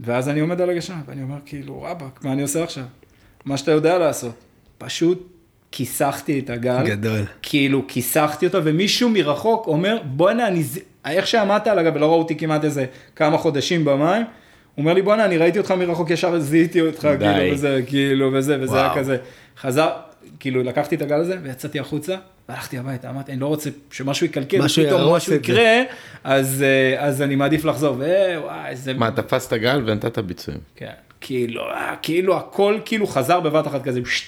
ואז 0.00 0.28
אני 0.28 0.40
עומד 0.40 0.60
על 0.60 0.70
הגשם, 0.70 0.94
ואני 1.06 1.22
אומר, 1.22 1.36
כאילו, 1.46 1.82
רבאק, 1.82 2.24
מה 2.24 2.32
אני 2.32 2.42
עושה 2.42 2.62
עכשיו? 2.62 2.84
מה 3.44 3.56
שאתה 3.56 3.70
יודע 3.70 3.98
לעשות. 3.98 4.34
פשוט 4.78 5.32
כיסחתי 5.72 6.38
את 6.38 6.50
הגל. 6.50 6.82
גדול. 6.86 7.20
כאילו, 7.42 7.84
כיסחתי 7.88 8.46
אותו, 8.46 8.58
ומישהו 8.64 9.10
מרחוק 9.10 9.66
אומר, 9.66 9.98
בואנה, 10.04 10.46
אני... 10.48 10.62
איך 11.06 11.26
שעמדת 11.26 11.66
על 11.66 11.78
הגל, 11.78 11.90
ולא 11.94 12.06
ראו 12.06 12.18
אותי 12.18 12.36
כמעט 12.36 12.64
איזה 12.64 12.86
כמה 13.16 13.38
חודשים 13.38 13.84
במים, 13.84 14.22
הוא 14.22 14.26
אומר 14.82 14.94
לי, 14.94 15.02
בואנה, 15.02 15.24
אני 15.24 15.36
ראיתי 15.36 15.58
אותך 15.58 15.70
מרחוק, 15.70 16.10
ישר 16.10 16.38
זיהיתי 16.40 16.80
אותך, 16.80 17.08
די. 17.18 17.24
כאילו, 17.24 17.54
וזה, 17.54 17.80
כאילו, 17.86 18.30
וזה, 18.32 18.56
וזה 18.60 18.76
היה 18.76 18.86
וואו. 18.86 18.98
כזה. 18.98 19.16
חזר, 19.60 19.90
כאילו, 20.40 20.62
לקחתי 20.62 20.94
את 20.94 21.02
הגל 21.02 21.20
הזה, 21.20 21.36
ויצאתי 21.42 21.80
החוצה, 21.80 22.16
והלכתי 22.48 22.78
הביתה, 22.78 23.10
אמרתי, 23.10 23.32
אני 23.32 23.40
לא 23.40 23.46
רוצה 23.46 23.70
שמשהו 23.90 24.26
יקלקל, 24.26 24.62
משהו 24.62 24.82
יהרוס 24.82 25.22
משהו. 25.22 25.34
יקרה, 25.34 25.82
אז, 26.24 26.62
אה, 26.66 27.04
אז 27.06 27.22
אני 27.22 27.36
מעדיף 27.36 27.64
לחזור, 27.64 27.94
ווואי, 27.94 28.68
איזה... 28.68 28.94
מה, 28.94 29.10
תפסת 29.10 29.52
גל 29.52 29.82
ונתת 29.86 30.18
ביצועים. 30.18 30.60
כן, 30.76 30.90
כאילו, 31.20 31.62
אה, 31.70 31.94
כאילו 32.02 32.36
הכל 32.36 32.78
כאילו 32.84 33.06
חזר 33.06 33.40
בבת 33.40 33.66
אחת 33.66 33.84
כזה, 33.84 34.00
shit, 34.06 34.24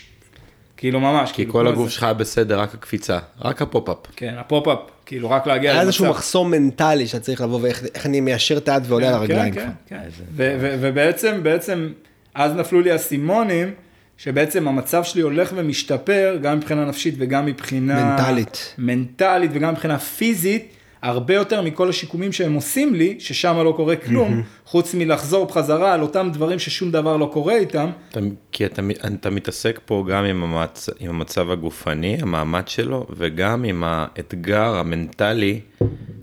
כאילו 0.76 1.00
ממש. 1.00 1.30
כי 1.30 1.34
כאילו, 1.36 1.52
כל 1.52 1.68
הגוף. 1.68 1.90
שלך 1.90 2.04
בסדר, 2.16 2.60
רק 2.60 2.74
הקפיצה, 2.74 3.18
רק 3.40 3.62
ה 3.62 3.66
pop-up. 3.66 3.96
כן, 4.16 4.34
ה 4.38 4.43
pop-up, 4.43 4.78
כאילו 5.06 5.30
רק 5.30 5.46
להגיע 5.46 5.72
היה 5.72 5.80
איזשהו 5.80 6.04
למצב. 6.04 6.16
מחסום 6.16 6.50
מנטלי 6.50 7.06
שאתה 7.06 7.24
צריך 7.24 7.40
לבוא 7.40 7.58
ואיך 7.62 7.82
איך 7.94 8.06
אני 8.06 8.20
מיישר 8.20 8.56
את 8.56 8.68
היד 8.68 8.82
ועולה 8.86 9.08
על 9.08 9.14
הרגליים 9.14 9.54
כן, 9.54 9.60
כבר. 9.60 9.70
כן, 9.86 9.96
כן. 9.96 10.08
ו- 10.36 10.56
ו- 10.60 10.76
ובעצם, 10.80 11.40
בעצם, 11.42 11.88
אז 12.34 12.52
נפלו 12.52 12.80
לי 12.80 12.90
האסימונים, 12.90 13.74
שבעצם 14.18 14.68
המצב 14.68 15.04
שלי 15.04 15.22
הולך 15.22 15.52
ומשתפר, 15.56 16.38
גם 16.42 16.56
מבחינה 16.56 16.84
נפשית 16.84 17.14
וגם 17.18 17.46
מבחינה... 17.46 18.04
מנטלית. 18.04 18.74
מנטלית 18.78 19.50
וגם 19.54 19.72
מבחינה 19.72 19.98
פיזית, 19.98 20.72
הרבה 21.02 21.34
יותר 21.34 21.62
מכל 21.62 21.88
השיקומים 21.88 22.32
שהם 22.32 22.54
עושים 22.54 22.94
לי, 22.94 23.16
ששם 23.18 23.56
לא 23.64 23.72
קורה 23.76 23.96
כלום, 23.96 24.42
חוץ 24.64 24.94
מלחזור 24.94 25.46
בחזרה 25.46 25.94
על 25.94 26.02
אותם 26.02 26.30
דברים 26.32 26.58
ששום 26.58 26.90
דבר 26.90 27.16
לא 27.16 27.30
קורה 27.32 27.56
איתם. 27.56 27.90
אתה, 28.10 28.20
כי 28.52 28.66
אתה, 28.66 28.82
אתה 29.14 29.30
מתעסק 29.30 29.80
פה 29.84 30.04
גם 30.08 30.24
עם, 30.24 30.42
המצ, 30.42 30.88
עם 31.00 31.10
המצב 31.10 31.50
הגופני, 31.50 32.18
המעמד 32.20 32.68
שלו, 32.68 33.06
וגם 33.16 33.64
עם 33.64 33.84
האתגר 33.84 34.74
המנטלי 34.74 35.60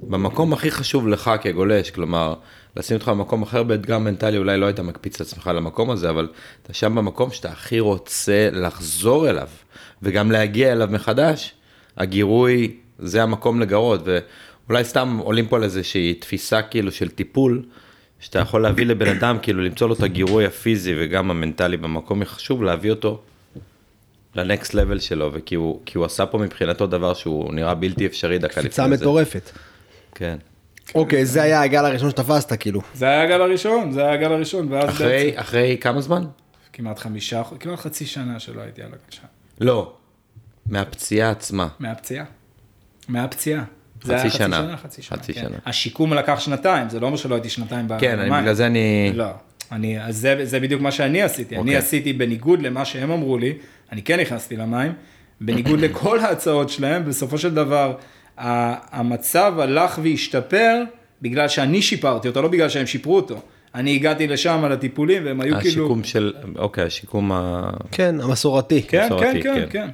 במקום 0.03 0.53
הכי 0.53 0.71
חשוב 0.71 1.07
לך 1.07 1.31
כגולש, 1.41 1.91
כלומר, 1.91 2.33
לשים 2.75 2.97
אותך 2.97 3.07
במקום 3.07 3.41
אחר 3.41 3.63
באתגר 3.63 3.97
מנטלי, 3.97 4.37
אולי 4.37 4.57
לא 4.57 4.65
היית 4.65 4.79
מקפיץ 4.79 5.15
את 5.15 5.21
עצמך 5.21 5.47
למקום 5.55 5.89
הזה, 5.89 6.09
אבל 6.09 6.27
אתה 6.63 6.73
שם 6.73 6.95
במקום 6.95 7.31
שאתה 7.31 7.51
הכי 7.51 7.79
רוצה 7.79 8.49
לחזור 8.51 9.29
אליו, 9.29 9.47
וגם 10.01 10.31
להגיע 10.31 10.71
אליו 10.71 10.89
מחדש, 10.91 11.53
הגירוי 11.97 12.75
זה 12.99 13.23
המקום 13.23 13.61
לגרות, 13.61 14.01
ואולי 14.67 14.83
סתם 14.83 15.17
עולים 15.23 15.47
פה 15.47 15.55
על 15.55 15.63
איזושהי 15.63 16.13
תפיסה 16.13 16.61
כאילו 16.61 16.91
של 16.91 17.09
טיפול, 17.09 17.63
שאתה 18.19 18.39
יכול 18.39 18.61
להביא 18.61 18.85
לבן 18.85 19.07
אדם, 19.07 19.37
כאילו 19.41 19.61
למצוא 19.61 19.87
לו 19.87 19.93
את 19.93 20.03
הגירוי 20.03 20.45
הפיזי 20.45 20.93
וגם 20.97 21.31
המנטלי 21.31 21.77
במקום, 21.77 22.25
חשוב 22.25 22.63
להביא 22.63 22.89
אותו 22.89 23.21
לנקסט 24.35 24.73
לבל 24.73 24.99
שלו, 24.99 25.29
וכי 25.33 25.55
הוא, 25.55 25.81
הוא 25.95 26.05
עשה 26.05 26.25
פה 26.25 26.37
מבחינתו 26.37 26.87
דבר 26.87 27.13
שהוא 27.13 27.53
נראה 27.53 27.75
בלתי 27.75 28.05
אפשרי 28.05 28.37
דקה 28.37 28.47
לפני 28.47 28.61
זה. 28.61 28.67
קפיצה 28.67 28.87
מטורפת. 28.87 29.51
כן. 30.15 30.37
אוקיי, 30.95 31.25
זה 31.25 31.41
היה 31.41 31.61
הגל 31.61 31.85
הראשון 31.85 32.09
שתפסת, 32.09 32.53
כאילו. 32.59 32.81
זה 32.93 33.05
היה 33.05 33.23
הגל 33.23 33.41
הראשון, 33.41 33.91
זה 33.91 34.01
היה 34.01 34.13
הגל 34.13 34.33
הראשון, 34.33 34.71
ואז 34.71 34.89
אחרי, 34.89 35.07
בעצם 35.07 35.39
אחרי 35.39 35.77
כמה 35.81 36.01
זמן? 36.01 36.25
כמעט 36.73 36.99
חמישה, 36.99 37.41
כמעט 37.59 37.79
חצי 37.79 38.05
שנה 38.05 38.39
שלא 38.39 38.61
הייתי 38.61 38.81
על 38.81 38.87
הגל 38.87 38.97
שם. 39.09 39.23
לא, 39.61 39.93
מהפציעה 40.65 41.31
עצמה. 41.31 41.67
מהפציעה. 41.79 42.25
מהפציעה. 43.07 43.63
חצי 43.99 44.07
זה 44.07 44.21
היה 44.21 44.29
שנה. 44.29 44.77
חצי 44.77 45.01
שנה, 45.01 45.17
חצי 45.17 45.33
כן. 45.33 45.41
שנה. 45.41 45.57
השיקום 45.65 46.13
לקח 46.13 46.39
שנתיים, 46.39 46.89
זה 46.89 46.99
לא 46.99 47.05
אומר 47.05 47.17
שלא 47.17 47.35
הייתי 47.35 47.49
שנתיים 47.49 47.87
כן, 47.99 48.19
אני. 48.19 48.41
בגלל 48.41 48.53
זה 48.53 48.65
אני... 48.65 49.11
לא, 49.15 49.25
אני, 49.71 50.03
אז 50.05 50.17
זה, 50.17 50.45
זה 50.45 50.59
בדיוק 50.59 50.81
מה 50.81 50.91
שאני 50.91 51.21
עשיתי. 51.21 51.55
אני 51.55 51.61
אוקיי. 51.61 51.75
עשיתי 51.75 52.13
בניגוד 52.13 52.61
למה 52.61 52.85
שהם 52.85 53.11
אמרו 53.11 53.37
לי, 53.37 53.53
אני 53.91 54.01
כן 54.01 54.19
נכנסתי 54.19 54.55
למים, 54.55 54.93
בניגוד 55.41 55.79
לכל 55.79 56.19
ההצעות 56.19 56.69
שלהם, 56.69 57.05
בסופו 57.05 57.37
של 57.37 57.53
דבר, 57.53 57.95
המצב 58.37 59.53
הלך 59.59 59.99
והשתפר 60.03 60.83
בגלל 61.21 61.47
שאני 61.47 61.81
שיפרתי 61.81 62.27
אותו, 62.27 62.41
לא 62.41 62.47
בגלל 62.47 62.69
שהם 62.69 62.85
שיפרו 62.85 63.15
אותו. 63.15 63.41
אני 63.75 63.95
הגעתי 63.95 64.27
לשם 64.27 64.61
על 64.63 64.71
הטיפולים 64.71 65.25
והם 65.25 65.41
היו 65.41 65.59
כאילו... 65.59 65.83
השיקום 65.83 66.03
של, 66.03 66.33
אוקיי, 66.57 66.83
השיקום 66.83 67.31
ה... 67.31 67.69
כן, 67.91 68.15
המסורתי. 68.21 68.81
כן, 68.81 68.99
כן, 68.99 69.05
מסורתי, 69.05 69.41
כן, 69.41 69.53
כן. 69.53 69.67
כן. 69.69 69.87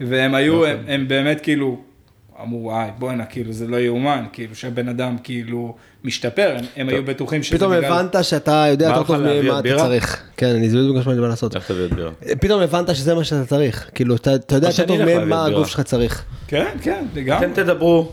והם 0.00 0.34
היו, 0.34 0.66
הם, 0.66 0.78
הם 0.88 1.08
באמת 1.08 1.40
כאילו, 1.40 1.80
אמרו, 2.42 2.64
וואי, 2.64 2.90
בואנה, 2.98 3.24
כאילו, 3.24 3.52
זה 3.52 3.66
לא 3.66 3.76
יאומן, 3.76 4.24
כאילו, 4.32 4.54
שהבן 4.54 4.88
אדם 4.88 5.16
כאילו 5.22 5.76
משתפר, 6.04 6.54
הם, 6.58 6.64
הם 6.76 6.88
היו 6.88 7.04
בטוחים 7.04 7.42
שזה 7.42 7.56
פתאום 7.58 7.72
הבנת 7.72 8.16
שאתה 8.24 8.64
יודע 8.70 8.86
יותר 8.86 9.02
טוב 9.02 9.16
ממה 9.16 9.58
אתה? 9.60 9.76
צריך. 9.78 10.22
כן, 10.36 10.46
אני 10.54 10.70
זה 10.70 10.76
בדיוק 10.78 10.96
מה 10.96 11.02
שאני 11.02 11.20
בא 11.20 11.28
לעשות. 11.28 11.56
איך 11.56 11.66
תביא 11.68 11.84
את 11.84 11.92
בירה? 11.92 12.10
פתאום 12.40 12.60
הבנת 12.62 12.96
שזה 12.96 13.14
מה 13.14 13.24
שאתה 13.24 13.46
צריך. 13.46 13.90
כאילו, 13.94 14.16
אתה 14.16 14.34
אתה 14.34 14.54
יודע 14.54 14.68
יותר 14.68 14.86
טוב 14.86 14.96
שאני 14.96 15.02
אלך 15.02 15.18
להביא 15.18 15.24
מה 15.34 15.44
בירה. 15.44 15.56
הגוף 15.58 15.68
שלך 15.68 15.80
צריך. 15.80 16.22
כן, 16.48 16.66
כן, 16.82 17.04
לגמרי. 17.14 17.46
אתם 17.46 17.54
תדברו. 17.54 18.12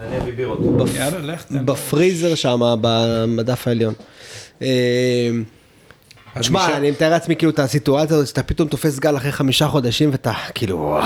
אני 0.00 0.18
אביא 0.18 0.32
בירות. 0.36 0.58
בפריזר 1.64 2.34
שם, 2.34 2.60
במדף 2.80 3.68
העליון. 3.68 3.94
אה, 4.62 4.68
תשמע, 6.40 6.66
משם- 6.66 6.72
אני 6.76 6.90
מתאר 6.90 7.10
לעצמי 7.10 7.36
כאילו 7.36 7.52
את 7.52 7.58
הסיטואציה 7.58 8.16
הזאת 8.16 8.28
שאתה 8.28 8.42
פתאום 8.42 8.68
תופס 8.68 8.98
גל 8.98 9.16
אחרי 9.16 9.32
חמישה 9.32 9.68
חודשים 9.68 10.10
ואתה 10.12 10.32
כאילו. 10.54 11.00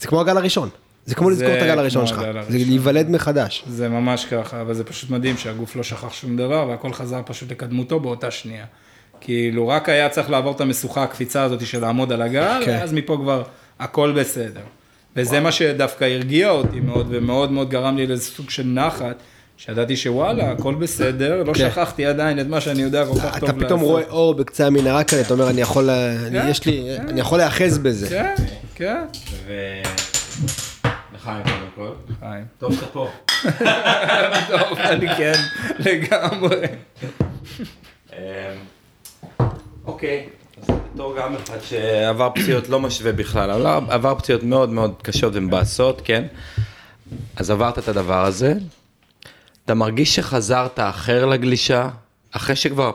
זה 0.00 0.08
כמו 0.08 0.20
הגל 0.20 0.36
הראשון. 0.36 0.68
זה 1.08 1.14
כמו 1.14 1.30
לזכור 1.30 1.56
את 1.56 1.62
הגל 1.62 1.78
הראשון 1.78 2.06
שלך. 2.06 2.22
זה. 2.48 2.58
להיוולד 2.58 3.10
מחדש. 3.10 3.64
זה 3.68 3.88
ממש 3.88 4.24
ככה, 4.24 4.60
אבל 4.60 4.74
זה 4.74 4.84
פשוט 4.84 5.10
מדהים 5.10 5.36
שהגוף 5.36 5.76
לא 5.76 5.82
שכח 5.82 6.12
שום 6.12 6.36
דבר 6.36 6.66
והכל 6.68 6.92
חזר 6.92 7.20
פשוט 7.26 7.50
לקדמותו 7.50 8.00
באותה 8.00 8.30
שנייה. 8.30 8.64
כאילו 9.20 9.68
רק 9.68 9.88
היה 9.88 10.08
צריך 10.08 10.30
לעבור 10.30 10.52
את 10.52 10.60
המשוכה, 10.60 11.02
הקפיצה 11.02 11.42
הזאת 11.42 11.66
של 11.66 11.80
לעמוד 11.80 12.12
על 12.12 12.22
הגל, 12.22 12.62
כן. 12.64 12.70
ואז 12.80 12.92
מפה 12.92 13.18
כבר 13.22 13.42
הכל 13.80 14.12
בסדר. 14.16 14.60
וזה 15.16 15.40
מה 15.40 15.52
שדווקא 15.52 16.04
הרגיע 16.04 16.50
אותי 16.50 16.80
מאוד, 16.80 17.06
ומאוד 17.10 17.52
מאוד 17.52 17.70
גרם 17.70 17.96
לי 17.96 18.06
לאיזה 18.06 18.22
סוג 18.24 18.50
של 18.50 18.66
נחת, 18.66 19.16
שידעתי 19.56 19.96
שוואלה, 19.96 20.50
הכל 20.52 20.74
בסדר, 20.74 21.42
לא 21.46 21.52
כן. 21.52 21.70
שכחתי 21.70 22.06
עדיין 22.06 22.40
את 22.40 22.46
מה 22.46 22.60
שאני 22.60 22.82
יודע 22.82 23.06
כל 23.06 23.20
כך 23.20 23.38
טוב 23.38 23.48
אתה 23.50 23.58
פתאום 23.66 23.80
רואה 23.80 24.02
אור 24.08 24.34
בקצה 24.34 24.66
המנהרה 24.66 25.04
כאלה, 25.04 25.22
אתה 25.22 25.34
אומר, 25.34 25.50
אני 25.50 25.60
יכול, 25.60 25.90
אני- 25.90 26.38
כן, 26.40 26.48
יש 26.50 26.66
לי, 26.66 26.84
כן. 26.98 27.08
אני 27.08 27.20
יכול 27.20 27.38
להיאחז 27.38 27.78
בזה. 27.78 28.08
כן, 28.08 28.34
כן. 28.74 29.02
ו... 29.46 29.52
לחיים 31.18 31.44
קודם 31.44 31.68
כל. 31.74 32.12
חיים. 32.20 32.44
טוב 32.58 32.74
שאתה 32.74 32.86
פה. 32.86 33.08
טוב, 34.48 34.78
אני 34.78 35.08
כן, 35.16 35.32
לגמרי. 35.78 36.66
אמ, 38.12 38.18
אוקיי, 39.86 40.28
אז 40.62 40.74
בתור 40.94 41.16
גם 41.18 41.34
אחד 41.34 41.58
שעבר 41.62 42.30
פציעות 42.34 42.68
לא 42.68 42.80
משווה 42.80 43.12
בכלל, 43.12 43.50
אבל 43.50 43.92
עבר 43.92 44.14
פציעות 44.14 44.42
מאוד 44.42 44.70
מאוד 44.70 44.94
קשות 45.02 45.32
ומבאסות, 45.36 46.02
כן? 46.04 46.26
אז 47.36 47.50
עברת 47.50 47.78
את 47.78 47.88
הדבר 47.88 48.24
הזה, 48.24 48.54
אתה 49.64 49.74
מרגיש 49.74 50.16
שחזרת 50.16 50.78
אחר 50.80 51.26
לגלישה, 51.26 51.88
אחרי 52.30 52.56
שכבר 52.56 52.92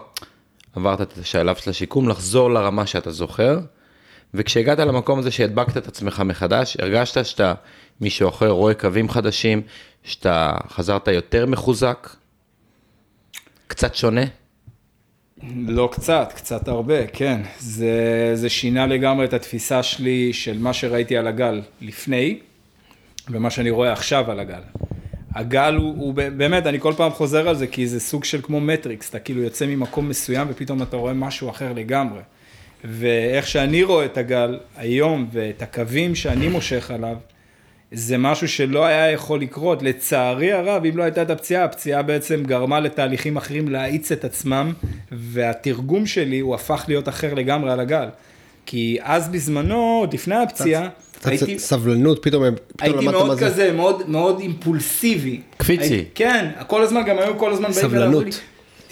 עברת 0.76 1.02
את 1.02 1.18
השלב 1.18 1.56
של 1.56 1.70
השיקום, 1.70 2.10
לחזור 2.10 2.52
לרמה 2.52 2.88
שאתה 2.88 3.12
זוכר, 3.12 3.60
וכשהגעת 4.34 4.80
למקום 4.80 5.20
הזה 5.20 5.32
שהדבקת 5.32 5.78
את 5.78 5.88
עצמך 5.88 6.20
מחדש, 6.26 6.78
הרגשת 6.80 7.26
שאתה 7.26 7.54
מישהו 8.02 8.30
אחר 8.30 8.50
רואה 8.50 8.74
קווים 8.74 9.10
חדשים, 9.10 9.62
שאתה 10.04 10.58
חזרת 10.70 11.08
יותר 11.08 11.46
מחוזק, 11.46 12.10
קצת 13.68 13.96
שונה? 13.96 14.22
לא 15.68 15.90
קצת, 15.92 16.34
קצת 16.36 16.68
הרבה, 16.68 17.08
כן. 17.08 17.42
זה, 17.60 18.32
זה 18.34 18.50
שינה 18.50 18.86
לגמרי 18.86 19.26
את 19.26 19.34
התפיסה 19.34 19.84
שלי 19.84 20.34
של 20.34 20.60
מה 20.60 20.74
שראיתי 20.74 21.18
על 21.18 21.28
הגל 21.28 21.62
לפני, 21.82 22.40
ומה 23.30 23.50
שאני 23.50 23.70
רואה 23.70 23.92
עכשיו 23.92 24.32
על 24.32 24.40
הגל. 24.40 24.62
הגל 25.36 25.76
הוא, 25.76 25.96
הוא 25.98 26.14
באמת, 26.14 26.68
אני 26.68 26.80
כל 26.80 26.94
פעם 26.98 27.12
חוזר 27.12 27.50
על 27.50 27.56
זה, 27.56 27.68
כי 27.68 27.88
זה 27.88 28.00
סוג 28.00 28.24
של 28.24 28.42
כמו 28.42 28.62
מטריקס, 28.62 29.10
אתה 29.10 29.20
כאילו 29.20 29.42
יוצא 29.42 29.66
ממקום 29.66 30.10
מסוים 30.10 30.48
ופתאום 30.50 30.82
אתה 30.82 30.98
רואה 30.98 31.14
משהו 31.14 31.50
אחר 31.50 31.74
לגמרי. 31.74 32.22
ואיך 32.84 33.48
שאני 33.48 33.84
רואה 33.84 34.06
את 34.06 34.18
הגל 34.18 34.60
היום 34.78 35.28
ואת 35.32 35.62
הקווים 35.62 36.16
שאני 36.16 36.48
מושך 36.48 36.92
עליו, 36.92 37.16
זה 37.94 38.18
משהו 38.18 38.48
שלא 38.48 38.86
היה 38.86 39.12
יכול 39.12 39.42
לקרות. 39.42 39.82
לצערי 39.84 40.52
הרב, 40.52 40.86
אם 40.86 40.98
לא 40.98 41.04
הייתה 41.04 41.22
את 41.22 41.30
הפציעה, 41.30 41.64
הפציעה 41.64 42.02
בעצם 42.02 42.44
גרמה 42.46 42.80
לתהליכים 42.80 43.38
אחרים 43.38 43.70
להאיץ 43.70 44.12
את 44.12 44.26
עצמם, 44.26 44.74
והתרגום 45.12 46.06
שלי 46.06 46.40
הוא 46.40 46.56
הפך 46.56 46.86
להיות 46.88 47.10
אחר 47.10 47.34
לגמרי 47.34 47.72
על 47.72 47.80
הגל. 47.80 48.06
כי 48.66 48.98
אז 49.02 49.30
בזמנו, 49.30 49.98
עוד 50.00 50.14
לפני 50.14 50.36
הפציעה, 50.36 50.88
קצת 51.20 51.28
הייתי, 51.28 51.60
סבלנות, 51.60 52.20
פתאום 52.24 52.44
פתאום 52.44 52.56
הייתי 52.82 53.06
למדת 53.06 53.16
מה 53.16 53.24
מאוד 53.26 53.38
זה. 53.40 53.46
כזה, 53.46 53.72
מאוד, 53.72 54.04
מאוד 54.10 54.40
אימפולסיבי. 54.40 55.40
קפיצי. 55.58 55.84
הייתי- 55.84 56.06
כן, 56.16 56.50
כל 56.68 56.82
הזמן, 56.84 57.02
גם 57.06 57.18
היו 57.20 57.38
כל 57.38 57.52
הזמן 57.52 57.70
באים 57.72 57.82
סבלנות. 57.82 58.26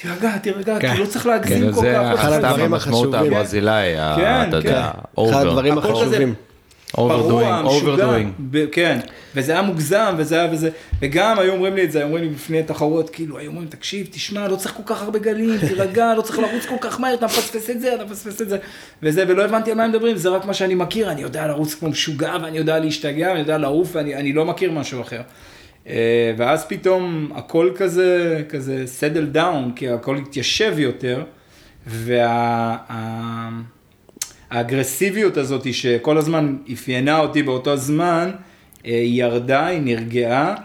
תירגע, 0.02 0.38
תירגע, 0.38 0.80
כן. 0.80 0.94
כי 0.94 0.99
לא 0.99 1.06
צריך 1.06 1.26
להגזים 1.26 1.60
כן, 1.65 1.73
כל 1.73 1.82
זה 1.82 1.94
כך. 1.95 2.10
לא 2.10 2.14
אחד 2.15 2.32
הדברים 2.32 2.73
המשמעות 2.73 3.14
החשובים. 3.14 3.34
הברזילאי, 3.34 3.98
ה- 3.98 4.15
כן, 4.18 4.49
אתה 4.49 4.57
יודע, 4.57 4.91
כן. 5.15 5.23
אחד. 5.30 5.48
הדברים 5.48 5.78
החשובים. 5.78 6.34
Overdoing. 6.95 8.41
ב- 8.51 8.65
כן, 8.72 8.99
וזה 9.35 9.51
היה 9.51 9.61
מוגזם, 9.61 10.13
וזה 10.18 10.39
היה 10.41 10.51
וזה, 10.51 10.69
וגם 11.01 11.39
היו 11.39 11.53
אומרים 11.53 11.76
לי 11.76 11.84
את 11.84 11.91
זה, 11.91 11.99
היו 11.99 12.07
אומרים 12.07 12.23
לי 12.23 12.30
לפני 12.30 12.63
תחרות, 12.63 13.09
כאילו, 13.09 13.38
היו 13.38 13.49
אומרים, 13.49 13.68
תקשיב, 13.68 14.07
תשמע, 14.11 14.47
לא 14.47 14.55
צריך 14.55 14.73
כל 14.76 14.84
כך 14.85 15.01
הרבה 15.01 15.19
גלים, 15.19 15.57
תירגע, 15.68 16.13
לא 16.18 16.22
צריך 16.22 16.39
לרוץ 16.39 16.65
כל 16.65 16.76
כך 16.81 16.99
מהר, 16.99 17.13
אתה 17.13 17.26
מפספס 17.26 17.69
את 17.69 17.81
זה, 17.81 17.95
אתה 17.95 18.05
מפספס 18.05 18.41
את 18.41 18.49
זה, 18.49 18.57
וזה, 19.03 19.23
ולא 19.27 19.45
הבנתי 19.45 19.72
על 19.72 19.77
מה 19.77 19.84
הם 19.84 19.89
מדברים, 19.91 20.18
זה 20.18 20.30
רק 20.30 20.45
מה 20.45 20.53
שאני 20.53 20.76
מכיר, 20.76 21.11
אני 21.11 21.22
יודע 21.22 21.47
לרוץ 21.47 21.73
כמו 21.73 21.89
משוגע, 21.89 22.35
ואני 22.41 22.57
יודע 22.57 22.80
להשתגע, 22.80 23.27
ואני 23.27 23.39
יודע 23.39 23.57
לעוף, 23.57 23.89
ואני 23.93 24.15
אני 24.15 24.34
לא 24.34 24.45
מכיר 24.45 24.72
משהו 24.72 25.01
אחר. 25.01 25.22
אה, 25.88 26.34
ואז 26.38 26.65
פתאום 26.65 27.31
הכל 27.35 27.72
כזה, 27.76 28.41
כזה 28.49 28.84
סדל 28.85 29.26
דאון, 29.26 29.72
כי 29.76 29.89
הכל 29.89 30.18
התיישב 30.18 30.80
יותר, 30.80 31.23
וה... 31.88 32.77
ה- 34.52 34.57
האגרסיביות 34.57 35.38
הזאת 35.38 35.73
שכל 35.73 36.18
הזמן 36.18 36.56
אפיינה 36.73 37.19
אותי 37.19 37.44
באותו 37.44 37.78
זמן, 37.78 38.32
אה, 38.86 38.91
היא 38.91 39.23
ירדה, 39.23 39.65
היא 39.68 39.82
נרגעה, 39.82 40.56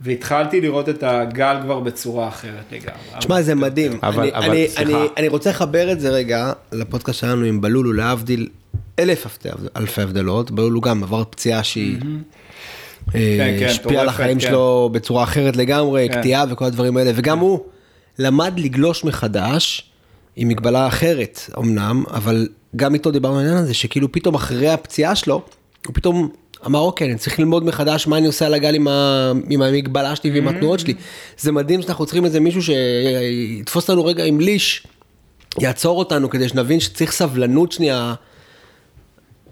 והתחלתי 0.00 0.60
לראות 0.60 0.88
את 0.88 1.02
הגל 1.02 1.56
כבר 1.62 1.80
בצורה 1.80 2.28
אחרת 2.28 2.64
לגמרי. 2.72 3.18
תשמע, 3.18 3.42
זה 3.42 3.54
מדהים. 3.54 3.92
אבל- 4.02 4.22
אני- 4.22 4.32
אבל, 4.34 4.50
אני- 4.50 4.68
סליחה. 4.68 4.82
אני- 5.00 5.08
אני 5.16 5.28
רוצה 5.28 5.50
לחבר 5.50 5.92
את 5.92 6.00
זה 6.00 6.10
רגע 6.10 6.52
לפודקאסט 6.72 7.18
שלנו 7.20 7.44
עם 7.44 7.60
בלולו, 7.60 7.92
להבדיל 7.92 8.48
אלף 8.98 9.26
אלפי- 9.76 10.00
הבדלות. 10.02 10.50
בלולו 10.50 10.80
גם 10.80 11.02
עבר 11.02 11.24
פציעה 11.30 11.62
שהיא 11.62 11.96
אה, 13.14 13.36
כן, 13.38 13.56
כן, 13.58 13.66
השפיעה 13.66 14.02
על 14.02 14.08
החיים 14.08 14.38
כן. 14.38 14.46
שלו 14.48 14.90
בצורה 14.92 15.24
אחרת 15.24 15.56
לגמרי, 15.56 16.08
כן. 16.12 16.20
קטיעה 16.20 16.44
וכל 16.50 16.64
הדברים 16.64 16.96
האלה, 16.96 17.10
וגם 17.14 17.38
הוא 17.38 17.60
למד 18.18 18.52
לגלוש 18.60 19.04
מחדש 19.04 19.90
עם 20.36 20.48
מגבלה 20.48 20.86
אחרת 20.86 21.40
אמנם, 21.58 22.04
אבל 22.10 22.48
גם 22.76 22.94
איתו 22.94 23.10
דיברנו 23.10 23.34
על 23.34 23.40
העניין 23.40 23.62
הזה, 23.62 23.74
שכאילו 23.74 24.12
פתאום 24.12 24.34
אחרי 24.34 24.68
הפציעה 24.68 25.14
שלו, 25.14 25.42
הוא 25.86 25.94
פתאום 25.94 26.28
אמר 26.66 26.78
אוקיי, 26.78 27.10
אני 27.10 27.18
צריך 27.18 27.38
ללמוד 27.38 27.64
מחדש 27.64 28.06
מה 28.06 28.18
אני 28.18 28.26
עושה 28.26 28.46
על 28.46 28.54
הגל 28.54 28.74
עם, 28.74 28.88
ה... 28.88 29.32
עם 29.48 29.62
המגבלה 29.62 30.16
שלי 30.16 30.30
ועם 30.30 30.48
התנועות 30.48 30.80
שלי. 30.80 30.94
זה 31.38 31.52
מדהים 31.52 31.82
שאנחנו 31.82 32.06
צריכים 32.06 32.24
איזה 32.24 32.40
מישהו 32.40 32.62
שיתפוס 32.62 33.88
אותנו 33.88 34.04
רגע 34.04 34.24
עם 34.24 34.40
ליש, 34.40 34.86
יעצור 35.58 35.98
אותנו 35.98 36.30
כדי 36.30 36.48
שנבין 36.48 36.80
שצריך 36.80 37.12
סבלנות 37.12 37.72
שנייה 37.72 38.14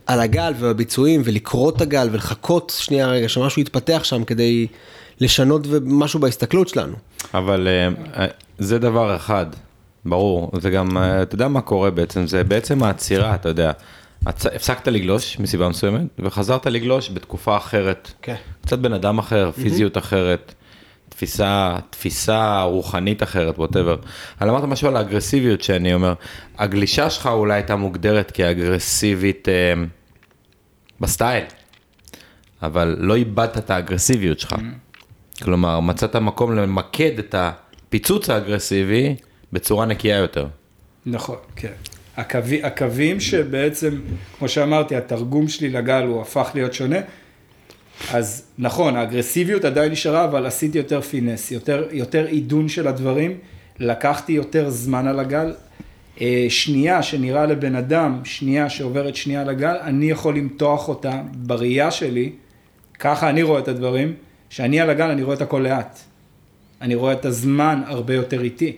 על 0.06 0.20
הגל 0.20 0.52
ובביצועים 0.58 1.22
ולקרוא 1.24 1.70
את 1.70 1.80
הגל 1.80 2.08
ולחכות 2.12 2.72
שנייה 2.78 3.08
רגע 3.08 3.28
שמשהו 3.28 3.62
יתפתח 3.62 4.00
שם 4.04 4.24
כדי 4.24 4.66
לשנות 5.20 5.66
משהו 5.84 6.20
בהסתכלות 6.20 6.68
שלנו. 6.68 6.96
אבל 7.34 7.68
אה, 8.16 8.26
זה 8.58 8.78
דבר 8.78 9.16
אחד, 9.16 9.46
ברור, 10.04 10.50
זה 10.60 10.70
גם, 10.70 10.96
אה, 10.96 11.22
אתה 11.22 11.34
יודע 11.34 11.48
מה 11.48 11.60
קורה 11.60 11.90
בעצם, 11.90 12.26
זה 12.26 12.44
בעצם 12.44 12.82
העצירה, 12.82 13.34
אתה 13.34 13.48
יודע. 13.48 13.72
הפסקת 14.26 14.88
לגלוש 14.88 15.38
מסיבה 15.38 15.68
מסוימת, 15.68 16.02
וחזרת 16.18 16.66
לגלוש 16.66 17.10
בתקופה 17.10 17.56
אחרת. 17.56 18.12
כן. 18.22 18.34
קצת 18.62 18.78
בן 18.78 18.92
אדם 18.92 19.18
אחר, 19.18 19.50
פיזיות 19.52 19.98
אחרת, 19.98 20.54
תפיסה, 21.08 21.76
תפיסה 21.90 22.62
רוחנית 22.62 23.22
אחרת, 23.22 23.58
whatever. 23.58 23.96
אבל 24.40 24.50
אמרת 24.50 24.64
משהו 24.64 24.88
על 24.88 24.96
האגרסיביות 24.96 25.62
שאני 25.62 25.94
אומר, 25.94 26.14
הגלישה 26.58 27.10
שלך 27.10 27.26
אולי 27.26 27.54
הייתה 27.54 27.76
מוגדרת 27.76 28.30
כאגרסיבית 28.30 29.48
אה, 29.48 29.72
בסטייל, 31.00 31.44
אבל 32.62 32.96
לא 32.98 33.14
איבדת 33.14 33.58
את 33.58 33.70
האגרסיביות 33.70 34.40
שלך. 34.40 34.54
כלומר, 35.42 35.80
מצאת 35.80 36.16
מקום 36.16 36.56
למקד 36.56 37.18
את 37.18 37.34
הפיצוץ 37.38 38.30
האגרסיבי 38.30 39.16
בצורה 39.52 39.86
נקייה 39.86 40.16
יותר. 40.16 40.46
נכון, 41.06 41.36
כן. 41.56 41.72
הקווי, 42.16 42.62
הקווים 42.62 43.20
שבעצם, 43.20 44.00
כמו 44.38 44.48
שאמרתי, 44.48 44.96
התרגום 44.96 45.48
שלי 45.48 45.68
לגל 45.68 46.02
הוא 46.06 46.20
הפך 46.20 46.50
להיות 46.54 46.74
שונה. 46.74 46.98
אז 48.12 48.44
נכון, 48.58 48.96
האגרסיביות 48.96 49.64
עדיין 49.64 49.92
נשארה, 49.92 50.24
אבל 50.24 50.46
עשיתי 50.46 50.78
יותר 50.78 51.00
פינס, 51.00 51.50
יותר, 51.50 51.88
יותר 51.92 52.26
עידון 52.26 52.68
של 52.68 52.88
הדברים, 52.88 53.38
לקחתי 53.78 54.32
יותר 54.32 54.70
זמן 54.70 55.06
על 55.06 55.20
הגל. 55.20 55.54
אה, 56.20 56.46
שנייה 56.48 57.02
שנראה 57.02 57.46
לבן 57.46 57.74
אדם, 57.74 58.20
שנייה 58.24 58.70
שעוברת 58.70 59.16
שנייה 59.16 59.40
על 59.40 59.48
הגל, 59.48 59.76
אני 59.82 60.10
יכול 60.10 60.36
למתוח 60.36 60.88
אותה 60.88 61.22
בראייה 61.34 61.90
שלי, 61.90 62.32
ככה 62.98 63.30
אני 63.30 63.42
רואה 63.42 63.60
את 63.60 63.68
הדברים, 63.68 64.14
שאני 64.50 64.80
על 64.80 64.90
הגל 64.90 65.10
אני 65.10 65.22
רואה 65.22 65.36
את 65.36 65.42
הכל 65.42 65.58
לאט. 65.58 65.98
אני 66.80 66.94
רואה 66.94 67.12
את 67.12 67.24
הזמן 67.24 67.82
הרבה 67.86 68.14
יותר 68.14 68.42
איטי. 68.42 68.76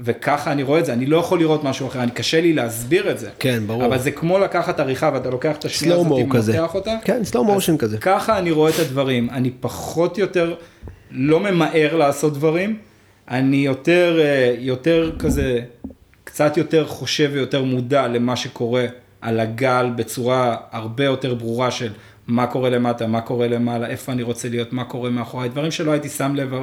וככה 0.00 0.52
אני 0.52 0.62
רואה 0.62 0.80
את 0.80 0.86
זה, 0.86 0.92
אני 0.92 1.06
לא 1.06 1.16
יכול 1.16 1.38
לראות 1.38 1.64
משהו 1.64 1.88
אחר, 1.88 2.02
אני 2.02 2.10
קשה 2.10 2.40
לי 2.40 2.52
להסביר 2.52 3.10
את 3.10 3.18
זה. 3.18 3.30
כן, 3.38 3.62
ברור. 3.66 3.86
אבל 3.86 3.98
זה 3.98 4.10
כמו 4.10 4.38
לקחת 4.38 4.80
עריכה 4.80 5.10
ואתה 5.14 5.30
לוקח 5.30 5.56
את 5.56 5.64
השנייה 5.64 5.94
הזאת. 5.94 6.06
ומותח 6.12 6.74
אותה. 6.74 6.96
כן, 7.04 7.22
motion 7.32 7.72
אז 7.72 7.78
כזה. 7.78 7.98
ככה 7.98 8.38
אני 8.38 8.50
רואה 8.50 8.70
את 8.70 8.78
הדברים, 8.78 9.30
אני 9.30 9.50
פחות 9.60 10.18
יותר 10.18 10.54
לא 11.10 11.40
ממהר 11.40 11.96
לעשות 11.96 12.34
דברים, 12.34 12.78
אני 13.28 13.56
יותר, 13.56 14.18
אה, 14.20 14.54
יותר 14.58 15.12
כזה, 15.18 15.60
קצת 16.24 16.56
יותר 16.56 16.86
חושב 16.86 17.30
ויותר 17.32 17.64
מודע 17.64 18.08
למה 18.08 18.36
שקורה 18.36 18.86
על 19.20 19.40
הגל 19.40 19.90
בצורה 19.96 20.56
הרבה 20.70 21.04
יותר 21.04 21.34
ברורה 21.34 21.70
של 21.70 21.92
מה 22.26 22.46
קורה 22.46 22.70
למטה, 22.70 23.06
מה 23.06 23.20
קורה 23.20 23.48
למעלה, 23.48 23.86
איפה 23.86 24.12
אני 24.12 24.22
רוצה 24.22 24.48
להיות, 24.48 24.72
מה 24.72 24.84
קורה 24.84 25.10
מאחוריי, 25.10 25.48
דברים 25.48 25.70
שלא 25.70 25.90
הייתי 25.90 26.08
שם 26.08 26.34
לב 26.34 26.54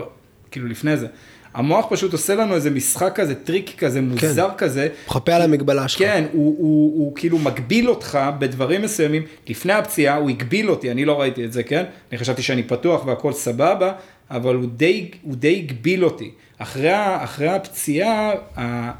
כאילו 0.52 0.68
לפני 0.68 0.98
זה. 0.98 1.08
המוח 1.54 1.86
פשוט 1.90 2.14
עושה 2.14 2.36
לנו 2.36 2.56
איזה 2.56 2.70
משחק 2.70 3.12
כזה, 3.16 3.36
טריק 3.36 3.74
כזה, 3.78 4.02
מוזר 4.02 4.50
כזה. 4.58 4.88
מחפה 5.08 5.36
על 5.36 5.42
המגבלה 5.42 5.88
שלך. 5.88 6.02
כן, 6.02 6.26
הוא, 6.32 6.56
הוא, 6.58 7.00
הוא 7.00 7.16
כאילו 7.16 7.40
מגביל 7.40 7.90
אותך 7.90 8.20
בדברים 8.40 8.82
מסוימים. 8.82 9.24
לפני 9.50 9.74
הפציעה 9.74 10.16
הוא 10.16 10.30
הגביל 10.30 10.70
אותי, 10.70 10.92
אני 10.92 11.06
לא 11.06 11.22
ראיתי 11.22 11.46
את 11.46 11.54
זה, 11.54 11.64
כן? 11.64 11.84
אני 12.12 12.18
חשבתי 12.18 12.42
שאני 12.42 12.64
פתוח 12.64 13.06
והכל 13.06 13.34
סבבה, 13.34 13.92
אבל 14.30 14.56
הוא 14.56 14.66
די, 14.76 15.12
הוא 15.22 15.36
די 15.36 15.64
הגביל 15.66 16.06
אותי. 16.06 16.32
אחרי, 16.58 16.92
אחרי 17.24 17.48
הפציעה, 17.48 18.32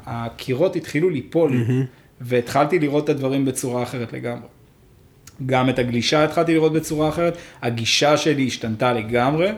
הקירות 0.06 0.76
התחילו 0.76 1.10
ליפול, 1.10 1.64
והתחלתי 2.20 2.78
לראות 2.78 3.04
את 3.04 3.08
הדברים 3.08 3.44
בצורה 3.44 3.82
אחרת 3.82 4.12
לגמרי. 4.12 4.46
גם 5.46 5.68
את 5.68 5.78
הגלישה 5.78 6.24
התחלתי 6.24 6.54
לראות 6.54 6.72
בצורה 6.72 7.08
אחרת, 7.08 7.36
הגישה 7.62 8.16
שלי 8.16 8.46
השתנתה 8.46 8.92
לגמרי. 8.92 9.52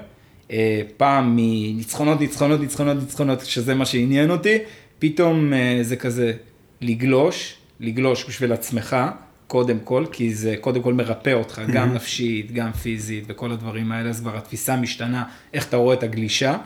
אה, 0.51 0.81
פעם 0.97 1.37
מניצחונות, 1.37 2.21
ניצחונות, 2.21 2.61
ניצחונות, 2.61 2.97
ניצחונות, 3.01 3.41
שזה 3.41 3.75
מה 3.75 3.87
שעניין 3.87 4.31
אותי, 4.31 4.59
פתאום 4.99 5.53
אה, 5.53 5.79
זה 5.83 5.97
כזה 5.97 6.33
לגלוש, 6.81 7.55
לגלוש 7.81 8.25
בשביל 8.29 8.53
עצמך, 8.53 8.97
קודם 9.47 9.79
כל, 9.85 10.05
כי 10.13 10.35
זה 10.35 10.55
קודם 10.61 10.83
כל 10.83 10.95
מרפא 10.95 11.33
אותך, 11.33 11.63
גם 11.73 11.95
נפשית, 11.95 12.53
גם 12.53 12.73
פיזית, 12.73 13.25
וכל 13.27 13.53
הדברים 13.53 13.93
האלה, 13.93 14.09
אז 14.09 14.21
כבר 14.21 14.37
התפיסה 14.37 14.77
משתנה, 14.77 15.25
איך 15.55 15.69
אתה 15.69 15.77
רואה 15.77 15.95
את 15.95 16.03
הגלישה. 16.03 16.57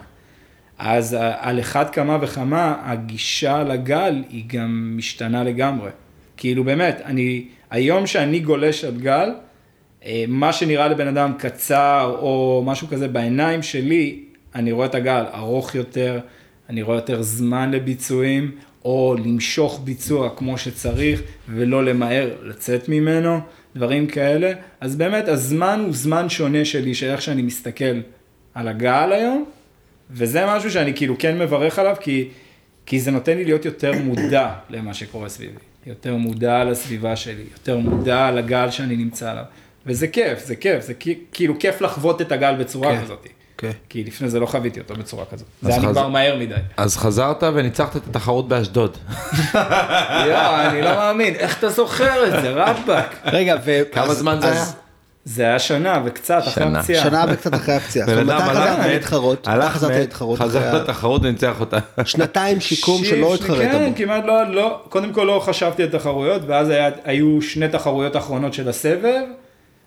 אז 0.79 1.13
ה- 1.13 1.35
על 1.39 1.61
אחד 1.61 1.91
כמה 1.91 2.19
וכמה, 2.21 2.77
הגישה 2.85 3.63
לגל 3.63 4.25
היא 4.29 4.45
גם 4.47 4.95
משתנה 4.97 5.45
לגמרי. 5.45 5.91
כאילו 6.37 6.65
באמת, 6.65 7.01
אני, 7.05 7.45
היום 7.71 8.07
שאני 8.07 8.41
גולש 8.41 8.85
על 8.85 8.97
גל, 9.01 9.29
אה, 9.29 9.33
מה 10.29 10.53
שנראה 10.53 10.89
לבן 10.89 11.07
אדם 11.07 11.33
קצר 11.39 12.17
או 12.21 12.63
משהו 12.67 12.89
כזה 12.89 13.09
בעיניים 13.09 13.63
שלי, 13.63 14.25
אני 14.55 14.73
רואה 14.73 14.87
את 14.87 14.95
הגל 14.95 15.25
ארוך 15.35 15.75
יותר, 15.75 16.21
אני 16.69 16.83
רואה 16.83 16.97
יותר 16.97 17.23
זמן 17.23 17.71
לביצועים, 17.71 18.51
או 18.85 19.17
למשוך 19.25 19.81
ביצוע 19.85 20.31
כמו 20.37 20.59
שצריך, 20.59 21.23
ולא 21.49 21.85
למהר 21.85 22.31
לצאת 22.43 22.89
ממנו, 22.89 23.41
דברים 23.77 24.07
כאלה. 24.07 24.53
אז 24.81 24.97
באמת, 24.97 25.29
הזמן 25.29 25.83
הוא 25.85 25.93
זמן 25.93 26.29
שונה 26.29 26.65
שלי, 26.65 26.95
של 26.95 27.07
איך 27.07 27.23
שאני 27.23 27.43
מסתכל 27.43 28.01
על 28.55 28.69
הגל 28.69 29.13
היום, 29.13 29.45
וזה 30.11 30.47
משהו 30.47 30.71
שאני 30.71 30.95
כאילו 30.95 31.15
כן 31.19 31.39
מברך 31.39 31.79
עליו, 31.79 31.97
כי, 32.01 32.29
כי 32.87 33.01
זה 33.01 33.11
נותן 33.11 33.37
לי 33.37 33.45
להיות 33.45 33.65
יותר 33.65 33.93
מודע 34.05 34.53
למה 34.71 34.95
שקורה 34.95 35.29
סביבי. 35.29 35.53
יותר 35.87 36.17
מודע 36.17 36.65
לסביבה 36.65 37.17
שלי, 37.17 37.45
יותר 37.53 37.79
מודע 37.79 38.31
לגל 38.31 38.71
שאני 38.71 38.97
נמצא 38.97 39.31
עליו. 39.31 39.45
וזה 39.87 40.09
כיף, 40.09 40.45
זה 40.45 40.57
כיף, 40.57 40.85
זה 40.85 40.95
כי- 40.95 41.19
כאילו 41.33 41.55
כיף 41.59 41.81
לחוות 41.81 42.21
את 42.21 42.33
הגל 42.33 42.55
בצורה 42.59 42.91
כן. 42.97 43.03
כזאת. 43.05 43.27
כן. 43.59 43.71
כי 43.89 44.05
לפני 44.05 44.29
זה 44.29 44.41
לא 44.41 44.47
חוויתי 44.47 44.81
אותו 44.81 44.95
בצורה 44.95 45.25
כזאת. 45.33 45.47
זה 45.63 45.69
היה 45.73 45.79
חז- 45.81 45.85
נגמר 45.85 46.09
מהר 46.09 46.37
מדי. 46.39 46.55
אז 46.77 46.97
חזרת 46.97 47.43
וניצחת 47.43 47.97
את 47.97 48.03
התחרות 48.11 48.49
באשדוד. 48.49 48.97
יואו, 50.27 50.57
אני 50.61 50.83
לא 50.83 50.95
מאמין, 50.95 51.35
איך 51.35 51.59
אתה 51.59 51.69
זוכר 51.69 52.27
את 52.27 52.43
זה, 52.43 52.51
רבאק? 52.51 53.15
רגע, 53.25 53.57
ו... 53.65 53.81
כמה 53.93 54.15
זמן 54.15 54.39
זה 54.41 54.53
היה? 54.53 54.65
זה 55.25 55.43
היה 55.43 55.59
שנה 55.59 56.01
וקצת 56.05 56.43
אחרי. 56.49 56.65
הפציעה. 56.65 57.03
שנה 57.05 57.25
וקצת 57.29 57.55
אחרי 57.55 57.75
הפציעה. 57.75 58.07
בן 58.07 58.19
אדם 58.31 58.39
מתי 58.49 58.59
הלך 58.59 58.67
חזרת 58.71 58.87
להתחרות? 58.87 59.49
הלך 59.49 59.73
חזרת 59.73 59.91
להתחרות? 59.91 60.39
חזר 60.39 60.59
אחרי 60.59 60.79
ה- 60.81 60.83
לתחרות 60.83 61.23
וניצח 61.25 61.61
אותה. 61.61 61.79
שנתיים 62.05 62.61
שיקום 62.61 63.05
שלא 63.05 63.35
התחרית 63.35 63.71
כן. 63.71 63.93
כמעט 63.97 64.25
לא, 64.25 64.51
לא, 64.55 64.81
קודם 64.89 65.13
כל 65.13 65.23
לא 65.23 65.41
חשבתי 65.45 65.83
על 65.83 65.89
תחרויות, 65.89 66.43
ואז 66.47 66.69
היו 67.05 67.43
שני 67.43 67.69
תחרויות 67.69 68.17
אחרונות 68.17 68.55
של 68.55 68.69
הסבב, 68.69 69.21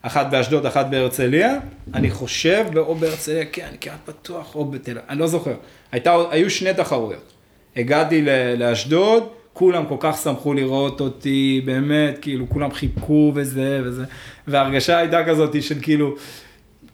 אחת 0.06 0.32
באשדוד, 0.32 0.66
אחת 0.66 0.86
בהרצליה, 0.90 1.58
אני 1.94 2.12
חושב, 2.12 2.66
או 2.78 2.96
בהרצליה, 2.96 3.46
כן, 3.52 3.66
אני 3.70 3.78
כמעט 3.82 4.00
בטוח, 4.08 4.56
או 4.56 4.66
בתל 4.66 4.92
אביב, 4.92 5.04
אני 5.10 5.20
לא 5.20 5.28
זוכר. 5.28 5.54
הייתה, 5.92 6.16
היו 6.32 6.50
שני 6.50 6.74
תחרויות. 6.74 7.34
הגעתי 7.76 8.26
לאשדוד, 8.58 9.24
כולם 9.54 9.86
כל 9.86 9.96
כך 10.00 10.18
שמחו 10.24 10.54
לראות 10.54 11.02
אותי, 11.02 11.62
באמת, 11.66 12.18
כאילו, 12.22 12.50
כולם 12.50 12.72
חיכו 12.72 13.32
וזה 13.36 13.82
וזה, 13.84 14.04
וההרגשה 14.48 14.98
הייתה 14.98 15.26
כזאת 15.26 15.64
של 15.64 15.76
כאילו, 15.82 16.16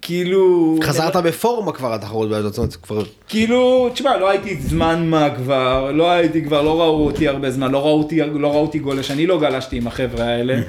כאילו... 0.01 0.77
חזרת 0.83 1.15
בפורמה 1.15 1.71
כבר 1.71 1.93
התחרות 1.93 2.29
באשדוד, 2.29 2.51
זאת 2.51 2.57
אומרת, 2.57 2.75
כבר... 2.75 3.03
כאילו, 3.27 3.89
תשמע, 3.93 4.17
לא 4.17 4.29
הייתי 4.29 4.55
זמן 4.55 5.07
מה 5.07 5.29
כבר, 5.35 5.91
לא 5.91 6.11
הייתי 6.11 6.43
כבר, 6.43 6.61
לא 6.61 6.81
ראו 6.81 7.05
אותי 7.05 7.27
הרבה 7.27 7.51
זמן, 7.51 7.71
לא 7.71 7.77
ראו 7.77 7.97
אותי, 7.97 8.19
לא 8.19 8.47
ראו 8.47 8.61
אותי 8.61 8.79
גולש, 8.79 9.11
אני 9.11 9.27
לא 9.27 9.39
גלשתי 9.39 9.77
עם 9.77 9.87
החבר'ה 9.87 10.25
האלה. 10.25 10.61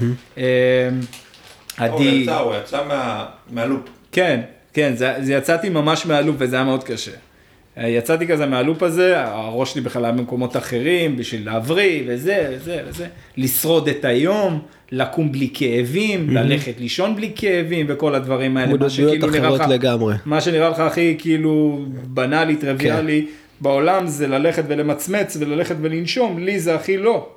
עדי, 1.85 2.27
הוא 2.41 2.55
יצא 2.63 2.81
מהלופ. 3.51 3.81
כן, 4.13 4.41
כן, 4.73 4.93
זה, 4.97 5.15
זה 5.21 5.33
יצאתי 5.33 5.69
ממש 5.69 6.07
מהלופ 6.07 6.37
וזה 6.39 6.57
היה 6.57 6.65
מאוד 6.65 6.85
קשה. 6.85 7.11
אה, 7.79 7.89
יצאתי 7.89 8.27
כזה 8.27 8.47
מהלופ 8.47 8.83
הזה, 8.83 9.25
הראש 9.27 9.73
שלי 9.73 9.81
בכלל 9.81 10.05
היה 10.05 10.13
במקומות 10.15 10.57
אחרים, 10.57 11.17
בשביל 11.17 11.47
להבריא 11.47 12.03
וזה 12.07 12.47
וזה 12.53 12.81
וזה, 12.89 13.07
לשרוד 13.37 13.89
את 13.89 14.05
היום, 14.05 14.61
לקום 14.93 15.33
בלי 15.33 15.51
כאבים, 15.55 16.31
ללכת 16.31 16.73
לישון 16.81 17.17
בלי 17.17 17.33
כאבים 17.37 17.87
וכל 17.89 18.15
הדברים 18.15 18.57
האלה. 18.57 18.73
מה 18.73 18.77
מודדויות 18.79 19.25
אחרות 19.25 19.61
לך- 19.61 19.67
לגמרי. 19.69 20.15
מה 20.27 20.41
שנראה 20.41 20.69
לך 20.69 20.81
הכי 20.81 21.17
כאילו 21.19 21.85
בנאלי, 22.05 22.57
טריוויאלי, 22.57 23.23
כן. 23.27 23.33
בעולם 23.61 24.07
זה 24.07 24.27
ללכת 24.29 24.63
ולמצמץ 24.69 25.37
וללכת 25.41 25.77
ולנשום, 25.81 26.39
לי 26.39 26.61
זה 26.61 26.75
הכי 26.75 26.97
לא. 26.97 27.29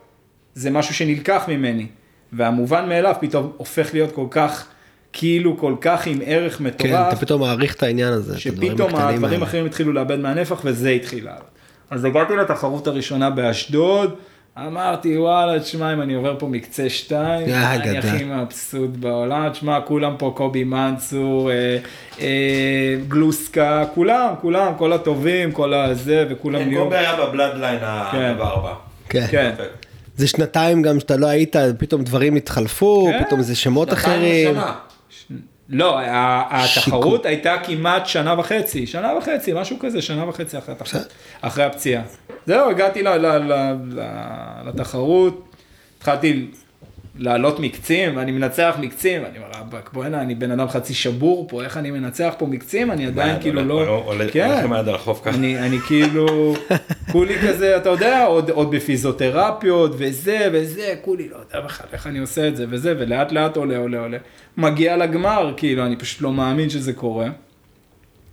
זה 0.56 0.70
משהו 0.72 0.94
שנלקח 0.94 1.44
ממני. 1.48 1.86
והמובן 2.36 2.90
מאליו 2.90 3.16
פתאום 3.20 3.52
הופך 3.58 3.94
להיות 3.94 4.12
כל 4.12 4.26
כך, 4.32 4.66
כאילו 5.14 5.58
כל 5.58 5.76
כך 5.82 6.08
עם 6.08 6.20
ערך 6.26 6.58
כן, 6.58 6.64
מטורף, 6.64 7.08
אתה 7.08 7.16
פתאום 7.16 7.42
מעריך 7.42 7.76
את 7.76 7.84
העניין 7.84 8.14
הזה, 8.14 8.40
שפתאום 8.40 8.96
הדברים. 8.96 9.44
האחרים 9.44 9.66
התחילו 9.66 9.94
לאבד 9.94 10.20
מהנפח 10.20 10.62
וזה 10.64 10.90
התחיל 10.90 11.26
לעלות. 11.26 11.54
אז 11.90 12.06
הגעתי 12.06 12.36
לתחרות 12.36 12.88
הראשונה 12.88 13.30
באשדוד, 13.30 14.16
אמרתי 14.58 15.18
וואלה, 15.18 15.60
תשמע 15.60 15.94
אם 15.94 16.02
אני 16.02 16.14
עובר 16.14 16.36
פה 16.40 16.48
מקצה 16.48 16.90
שתיים, 16.90 17.50
יא, 17.50 17.56
אני. 17.56 17.98
הכי 17.98 18.24
מבסוט 18.24 18.90
בעולם, 18.90 19.50
תשמע 19.50 19.82
כולם 19.82 20.16
פה 20.18 20.34
קובי 20.36 20.64
מנצור, 20.64 21.52
אה, 21.52 21.78
אה, 22.22 22.96
גלוסקה, 23.08 23.86
כולם, 23.94 24.34
כולם, 24.42 24.74
כל 24.78 24.94
הטובים, 24.94 25.52
כל 25.52 25.74
הזה 25.74 26.26
וכולם 26.30 26.62
נהיו, 26.62 26.94
היה 26.94 27.16
בבלאדליין 27.16 27.80
כן. 28.12 28.34
בארבע. 28.38 28.74
כן. 29.10 29.50
זה 30.16 30.28
שנתיים 30.28 30.82
גם 30.82 31.00
שאתה 31.00 31.18
לא 31.18 31.28
היית, 31.28 31.56
פתאום 31.78 32.04
דברים 32.04 32.36
התחלפו, 32.36 33.10
כן. 33.12 33.24
פתאום 33.24 33.42
זה 33.42 33.56
שמות 33.56 33.94
אחרים. 33.94 34.56
לא, 35.70 36.00
התחרות 36.02 36.68
שיקום. 36.68 37.18
הייתה 37.24 37.56
כמעט 37.64 38.08
שנה 38.08 38.40
וחצי, 38.40 38.88
שנה 38.88 39.14
וחצי, 39.18 39.54
משהו 39.54 39.80
כזה, 39.80 40.02
שנה 40.02 40.30
וחצי 40.30 40.58
אחרי, 40.58 40.76
בסדר. 40.82 41.02
אחרי 41.42 41.64
הפציעה. 41.64 42.04
זהו, 42.46 42.70
הגעתי 42.70 43.04
ל, 43.04 43.10
ל, 43.10 43.26
ל, 43.26 43.54
ל, 43.92 44.02
לתחרות, 44.66 45.56
התחלתי 45.98 46.48
לעלות 47.16 47.60
מקצים, 47.60 48.18
ואני 48.18 48.32
מנצח 48.32 48.76
מקצים, 48.80 49.26
אני 49.26 49.38
אומר, 49.38 49.48
רבאק, 49.60 49.90
בוא'נה, 49.94 50.22
אני 50.22 50.36
בן 50.36 50.52
אדם 50.52 50.68
חצי 50.68 50.94
שבור 50.94 51.48
פה, 51.50 51.64
איך 51.64 51.78
אני 51.78 51.92
מנצח 51.92 52.34
פה 52.38 52.46
מקצים, 52.46 52.92
אני 52.92 53.08
עדיין 53.08 53.42
כאילו 53.42 53.64
לא... 53.64 54.04
כן. 54.32 54.46
הולך 54.50 54.64
עם 54.64 54.74
היד 54.74 54.88
על 54.88 54.96
החוף 54.96 55.22
ככה. 55.24 55.36
אני, 55.36 55.80
כאילו, 55.88 56.56
כולי 57.12 57.36
כזה, 57.40 57.78
אתה 57.78 57.90
יודע, 57.90 58.26
עוד, 58.26 58.50
עוד 58.50 58.72
בפיזיותרפיות, 58.72 59.92
וזה 59.98 60.50
וזה, 60.54 60.96
כולי 61.02 61.30
לא 61.30 61.36
יודע 61.36 61.66
בכלל 61.66 61.88
איך 61.94 62.08
אני 62.08 62.20
עושה 62.20 62.48
את 62.48 62.56
זה 62.56 62.66
וזה, 62.70 62.94
ולאט 63.00 63.32
לאט 63.32 63.58
עולה, 63.58 63.78
עולה, 63.78 64.00
עולה. 64.00 64.18
מגיע 64.58 64.98
לגמר, 64.98 65.54
כאילו, 65.58 65.86
אני 65.86 65.96
פשוט 65.96 66.22
לא 66.22 66.32
מאמין 66.32 66.70
שזה 66.70 66.94
קורה. 66.94 67.28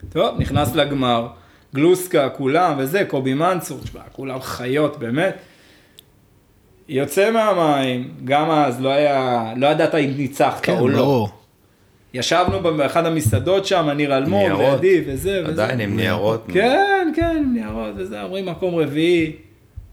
טוב, 0.08 0.40
נכנס 0.40 0.74
לגמר, 0.74 1.28
גלוסקה, 1.74 2.28
כולם 2.28 2.74
וזה, 2.78 3.04
קובי 3.08 3.34
מנצור, 3.34 3.80
תשמע, 3.80 4.00
כולם 4.12 4.40
חיות, 4.40 4.98
באמת. 4.98 5.36
יוצא 6.92 7.30
מהמים, 7.30 8.08
גם 8.24 8.50
אז 8.50 8.80
לא 8.80 8.88
היה, 8.88 9.52
לא 9.56 9.66
ידעת 9.66 9.94
אם 9.94 10.10
ניצחת 10.16 10.60
כן, 10.64 10.78
או 10.78 10.88
לא. 10.88 10.98
ברור. 10.98 11.28
ישבנו 12.14 12.60
באחד 12.60 13.06
המסעדות 13.06 13.66
שם, 13.66 13.88
ניר 13.96 14.16
אלמוג. 14.16 14.60
לידי 14.60 15.02
וזה 15.06 15.42
וזה. 15.46 15.62
עדיין 15.64 15.80
עם 15.80 15.96
ניירות. 15.96 16.44
כן, 16.52 17.12
כן, 17.16 17.36
עם 17.38 17.54
ניירות 17.54 17.92
וזה, 17.96 18.22
אומרים 18.22 18.46
מקום 18.46 18.74
רביעי. 18.74 19.32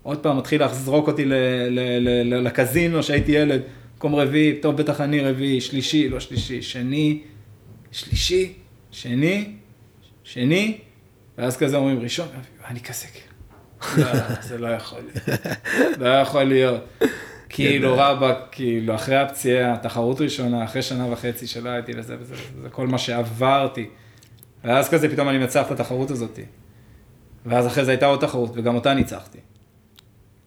עוד 0.03 0.17
פעם 0.17 0.37
מתחיל 0.37 0.63
לזרוק 0.65 1.07
אותי 1.07 1.25
ל- 1.25 1.33
ל- 1.69 1.99
ל- 1.99 2.33
ל- 2.33 2.43
לקזינו 2.47 3.03
שהייתי 3.03 3.31
ילד. 3.31 3.61
מקום 3.97 4.15
רביעי, 4.15 4.53
טוב 4.61 4.75
בטח 4.77 5.01
אני 5.01 5.19
רביעי, 5.19 5.61
שלישי, 5.61 6.09
לא 6.09 6.19
שלישי, 6.19 6.61
שני, 6.61 7.19
שלישי, 7.91 8.53
שני, 8.91 9.45
שני, 10.23 10.77
ואז 11.37 11.57
כזה 11.57 11.77
אומרים 11.77 11.99
ראשון, 11.99 12.27
אני 12.69 12.79
כזה 12.79 13.05
כאילו, 13.13 13.26
לא, 13.97 14.05
זה 14.41 14.57
לא 14.57 14.67
יכול 14.67 14.99
להיות, 14.99 15.37
לא 15.97 16.07
יכול 16.07 16.43
להיות. 16.43 16.81
כאילו 17.49 17.93
רבאק, 17.97 18.37
כאילו 18.51 18.95
אחרי 18.95 19.17
הפציעה, 19.17 19.77
תחרות 19.77 20.21
ראשונה, 20.21 20.63
אחרי 20.63 20.81
שנה 20.81 21.11
וחצי 21.11 21.47
שלא 21.47 21.69
הייתי 21.69 21.91
וזה 21.97 22.15
וזה, 22.19 22.35
זה 22.61 22.69
כל 22.69 22.87
מה 22.87 22.97
שעברתי. 22.97 23.89
ואז 24.63 24.89
כזה 24.89 25.09
פתאום 25.09 25.29
אני 25.29 25.37
מנצח 25.37 25.65
את 25.65 25.71
התחרות 25.71 26.11
הזאת. 26.11 26.39
ואז 27.45 27.67
אחרי 27.67 27.85
זה 27.85 27.91
הייתה 27.91 28.05
עוד 28.05 28.19
תחרות, 28.19 28.51
וגם 28.53 28.75
אותה 28.75 28.93
ניצחתי. 28.93 29.39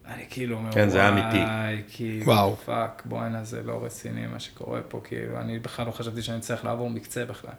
אני 0.07 0.25
כאילו 0.31 0.57
אומר, 0.57 0.73
כן, 0.73 0.89
זה 0.89 1.01
היה 1.01 1.09
אמיתי. 1.09 1.51
כאילו, 1.93 2.27
וואו. 2.27 2.57
fuck, 2.57 3.03
בואנה, 3.05 3.45
זה 3.45 3.63
לא 3.63 3.85
רציני 3.85 4.27
מה 4.27 4.41
שקורה 4.41 4.81
פה, 4.89 5.01
כאילו, 5.05 5.41
אני 5.41 5.59
בכלל 5.59 5.87
לא 5.87 5.91
חשבתי 5.91 6.23
שאני 6.23 6.41
צריך 6.41 6.65
לעבור 6.65 6.91
מקצה 6.91 7.25
בכלל. 7.25 7.55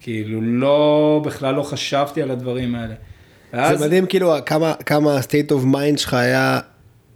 כאילו, 0.00 0.40
לא, 0.42 1.22
בכלל 1.24 1.54
לא 1.54 1.62
חשבתי 1.62 2.22
על 2.22 2.30
הדברים 2.30 2.74
האלה. 2.74 2.94
ואז, 3.52 3.78
זה 3.78 3.86
מדהים 3.86 4.06
כאילו 4.06 4.34
כמה 4.46 4.74
כמה 4.86 5.16
ה-state 5.16 5.50
of 5.50 5.74
mind 5.74 5.96
שלך 5.96 6.14
היה 6.14 6.60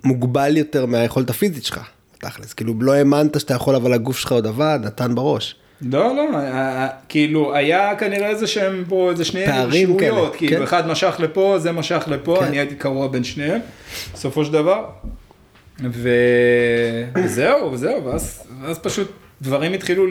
מוגבל 0.05 0.57
יותר 0.57 0.87
מהיכולת 0.87 1.31
הפיזית 1.31 1.65
שלך. 1.65 1.81
תכלס, 2.19 2.53
כאילו 2.53 2.75
לא 2.81 2.93
האמנת 2.93 3.41
שאתה 3.41 3.55
יכול 3.55 3.75
אבל 3.75 3.93
הגוף 3.93 4.19
שלך 4.19 4.33
עוד 4.33 4.47
עבד, 4.47 4.79
נתן 4.83 5.15
בראש. 5.15 5.55
לא, 5.83 6.17
לא, 6.17 6.37
ה- 6.37 6.85
ה- 6.85 6.89
כאילו, 7.09 7.55
היה 7.55 7.97
כנראה 7.97 8.29
איזה 8.29 8.47
שהם 8.47 8.85
פה, 8.89 9.11
איזה 9.11 9.25
שני 9.25 9.47
פערים 9.47 9.99
כאלה, 9.99 10.21
כאילו, 10.37 10.57
כן. 10.57 10.63
אחד 10.63 10.87
משך 10.87 11.15
לפה, 11.19 11.57
זה 11.59 11.73
משך 11.73 12.05
לפה, 12.07 12.37
כן. 12.41 12.45
אני 12.47 12.59
הייתי 12.59 12.75
קרוע 12.75 13.09
בין 13.09 13.25
שניהם, 13.25 13.61
בסופו 14.15 14.45
של 14.45 14.53
דבר. 14.53 14.85
ו... 15.91 16.09
וזהו, 17.15 17.73
וזהו, 17.73 18.05
ואז, 18.05 18.43
ואז 18.63 18.79
פשוט 18.79 19.11
דברים 19.43 19.73
התחילו, 19.73 20.05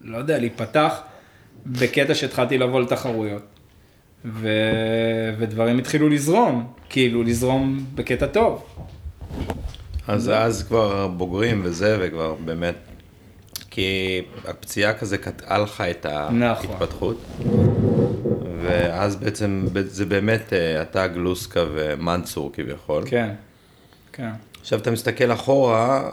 לא 0.00 0.16
יודע, 0.16 0.38
להיפתח 0.38 0.92
בקטע 1.66 2.14
שהתחלתי 2.14 2.58
לבוא 2.58 2.80
לתחרויות. 2.80 3.42
ו... 4.32 4.48
ודברים 5.38 5.78
התחילו 5.78 6.08
לזרום, 6.08 6.66
כאילו 6.88 7.22
לזרום 7.22 7.84
בקטע 7.94 8.26
טוב. 8.26 8.64
אז 10.08 10.30
אז 10.34 10.62
כבר 10.62 11.08
בוגרים 11.08 11.60
וזה, 11.64 11.98
וכבר 12.00 12.34
באמת, 12.44 12.74
כי 13.70 14.22
הפציעה 14.44 14.94
כזה 14.94 15.18
קטעה 15.18 15.58
לך 15.58 15.80
את 15.80 16.06
נכון. 16.06 16.42
ההתפתחות. 16.42 17.24
ואז 18.62 19.16
בעצם 19.16 19.66
זה 19.84 20.06
באמת 20.06 20.52
אה, 20.52 20.82
אתה 20.82 21.06
גלוסקה 21.06 21.64
ומנצור 21.74 22.52
כביכול. 22.52 23.02
כן, 23.06 23.34
כן. 24.12 24.30
עכשיו 24.60 24.78
אתה 24.78 24.90
מסתכל 24.90 25.32
אחורה, 25.32 26.10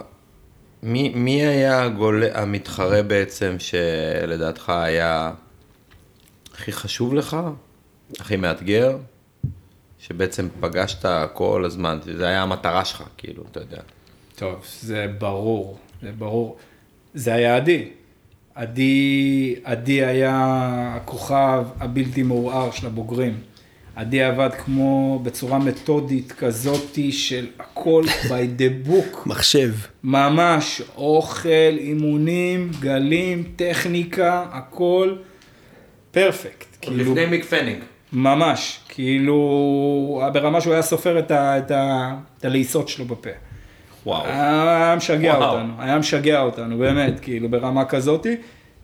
מי, 0.82 1.12
מי 1.14 1.46
היה 1.46 1.82
הגול, 1.82 2.22
המתחרה 2.34 3.02
בעצם 3.02 3.56
שלדעתך 3.58 4.70
היה 4.70 5.32
הכי 6.54 6.72
חשוב 6.72 7.14
לך, 7.14 7.36
הכי 8.20 8.36
מאתגר, 8.36 8.96
שבעצם 9.98 10.48
פגשת 10.60 11.08
כל 11.32 11.64
הזמן, 11.64 11.98
זה 12.16 12.26
היה 12.26 12.42
המטרה 12.42 12.84
שלך, 12.84 13.02
כאילו, 13.16 13.44
אתה 13.50 13.60
יודע. 13.60 13.80
טוב, 14.36 14.64
זה 14.80 15.06
ברור, 15.18 15.78
זה 16.02 16.12
ברור. 16.18 16.56
זה 17.14 17.34
היה 17.34 17.56
עדי. 17.56 17.88
עדי, 18.54 19.54
עדי 19.64 20.04
היה 20.04 20.32
הכוכב 20.96 21.66
הבלתי 21.80 22.22
מעורער 22.22 22.70
של 22.70 22.86
הבוגרים. 22.86 23.40
עדי 23.96 24.22
עבד 24.22 24.50
כמו 24.64 25.20
בצורה 25.22 25.58
מתודית 25.58 26.32
כזאתי 26.32 27.12
של 27.12 27.46
הכל 27.58 28.02
by 28.28 28.60
the 28.60 28.88
book. 28.88 29.18
מחשב. 29.26 29.72
ממש, 30.04 30.82
אוכל, 30.96 31.48
אימונים, 31.78 32.70
גלים, 32.80 33.52
טכניקה, 33.56 34.46
הכל 34.52 35.16
פרפקט. 36.10 36.76
כאילו, 36.80 37.14
מיק 37.30 37.44
פנינג. 37.44 37.82
ממש, 38.16 38.80
כאילו, 38.88 40.22
ברמה 40.32 40.60
שהוא 40.60 40.72
היה 40.72 40.82
סופר 40.82 41.18
את, 41.18 41.30
ה, 41.30 41.58
את, 41.58 41.70
ה, 41.70 42.14
את 42.38 42.44
הלעיסות 42.44 42.88
שלו 42.88 43.04
בפה. 43.04 43.30
וואו. 44.06 44.26
היה 44.26 44.94
משגע 44.96 45.34
וואו. 45.38 45.54
אותנו, 45.54 45.72
היה 45.78 45.98
משגע 45.98 46.40
אותנו, 46.40 46.78
באמת, 46.78 47.20
כאילו, 47.20 47.48
ברמה 47.48 47.84
כזאתי. 47.84 48.36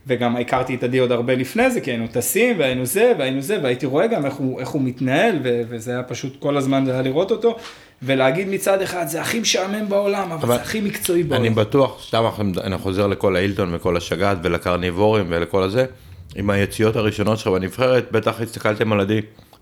וגם 0.07 0.37
הכרתי 0.37 0.75
את 0.75 0.83
עדי 0.83 0.99
עוד 0.99 1.13
הרבה 1.13 1.35
לפני 1.35 1.71
זה, 1.71 1.81
כי 1.81 1.91
היינו 1.91 2.07
טסים, 2.07 2.59
והיינו 2.59 2.87
זה, 2.87 3.13
והיינו 3.19 3.41
זה, 3.41 3.59
והייתי 3.63 3.87
רואה 3.87 4.07
גם 4.07 4.27
איך 4.27 4.35
הוא, 4.35 4.61
איך 4.61 4.69
הוא 4.69 4.83
מתנהל, 4.83 5.39
ו- 5.43 5.63
וזה 5.69 5.91
היה 5.91 6.03
פשוט 6.03 6.41
כל 6.41 6.57
הזמן 6.57 6.89
היה 6.89 7.03
לראות 7.03 7.31
אותו, 7.31 7.57
ולהגיד 8.03 8.49
מצד 8.49 8.83
אחד, 8.83 9.07
זה 9.09 9.21
הכי 9.21 9.41
משעמם 9.41 9.89
בעולם, 9.89 10.33
אבל, 10.33 10.43
אבל 10.43 10.57
זה 10.57 10.63
הכי 10.63 10.81
מקצועי 10.81 11.23
בעולם. 11.23 11.45
אני 11.45 11.51
בטוח, 11.51 12.05
סתם 12.09 12.25
אני 12.65 12.79
חוזר 12.79 13.07
לכל 13.07 13.37
האילטון 13.37 13.75
וכל 13.75 13.97
השגת 13.97 14.37
ולקרניבורים 14.43 15.27
ולכל 15.29 15.63
הזה, 15.63 15.85
עם 16.37 16.51
היציאות 16.51 16.97
הראשונות 16.97 17.39
שלך 17.39 17.49
בנבחרת, 17.49 18.13
בטח 18.13 18.41
הסתכלתם 18.41 18.93
על 18.93 19.01
עדי, 19.01 19.21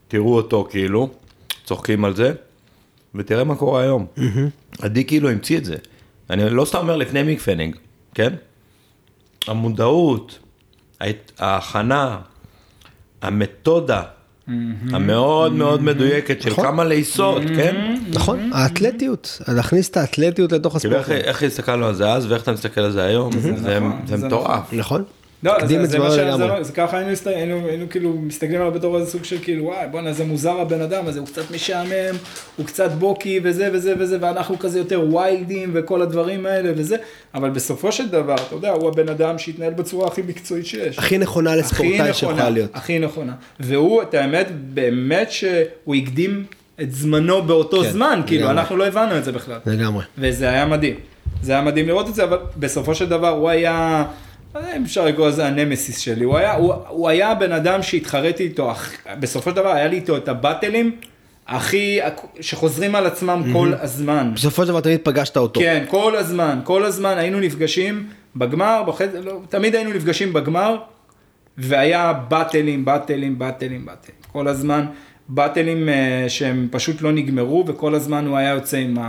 תראו 0.09 0.37
אותו 0.37 0.69
כאילו, 0.71 1.11
צוחקים 1.65 2.05
על 2.05 2.17
זה, 2.17 2.33
ותראה 3.15 3.45
מה 3.45 3.55
קורה 3.55 3.83
היום. 3.83 4.07
עדי 4.83 5.05
כאילו 5.05 5.31
המציא 5.31 5.59
את 5.59 5.65
זה. 5.65 5.77
אני 6.31 6.51
לא 6.51 6.65
סתם 6.65 6.79
אומר 6.79 6.97
לפני 6.97 7.23
מיק 7.23 7.41
פנינג, 7.41 7.77
כן? 8.15 8.35
המודעות, 9.49 10.39
ההכנה, 11.39 12.19
המתודה, 13.23 14.03
המאוד 14.91 15.53
מאוד 15.53 15.83
מדויקת 15.83 16.43
של 16.43 16.51
נכון. 16.51 16.65
כמה 16.65 16.85
לעיסות, 16.85 17.43
כן? 17.57 17.95
נכון, 18.09 18.51
האתלטיות, 18.53 19.41
להכניס 19.49 19.91
את 19.91 19.97
האתלטיות 19.97 20.53
לתוך 20.53 20.79
כאילו 20.79 20.97
הספורט. 20.97 21.19
איך, 21.19 21.43
הסתכלנו 21.43 21.87
על 21.87 21.95
זה 21.95 22.13
אז 22.13 22.31
ואיך 22.31 22.43
אתה 22.43 22.53
מסתכל 22.53 22.81
על 22.81 22.93
זה 22.93 23.03
היום, 23.03 23.33
זה, 23.41 23.81
נכון, 23.81 24.01
זה 24.07 24.27
מטורף. 24.27 24.73
נכון. 24.73 25.05
לא, 25.43 25.57
הקדים 25.57 25.79
זה, 25.79 25.85
את 25.85 25.91
זה, 25.91 25.99
מה 25.99 26.17
לגמרי. 26.17 26.49
לא, 26.49 26.63
זה 26.63 26.73
ככה 26.73 26.99
היינו. 26.99 27.13
היינו, 27.27 27.67
היינו 27.67 27.87
כאילו 27.91 28.13
מסתכלים 28.13 28.61
עליו 28.61 28.73
בתור 28.73 28.99
איזה 28.99 29.11
סוג 29.11 29.25
של 29.25 29.39
כאילו 29.43 29.65
וואי 29.65 29.87
בואנה 29.91 30.13
זה 30.13 30.25
מוזר 30.25 30.61
הבן 30.61 30.81
אדם 30.81 31.07
הזה 31.07 31.19
הוא 31.19 31.27
קצת 31.27 31.51
משעמם 31.51 32.17
הוא 32.57 32.67
קצת 32.67 32.91
בוקי 32.91 33.41
וזה 33.43 33.71
וזה 33.73 33.95
וזה 33.99 34.19
ואנחנו 34.21 34.59
כזה 34.59 34.79
יותר 34.79 35.15
ויילדים 35.15 35.71
וכל 35.75 36.03
הדברים 36.03 36.47
האלה 36.47 36.73
וזה 36.77 36.97
אבל 37.35 37.51
בסופו 37.51 37.93
של 37.93 38.09
דבר 38.09 38.35
אתה 38.35 38.55
יודע 38.55 38.71
הוא 38.71 38.89
הבן 38.89 39.09
אדם 39.09 39.39
שהתנהל 39.39 39.73
בצורה 39.73 40.07
הכי 40.07 40.23
מקצועית 40.23 40.67
שיש. 40.67 40.99
הכי 40.99 41.19
נכונה 41.19 41.57
לספורטאי 41.57 42.15
שיכולה 42.15 42.51
להיות. 42.51 42.71
הכי 42.75 42.99
נכונה. 42.99 43.33
והוא, 43.61 44.03
את 44.03 44.15
האמת, 44.15 44.47
באמת 44.75 45.31
שהוא 45.33 45.95
הקדים 45.95 46.45
את 46.83 46.93
זמנו 46.93 47.43
באותו 47.43 47.83
כן, 47.83 47.91
זמן, 47.91 48.21
כאילו, 48.27 48.45
לגמרי. 48.45 48.61
אנחנו 48.61 48.77
לא 48.77 48.87
הבנו 48.87 49.19
את 49.19 49.25
זה 49.25 49.33
בכלל. 49.33 49.59
לגמרי. 49.67 50.05
וזה 50.19 50.49
היה 50.49 50.67
מדהים. 50.67 50.95
זה 51.43 51.53
היה 51.53 51.63
מדהים 51.63 51.89
לראות 51.89 52.09
את 52.09 52.15
זה, 52.15 52.25
אבל 52.25 52.39
בסופו 52.57 52.95
של 52.95 53.09
דבר 53.09 53.29
הוא 53.29 53.51
היה, 53.51 54.05
לא 54.55 54.61
יודע 54.61 54.77
אם 54.77 54.83
אפשר 54.83 55.05
לקרוא 55.07 55.29
לזה 55.29 55.47
הנמסיס 55.47 55.99
שלי, 55.99 56.25
הוא 56.25 56.37
היה, 56.37 56.55
הוא, 56.55 56.75
הוא 56.89 57.09
היה 57.09 57.31
הבן 57.31 57.53
אדם 57.53 57.83
שהתחרתי 57.83 58.43
איתו, 58.43 58.71
אך- 58.73 58.97
בסופו 59.21 59.51
של 59.51 59.57
דבר 59.57 59.69
היה 59.73 59.87
לי 59.87 59.97
איתו 59.97 60.17
את 60.17 60.29
הבטלים 60.29 60.97
הכי, 61.49 61.99
שחוזרים 62.41 62.95
על 62.95 63.07
עצמם 63.07 63.43
כל 63.53 63.73
הזמן. 63.81 64.31
בסופו 64.35 64.63
של 64.63 64.69
דבר 64.69 64.81
תמיד 64.81 65.01
פגשת 65.03 65.37
אותו. 65.37 65.61
כן, 65.61 65.85
כל 65.89 66.17
הזמן, 66.17 66.61
כל 66.65 66.85
הזמן 66.85 67.19
היינו 67.19 67.41
נפגשים 67.41 68.07
בגמר, 68.37 68.83
בחד... 68.87 69.15
לא, 69.15 69.41
תמיד 69.49 69.75
היינו 69.75 69.91
נפגשים 69.93 70.33
בגמר, 70.33 70.77
והיה 71.59 72.13
באטלים, 72.13 72.85
באטלים, 72.85 73.39
באטלים, 73.39 73.87
באטלים. 73.87 74.17
כל 74.33 74.49
הזמן 74.49 74.87
באטלים 75.29 75.89
uh, 75.89 75.93
שהם 76.29 76.69
פשוט 76.71 77.03
לא 77.03 77.13
נגמרו, 77.13 77.65
וכל 77.67 77.95
הזמן 77.95 78.27
הוא 78.27 78.37
היה 78.37 78.51
יוצא 78.51 78.77
עם, 78.77 78.99
ה... 78.99 79.09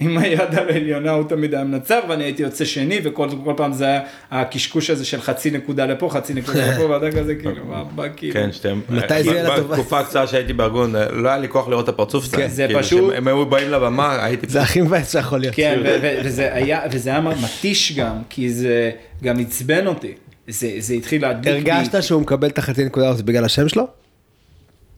עם 0.00 0.18
היד 0.18 0.40
על 0.40 0.68
העליונה 0.68 1.10
הוא 1.10 1.28
תמיד 1.28 1.54
היה 1.54 1.64
מנצח 1.64 1.98
ואני 2.08 2.24
הייתי 2.24 2.42
יוצא 2.42 2.64
שני 2.64 3.00
וכל 3.04 3.28
כל 3.44 3.52
פעם 3.56 3.72
זה 3.72 3.84
היה 3.84 4.00
הקשקוש 4.30 4.90
הזה 4.90 5.04
של 5.04 5.20
חצי 5.20 5.50
נקודה 5.50 5.86
לפה 5.86 6.08
חצי 6.10 6.34
נקודה 6.34 6.72
לפה 6.72 6.82
ואתה 6.90 7.16
כזה 7.18 7.34
כאילו 7.34 7.64
מה 7.64 7.84
מה, 7.96 8.08
כאילו. 8.08 8.34
כן, 8.34 8.52
שאתם... 8.52 8.80
מתי 8.88 9.22
זה 9.22 9.30
יהיה 9.30 9.42
לטובה? 9.42 9.76
בתקופה 9.76 10.00
הקצרה 10.00 10.26
שהייתי 10.26 10.52
בארגון, 10.52 10.94
לא 11.12 11.28
היה 11.28 11.38
לי 11.38 11.48
כוח 11.48 11.68
לראות 11.68 11.84
את 11.84 11.88
הפרצוף 11.88 12.24
שלהם. 12.24 12.48
זה 12.48 12.66
כאילו, 12.66 12.80
פשוט- 12.80 13.12
שהם 13.12 13.28
היו 13.28 13.46
באים 13.46 13.70
לבמה, 13.70 14.24
הייתי... 14.24 14.46
זה 14.48 14.62
הכי 14.62 14.80
מבאס 14.80 15.12
שיכול 15.12 15.40
להיות. 15.40 15.54
כן 15.54 15.80
וזה 16.24 16.54
היה 16.54 16.80
וזה 16.92 17.10
היה 17.10 17.20
מתיש 17.20 17.96
גם 17.96 18.22
כי 18.28 18.50
זה 18.50 18.90
גם 19.22 19.38
עצבן 19.38 19.86
אותי 19.86 20.12
זה 20.48 20.94
התחיל 20.94 21.22
להדליק 21.22 21.64
לי 21.64 21.72
הרגשת 21.72 22.02
שהוא 22.02 22.22
מקבל 22.22 22.48
את 22.48 22.58
החצי 22.58 22.84
נקודה 22.84 23.08
הזאת 23.08 23.24
בגלל 23.24 23.44
השם 23.44 23.68
שלו? 23.68 23.86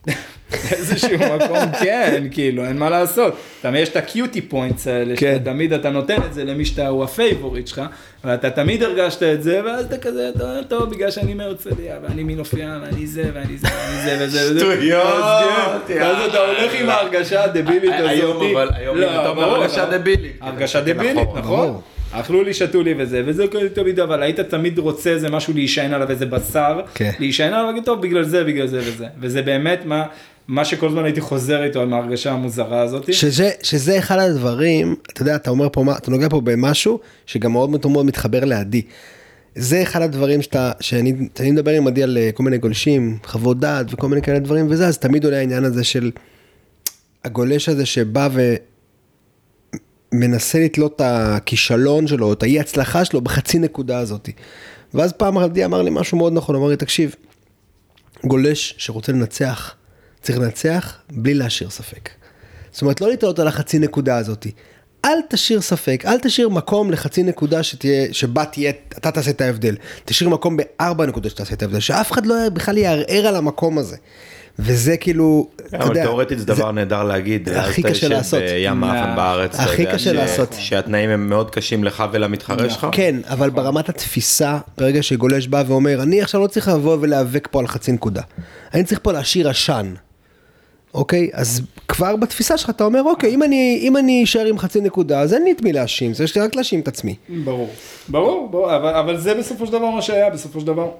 באיזשהו 0.51 1.19
מקום 1.19 1.73
כן 1.83 2.25
כאילו 2.31 2.65
אין 2.65 2.79
מה 2.79 2.91
לעשות. 2.91 3.37
תמיד 3.63 3.83
יש 3.83 3.89
את 3.89 3.97
ה 3.97 4.04
cutie 4.04 4.41
points 4.41 4.87
האלה 4.87 5.17
כן. 5.17 5.39
שתמיד 5.43 5.73
אתה 5.73 5.91
נותן 5.91 6.17
את 6.27 6.35
זה 6.35 6.45
למי 6.45 6.65
שאתה 6.65 6.89
הוא 6.89 7.05
ה 7.05 7.12
favorite 7.12 7.67
שלך 7.67 7.83
ואתה 8.25 8.51
תמיד 8.51 8.83
הרגשת 8.83 9.23
את 9.23 9.43
זה 9.43 9.61
ואז 9.65 9.85
אתה 9.85 9.99
כזה 9.99 10.31
אומר, 10.41 10.63
טוב 10.69 10.91
בגלל 10.91 11.11
שאני 11.11 11.35
מהרצליה 11.35 11.97
ואני 12.03 12.23
מנופיה 12.23 12.79
ואני 12.83 13.07
זה 13.07 13.23
ואני 13.35 13.57
זה 13.59 13.69
ואני 13.69 14.03
זה 14.05 14.25
וזה 14.25 14.51
וזה. 14.51 14.61
שטויות, 14.61 15.07
אז 15.07 15.81
כן, 15.89 15.99
ואז 16.01 16.17
אתה 16.29 16.37
יאללה. 16.37 16.61
הולך 16.61 16.73
עם 16.81 16.89
ההרגשה 16.89 17.45
הדבילית 17.45 17.93
הזאת. 17.99 18.11
היום 18.11 18.43
אבל, 18.53 18.69
היום 18.75 18.97
לא, 18.99 19.21
אתה 19.21 19.29
אומר 19.29 19.45
הרגשה 19.45 19.99
דבילית. 19.99 20.39
הרגשה 20.41 20.85
כן, 20.85 20.93
דבילית 20.93 21.17
נכון, 21.17 21.39
נכון. 21.39 21.81
אכלו 22.13 22.43
לי 22.43 22.55
שתו 22.55 22.83
לי 22.83 22.95
וזה 22.99 23.23
וזה 23.27 23.47
כאילו 23.47 23.69
תמיד 23.69 24.01
אבל 24.01 24.23
היית 24.23 24.41
תמיד 24.41 24.79
רוצה 24.79 25.11
איזה 25.11 25.31
משהו 25.31 25.55
להישען 25.55 25.93
עליו 25.95 26.11
איזה 26.11 26.27
בשר 26.27 26.81
כן. 26.95 27.11
להישען 27.19 27.53
עליו 27.53 27.67
להגיד 27.67 27.85
טוב 27.85 28.01
בגלל 28.03 28.23
זה 28.23 28.45
בגלל 28.45 28.67
זה 28.67 28.79
וזה 28.79 29.07
וזה 29.21 29.43
באמת 29.43 29.81
מה 29.85 30.05
מה 30.49 30.65
שכל 30.65 30.89
הזמן 30.89 31.05
הייתי 31.05 31.21
חוזר 31.21 31.65
איתו 31.65 31.83
עם 31.83 31.93
ההרגשה 31.93 32.33
המוזרה 32.33 32.81
הזאת. 32.81 33.13
שזה, 33.13 33.51
שזה 33.63 33.99
אחד 33.99 34.19
הדברים, 34.19 34.97
אתה 35.13 35.23
יודע, 35.23 35.37
אתה 35.37 35.51
אומר 35.51 35.69
פה, 35.73 35.85
אתה 35.97 36.11
נוגע 36.11 36.29
פה 36.29 36.41
במשהו 36.41 37.01
שגם 37.27 37.53
מאוד 37.53 37.71
מאוד 37.71 37.87
מאוד 37.87 38.07
מתחבר 38.07 38.45
לעדי. 38.45 38.83
זה 39.55 39.83
אחד 39.83 40.03
הדברים 40.03 40.43
שאתה, 40.43 40.73
שאני 40.81 41.13
אני 41.41 41.51
מדבר 41.51 41.71
עם 41.71 41.87
עדי 41.87 42.03
על 42.03 42.19
אה, 42.19 42.31
כל 42.33 42.43
מיני 42.43 42.59
גולשים, 42.59 43.19
חוות 43.25 43.61
דעת 43.61 43.87
וכל 43.93 44.09
מיני 44.09 44.23
כאלה 44.23 44.39
דברים 44.39 44.67
וזה, 44.71 44.87
אז 44.87 44.99
תמיד 44.99 45.25
עולה 45.25 45.37
העניין 45.37 45.65
הזה 45.65 45.85
של 45.85 46.11
הגולש 47.25 47.69
הזה 47.69 47.87
שבא 47.87 48.29
ומנסה 50.13 50.59
לתלות 50.59 50.97
את 50.97 51.01
הכישלון 51.05 52.07
שלו, 52.07 52.33
את 52.33 52.43
האי 52.43 52.61
הצלחה 52.61 53.05
שלו 53.05 53.21
בחצי 53.21 53.59
נקודה 53.59 53.99
הזאת. 53.99 54.29
ואז 54.95 55.13
פעם 55.13 55.39
עדי 55.39 55.65
אמר 55.65 55.83
לי 55.83 55.91
משהו 55.93 56.19
מאוד 56.19 56.33
נכון, 56.33 56.57
אמר 56.57 56.69
לי, 56.69 56.77
תקשיב, 56.77 57.15
גולש 58.25 58.75
שרוצה 58.79 59.13
לנצח, 59.13 59.75
צריך 60.27 60.39
לנצח 60.39 60.97
בלי 61.11 61.35
להשאיר 61.35 61.71
ספק. 61.71 62.11
זאת 62.73 62.83
אומרת, 62.83 63.01
לא 63.01 63.09
להתעלות 63.09 63.39
על 63.39 63.49
החצי 63.49 63.79
נקודה 63.79 64.17
הזאת. 64.17 64.47
אל 65.05 65.19
תשאיר 65.29 65.61
ספק, 65.61 66.03
אל 66.07 66.19
תשאיר 66.19 66.49
מקום 66.49 66.91
לחצי 66.91 67.23
נקודה 67.23 67.63
שתהיה, 67.63 68.07
שבה 68.13 68.45
תהיה, 68.45 68.73
אתה 68.99 69.11
תעשה 69.11 69.31
את 69.31 69.41
ההבדל. 69.41 69.77
תשאיר 70.05 70.31
מקום 70.31 70.57
בארבע 70.57 71.07
נקודות 71.07 71.31
שתעשה 71.31 71.55
את 71.55 71.63
ההבדל, 71.63 71.81
שאף 71.81 72.13
אחד 72.13 72.27
לא 72.27 72.35
בכלל 72.53 72.79
יערער 72.79 73.27
על 73.27 73.37
המקום 73.37 73.79
הזה. 73.79 73.97
וזה 74.59 74.97
כאילו, 74.97 75.49
אתה 75.67 75.77
אבל 75.77 75.89
יודע, 75.89 76.05
תאורטית 76.05 76.39
זה 76.39 76.45
דבר 76.45 76.73
נהדר 76.73 77.05
להגיד. 77.05 77.49
זה 77.49 77.61
אז 77.61 77.69
הכי 77.71 77.81
אתה 77.81 77.91
קשה 77.91 78.07
יושב 78.07 78.17
לעשות. 78.17 78.43
בים 78.43 78.85
האפן 78.85 79.17
בארץ. 79.17 79.61
הכי 79.61 79.87
קשה 79.87 80.13
לעשות. 80.13 80.55
שהתנאים 80.59 81.11
הם 81.11 81.29
מאוד 81.29 81.51
קשים 81.51 81.85
לך 81.85 82.05
ולמתחרה 82.13 82.71
שלך. 82.71 82.87
כן, 82.93 83.17
אבל 83.25 83.51
ברמת 83.51 83.89
התפיסה, 83.89 84.59
ברגע 84.79 85.03
שגולש 85.03 85.47
בא 85.47 85.63
ואומר, 85.67 86.03
אני 86.03 86.23
עכשיו 86.23 86.41
לא 86.41 86.47
צריך 86.47 86.69
לבוא 86.69 86.99
ולהיאבק 87.01 87.49
פה 87.51 87.61
על 87.61 87.67
חצי 87.67 87.93
נקודה. 87.93 88.23
אני 88.75 88.85
צריך 88.85 89.01
פה 89.03 89.13
להשאיר 89.13 89.49
עשן. 89.49 89.95
אוקיי? 90.97 91.31
אז 91.33 91.63
כבר 91.89 92.17
בתפיסה 92.17 92.59
שלך 92.59 92.71
אתה 92.71 92.85
אומר, 92.85 93.03
אוקיי, 93.03 93.35
אם 93.35 93.43
אני, 93.43 93.79
אם 93.83 93.97
אני 93.97 94.25
אשאר 94.25 94.47
עם 94.47 94.59
חצי 94.59 94.81
נקודה, 94.81 95.21
אז 95.21 95.35
אין 95.35 95.45
לי 95.45 95.53
את 95.53 95.63
מי 95.63 95.73
להאשים, 95.73 96.15
זה 96.15 96.25
יש 96.25 96.37
לי 96.37 96.43
רק 96.43 96.55
להאשים 96.55 96.81
את 96.81 96.89
עצמי. 96.89 97.15
ברור, 97.45 97.71
ברור, 98.09 98.49
ברור, 98.51 98.77
אבל, 98.77 98.95
אבל 98.95 99.17
זה 99.17 99.35
בסופו 99.35 99.67
של 99.67 99.73
דבר 99.73 99.91
מה 99.91 100.03
שהיה, 100.03 100.31
בסופו 100.31 100.61
של 100.61 100.67
דבר. 100.67 100.91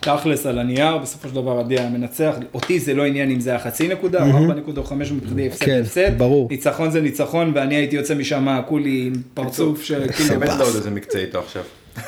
תכלס 0.00 0.46
על 0.46 0.58
הנייר, 0.58 0.98
בסופו 0.98 1.28
של 1.28 1.34
דבר 1.34 1.58
עדי 1.58 1.78
היה 1.78 1.88
מנצח, 1.88 2.34
אותי 2.54 2.80
זה 2.80 2.94
לא 2.94 3.04
עניין 3.04 3.30
אם 3.30 3.40
זה 3.40 3.50
היה 3.50 3.58
חצי 3.58 3.88
נקודה 3.88 4.22
או 4.22 4.36
ארבע 4.36 4.54
נקודה 4.54 4.80
או 4.80 4.86
חמש 4.86 5.12
מבחינתי 5.12 5.46
הפסד 5.46 5.64
כן, 5.64 5.80
הפסד, 5.84 6.18
ברור. 6.18 6.48
ניצחון 6.50 6.90
זה 6.90 7.00
ניצחון 7.00 7.52
ואני 7.54 7.74
הייתי 7.74 7.96
יוצא 7.96 8.14
משם 8.14 8.60
כולי 8.66 9.04
עם 9.06 9.12
פרצוף 9.34 9.82
שכאילו, 9.82 10.40
באמת 10.40 10.48
לא 10.58 10.64
עוד 10.64 10.74
איזה 10.74 10.90
מקצה 10.90 11.18
איתו 11.18 11.38
עכשיו. 11.38 11.62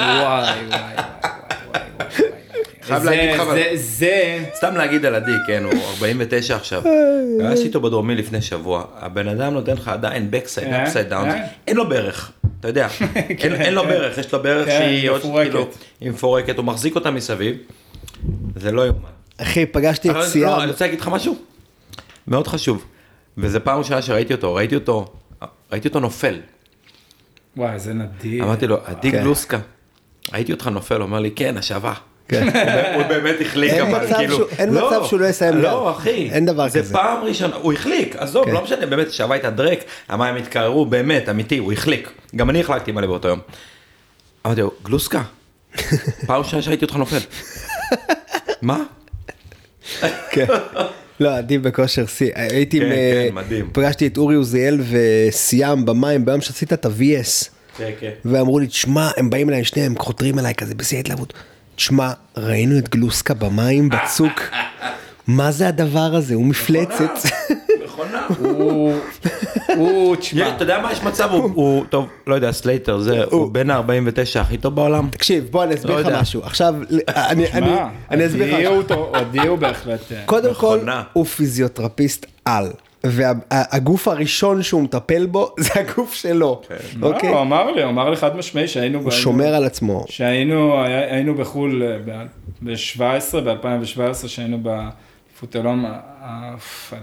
וואי 0.00 0.22
וואי 0.22 0.66
וואי. 0.68 1.30
חייב 2.82 3.02
זה- 3.02 3.10
להגיד 3.10 3.30
לך, 3.34 3.42
זה, 3.54 3.70
זה, 3.74 4.44
סתם 4.54 4.74
להגיד 4.76 5.04
על 5.04 5.14
עדי, 5.14 5.32
כן, 5.46 5.64
הוא 5.64 5.72
49 5.94 6.56
עכשיו. 6.56 6.82
פגשתי 7.40 7.64
איתו 7.66 7.80
בדרומי 7.80 8.14
לפני 8.14 8.42
שבוע, 8.42 8.84
הבן 8.96 9.28
אדם 9.28 9.54
נותן 9.54 9.72
לך 9.72 9.88
עדיין 9.88 10.30
backside, 10.32 10.62
אה, 10.66 10.84
upside 10.86 11.10
down, 11.10 11.14
אה. 11.14 11.44
אין 11.66 11.76
לו 11.76 11.88
ברך, 11.88 12.32
אתה 12.60 12.68
יודע, 12.68 12.88
אין- 13.16 13.54
אין 13.54 13.74
לו 13.74 13.82
כן. 13.82 13.88
ברך, 13.88 14.18
יש 14.18 14.32
לו 14.32 14.42
ברך 14.42 14.66
כן, 14.68 14.78
שהיא 14.78 15.10
עוד. 15.10 15.20
כאילו, 15.22 15.68
היא 16.00 16.10
מפורקת, 16.10 16.56
הוא 16.56 16.64
מחזיק 16.64 16.94
אותה 16.94 17.10
מסביב, 17.10 17.56
זה 18.56 18.72
לא 18.72 18.86
יאומן. 18.86 19.08
אחי, 19.38 19.66
פגשתי 19.66 20.10
את 20.10 20.14
אבל 20.14 20.26
סיאם, 20.26 20.46
לא, 20.48 20.62
אני 20.62 20.70
רוצה 20.70 20.84
להגיד 20.84 21.00
לך 21.00 21.08
משהו, 21.08 21.36
מאוד 22.28 22.46
חשוב, 22.46 22.84
וזה 23.38 23.60
פעם 23.60 23.78
ראשונה 23.78 24.02
שראיתי 24.02 24.34
אותו, 24.34 24.54
ראיתי 24.54 24.74
אותו, 24.74 25.12
ראיתי 25.72 25.88
אותו 25.88 26.00
נופל, 26.00 26.40
וואי 27.56 27.78
זה 27.78 27.92
נדיר. 27.94 28.44
אמרתי 28.44 28.66
לו, 28.66 28.78
עדי 28.84 29.10
כן. 29.10 29.20
גלוסקה, 29.22 29.58
ראיתי 30.32 30.52
אותך 30.52 30.66
נופל, 30.66 30.94
הוא 30.94 31.02
אומר 31.02 31.20
לי, 31.20 31.30
כן, 31.30 31.56
השבה. 31.56 31.92
כן. 32.30 32.48
הוא 32.94 33.02
באמת 33.02 33.36
החליק, 33.40 33.72
אבל 33.72 34.14
כאילו, 34.16 34.48
אין 34.58 34.70
מצב 34.70 35.04
שהוא 35.04 35.20
לא 35.20 35.26
יסיים 35.26 35.58
לא. 35.58 35.90
אחי, 35.90 36.30
אין 36.32 36.46
דבר 36.46 36.68
כזה. 36.68 36.82
זה 36.82 36.92
פעם 36.92 37.24
ראשונה, 37.24 37.56
הוא 37.56 37.72
החליק, 37.72 38.16
עזוב, 38.16 38.44
כן. 38.44 38.52
לא 38.52 38.64
משנה, 38.64 38.86
באמת, 38.86 39.08
השבה 39.08 39.34
הייתה 39.34 39.50
דרק, 39.50 39.78
המים 40.08 40.36
התקררו, 40.36 40.86
באמת, 40.86 41.28
אמיתי, 41.28 41.58
הוא 41.58 41.72
החליק. 41.72 42.10
גם 42.36 42.50
אני 42.50 42.60
החלקתי 42.60 42.92
מלא 42.92 43.06
באותו 43.06 43.28
יום. 43.28 43.40
אמרתי 44.46 44.60
לו, 44.60 44.70
גלוסקה, 44.84 45.22
פעם 46.26 46.38
ראשונה 46.38 46.62
שראיתי 46.62 46.84
אותך 46.84 46.96
נופל. 46.96 47.18
מה? 48.62 48.82
כן. 50.30 50.46
לא, 51.20 51.36
עדי 51.36 51.58
בכושר 51.58 52.06
שיא, 52.06 52.30
הייתי 52.34 52.76
עם, 52.76 52.82
כן, 52.82 52.92
אה, 52.92 53.26
כן, 53.28 53.34
מדהים. 53.34 53.70
פגשתי 53.72 54.06
את 54.06 54.18
אורי 54.18 54.34
עוזיאל 54.34 54.80
וסיאם 54.90 55.84
במים 55.84 56.24
ביום 56.24 56.40
שעשית 56.40 56.72
את 56.72 56.86
ה-VS. 56.86 57.48
כן, 57.76 57.90
כן. 58.00 58.10
ואמרו 58.24 58.58
לי, 58.58 58.66
תשמע, 58.66 59.10
הם 59.16 59.30
באים 59.30 59.48
אליי, 59.48 59.64
שניהם 59.64 59.98
חותרים 59.98 60.38
אליי 60.38 60.54
כזה 60.54 60.74
בשיא 60.74 60.96
ההתלהבות. 60.96 61.32
תשמע, 61.80 62.12
ראינו 62.36 62.78
את 62.78 62.88
גלוסקה 62.88 63.34
במים 63.34 63.88
בצוק, 63.88 64.40
מה 65.26 65.50
זה 65.50 65.68
הדבר 65.68 66.10
הזה? 66.14 66.34
הוא 66.34 66.46
מפלצת. 66.46 67.10
מכונה. 67.84 68.26
הוא, 68.38 68.94
הוא, 69.76 70.16
תשמע, 70.16 70.48
אתה 70.48 70.62
יודע 70.64 70.78
מה 70.78 70.92
יש 70.92 71.02
מצב, 71.02 71.30
הוא- 71.32 71.84
טוב, 71.90 72.06
לא 72.26 72.34
יודע, 72.34 72.52
סלייטר, 72.52 72.98
זה, 72.98 73.24
הוא 73.30 73.52
בן 73.52 73.70
49 73.70 73.84
הכי 74.40 74.58
טוב 74.58 74.74
בעולם. 74.74 75.08
תקשיב, 75.12 75.44
בוא 75.50 75.64
אני 75.64 75.74
אסביר 75.74 75.96
לא 75.96 76.00
לך. 76.00 76.20
משהו. 76.20 76.42
עכשיו, 76.44 76.74
אני 77.08 77.52
אני- 77.52 77.76
אני 78.10 78.26
אסביר 78.26 78.58
לך. 78.80 78.86
טוב, 78.88 79.14
עדי 79.14 79.38
הוא 79.46 79.58
בהחלט, 79.58 80.00
אה, 80.12 80.22
קודם 80.26 80.54
כל. 80.54 80.78
הוא 81.12 81.24
פיזיותרפיסט 81.24 82.26
על. 82.44 82.70
והגוף 83.06 84.08
הראשון 84.08 84.62
שהוא 84.62 84.82
מטפל 84.82 85.26
בו 85.26 85.54
זה 85.58 85.70
הגוף 85.74 86.14
שלו, 86.14 86.62
לא, 87.00 87.06
אוקיי? 87.06 87.28
הוא 87.28 87.40
אמר 87.40 87.70
לי, 87.70 87.82
הוא 87.82 87.90
אמר 87.90 88.10
לי 88.10 88.16
חד 88.16 88.36
משמעי 88.36 88.68
שהיינו, 88.68 88.98
הוא 88.98 89.06
ב- 89.08 89.10
שומר 89.10 89.54
על 89.54 89.64
עצמו. 89.64 90.04
שהיינו 90.08 90.82
היה- 90.84 91.14
היינו 91.14 91.34
בחו"ל 91.34 91.82
ב-17, 92.62 93.00
ב-2017, 93.44 94.28
שהיינו 94.28 94.58
בפוטלום 94.62 95.86
על 96.22 96.54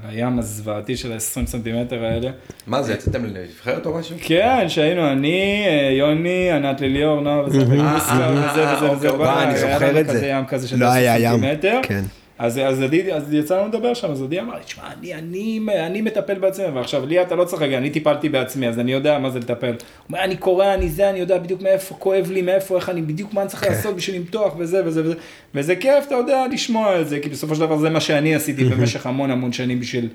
הים 0.09 0.39
הזוועתי 0.39 0.97
של 0.97 1.11
ה-20 1.11 1.19
סנטימטר 1.45 2.03
האלה. 2.05 2.29
מה 2.67 2.83
זה, 2.83 2.93
יצאתם 2.93 3.25
לנבחרת 3.25 3.85
או 3.85 3.97
משהו? 3.97 4.15
כן, 4.21 4.65
שהיינו 4.69 5.11
אני, 5.11 5.65
אה, 5.67 5.89
יוני, 5.91 6.51
ענת 6.51 6.81
ליליאור, 6.81 7.21
נועה 7.21 7.43
וזה, 7.45 7.59
אה, 7.59 7.65
וזה 7.65 7.79
אה, 8.13 8.75
וזה 8.77 8.91
וזה, 8.91 9.09
אוקיי, 9.09 9.25
וואי, 9.27 9.43
אני 9.43 9.53
היה 9.53 9.73
זוכר 9.73 9.89
לנו 9.89 9.99
את 9.99 10.07
זה. 10.07 10.13
כזה 10.13 10.27
ים 10.27 10.45
כזה 10.45 10.67
של 10.67 10.79
לא 10.79 10.85
10 10.85 10.95
היה 10.95 11.19
ים, 11.19 11.35
סנטימטר. 11.41 11.79
כן. 11.83 12.03
אז, 12.39 12.57
אז, 12.57 12.81
עדי, 12.81 13.13
אז 13.13 13.33
יצא 13.33 13.59
לנו 13.59 13.67
לדבר 13.67 13.93
שם, 13.93 14.11
אז 14.11 14.21
עדי 14.21 14.39
אמר 14.39 14.55
לי, 14.55 14.63
תשמע, 14.63 14.83
אני, 14.99 15.13
אני, 15.13 15.59
אני 15.85 16.01
מטפל 16.01 16.33
בעצמי, 16.33 16.65
ועכשיו 16.65 17.05
לי 17.05 17.21
אתה 17.21 17.35
לא 17.35 17.45
צריך 17.45 17.61
רגע, 17.61 17.77
אני 17.77 17.89
טיפלתי 17.89 18.29
בעצמי, 18.29 18.67
אז 18.67 18.79
אני 18.79 18.91
יודע 18.91 19.19
מה 19.19 19.29
זה 19.29 19.39
לטפל. 19.39 19.67
הוא 19.67 19.75
אומר, 20.09 20.23
אני 20.23 20.37
קורא, 20.37 20.73
אני 20.73 20.89
זה, 20.89 21.09
אני 21.09 21.19
יודע 21.19 21.37
בדיוק 21.37 21.61
מאיפה 21.61 21.95
כואב 21.95 22.31
לי, 22.31 22.41
מאיפה, 22.41 22.75
איך 22.75 22.89
אני, 22.89 23.01
בדיוק 23.01 23.33
מה 23.33 23.41
אני 23.41 23.49
צריך 23.49 23.63
לעשות 23.63 23.95
בשביל 23.95 24.15
למתוח 24.15 24.53
וזה 24.57 24.85
וזה 24.85 25.03
וזה, 25.03 25.15
וזה 25.55 25.75
כיף, 25.75 26.05
אתה 26.07 26.15
יודע, 26.15 26.45
לשמוע 26.51 27.01
את 27.01 27.09
זה, 27.09 27.19
כי 27.19 27.29
בסופו 27.29 27.55
של 27.55 27.61
דבר 27.61 27.77
זה 27.77 27.89
מה 27.89 27.99
שאני 28.01 28.35
עשיתי 28.35 28.63
במשך 28.69 29.05
המון 29.05 29.31
המון 29.31 29.53
שנים 29.53 29.79
בשביל 29.79 30.09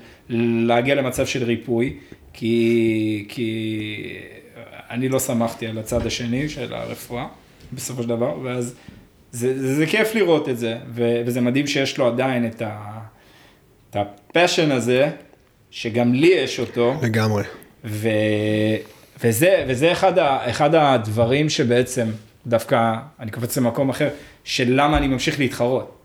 להגיע 0.67 0.95
למצב 0.95 1.25
של 1.25 1.43
ריפוי, 1.43 1.93
כי, 2.33 3.25
כי 3.29 4.17
אני 4.89 5.09
לא 5.09 5.19
שמחתי 5.19 5.67
על 5.67 5.77
הצד 5.77 6.07
השני 6.07 6.49
של 6.49 6.73
הרפואה, 6.73 7.25
בסופו 7.73 8.03
של 8.03 8.09
דבר, 8.09 8.39
ואז... 8.43 8.75
זה, 9.33 9.59
זה, 9.59 9.75
זה 9.75 9.85
כיף 9.85 10.15
לראות 10.15 10.49
את 10.49 10.57
זה, 10.57 10.77
ו, 10.89 11.21
וזה 11.25 11.41
מדהים 11.41 11.67
שיש 11.67 11.97
לו 11.97 12.07
עדיין 12.07 12.45
את, 12.45 12.61
ה, 12.61 12.99
את 13.89 13.95
הפשן 13.95 14.71
הזה, 14.71 15.09
שגם 15.71 16.13
לי 16.13 16.27
יש 16.27 16.59
אותו, 16.59 16.93
לגמרי. 17.01 17.43
ו, 17.85 18.09
וזה, 19.23 19.65
וזה 19.67 19.91
אחד, 19.91 20.17
ה, 20.17 20.49
אחד 20.49 20.75
הדברים 20.75 21.49
שבעצם, 21.49 22.07
דווקא, 22.47 22.93
אני 23.19 23.31
קופץ 23.31 23.57
למקום 23.57 23.89
אחר, 23.89 24.09
של 24.43 24.65
למה 24.67 24.97
אני 24.97 25.07
ממשיך 25.07 25.39
להתחרות. 25.39 25.99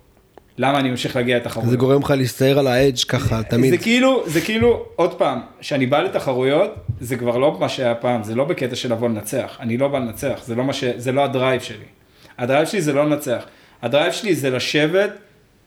למה 0.58 0.78
אני 0.80 0.90
ממשיך 0.90 1.16
להגיע 1.16 1.36
לתחרויות. 1.36 1.70
זה 1.70 1.76
גורם 1.76 2.02
לך 2.02 2.10
להסתער 2.10 2.58
על 2.58 2.66
ה 2.66 2.72
edge 2.72 2.98
ככה 3.08 3.42
תמיד. 3.42 3.70
זה 3.70 3.78
כאילו, 3.78 4.22
זה 4.26 4.40
כאילו, 4.40 4.84
עוד 4.96 5.14
פעם, 5.14 5.40
כשאני 5.60 5.86
בא 5.86 6.00
לתחרויות, 6.00 6.74
זה 7.00 7.16
כבר 7.16 7.36
לא 7.36 7.56
מה 7.60 7.68
שהיה 7.68 7.94
פעם, 7.94 8.22
זה 8.22 8.34
לא 8.34 8.44
בקטע 8.44 8.76
של 8.76 8.92
לבוא 8.92 9.08
לנצח, 9.08 9.56
אני 9.60 9.76
לא 9.76 9.88
בא 9.88 9.98
לנצח, 9.98 10.40
זה 10.46 10.54
לא, 10.54 10.72
ש... 10.72 10.84
זה 10.96 11.12
לא 11.12 11.24
ה 11.24 11.30
drive 11.30 11.60
שלי. 11.60 11.97
ה 12.38 12.43
drive 12.43 12.66
שלי 12.66 12.80
זה 12.80 12.92
לא 12.92 13.06
לנצח, 13.06 13.44
הדרייב 13.82 14.12
שלי 14.12 14.34
זה 14.34 14.50
לשבת 14.50 15.10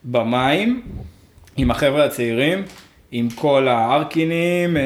במים 0.04 0.82
עם 1.56 1.70
החבר'ה 1.70 2.04
הצעירים, 2.04 2.64
עם 3.12 3.28
כל 3.30 3.68
הארקינים, 3.68 4.76
אה, 4.76 4.82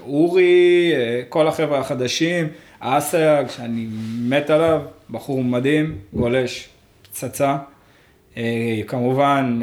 אורי, 0.00 0.92
אה, 0.94 1.22
כל 1.28 1.48
החבר'ה 1.48 1.78
החדשים, 1.78 2.48
אסייג, 2.80 3.48
שאני 3.48 3.86
מת 4.28 4.50
עליו, 4.50 4.82
בחור 5.10 5.44
מדהים, 5.44 5.98
גולש 6.12 6.68
פצצה. 7.02 7.56
אה, 8.36 8.80
כמובן, 8.86 9.60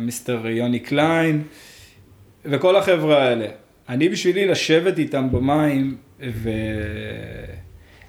מיסטר 0.00 0.46
יוני 0.46 0.78
קליין, 0.78 1.42
וכל 2.44 2.76
החבר'ה 2.76 3.22
האלה. 3.22 3.46
אני 3.88 4.08
בשבילי 4.08 4.46
לשבת 4.46 4.98
איתם 4.98 5.28
במים 5.32 5.96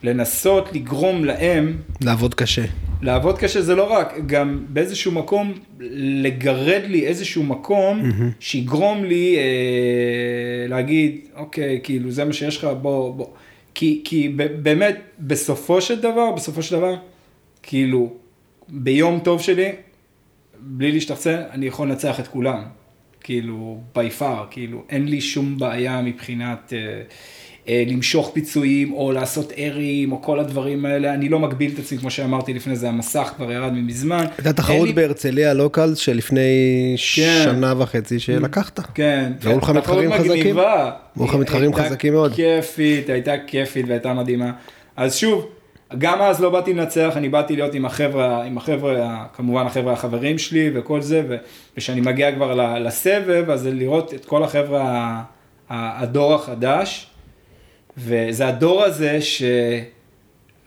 ולנסות 0.06 0.73
לגרום 0.73 1.26
להם... 1.26 1.77
לעבוד 2.02 2.34
קשה. 2.34 2.65
לעבוד 3.02 3.38
קשה 3.38 3.61
זה 3.61 3.76
לא 3.76 3.91
רק, 3.91 4.14
גם 4.26 4.65
באיזשהו 4.69 5.11
מקום 5.11 5.53
לגרד 6.22 6.82
לי 6.88 7.06
איזשהו 7.06 7.44
מקום 7.44 8.02
mm-hmm. 8.02 8.23
שיגרום 8.40 9.03
לי 9.03 9.38
אה, 9.38 10.68
להגיד, 10.68 11.19
אוקיי, 11.36 11.80
כאילו 11.84 12.11
זה 12.11 12.26
מה 12.26 12.34
שיש 12.34 12.57
לך, 12.57 12.68
בוא, 12.82 13.14
בוא. 13.14 13.27
כי, 13.76 14.02
כי 14.03 14.30
באמת, 14.61 14.98
בסופו 15.19 15.82
של 15.82 15.99
דבר, 16.02 16.32
בסופו 16.32 16.61
של 16.64 16.76
דבר, 16.76 16.95
כאילו, 17.64 18.14
ביום 18.69 19.19
טוב 19.19 19.41
שלי, 19.41 19.72
בלי 20.60 20.91
להשתחצן, 20.91 21.41
אני 21.52 21.65
יכול 21.65 21.88
לנצח 21.88 22.19
את 22.19 22.27
כולם. 22.27 22.64
כאילו, 23.22 23.82
by 23.95 24.19
far, 24.19 24.52
כאילו, 24.52 24.84
אין 24.90 25.07
לי 25.07 25.22
שום 25.22 25.57
בעיה 25.57 26.02
מבחינת... 26.02 26.73
אה, 26.76 27.02
למשוך 27.68 28.32
פיצויים 28.34 28.94
או 28.94 29.12
לעשות 29.12 29.54
ארים 29.58 30.12
או 30.12 30.22
כל 30.22 30.40
הדברים 30.40 30.86
האלה, 30.86 31.14
אני 31.14 31.30
לא 31.30 31.40
מגביל 31.40 31.72
את 31.74 31.80
עצמי 31.80 31.98
כמו 31.98 32.12
שאמרתי 32.12 32.54
לפני 32.54 32.76
זה, 32.76 32.90
המסך 32.90 33.34
כבר 33.36 33.52
ירד 33.52 33.74
ממזמן. 33.74 34.26
הייתה 34.38 34.54
תחרות 34.54 34.88
לי... 34.88 34.94
בהרצליה 34.94 35.54
לוקל 35.54 35.96
שלפני 35.96 36.96
כן. 37.16 37.42
שנה 37.44 37.74
וחצי 37.78 38.20
שלקחת. 38.20 38.80
כן. 38.94 39.32
והיו 39.42 39.58
לך 39.58 39.70
מתחרים 39.70 40.14
חזקים. 40.14 40.58
והיו 40.58 41.26
לך 41.26 41.36
מתחרים 41.36 41.74
חזקים 41.74 42.14
מאוד. 42.14 42.34
כיפית, 42.34 43.10
הייתה 43.10 43.34
כיפית 43.48 43.86
והייתה 43.88 44.14
מדהימה. 44.14 44.52
אז 44.96 45.16
שוב, 45.16 45.48
גם 45.98 46.22
אז 46.22 46.42
לא 46.42 46.50
באתי 46.50 46.74
לנצח, 46.74 47.14
אני 47.16 47.30
באתי 47.30 47.56
להיות 47.56 47.74
עם 47.74 47.86
החבר'ה, 47.86 48.44
עם 48.44 48.58
החבר'ה, 48.58 49.26
כמובן 49.34 49.66
החבר'ה 49.66 49.94
החברים 49.94 50.38
שלי 50.38 50.70
וכל 50.74 51.02
זה, 51.02 51.24
וכשאני 51.76 52.02
מגיע 52.02 52.36
כבר 52.36 52.78
לסבב, 52.80 53.50
אז 53.50 53.68
לראות 53.68 54.14
את 54.14 54.26
כל 54.26 54.44
החבר'ה, 54.44 55.22
הדור 55.70 56.34
החדש. 56.34 57.08
וזה 57.98 58.48
הדור 58.48 58.84
הזה 58.84 59.20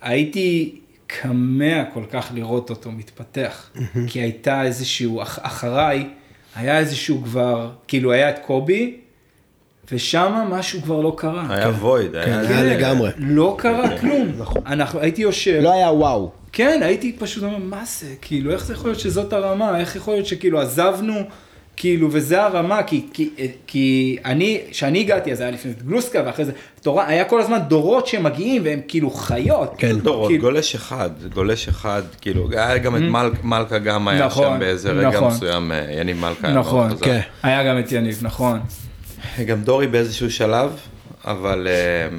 שהייתי 0.03 0.79
כמה 1.09 1.85
כל 1.95 2.05
כך 2.11 2.31
לראות 2.35 2.71
אותו 2.71 2.93
מתפתח, 2.93 3.71
כי 4.09 4.21
הייתה 4.21 4.63
איזשהו, 4.63 5.23
אחריי, 5.23 6.09
היה 6.57 6.79
איזשהו 6.79 7.23
כבר, 7.25 7.71
כאילו 7.89 8.13
היה 8.13 8.31
את 8.31 8.39
קובי, 8.39 8.97
ושם 9.93 10.47
משהו 10.51 10.83
כבר 10.83 11.01
לא 11.01 11.15
קרה. 11.17 11.47
היה 11.55 11.69
וויד, 11.69 12.13
כן, 12.13 12.19
היה... 12.19 12.41
היה 12.41 12.63
לגמרי. 12.63 13.11
לא 13.19 13.55
קרה 13.59 13.99
כלום. 13.99 14.33
נכון. 14.39 14.63
אנחנו, 14.67 15.01
הייתי 15.01 15.23
יושב. 15.23 15.61
לא 15.63 15.73
היה 15.73 15.93
וואו. 15.93 16.31
כן, 16.53 16.81
הייתי 16.83 17.17
פשוט 17.19 17.45
אומר, 17.45 17.59
מה 17.59 17.85
זה? 17.85 18.15
כאילו, 18.21 18.53
איך 18.53 18.65
זה 18.65 18.73
יכול 18.73 18.91
להיות 18.91 19.01
שזאת 19.01 19.33
הרמה? 19.33 19.81
איך 19.81 19.97
יכול 19.97 20.15
להיות 20.15 20.27
שכאילו 20.27 20.61
עזבנו... 20.61 21.15
כאילו, 21.79 22.09
וזה 22.13 22.43
הרמה, 22.43 22.83
כי, 22.83 23.07
כי, 23.13 23.31
כי 23.67 24.17
אני, 24.25 24.61
כשאני 24.71 25.01
הגעתי, 25.01 25.33
אז 25.33 25.41
היה 25.41 25.51
לפני 25.51 25.71
זה 25.71 25.77
גלוסקה, 25.87 26.23
ואחרי 26.27 26.45
זה, 26.45 26.53
תורה, 26.83 27.09
היה 27.09 27.25
כל 27.25 27.41
הזמן 27.41 27.59
דורות 27.69 28.07
שמגיעים, 28.07 28.63
והם 28.65 28.81
כאילו 28.89 29.11
חיות. 29.11 29.75
כן, 29.79 29.99
דורות, 29.99 30.29
כאילו... 30.29 30.43
גולש 30.43 30.75
אחד, 30.75 31.11
גולש 31.35 31.69
אחד, 31.69 32.03
כאילו, 32.21 32.49
היה 32.53 32.79
גם 32.79 32.97
את 32.97 33.01
mm-hmm. 33.01 33.05
מל, 33.05 33.31
מלכה 33.43 33.79
גם 33.79 34.09
היה 34.09 34.27
נכון, 34.27 34.45
שם 34.45 34.59
באיזה 34.59 34.93
רגע 34.93 35.09
נכון. 35.09 35.29
מסוים, 35.29 35.73
אה, 35.73 35.87
יניב 36.01 36.21
מלכה 36.21 36.49
היה 36.49 36.57
נכון, 36.57 36.91
כן, 37.03 37.21
היה 37.43 37.65
גם 37.65 37.79
את 37.79 37.93
יניב, 37.93 38.19
נכון. 38.23 38.61
גם 39.47 39.63
דורי 39.63 39.87
באיזשהו 39.87 40.31
שלב, 40.31 40.71
אבל 41.25 41.69
אה, 41.71 42.17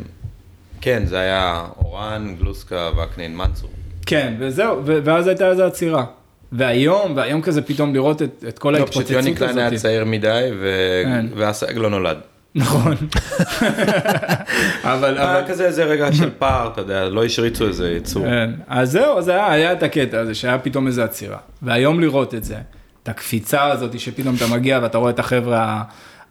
כן, 0.82 1.06
זה 1.06 1.20
היה 1.20 1.66
אורן, 1.78 2.36
גלוסקה, 2.40 2.90
וקנין, 2.98 3.38
מנצור. 3.38 3.70
כן, 4.06 4.34
וזהו, 4.40 4.82
ואז 4.86 5.28
הייתה 5.28 5.50
איזו 5.50 5.64
עצירה. 5.64 6.06
והיום, 6.52 7.14
והיום 7.16 7.42
כזה 7.42 7.62
פתאום 7.62 7.94
לראות 7.94 8.22
את, 8.22 8.44
את 8.48 8.60
כל 8.60 8.76
ההתפוצצות 8.76 9.04
הזאת. 9.04 9.12
לא, 9.12 9.20
פשוט 9.20 9.26
יוני 9.26 9.36
קליין 9.36 9.58
היה 9.58 9.80
צעיר 9.80 10.06
מדי, 10.06 10.50
ו... 10.60 10.72
כן. 11.06 11.26
והסייג 11.36 11.78
לא 11.78 11.90
נולד. 11.90 12.18
נכון. 12.56 12.96
אבל, 14.94 15.18
היה 15.18 15.48
כזה 15.48 15.66
איזה 15.66 15.84
רגע 15.84 16.14
של 16.14 16.30
פער, 16.38 16.70
אתה 16.74 16.82
יודע, 16.82 17.10
לא 17.10 17.26
השריצו 17.26 17.68
איזה 17.68 17.92
יצור. 17.92 18.26
כן, 18.26 18.52
אז 18.68 18.92
זהו, 18.92 19.18
אז 19.18 19.28
היה, 19.28 19.52
היה 19.52 19.74
את 19.74 19.84
הקטע 19.84 20.20
הזה, 20.20 20.36
שהיה 20.36 20.58
פתאום 20.58 20.88
איזה 20.88 21.04
עצירה. 21.04 21.38
והיום 21.62 22.00
לראות 22.00 22.36
את 22.36 22.44
זה, 22.44 22.56
את 23.04 23.10
הקפיצה 23.10 23.64
הזאת, 23.64 24.00
שפתאום 24.00 24.36
אתה 24.36 24.48
מגיע 24.48 24.80
ואתה 24.82 24.98
רואה 24.98 25.10
את 25.10 25.20
החבר'ה 25.20 25.84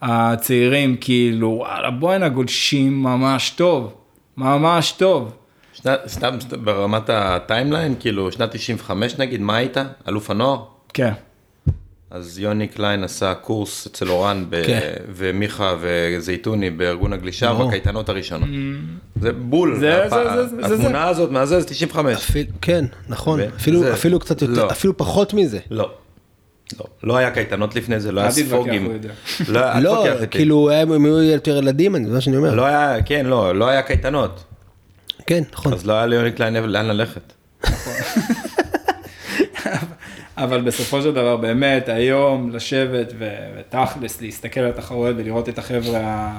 הצעירים, 0.02 0.96
כאילו, 1.00 1.48
וואלה, 1.48 1.90
בואנה, 1.90 2.28
גולשים 2.28 3.02
ממש 3.02 3.50
טוב, 3.50 3.94
ממש 4.36 4.92
טוב. 4.92 5.32
שנת, 5.82 6.00
סתם 6.08 6.38
ברמת 6.64 7.10
ה 7.10 7.19
timeline, 7.19 7.94
כאילו 8.00 8.32
שנת 8.32 8.50
95 8.52 9.18
נגיד, 9.18 9.40
מה 9.40 9.56
היית? 9.56 9.76
אלוף 10.08 10.30
הנוער? 10.30 10.64
כן. 10.94 11.12
אז 12.10 12.38
יוני 12.38 12.68
קליין 12.68 13.04
עשה 13.04 13.34
קורס 13.34 13.86
אצל 13.86 14.08
אורן 14.08 14.44
ב- 14.50 14.66
כן. 14.66 14.92
ומיכה 15.14 15.74
וזייתוני 15.80 16.70
בארגון 16.70 17.12
הגלישה 17.12 17.50
no. 17.50 17.54
בקייטנות 17.54 18.08
הראשונות. 18.08 18.48
Mm. 18.48 19.20
זה 19.20 19.32
בול, 19.32 19.76
זה, 19.78 20.04
הפ... 20.04 20.10
זה, 20.10 20.46
זה, 20.46 20.68
זה, 20.68 20.74
התמונה 20.74 21.04
זה. 21.04 21.10
הזאת, 21.10 21.30
מה 21.30 21.46
זה? 21.46 21.60
זה 21.60 21.66
95. 21.66 22.16
אפילו, 22.16 22.50
כן, 22.60 22.84
נכון, 23.08 23.40
אפילו, 23.40 23.80
זה... 23.80 23.92
אפילו 23.92 24.20
קצת 24.20 24.42
יותר, 24.42 24.64
לא. 24.64 24.70
אפילו 24.70 24.96
פחות 24.96 25.34
מזה. 25.34 25.58
לא. 25.70 25.90
לא, 26.80 26.86
לא 27.02 27.16
היה 27.16 27.30
קייטנות 27.30 27.74
לפני 27.76 28.00
זה, 28.00 28.12
לא 28.12 28.20
היה 28.20 28.30
ספוגים. 28.30 28.98
לא, 29.48 29.78
לא 29.80 30.06
כאילו 30.30 30.70
הם 30.70 31.04
היו 31.04 31.22
יותר 31.22 31.56
ילדים, 31.56 32.04
זה 32.06 32.12
מה 32.12 32.20
שאני 32.20 32.36
אומר. 32.36 32.54
לא 32.54 32.66
היה, 32.66 33.02
כן, 33.02 33.26
לא, 33.26 33.54
לא 33.54 33.68
היה 33.68 33.82
קייטנות. 33.82 34.44
כן, 35.28 35.42
נכון. 35.52 35.72
אז 35.72 35.86
לא 35.86 35.92
היה 35.92 36.06
ליוני 36.06 36.32
קליין 36.32 36.54
לאן 36.54 36.86
ללכת. 36.86 37.32
אבל 40.36 40.60
בסופו 40.60 41.02
של 41.02 41.12
דבר, 41.12 41.36
באמת, 41.36 41.88
היום 41.88 42.50
לשבת 42.50 43.12
ותכלס, 43.18 44.20
להסתכל 44.20 44.60
על 44.60 44.70
התחרויות 44.70 45.16
ולראות 45.18 45.48
את 45.48 45.58
החבר'ה 45.58 46.32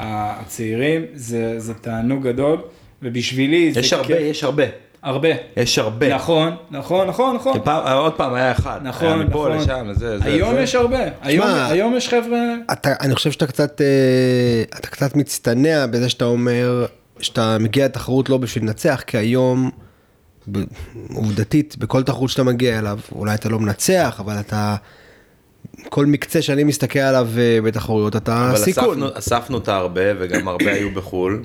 הצעירים, 0.00 1.02
זה, 1.14 1.60
זה 1.60 1.74
תענוג 1.74 2.22
גדול, 2.28 2.58
ובשבילי 3.02 3.72
זה... 3.72 3.80
יש 3.80 3.92
הרבה, 3.92 4.16
יש 4.16 4.44
הרבה. 4.44 4.64
הרבה. 5.02 5.28
יש 5.56 5.78
הרבה. 5.78 6.14
נכון, 6.14 6.56
נכון, 6.70 7.08
נכון, 7.08 7.36
נכון. 7.36 7.60
פעם, 7.64 7.96
עוד 7.96 8.12
פעם 8.12 8.34
היה 8.34 8.52
אחד. 8.52 8.80
נכון, 8.82 9.06
היה 9.06 9.16
מפה 9.16 9.48
נכון. 9.48 9.52
לשם, 9.52 9.92
זה, 9.92 10.18
זה. 10.18 10.24
היום 10.24 10.54
זה. 10.54 10.60
יש 10.60 10.74
הרבה. 10.74 10.98
היום, 11.22 11.46
שמה, 11.46 11.66
היום 11.66 11.96
יש 11.96 12.08
חבר'ה... 12.08 12.54
אתה, 12.72 12.92
אני 13.00 13.14
חושב 13.14 13.32
שאתה 13.32 13.46
קצת, 13.46 13.80
אה, 13.80 14.78
אתה 14.78 14.88
קצת 14.88 15.16
מצטנע 15.16 15.86
בזה 15.86 16.08
שאתה 16.08 16.24
אומר, 16.24 16.86
שאתה 17.20 17.56
מגיע 17.60 17.84
לתחרות 17.84 18.28
לא 18.28 18.38
בשביל 18.38 18.64
לנצח, 18.64 19.02
כי 19.06 19.18
היום, 19.18 19.70
עובדתית, 21.14 21.76
בכל 21.78 22.02
תחרות 22.02 22.30
שאתה 22.30 22.42
מגיע 22.42 22.78
אליו, 22.78 22.98
אולי 23.12 23.34
אתה 23.34 23.48
לא 23.48 23.60
מנצח, 23.60 24.16
אבל 24.20 24.40
אתה... 24.40 24.76
כל 25.88 26.06
מקצה 26.06 26.42
שאני 26.42 26.64
מסתכל 26.64 26.98
עליו 26.98 27.28
אה, 27.38 27.58
בתחרויות, 27.62 28.16
אתה 28.16 28.50
אבל 28.50 28.56
סיכון. 28.56 28.84
אבל 28.84 29.08
אספנו, 29.08 29.18
אספנו 29.18 29.56
אותה 29.56 29.76
הרבה, 29.76 30.00
וגם 30.18 30.48
הרבה 30.48 30.72
היו 30.72 30.90
בחו"ל. 30.90 31.42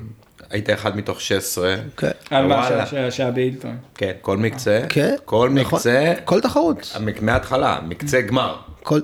היית 0.50 0.70
אחד 0.70 0.96
מתוך 0.96 1.20
16. 1.20 1.76
כן. 1.96 2.10
על 2.30 2.46
מה 2.46 2.86
שהיה 3.10 3.30
באילטון. 3.30 3.76
כן, 3.94 4.12
כל 4.20 4.36
מקצה. 4.36 4.80
כן, 4.88 5.14
כל 5.24 5.50
נכון. 5.54 5.78
מקצה. 5.78 6.12
כל 6.24 6.40
תחרות. 6.40 6.96
מההתחלה, 7.20 7.78
מקצה 7.88 8.20
גמר. 8.20 8.56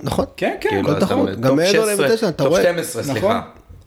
נכון. 0.03 0.25
כן, 0.37 0.57
כן. 0.61 0.83
כל 0.85 1.01
תחרות. 1.01 1.41
גם 1.41 1.57
מעבר 1.57 1.85
ל-9, 1.85 2.29
אתה 2.29 2.45
רואה. 2.45 2.63
top 2.63 2.71
12, 2.71 3.03
סליחה. 3.03 3.41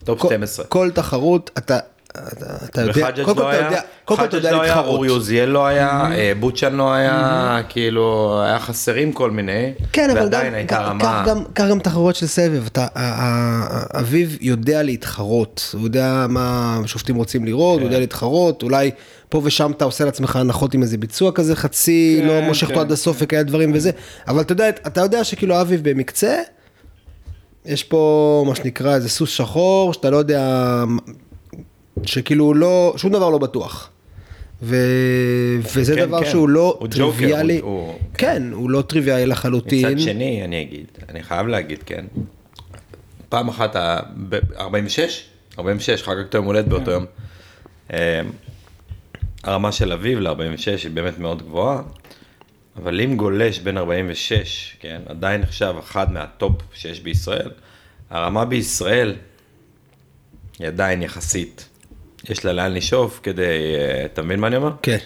top 0.04 0.18
12. 0.26 0.66
כל 0.66 0.90
תחרות, 0.90 1.50
אתה 1.58 1.78
אתה 2.10 2.80
יודע, 2.80 3.10
קודם 3.24 3.36
כל 3.36 3.50
אתה 3.50 3.64
יודע, 3.64 3.80
קודם 4.04 4.20
כל 4.20 4.26
אתה 4.26 4.36
יודע 4.36 4.52
לא 4.52 4.62
להתחרות. 4.62 4.86
אורי 4.86 5.08
עוזיאל 5.08 5.48
לא 5.48 5.66
היה, 5.66 6.08
אה, 6.12 6.32
בוצ'ן 6.40 6.74
לא 6.74 6.92
היה, 6.92 7.60
כאילו, 7.68 8.38
היה 8.42 8.58
חסרים 8.58 9.12
כל 9.12 9.30
מיני, 9.30 9.72
כן, 9.92 10.10
ועדיין 10.14 10.54
הייתה 10.54 10.78
רמה. 10.78 11.24
קח 11.54 11.64
גם 11.70 11.78
תחרות 11.78 12.16
של 12.16 12.26
סבב, 12.26 12.64
אביב 13.94 14.36
יודע 14.40 14.82
להתחרות, 14.82 15.70
הוא 15.72 15.82
יודע 15.82 16.26
מה 16.28 16.78
השופטים 16.84 17.16
רוצים 17.16 17.44
לראות, 17.44 17.78
הוא 17.78 17.84
יודע 17.84 17.96
כן. 17.96 18.00
להתחרות, 18.00 18.62
אולי 18.62 18.90
פה 19.28 19.40
ושם 19.44 19.72
אתה 19.76 19.84
עושה 19.84 20.04
לעצמך 20.04 20.36
הנחות 20.36 20.74
עם 20.74 20.82
איזה 20.82 20.98
ביצוע 20.98 21.32
כזה, 21.32 21.56
חצי, 21.56 22.18
כן, 22.20 22.26
לא 22.26 22.40
מושך 22.40 22.68
אותו 22.68 22.80
עד 22.80 22.92
הסוף 22.92 23.16
וכאלה 23.20 23.42
דברים 23.42 23.72
וזה, 23.74 23.90
אבל 24.28 24.42
אתה 24.86 25.00
יודע 25.00 25.24
שכאילו 25.24 25.60
אביב 25.60 25.88
במקצה, 25.90 26.38
יש 27.66 27.84
פה 27.84 28.44
מה 28.46 28.54
שנקרא 28.54 28.94
איזה 28.94 29.08
סוס 29.08 29.30
שחור, 29.30 29.92
שאתה 29.92 30.10
לא 30.10 30.16
יודע 30.16 30.84
שכאילו 32.04 32.54
לא, 32.54 32.94
שום 32.96 33.12
דבר 33.12 33.30
לא 33.30 33.38
בטוח. 33.38 33.90
ו... 34.62 34.76
וזה 35.76 35.94
כן, 35.96 36.06
דבר 36.06 36.24
כן. 36.24 36.30
שהוא 36.30 36.48
לא 36.48 36.76
הוא 36.80 36.88
ג'וקר, 36.90 36.96
טריוויאלי, 36.96 37.58
הוא- 37.58 37.70
הוא- 37.70 37.94
כן, 38.14 38.42
הוא 38.52 38.70
לא 38.70 38.82
טריוויאלי 38.82 39.26
לחלוטין. 39.26 39.88
מצד 39.88 39.98
שני, 40.00 40.44
אני 40.44 40.62
אגיד, 40.62 40.86
אני 41.08 41.22
חייב 41.22 41.46
להגיד, 41.46 41.78
כן. 41.86 42.04
פעם 43.28 43.48
אחת, 43.48 43.76
ב-46, 44.28 44.98
46, 45.58 46.02
חג 46.02 46.16
אותו 46.18 46.38
יום 46.38 46.46
הולדת 46.46 46.68
באותו 46.68 46.90
יום. 46.90 47.04
אה, 47.92 48.20
הרמה 49.44 49.72
של 49.72 49.92
אביב 49.92 50.18
ל-46 50.18 50.36
היא 50.82 50.90
באמת 50.94 51.18
מאוד 51.18 51.42
גבוהה, 51.42 51.82
אבל 52.76 53.00
אם 53.00 53.16
גולש 53.16 53.58
בין 53.58 53.78
46, 53.78 54.76
כן, 54.80 55.00
עדיין 55.06 55.40
נחשב 55.40 55.74
אחד 55.78 56.12
מהטופ 56.12 56.52
שיש 56.74 57.00
בישראל, 57.00 57.50
הרמה 58.10 58.44
בישראל 58.44 59.14
היא 60.58 60.66
עדיין 60.66 61.02
יחסית. 61.02 61.68
יש 62.28 62.44
לה 62.44 62.52
לאן 62.52 62.72
לשאוף 62.74 63.20
כדי, 63.22 63.42
אה, 63.42 64.04
אתה 64.04 64.22
מבין 64.22 64.40
מה 64.40 64.46
אני 64.46 64.56
אומר? 64.56 64.70
כן. 64.82 64.98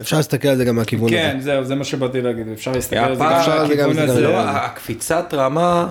אפשר 0.00 0.16
להסתכל 0.16 0.48
על 0.48 0.56
זה 0.56 0.64
גם 0.64 0.76
מהכיוון 0.76 1.08
הזה. 1.08 1.16
כן, 1.16 1.36
זהו, 1.40 1.64
זה 1.64 1.74
מה 1.74 1.84
שבאתי 1.84 2.20
להגיד, 2.22 2.48
אפשר 2.52 2.72
להסתכל 2.72 2.96
על 2.96 3.14
זה 3.16 3.24
גם 3.24 3.32
אפשר 3.32 3.52
על 3.52 3.68
זה 3.68 3.74
גם 3.74 3.88
מהכיוון 3.88 4.08
הזה. 4.08 4.20
לא, 4.20 4.38
הקפיצת 4.40 5.34
רמה, 5.34 5.90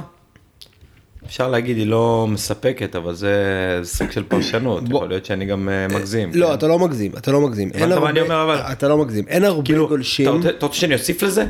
אפשר 1.25 1.49
להגיד, 1.49 1.77
היא 1.77 1.87
לא 1.87 2.25
מספקת, 2.29 2.95
אבל 2.95 3.13
זה 3.13 3.33
סוג 3.83 4.11
של 4.11 4.23
פרשנות. 4.23 4.83
יכול 4.89 5.09
להיות 5.09 5.25
שאני 5.25 5.45
גם 5.45 5.69
אה, 5.69 5.87
מגזים. 5.97 6.31
לא, 6.33 6.47
כן. 6.47 6.53
אתה 6.53 6.67
לא 6.67 6.79
מגזים, 6.79 7.11
אתה 7.17 7.31
לא 7.31 7.41
מגזים. 7.41 7.71
אין 7.73 7.89
מה 7.89 7.95
הרבה- 7.95 8.09
אני 8.09 8.21
אומר, 8.21 8.43
אבל? 8.43 8.55
אתה 8.71 8.87
לא 8.87 8.97
מגזים. 8.97 9.25
אין 9.27 9.43
הרבה 9.43 9.63
כאילו, 9.65 9.87
גולשים. 9.87 10.41
אתה 10.49 10.65
רוצה 10.65 10.77
שאני 10.79 10.93
אוסיף 10.93 11.23
לזה? 11.23 11.45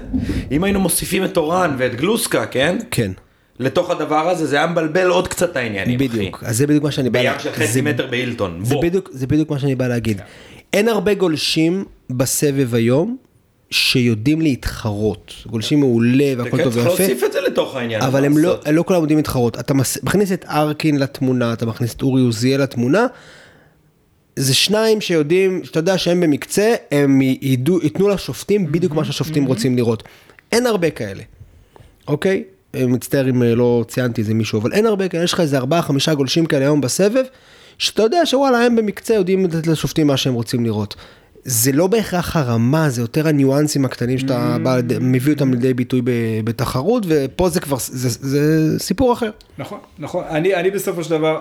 אם 0.51 0.63
היינו 0.63 0.79
מוסיפים 0.79 1.25
את 1.25 1.37
אורן 1.37 1.75
ואת 1.77 1.95
גלוסקה, 1.95 2.45
כן? 2.45 2.77
כן, 2.91 3.11
לתוך 3.59 3.89
הדבר 3.89 4.29
הזה, 4.29 4.45
זה 4.45 4.55
היה 4.55 4.67
מבלבל 4.67 5.07
עוד 5.07 5.27
קצת 5.27 5.55
העניינים, 5.55 5.95
אחי. 5.99 6.07
בדיוק. 6.07 6.43
אז 6.45 6.57
זה 6.57 6.67
בדיוק 6.67 6.83
מה 6.83 6.91
שאני 6.91 7.09
בא... 7.09 7.19
בים 7.21 7.31
לה- 7.31 7.39
של 7.39 7.51
חצי 7.51 7.81
מטר 7.81 8.07
בהילטון, 8.07 8.59
זה 8.65 8.73
בוא. 8.75 8.83
בדיוק, 8.83 9.09
זה 9.13 9.27
בדיוק 9.27 9.49
מה 9.51 9.59
שאני 9.59 9.75
בא 9.75 9.87
להגיד. 9.87 10.21
אין 10.73 10.87
הרבה 10.87 11.13
גולשים 11.13 11.85
בסבב 12.09 12.75
היום 12.75 13.17
שיודעים 13.71 14.41
להתחרות. 14.41 15.33
גולשים 15.45 15.79
מעולה 15.79 16.33
והכל 16.37 16.57
כן, 16.57 16.63
טוב 16.63 16.73
צריך 16.73 16.85
ויפה. 16.87 17.03
להוסיף 17.03 17.23
את 17.23 17.31
זה 17.33 17.41
לתוך 17.41 17.75
העניין. 17.75 18.01
אבל 18.01 18.25
הם 18.25 18.37
לא? 18.37 18.55
לא 18.71 18.83
כולם 18.87 18.99
יודעים 19.01 19.17
להתחרות. 19.17 19.59
אתה 19.59 19.73
מכניס 20.03 20.31
את 20.31 20.45
ארקין 20.45 20.99
לתמונה, 20.99 21.53
אתה 21.53 21.65
מכניס 21.65 21.93
את 21.93 22.01
אורי 22.01 22.21
עוזיאל 22.21 22.61
לתמונה. 22.61 23.05
זה 24.35 24.53
שניים 24.53 25.01
שיודעים, 25.01 25.63
שאתה 25.63 25.79
יודע 25.79 25.97
שהם 25.97 26.21
במקצה, 26.21 26.73
הם 26.91 27.21
ייתנו 27.21 28.07
לשופטים 28.09 28.71
בדיוק 28.71 28.93
מה 28.93 29.05
שהשופטים 29.05 29.45
רוצים 29.45 29.75
לראות. 29.75 30.03
אין 30.51 30.65
הרבה 30.65 30.89
כאלה, 30.89 31.23
אוקיי? 32.07 32.43
מצטער 32.75 33.29
אם 33.29 33.43
אה, 33.43 33.55
לא 33.55 33.85
ציינתי 33.87 34.21
איזה 34.21 34.33
מישהו, 34.33 34.59
אבל 34.61 34.73
אין 34.73 34.85
הרבה 34.85 35.07
כאלה, 35.07 35.23
יש 35.23 35.33
לך 35.33 35.39
איזה 35.39 35.57
ארבעה 35.57 35.81
חמישה 35.81 36.13
גולשים 36.13 36.45
כאלה 36.45 36.61
היום 36.65 36.81
בסבב, 36.81 37.23
שאתה 37.77 38.03
יודע 38.03 38.21
שוואלה 38.25 38.65
הם 38.65 38.75
במקצה 38.75 39.13
יודעים 39.13 39.45
לתת 39.45 39.67
לשופטים 39.67 40.07
מה 40.07 40.17
שהם 40.17 40.33
רוצים 40.33 40.65
לראות. 40.65 40.95
זה 41.45 41.71
לא 41.71 41.87
בהכרח 41.87 42.35
הרמה, 42.35 42.89
זה 42.89 43.01
יותר 43.01 43.27
הניואנסים 43.27 43.85
הקטנים 43.85 44.17
שאתה 44.17 44.57
בא, 44.63 44.75
לידי- 44.75 44.95
מביא 45.01 45.33
אותם 45.33 45.51
לידי 45.53 45.73
ביטוי 45.73 46.01
בתחרות, 46.43 47.05
ופה 47.07 47.49
זה 47.49 47.59
כבר, 47.59 47.77
זה, 47.79 48.09
זה 48.09 48.39
סיפור 48.79 49.13
אחר. 49.13 49.29
נכון, 49.57 49.79
נכון. 49.99 50.23
אני, 50.29 50.55
אני 50.55 50.71
בסופו 50.71 51.03
של 51.03 51.09
דבר, 51.09 51.39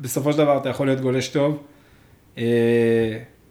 בסופו 0.00 0.32
של 0.32 0.38
דבר 0.38 0.56
אתה 0.58 0.68
יכול 0.68 0.86
להיות 0.86 1.00
גולש 1.00 1.28
טוב. 1.28 1.58
אה, 2.38 2.42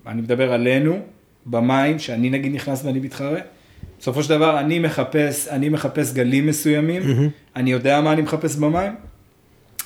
אני 0.08 0.22
מדבר 0.22 0.54
עלינו, 0.54 1.00
במים, 1.46 2.00
שאני 2.00 2.30
נגיד 2.30 2.56
נכנס 2.56 2.86
ואני 2.86 3.00
מתחרה. 3.00 3.40
בסופו 4.00 4.24
של 4.24 4.30
דבר 4.30 4.60
אני 4.60 4.80
מחפש, 4.80 5.48
אני 5.48 5.70
מחפש 5.70 6.14
גלים 6.14 6.48
מסוימים, 6.48 7.02
אני 7.56 7.72
יודע 7.72 8.02
מה 8.02 8.14
אני 8.14 8.22
מחפש 8.22 8.56
במים. 8.56 8.92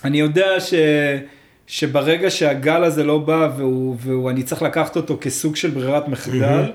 אני 0.03 0.19
יודע 0.19 0.59
ש, 0.59 0.73
שברגע 1.67 2.29
שהגל 2.29 2.83
הזה 2.83 3.03
לא 3.03 3.17
בא 3.17 3.49
והוא, 3.57 3.95
והוא, 3.99 4.29
אני 4.29 4.43
צריך 4.43 4.61
לקחת 4.61 4.95
אותו 4.95 5.17
כסוג 5.21 5.55
של 5.55 5.69
ברירת 5.69 6.07
מחדל, 6.07 6.71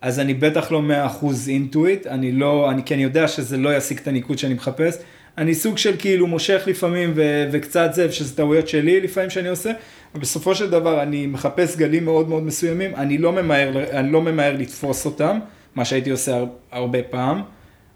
אז 0.00 0.20
אני 0.20 0.34
בטח 0.34 0.72
לא 0.72 0.82
100% 1.22 1.24
אינטואיט, 1.48 2.06
אני 2.06 2.32
לא, 2.32 2.70
אני, 2.70 2.82
כי 2.84 2.94
אני 2.94 3.02
יודע 3.02 3.28
שזה 3.28 3.56
לא 3.56 3.76
ישיג 3.76 3.98
את 3.98 4.08
הניקוד 4.08 4.38
שאני 4.38 4.54
מחפש. 4.54 4.96
אני 5.38 5.54
סוג 5.54 5.78
של 5.78 5.94
כאילו 5.98 6.26
מושך 6.26 6.62
לפעמים 6.66 7.12
ו, 7.16 7.48
וקצת 7.52 7.90
זה, 7.92 8.12
שזה 8.12 8.36
טעויות 8.36 8.68
שלי 8.68 9.00
לפעמים 9.00 9.30
שאני 9.30 9.48
עושה, 9.48 9.70
ובסופו 10.14 10.54
של 10.54 10.70
דבר 10.70 11.02
אני 11.02 11.26
מחפש 11.26 11.76
גלים 11.76 12.04
מאוד 12.04 12.28
מאוד 12.28 12.42
מסוימים, 12.42 12.94
אני 12.94 13.18
לא 13.18 13.32
ממהר, 13.32 13.72
אני 13.90 14.12
לא 14.12 14.22
ממהר 14.22 14.56
לתפוס 14.58 15.06
אותם, 15.06 15.38
מה 15.76 15.84
שהייתי 15.84 16.10
עושה 16.10 16.36
הר- 16.36 16.46
הרבה 16.72 17.02
פעם. 17.02 17.42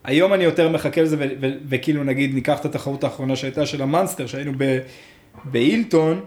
היום 0.05 0.35
אני 0.35 0.45
יותר 0.45 0.69
מחכה 0.69 1.03
לזה, 1.03 1.17
וכאילו 1.69 2.05
נגיד 2.05 2.35
ניקח 2.35 2.61
את 2.61 2.65
התחרות 2.65 3.05
האחרונה 3.05 3.37
שהייתה 3.37 3.67
של 3.67 3.83
ה 3.83 3.88
Monster, 3.88 4.27
שהיינו 4.27 4.53
באילטון, 5.45 6.21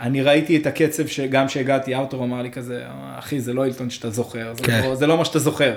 אני 0.00 0.22
ראיתי 0.22 0.56
את 0.56 0.66
הקצב 0.66 1.06
שגם 1.06 1.48
שהגעתי, 1.48 1.94
ארתור 1.94 2.24
אמר 2.24 2.42
לי 2.42 2.50
כזה, 2.50 2.84
אחי 3.18 3.40
זה 3.40 3.52
לא 3.52 3.64
אילטון 3.64 3.90
שאתה 3.90 4.10
זוכר, 4.10 4.54
זה, 4.54 4.62
כן. 4.64 4.82
לא, 4.84 4.94
זה 4.94 5.06
לא 5.06 5.18
מה 5.18 5.24
שאתה 5.24 5.38
זוכר. 5.38 5.76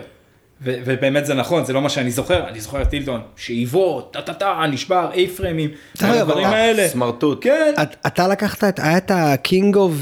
ו- 0.62 0.74
ובאמת 0.86 1.26
זה 1.26 1.34
נכון, 1.34 1.66
זה 1.66 1.74
לא 1.74 1.82
מה 1.82 1.90
שאני 1.90 2.12
זוכר, 2.12 2.48
אני 2.48 2.60
זוכר 2.60 2.82
את 2.82 2.94
אילטון, 2.94 3.22
שאיבות, 3.36 4.14
טה 4.14 4.22
טה 4.22 4.34
טה, 4.34 4.64
נשבר, 4.72 5.10
A-frame 5.14 5.28
ים, 5.28 5.70
הדברים 6.02 6.46
האלה. 6.46 6.88
סמרטוט. 6.88 7.44
כן, 7.44 7.74
את, 7.82 7.96
אתה 8.08 8.28
לקחת, 8.28 8.64
את, 8.64 8.80
היה 8.80 8.98
את 8.98 9.12
ה 9.14 9.26
king 9.26 9.76
of 9.76 9.94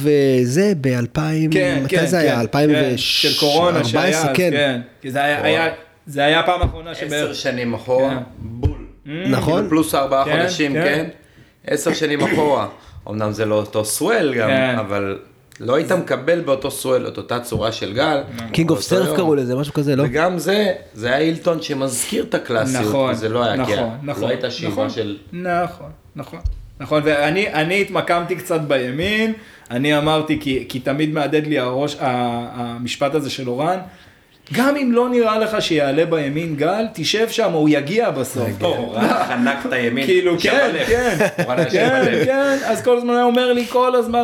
זה 0.43 0.73
ב-2000, 0.81 1.19
כן, 1.51 1.81
מתי 1.83 1.95
כן, 1.97 2.05
זה 2.05 2.17
היה? 2.19 2.35
כן, 2.35 2.39
2014, 2.39 2.97
של 2.97 3.39
קורונה 3.39 3.83
שהיה, 3.83 4.17
אז, 4.19 4.27
כן. 4.33 4.49
כן. 4.51 4.81
כי 5.01 5.11
זה 5.11 5.23
היה, 5.23 5.43
היה, 5.43 5.69
זה 6.07 6.25
היה 6.25 6.39
הפעם 6.39 6.61
האחרונה 6.61 6.91
עשר 6.91 7.05
שבערך, 7.07 7.35
שנים 7.35 7.73
אחורה, 7.73 8.09
כן. 8.09 8.23
בול. 8.39 8.77
נכון? 9.05 9.53
כאילו 9.55 9.69
פלוס 9.69 9.95
ארבעה 9.95 10.25
כן, 10.25 10.39
חודשים, 10.41 10.73
כן. 10.73 10.83
כן? 10.83 11.05
עשר 11.67 11.93
שנים 11.93 12.21
אחורה. 12.21 12.67
אמנם 13.09 13.31
זה 13.31 13.45
לא 13.45 13.55
אותו 13.55 13.85
swell 13.85 14.33
גם, 14.33 14.47
כן. 14.49 14.75
אבל 14.79 15.19
לא 15.59 15.75
היית 15.75 15.91
מקבל 15.91 16.41
באותו 16.41 16.71
swell 16.71 17.07
את 17.07 17.17
אותה 17.17 17.39
צורה 17.39 17.71
של 17.71 17.93
גל. 17.93 18.21
king 18.51 18.69
of 18.69 18.81
surf. 18.81 19.15
קראו 19.15 19.35
לזה, 19.35 19.55
משהו 19.55 19.73
כזה, 19.73 19.95
לא? 19.95 20.03
וגם 20.03 20.37
זה, 20.37 20.73
זה 20.93 21.07
היה 21.07 21.17
אילטון 21.17 21.61
שמזכיר 21.61 22.23
את 22.23 22.33
הקלאסיות, 22.33 22.83
נכון, 22.83 23.11
וזה 23.11 23.29
לא 23.29 23.43
היה, 23.43 23.55
נכון, 23.55 23.75
כן, 23.75 23.87
נכון, 24.03 24.23
לא 24.23 24.27
הייתה 24.27 24.51
שאיבה 24.51 24.71
נכון, 24.71 24.89
של... 24.89 25.17
נכון, 25.33 25.89
נכון, 26.15 26.39
נכון, 26.79 27.01
ואני 27.05 27.47
אני 27.53 27.81
התמקמתי 27.81 28.35
קצת 28.35 28.61
בימין, 28.61 29.33
אני 29.71 29.97
אמרתי, 29.97 30.39
כי, 30.41 30.65
כי 30.69 30.79
תמיד 30.79 31.13
מהדהד 31.13 31.47
לי 31.47 31.59
הראש, 31.59 31.97
המשפט 31.99 33.15
הזה 33.15 33.29
של 33.29 33.49
אורן, 33.49 33.77
גם 34.53 34.75
אם 34.75 34.91
לא 34.91 35.09
נראה 35.09 35.39
לך 35.39 35.61
שיעלה 35.61 36.05
בימין 36.05 36.55
גל, 36.55 36.85
תשב 36.93 37.29
שם, 37.29 37.51
הוא 37.51 37.69
יגיע 37.69 38.11
בסוף. 38.11 38.49
אורן 38.61 39.07
חנק 39.27 39.65
את 39.65 39.73
הימין. 39.73 40.05
כאילו, 40.05 40.31
הוא 40.31 40.39
כן. 40.39 40.71
כן, 40.87 41.17
כן. 41.71 42.21
כן, 42.25 42.57
אז 42.65 42.83
כל 42.83 42.97
הזמן 42.97 43.13
היה 43.13 43.23
אומר 43.23 43.53
לי 43.53 43.65
כל 43.65 43.95
הזמן, 43.95 44.23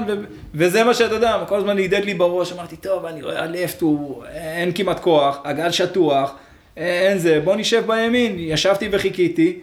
וזה 0.56 0.84
מה 0.84 0.94
שאתה 0.94 1.16
יודע, 1.16 1.38
כל 1.48 1.58
הזמן 1.58 1.78
הדהד 1.78 2.06
לי 2.06 2.14
בראש, 2.14 2.52
אמרתי, 2.54 2.76
טוב, 2.76 3.06
אני 3.06 3.22
רואה 3.22 3.44
הלפט 3.44 3.82
הוא, 3.82 4.24
אין 4.34 4.72
כמעט 4.72 5.00
כוח, 5.00 5.40
הגל 5.44 5.72
שטוח, 5.72 6.36
אין 6.78 7.18
זה, 7.18 7.40
בוא 7.44 7.56
נשב 7.56 7.84
בימין, 7.88 8.36
ישבתי 8.38 8.90
וחיכיתי, 8.92 9.60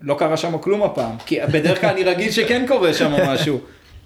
לא 0.00 0.14
קרה 0.18 0.36
שם 0.36 0.58
כלום 0.58 0.82
הפעם, 0.82 1.16
כי 1.26 1.38
בדרך 1.52 1.80
כלל 1.80 1.90
אני 1.90 2.04
רגיל 2.04 2.30
שכן 2.30 2.64
קורה 2.68 2.94
שם 2.94 3.12
משהו. 3.26 3.58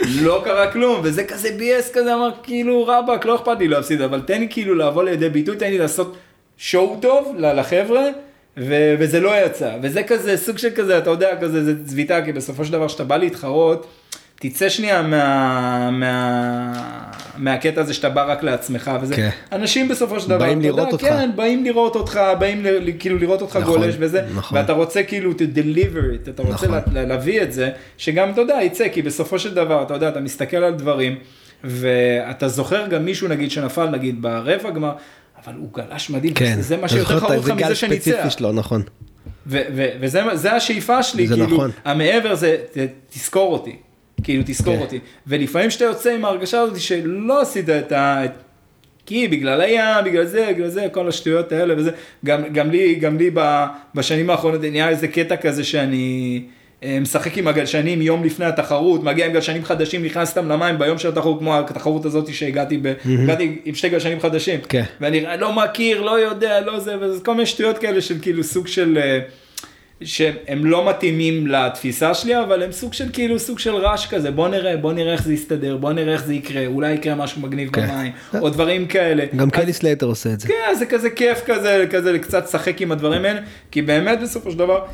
לא 0.02 0.42
קרה 0.44 0.72
כלום, 0.72 1.00
וזה 1.02 1.24
כזה 1.24 1.50
ביאס 1.58 1.90
כזה, 1.92 2.14
אמר 2.14 2.30
כאילו 2.42 2.86
רבאק, 2.86 3.24
לא 3.24 3.34
אכפת 3.36 3.58
לי 3.58 3.68
להפסיד, 3.68 4.00
אבל 4.00 4.20
תן 4.20 4.40
לי 4.40 4.46
כאילו 4.50 4.74
לבוא 4.74 5.04
לידי 5.04 5.28
ביטוי, 5.28 5.56
תן 5.56 5.70
לי 5.70 5.78
לעשות 5.78 6.16
שואו 6.56 6.96
טוב 7.00 7.34
לחבר'ה, 7.38 8.04
ו- 8.56 8.94
וזה 8.98 9.20
לא 9.20 9.44
יצא, 9.44 9.76
וזה 9.82 10.02
כזה 10.02 10.36
סוג 10.36 10.58
של 10.58 10.70
כזה, 10.76 10.98
אתה 10.98 11.10
יודע, 11.10 11.36
כזה, 11.40 11.64
זה 11.64 11.86
צביטה, 11.86 12.24
כי 12.24 12.32
בסופו 12.32 12.64
של 12.64 12.72
דבר, 12.72 12.88
כשאתה 12.88 13.04
בא 13.04 13.16
להתחרות, 13.16 13.86
תצא 14.40 14.68
שנייה 14.68 15.02
מה, 15.02 15.90
מה, 15.92 16.72
מהקטע 17.36 17.80
הזה 17.80 17.94
שאתה 17.94 18.08
בא 18.08 18.32
רק 18.32 18.42
לעצמך, 18.42 18.90
וזה, 19.02 19.16
כן. 19.16 19.28
אנשים 19.52 19.88
בסופו 19.88 20.20
של 20.20 20.28
דבר, 20.28 20.38
באים 20.38 20.60
לראות 20.60 20.78
יודע, 20.78 20.92
אותך. 20.92 21.04
כן, 21.04 21.30
באים 21.36 21.64
לראות 21.64 21.96
אותך, 21.96 22.20
באים 22.38 22.64
ל- 22.64 22.90
כאילו 22.98 23.18
לראות 23.18 23.42
אותך 23.42 23.56
נכון, 23.56 23.80
גולש 23.80 23.94
וזה, 23.98 24.22
נכון. 24.36 24.58
ואתה 24.58 24.72
רוצה 24.72 25.02
כאילו 25.02 25.32
to 25.32 25.56
deliver 25.56 26.26
it, 26.26 26.30
אתה 26.30 26.42
רוצה 26.42 26.66
נכון. 26.66 26.80
לה- 26.92 27.04
להביא 27.04 27.42
את 27.42 27.52
זה, 27.52 27.70
שגם 27.96 28.30
אתה 28.30 28.40
יודע, 28.40 28.58
יצא, 28.62 28.88
כי 28.88 29.02
בסופו 29.02 29.38
של 29.38 29.54
דבר, 29.54 29.82
אתה 29.82 29.94
יודע, 29.94 30.08
אתה 30.08 30.20
מסתכל 30.20 30.56
על 30.56 30.74
דברים, 30.74 31.18
ואתה 31.64 32.48
זוכר 32.48 32.86
גם 32.86 33.04
מישהו 33.04 33.28
נגיד 33.28 33.50
שנפל 33.50 33.86
נגיד 33.90 34.22
ברבע 34.22 34.70
גמר, 34.70 34.92
אבל 35.44 35.54
הוא 35.56 35.68
גלש 35.74 36.10
מדהים, 36.10 36.34
כן. 36.34 36.56
זה 36.60 36.76
מה 36.76 36.88
שיותר 36.88 37.02
זוכר 37.14 37.16
את 37.18 37.22
חרוב 37.22 37.38
לך 37.38 37.44
זה 37.44 37.52
גל 37.52 37.66
מזה 37.66 37.74
ספציפי 37.74 38.04
שניצח. 38.10 38.28
שלו, 38.38 38.52
נכון. 38.52 38.82
וזה 40.00 40.22
זה 40.34 40.52
השאיפה 40.52 41.02
שלי, 41.02 41.28
כאילו, 41.28 41.46
נכון. 41.46 41.70
המעבר 41.84 42.34
זה, 42.34 42.56
תזכור 43.10 43.52
אותי, 43.52 43.76
כאילו 44.22 44.42
תזכור 44.46 44.76
כן. 44.76 44.80
אותי, 44.80 44.98
ולפעמים 45.26 45.70
שאתה 45.70 45.84
יוצא 45.84 46.14
עם 46.14 46.24
ההרגשה 46.24 46.60
הזאת 46.60 46.80
שלא 46.80 47.40
עשית 47.40 47.70
את 47.70 47.92
ה... 47.92 48.22
כי 49.06 49.28
בגלל 49.28 49.60
הים, 49.60 50.04
בגלל 50.04 50.24
זה, 50.24 50.50
בגלל 50.54 50.68
זה, 50.68 50.86
כל 50.92 51.08
השטויות 51.08 51.52
האלה 51.52 51.74
וזה, 51.78 51.90
גם, 52.24 52.42
גם 52.52 52.70
לי, 52.70 52.94
גם 52.94 53.18
לי 53.18 53.30
ב- 53.34 53.64
בשנים 53.94 54.30
האחרונות 54.30 54.60
נהיה 54.60 54.88
איזה 54.88 55.08
קטע 55.08 55.36
כזה 55.36 55.64
שאני 55.64 56.42
אה, 56.82 56.98
משחק 57.00 57.38
עם 57.38 57.48
הגלשנים 57.48 58.02
יום 58.02 58.24
לפני 58.24 58.46
התחרות, 58.46 59.04
מגיע 59.04 59.26
עם 59.26 59.32
גלשנים 59.32 59.64
חדשים, 59.64 60.04
נכנס 60.04 60.28
איתם 60.30 60.48
למים 60.48 60.78
ביום 60.78 60.98
של 60.98 61.08
התחרות, 61.08 61.38
כמו 61.38 61.58
התחרות 61.58 62.04
הזאת 62.04 62.34
שהגעתי 62.34 62.78
ב... 62.82 62.92
הגעתי 63.22 63.58
עם 63.64 63.74
שתי 63.74 63.88
גלשנים 63.88 64.20
חדשים. 64.20 64.60
כן. 64.68 64.84
ואני 65.00 65.24
לא 65.38 65.52
מכיר, 65.52 66.00
לא 66.00 66.20
יודע, 66.20 66.60
לא 66.60 66.78
זה, 66.78 66.96
וזה 67.00 67.24
כל 67.24 67.34
מיני 67.34 67.46
שטויות 67.46 67.78
כאלה 67.78 68.00
של 68.00 68.14
כאילו 68.22 68.44
סוג 68.44 68.66
של... 68.66 68.98
אה, 69.02 69.18
שהם 70.02 70.66
לא 70.66 70.88
מתאימים 70.88 71.46
לתפיסה 71.46 72.14
שלי, 72.14 72.40
אבל 72.40 72.62
הם 72.62 72.72
סוג 72.72 72.92
של 72.92 73.08
כאילו, 73.12 73.38
סוג 73.38 73.58
של 73.58 73.74
רעש 73.74 74.06
כזה, 74.06 74.30
בוא 74.30 74.48
נראה, 74.48 74.76
בוא 74.76 74.92
נראה 74.92 75.12
איך 75.12 75.22
זה 75.22 75.34
יסתדר, 75.34 75.76
בוא 75.76 75.92
נראה 75.92 76.12
איך 76.12 76.24
זה 76.24 76.34
יקרה, 76.34 76.66
אולי 76.66 76.92
יקרה 76.92 77.14
משהו 77.14 77.40
מגניב 77.40 77.70
כן. 77.70 77.86
במים, 77.86 78.12
או 78.40 78.50
דברים 78.50 78.86
כאלה. 78.86 79.24
גם 79.36 79.50
קלי 79.50 79.72
סלייטר 79.72 80.06
עושה 80.06 80.32
את 80.32 80.40
זה. 80.40 80.48
כן, 80.48 80.74
זה 80.78 80.86
כזה 80.86 81.10
כיף 81.10 81.42
כזה, 81.46 81.86
כזה 81.90 82.18
קצת 82.18 82.44
לשחק 82.44 82.80
עם 82.80 82.92
הדברים 82.92 83.24
האלה, 83.24 83.40
כי 83.70 83.82
באמת 83.82 84.20
בסופו 84.20 84.50
של 84.50 84.58
דבר, 84.58 84.84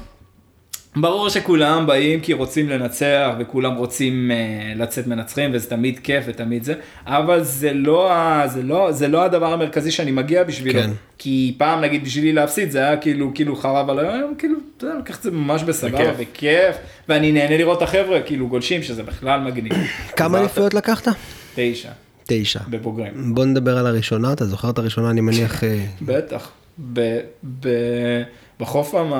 ברור 0.96 1.28
שכולם 1.28 1.86
באים 1.86 2.20
כי 2.20 2.32
רוצים 2.32 2.68
לנצח 2.68 3.30
וכולם 3.38 3.74
רוצים 3.74 4.30
uh, 4.30 4.78
לצאת 4.78 5.06
מנצחים 5.06 5.50
וזה 5.54 5.70
תמיד 5.70 5.98
כיף 5.98 6.24
ותמיד 6.28 6.64
זה, 6.64 6.74
אבל 7.06 7.42
זה 7.42 7.72
לא, 7.72 8.12
ה- 8.12 8.48
זה 8.48 8.62
לא, 8.62 8.92
זה 8.92 9.08
לא 9.08 9.24
הדבר 9.24 9.52
המרכזי 9.52 9.90
שאני 9.90 10.10
מגיע 10.10 10.44
בשבילו, 10.44 10.80
כן. 10.80 10.90
כי 11.18 11.54
פעם 11.58 11.80
נגיד 11.80 12.04
בשבילי 12.04 12.32
להפסיד 12.32 12.70
זה 12.70 12.78
היה 12.78 12.96
כאילו, 12.96 13.30
כאילו 13.34 13.56
חרב 13.56 13.90
עליי 13.90 13.98
היום, 13.98 14.34
כאילו, 14.38 14.54
אתה 14.76 14.86
יודע, 14.86 14.98
לקחת 14.98 15.18
את 15.18 15.22
זה 15.22 15.30
ממש 15.30 15.62
בסבבה 15.62 15.98
בכיף. 16.12 16.14
וכיף, 16.18 16.76
ואני 17.08 17.32
נהנה 17.32 17.56
לראות 17.56 17.78
את 17.78 17.82
החבר'ה 17.82 18.20
כאילו 18.20 18.48
גולשים 18.48 18.82
שזה 18.82 19.02
בכלל 19.02 19.40
מגניב. 19.40 19.72
כמה 20.16 20.38
אז 20.38 20.44
אליפויות 20.44 20.74
לקחת? 20.74 21.08
תשע, 21.54 21.90
תשע. 22.26 22.60
בבוגרים. 22.68 23.34
בוא 23.34 23.44
נדבר 23.44 23.78
על 23.78 23.86
הראשונה, 23.86 24.32
אתה 24.32 24.44
זוכר 24.44 24.70
את 24.70 24.78
הראשונה, 24.78 25.10
אני 25.10 25.20
מניח... 25.20 25.64
אה, 25.64 25.84
בטח. 26.02 26.50
ב, 26.92 27.18
ב, 27.60 27.68
בחוף 28.60 28.94
המ... 28.94 29.10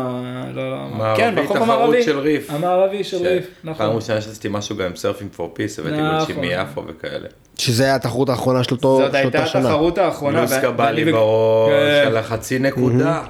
לא, 0.54 0.70
לא, 0.70 0.88
מערבי, 0.98 1.20
כן, 1.22 1.34
בחוף 1.44 1.56
המערבי. 1.56 2.02
של 2.02 2.18
Reef. 2.18 2.50
המערבי 2.50 3.04
של 3.04 3.16
Reef, 3.26 3.44
פעם 3.62 3.70
נכון. 3.70 3.86
ראשונה 3.86 4.20
שעשיתי 4.20 4.48
משהו 4.50 4.76
גם 4.76 4.86
עם 4.86 4.96
Surfing 4.96 5.30
for 5.32 5.50
Peace, 5.54 5.78
הבאתי 5.78 5.96
נכון. 5.96 6.18
גולשים 6.18 6.40
מיפו 6.40 6.82
וכאלה. 6.86 7.28
שזה 7.58 7.84
היה 7.84 7.94
התחרות 7.94 8.28
האחרונה 8.28 8.64
של 8.64 8.74
אותו- 8.74 8.98
זאת 9.02 9.10
של 9.10 9.16
הייתה 9.16 9.46
שנה. 9.46 9.60
התחרות 9.62 9.98
האחרונה. 9.98 10.38
גלוסקה 10.38 10.70
בא 10.70 10.90
לי 10.90 11.12
בראש 11.12 11.70
כן. 12.02 12.06
על 12.06 12.16
החצי 12.16 12.58
נקודה. 12.58 13.22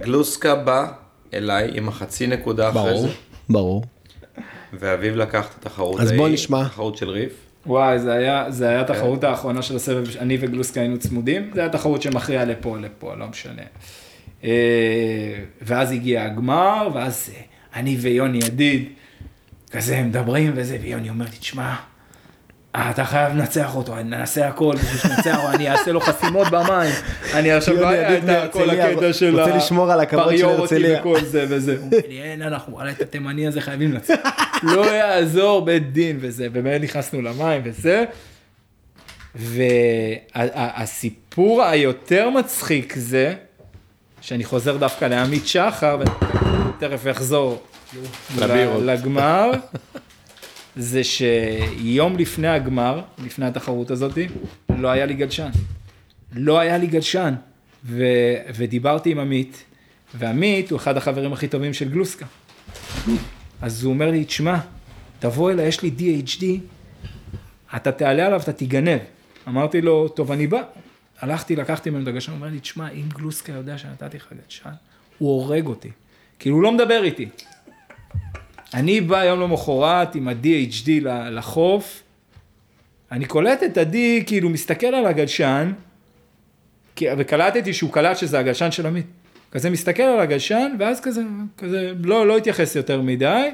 גלוסקה 0.00 0.54
בא 0.54 0.86
אליי 1.34 1.70
עם 1.74 1.88
החצי 1.88 2.26
נקודה 2.26 2.68
אחרי 2.68 2.82
ברור, 2.82 3.00
זה, 3.02 3.08
ברור. 3.48 3.84
ואביב 4.72 5.16
לקח 5.16 5.48
את 5.48 5.66
התחרות 5.66 6.00
אז 6.00 6.12
בוא 6.12 6.28
נשמע. 6.28 6.64
תחרות 6.64 6.96
של 6.96 7.08
ריף. 7.10 7.32
וואי, 7.66 7.98
זה 7.98 8.12
היה, 8.12 8.44
זה 8.48 8.64
כן. 8.64 8.70
היה 8.70 8.80
התחרות 8.80 9.24
האחרונה 9.24 9.62
של 9.62 9.76
הסבב, 9.76 10.16
אני 10.18 10.38
וגלוסקה 10.40 10.80
היינו 10.80 10.98
צמודים, 10.98 11.50
זה 11.54 11.60
היה 11.60 11.68
תחרות 11.68 12.02
שמכריעה 12.02 12.44
לפה, 12.44 12.76
לפה, 12.80 13.14
לא 13.14 13.26
משנה. 13.26 13.62
אה, 14.44 14.50
ואז 15.62 15.92
הגיע 15.92 16.24
הגמר, 16.24 16.88
ואז 16.94 17.30
אה, 17.34 17.40
אני 17.80 17.96
ויוני 17.96 18.38
ידיד, 18.38 18.88
כזה 19.70 20.02
מדברים 20.02 20.52
וזה, 20.54 20.78
ויוני 20.82 21.08
אומר 21.08 21.24
לי, 21.24 21.38
תשמע, 21.38 21.74
אה, 22.76 22.90
אתה 22.90 23.04
חייב 23.04 23.32
לנצח 23.32 23.76
אותו, 23.76 23.98
אני 23.98 24.10
נעשה 24.10 24.48
הכל 24.48 24.74
בשביל 24.76 25.12
אותו, 25.18 25.52
אני 25.54 25.70
אעשה 25.70 25.92
לו 25.92 26.00
חסימות 26.00 26.48
במים. 26.50 26.92
אני 27.34 27.52
עכשיו 27.52 27.76
לא 27.76 27.88
היה 27.88 28.44
את 28.44 28.52
כל 28.52 28.70
הקטע 28.70 29.12
של 29.12 29.40
רוצה 29.40 29.56
לשמור 29.56 29.92
על 29.92 30.00
הכבוד 30.00 30.36
של 30.36 30.44
הרצליה. 30.44 31.00
וכל 31.00 31.20
זה 31.20 31.46
וזה. 31.48 31.76
הוא 31.76 31.84
אומר 31.84 31.98
לי, 32.08 32.22
אין, 32.22 32.42
אנחנו, 32.42 32.72
וואלה, 32.72 32.90
את 32.90 33.00
התימני 33.00 33.46
הזה 33.46 33.60
חייבים 33.60 33.92
לנצח. 33.92 34.14
לא 34.74 34.94
יעזור 34.94 35.64
בית 35.64 35.92
דין 35.92 36.16
וזה, 36.20 36.46
ובאמת 36.52 36.80
נכנסנו 36.80 37.22
למים 37.22 37.60
וזה. 37.64 38.04
והסיפור 40.34 41.62
היותר 41.62 42.30
מצחיק 42.30 42.94
זה, 42.96 43.34
שאני 44.26 44.44
חוזר 44.44 44.76
דווקא 44.76 45.04
לעמית 45.04 45.46
שחר, 45.46 45.98
ותכף 46.00 47.10
אחזור. 47.10 47.62
לגמר, 48.80 49.50
זה 50.76 51.04
שיום 51.04 52.16
לפני 52.16 52.48
הגמר, 52.48 53.00
לפני 53.24 53.46
התחרות 53.46 53.90
הזאתי, 53.90 54.28
לא 54.78 54.88
היה 54.88 55.06
לי 55.06 55.14
גלשן. 55.14 55.48
לא 56.32 56.58
היה 56.58 56.78
לי 56.78 56.86
גלשן. 56.86 57.34
ו... 57.84 58.04
ודיברתי 58.56 59.10
עם 59.10 59.18
עמית, 59.18 59.64
ועמית 60.14 60.70
הוא 60.70 60.76
אחד 60.76 60.96
החברים 60.96 61.32
הכי 61.32 61.48
טובים 61.48 61.74
של 61.74 61.88
גלוסקה. 61.88 62.26
אז 63.62 63.84
הוא 63.84 63.92
אומר 63.92 64.10
לי, 64.10 64.24
תשמע, 64.24 64.58
תבוא 65.18 65.50
אליי, 65.50 65.66
יש 65.66 65.82
לי 65.82 65.90
DHD, 65.98 66.44
אתה 67.76 67.92
תעלה 67.92 68.26
עליו, 68.26 68.40
אתה 68.40 68.52
תיגנב. 68.52 68.98
אמרתי 69.48 69.80
לו, 69.80 70.08
טוב, 70.08 70.32
אני 70.32 70.46
בא. 70.46 70.62
הלכתי, 71.20 71.56
לקחתי 71.56 71.90
ממנו 71.90 72.02
את 72.02 72.08
הגלשן, 72.08 72.32
הוא 72.32 72.36
אומר 72.36 72.48
לי, 72.48 72.60
תשמע, 72.60 72.90
אם 72.90 73.08
גלוסקה 73.08 73.52
יודע 73.52 73.78
שנתתי 73.78 74.16
לך 74.16 74.32
גלשן, 74.44 74.70
הוא 75.18 75.28
הורג 75.28 75.66
אותי. 75.66 75.90
כאילו, 76.38 76.56
הוא 76.56 76.62
לא 76.62 76.72
מדבר 76.72 77.04
איתי. 77.04 77.28
אני 78.74 79.00
בא 79.00 79.24
יום 79.24 79.40
למחרת 79.40 80.14
עם 80.14 80.28
ה-DHD 80.28 80.90
לחוף, 81.30 82.02
אני 83.12 83.24
קולט 83.24 83.62
את 83.62 83.78
עדי, 83.78 84.22
כאילו, 84.26 84.50
מסתכל 84.50 84.86
על 84.86 85.06
הגלשן, 85.06 85.72
וקלטתי 87.02 87.72
שהוא 87.72 87.92
קלט 87.92 88.16
שזה 88.16 88.38
הגלשן 88.38 88.70
של 88.70 88.86
עמית. 88.86 89.06
כזה 89.52 89.70
מסתכל 89.70 90.02
על 90.02 90.20
הגלשן, 90.20 90.76
ואז 90.78 91.00
כזה, 91.00 91.22
כזה, 91.58 91.92
לא, 92.04 92.26
לא 92.26 92.36
התייחס 92.36 92.76
יותר 92.76 93.02
מדי. 93.02 93.50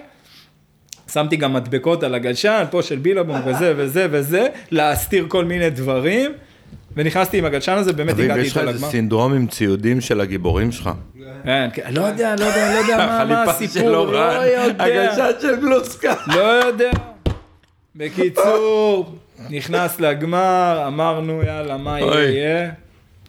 שמתי 1.12 1.36
גם 1.36 1.52
מדבקות 1.52 2.02
על 2.02 2.14
הגלשן, 2.14 2.64
פה 2.70 2.82
של 2.82 2.98
בילבום 2.98 3.40
וזה 3.46 3.74
וזה 3.76 4.06
וזה, 4.10 4.46
להסתיר 4.70 5.26
כל 5.28 5.44
מיני 5.44 5.70
דברים, 5.70 6.32
ונכנסתי 6.96 7.38
עם 7.38 7.44
הגלשן 7.44 7.72
הזה, 7.72 7.92
באמת 7.92 8.10
אביב, 8.10 8.24
הגעתי 8.24 8.40
יש 8.40 8.52
לך 8.52 8.56
איתו 8.58 8.68
איזה 8.68 8.78
לגמר. 8.78 8.90
סינדרום 8.90 9.32
עם 9.34 9.46
ציודים 9.46 10.00
של 10.00 10.20
הגיבורים 10.20 10.72
שלך. 10.72 10.90
כן, 11.44 11.68
כן, 11.74 11.82
לא 11.94 12.00
יודע, 12.02 12.34
לא 12.38 12.44
יודע, 12.44 12.72
לא 12.74 12.78
יודע 12.78 12.96
מה- 12.96 13.42
הסיפור, 13.42 13.88
לא 13.90 13.98
יודע. 13.98 14.62
הגלשן 14.78 15.30
של 15.40 15.56
גלוסקה. 15.60 16.14
לא 16.26 16.40
יודע. 16.42 16.90
בקיצור, 17.96 19.14
נכנס 19.50 20.00
לגמר, 20.00 20.84
אמרנו 20.86 21.42
יאללה 21.42 21.76
מה. 21.76 22.00
יהיה. 22.00 22.70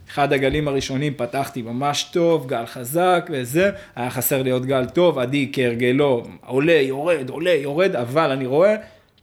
אחד 0.10 0.34
הגלים 0.34 0.68
הראשונים 0.68 1.14
פתחתי 1.18 1.62
ממש 1.62 2.10
טוב, 2.14 2.48
גל 2.48 2.66
חזק 2.66 3.30
וזה, 3.32 3.70
היה 3.96 4.10
חסר 4.10 4.42
לי 4.42 4.50
עוד 4.52 4.66
גל 4.66 4.86
טוב, 4.86 5.20
עדי 5.20 5.50
כהרגלו 5.54 6.24
עולה, 6.46 6.74
יורד, 6.82 7.30
עולה, 7.30 7.52
יורד, 7.54 7.96
אבל 7.96 8.32
אני 8.32 8.46
רואה, 8.46 8.76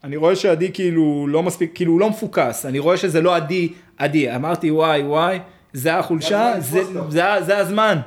אני 0.04 0.16
רואה 0.16 0.36
שעדי 0.36 0.72
כאילו 0.72 1.26
לא 1.28 1.42
מספיק, 1.42 1.70
כאילו 1.74 1.92
הוא 1.92 2.00
לא 2.00 2.10
מפוקס, 2.10 2.66
אני 2.66 2.78
רואה 2.78 2.96
שזה 2.96 3.20
לא 3.20 3.36
עדי, 3.36 3.68
עדי, 4.00 4.34
אמרתי 4.34 4.70
וואי 4.70 5.02
וואי, 5.02 5.38
זה 5.72 5.94
החולשה, 5.94 6.52
זה, 6.58 6.84
זה, 7.08 7.22
זה 7.40 7.58
הזמן. 7.58 7.98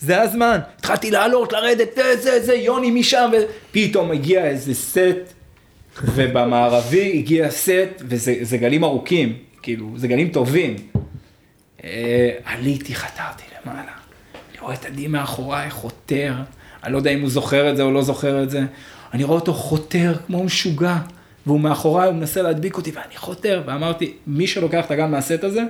זה 0.00 0.22
הזמן, 0.22 0.58
התחלתי 0.78 1.10
לעלות, 1.10 1.52
לרדת, 1.52 1.88
זה, 1.94 2.16
זה, 2.16 2.40
זה, 2.40 2.54
יוני 2.54 2.90
משם, 2.90 3.30
ופתאום 3.32 4.10
הגיע 4.10 4.44
איזה 4.44 4.74
סט, 4.74 5.34
ובמערבי 6.04 7.18
הגיע 7.18 7.50
סט, 7.50 7.70
וזה 8.00 8.34
זה 8.40 8.56
גלים 8.56 8.84
ארוכים, 8.84 9.36
כאילו, 9.62 9.90
זה 9.96 10.08
גלים 10.08 10.28
טובים. 10.28 10.76
אה, 11.84 12.30
עליתי, 12.44 12.94
חתרתי 12.94 13.42
למעלה. 13.66 13.92
אני 14.50 14.60
רואה 14.60 14.74
את 14.74 14.84
עדי 14.84 15.06
מאחוריי 15.06 15.70
חותר, 15.70 16.34
אני 16.84 16.92
לא 16.92 16.98
יודע 16.98 17.10
אם 17.10 17.20
הוא 17.20 17.30
זוכר 17.30 17.70
את 17.70 17.76
זה 17.76 17.82
או 17.82 17.92
לא 17.92 18.02
זוכר 18.02 18.42
את 18.42 18.50
זה. 18.50 18.60
אני 19.14 19.24
רואה 19.24 19.38
אותו 19.38 19.54
חותר 19.54 20.14
כמו 20.26 20.44
משוגע, 20.44 20.96
והוא 21.50 21.60
מאחוריי, 21.60 22.08
הוא 22.08 22.14
מנסה 22.14 22.42
להדביק 22.42 22.76
אותי, 22.76 22.90
ואני 22.90 23.16
חותר, 23.16 23.62
ואמרתי, 23.66 24.12
מי 24.26 24.46
שלוקח 24.46 24.84
את 24.84 24.90
הגל 24.90 25.06
מהסט 25.06 25.44
הזה, 25.44 25.62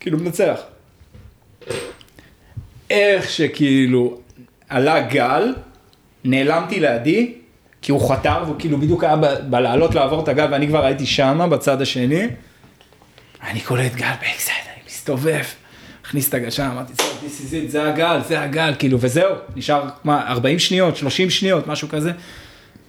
כאילו 0.00 0.18
מנצח. 0.18 0.60
איך 2.90 3.30
שכאילו 3.30 4.18
עלה 4.68 5.00
גל, 5.00 5.54
נעלמתי 6.24 6.80
לעדי, 6.80 7.34
כי 7.82 7.92
הוא 7.92 8.10
חתר, 8.10 8.42
והוא 8.44 8.56
כאילו 8.58 8.78
בדיוק 8.78 9.04
היה 9.04 9.16
בלעלות 9.50 9.94
לעבור 9.94 10.22
את 10.22 10.28
הגל, 10.28 10.48
ואני 10.52 10.68
כבר 10.68 10.84
הייתי 10.84 11.06
שמה, 11.06 11.48
בצד 11.48 11.82
השני. 11.82 12.26
אני 13.42 13.60
קולט 13.60 13.94
גל 13.94 14.12
backside, 14.20 14.58
אני 14.74 14.82
מסתובב, 14.86 15.42
מכניס 16.02 16.28
את 16.28 16.34
הגלשן, 16.34 16.68
אמרתי, 16.72 16.92
"זה, 16.94 17.02
this 17.02 17.40
is 17.40 17.68
it, 17.68 17.70
זה 17.70 17.88
הגל, 17.88 18.20
זה 18.28 18.40
הגל, 18.42 18.74
כאילו, 18.78 18.98
וזהו, 19.00 19.34
נשאר, 19.56 19.88
מה, 20.04 20.28
40 20.28 20.58
שניות, 20.58 20.96
30 20.96 21.30
שניות, 21.30 21.66
משהו 21.66 21.88
כזה. 21.88 22.12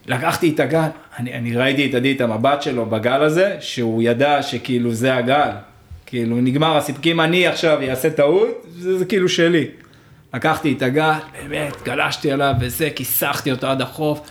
לקחתי 0.07 0.49
את 0.49 0.59
הגל, 0.59 0.87
אני, 1.19 1.33
אני 1.33 1.55
ראיתי 1.55 1.89
את 1.89 1.95
עדי, 1.95 2.15
את 2.15 2.21
המבט 2.21 2.61
שלו 2.61 2.85
בגל 2.85 3.23
הזה, 3.23 3.57
שהוא 3.59 4.03
ידע 4.03 4.41
שכאילו 4.43 4.93
זה 4.93 5.15
הגל. 5.15 5.49
כאילו, 6.05 6.35
נגמר 6.35 6.77
הסיפור, 6.77 7.01
כי 7.01 7.11
אם 7.11 7.21
אני 7.21 7.47
עכשיו 7.47 7.81
אעשה 7.89 8.09
טעות, 8.09 8.65
זה, 8.77 8.97
זה 8.97 9.05
כאילו 9.05 9.29
שלי. 9.29 9.67
לקחתי 10.33 10.73
את 10.77 10.81
הגל, 10.81 11.11
באמת, 11.43 11.81
גלשתי 11.83 12.31
עליו 12.31 12.53
וזה, 12.59 12.89
כיסחתי 12.95 13.51
אותו 13.51 13.67
עד 13.67 13.81
החוף. 13.81 14.21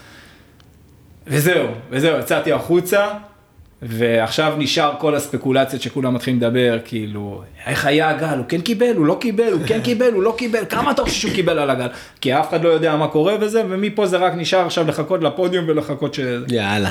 וזהו, 1.26 1.66
וזהו, 1.90 2.18
יצאתי 2.18 2.52
החוצה, 2.52 3.08
ועכשיו 3.82 4.54
נשאר 4.58 4.92
כל 4.98 5.14
הספקולציות 5.14 5.82
שכולם 5.82 6.14
מתחילים 6.14 6.40
לדבר, 6.40 6.78
כאילו, 6.84 7.42
איך 7.66 7.84
היה 7.84 8.10
הגל, 8.10 8.38
הוא 8.38 8.44
כן 8.48 8.60
קיבל, 8.60 8.96
הוא 8.96 9.06
לא 9.06 9.18
קיבל, 9.20 9.52
הוא 9.52 9.60
כן 9.66 9.80
קיבל, 9.84 10.12
הוא 10.12 10.22
לא 10.22 10.34
קיבל, 10.38 10.64
כמה 10.68 10.90
אתה 10.90 11.02
חושב 11.02 11.20
שהוא 11.20 11.34
קיבל 11.34 11.58
על 11.58 11.70
הגל? 11.70 11.86
כי 12.20 12.34
אף 12.34 12.48
אחד 12.48 12.64
לא 12.64 12.68
יודע 12.68 12.96
מה 12.96 13.08
קורה 13.08 13.34
וזה, 13.40 13.62
ומפה 13.68 14.06
זה 14.06 14.16
רק 14.16 14.32
נשאר 14.36 14.66
עכשיו 14.66 14.88
לחכות 14.88 15.22
לפודיום 15.22 15.64
ולחכות 15.68 16.14
ש... 16.14 16.20
יאללה. 16.48 16.90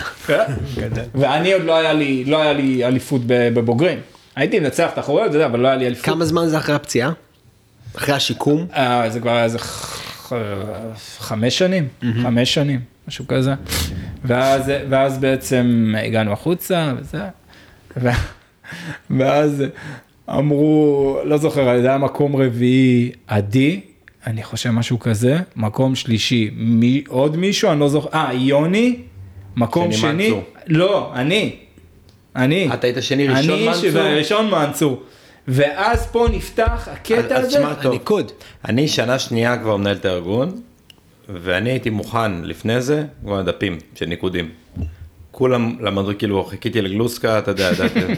ואני 1.15 1.53
עוד 1.53 1.63
לא 1.63 1.77
היה 1.77 1.93
לי, 1.93 2.25
לא 2.25 2.41
היה 2.41 2.53
לי 2.53 2.85
אליפות 2.85 3.21
בבוגרים. 3.25 3.99
הייתי 4.35 4.59
מנצח 4.59 4.89
אתה 4.93 5.11
יודע, 5.11 5.45
אבל 5.45 5.59
לא 5.59 5.67
היה 5.67 5.77
לי 5.77 5.87
אליפות. 5.87 6.05
כמה 6.05 6.25
זמן 6.25 6.47
זה 6.47 6.57
אחרי 6.57 6.75
הפציעה? 6.75 7.11
אחרי 7.97 8.15
השיקום? 8.15 8.65
אה, 8.75 9.09
זה 9.09 9.19
כבר 9.19 9.31
היה 9.31 9.43
איזה 9.43 9.57
חמש 11.19 11.57
שנים, 11.57 11.87
חמש 12.23 12.53
שנים, 12.53 12.79
משהו 13.11 13.27
כזה. 13.27 13.53
ואז, 14.25 14.71
ואז 14.89 15.17
בעצם 15.17 15.95
הגענו 16.05 16.33
החוצה 16.33 16.93
וזה, 16.97 17.21
ו- 17.97 18.09
ואז 19.09 19.63
אמרו, 20.29 21.17
לא 21.25 21.37
זוכר, 21.37 21.81
זה 21.81 21.87
היה 21.87 21.97
מקום 21.97 22.35
רביעי 22.35 23.11
עדי, 23.27 23.79
אני 24.27 24.43
חושב 24.43 24.69
משהו 24.69 24.99
כזה, 24.99 25.37
מקום 25.55 25.95
שלישי, 25.95 26.49
מי, 26.55 27.03
עוד 27.07 27.37
מישהו, 27.37 27.71
אני 27.71 27.79
לא 27.79 27.89
זוכר, 27.89 28.09
אה, 28.13 28.33
יוני, 28.33 28.95
מקום 29.55 29.91
שני 29.91 30.01
שני, 30.01 30.29
מנצור. 30.29 30.43
לא, 30.67 31.11
אני, 31.15 31.55
אני, 32.35 32.73
אתה 32.73 32.87
היית 32.87 32.97
שני, 33.01 33.27
ראשון 33.27 33.53
אני 33.53 33.65
מנצור? 33.65 34.01
ראשון 34.01 34.49
מנצור, 34.49 35.03
ואז 35.47 36.07
פה 36.07 36.27
נפתח 36.31 36.87
הקטע 36.91 37.35
אז 37.35 37.45
הזה, 37.45 37.51
שמע 37.51 37.73
טוב, 37.73 37.91
הניקוד. 37.91 38.31
אני 38.67 38.87
שנה 38.87 39.19
שנייה 39.19 39.57
כבר 39.57 39.77
מנהל 39.77 39.95
את 39.95 40.05
הארגון, 40.05 40.61
ואני 41.33 41.69
הייתי 41.69 41.89
מוכן 41.89 42.43
לפני 42.43 42.81
זה, 42.81 43.03
כבר 43.23 43.41
דפים 43.41 43.77
של 43.95 44.05
ניקודים. 44.05 44.49
כולם 45.31 45.75
למדו, 45.79 46.11
כאילו 46.17 46.43
חיכיתי 46.43 46.81
לגלוסקה, 46.81 47.39
אתה 47.39 47.51
יודע, 47.51 47.71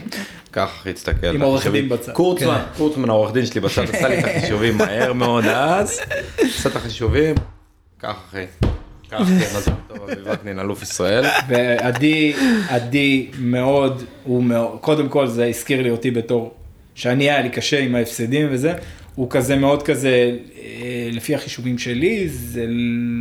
ככה 0.53 0.90
להסתכל. 0.90 1.27
עם 1.27 1.41
עורך 1.41 1.68
דין 1.68 1.90
בצד. 1.90 2.11
קורצמן, 2.11 2.61
קורצמן 2.77 3.10
העורך 3.10 3.34
דין 3.34 3.45
שלי 3.45 3.61
בצד, 3.61 3.84
עשה 3.84 4.07
לי 4.07 4.19
את 4.19 4.23
החישובים 4.23 4.77
מהר 4.77 5.14
מאוד 5.14 5.45
אז, 5.45 5.99
עשה 6.38 6.69
את 6.69 6.76
החישובים, 6.76 7.35
ככה 7.99 8.19
אחי. 8.30 8.45
כן, 9.10 9.18
וקנין, 10.26 10.60
אלוף 10.60 10.81
ישראל. 10.81 11.26
ועדי, 11.48 12.34
עדי 12.69 13.31
מאוד, 13.40 14.03
הוא 14.23 14.44
מאוד, 14.44 14.77
קודם 14.81 15.10
כל 15.10 15.27
זה 15.27 15.45
הזכיר 15.45 15.81
לי 15.81 15.90
אותי 15.90 16.11
בתור, 16.11 16.53
שאני 16.95 17.30
היה 17.30 17.41
לי 17.41 17.49
קשה 17.49 17.80
עם 17.80 17.95
ההפסדים 17.95 18.48
וזה, 18.52 18.73
הוא 19.15 19.27
כזה 19.30 19.56
מאוד 19.56 19.84
כזה, 19.84 20.31
אה, 20.61 21.10
לפי 21.11 21.35
החישובים 21.35 21.77
שלי, 21.77 22.30
זה 22.30 22.65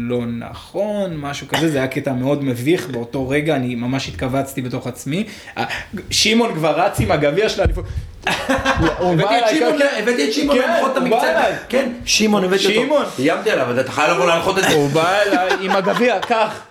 לא 0.09 0.20
נכון, 0.27 1.16
משהו 1.16 1.48
כזה, 1.48 1.69
זה 1.69 1.78
היה 1.78 1.86
קטע 1.86 2.12
מאוד 2.12 2.44
מביך, 2.44 2.89
באותו 2.89 3.28
רגע 3.28 3.56
אני 3.56 3.74
ממש 3.74 4.09
התכווצתי 4.09 4.62
בתוך 4.62 4.86
עצמי. 4.86 5.24
אה, 5.59 5.64
שמעון 6.10 6.55
כבר 6.55 6.81
רץ 6.81 7.01
עם 7.01 7.10
הגביע 7.10 7.48
של 7.48 7.60
האליפות. 7.60 7.85
הבאתי 8.27 9.39
את 9.39 9.44
שמעון, 9.56 9.78
כן, 9.78 9.86
הבאתי 10.02 10.28
את 10.28 10.32
שמעון 10.32 10.59
כן, 10.59 10.69
להנחות 10.69 10.97
את. 10.97 11.02
אליי. 11.02 11.52
כן, 11.69 11.93
שמעון 12.05 12.44
הבאתי 12.44 12.66
אותו. 12.66 12.81
שמעון. 12.81 13.05
איימתי 13.19 13.51
עליו, 13.51 13.81
אתה 13.81 13.93
חייב 13.93 14.10
לבוא 14.10 14.27
להנחות 14.27 14.59
את 14.59 14.62
זה. 14.62 14.74
הוא 14.74 14.89
בא 14.89 15.23
אליי 15.23 15.51
עם 15.60 15.70
הגביע, 15.70 16.19
קח. 16.20 16.66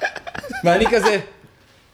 ואני 0.64 0.86
כזה, 0.86 1.20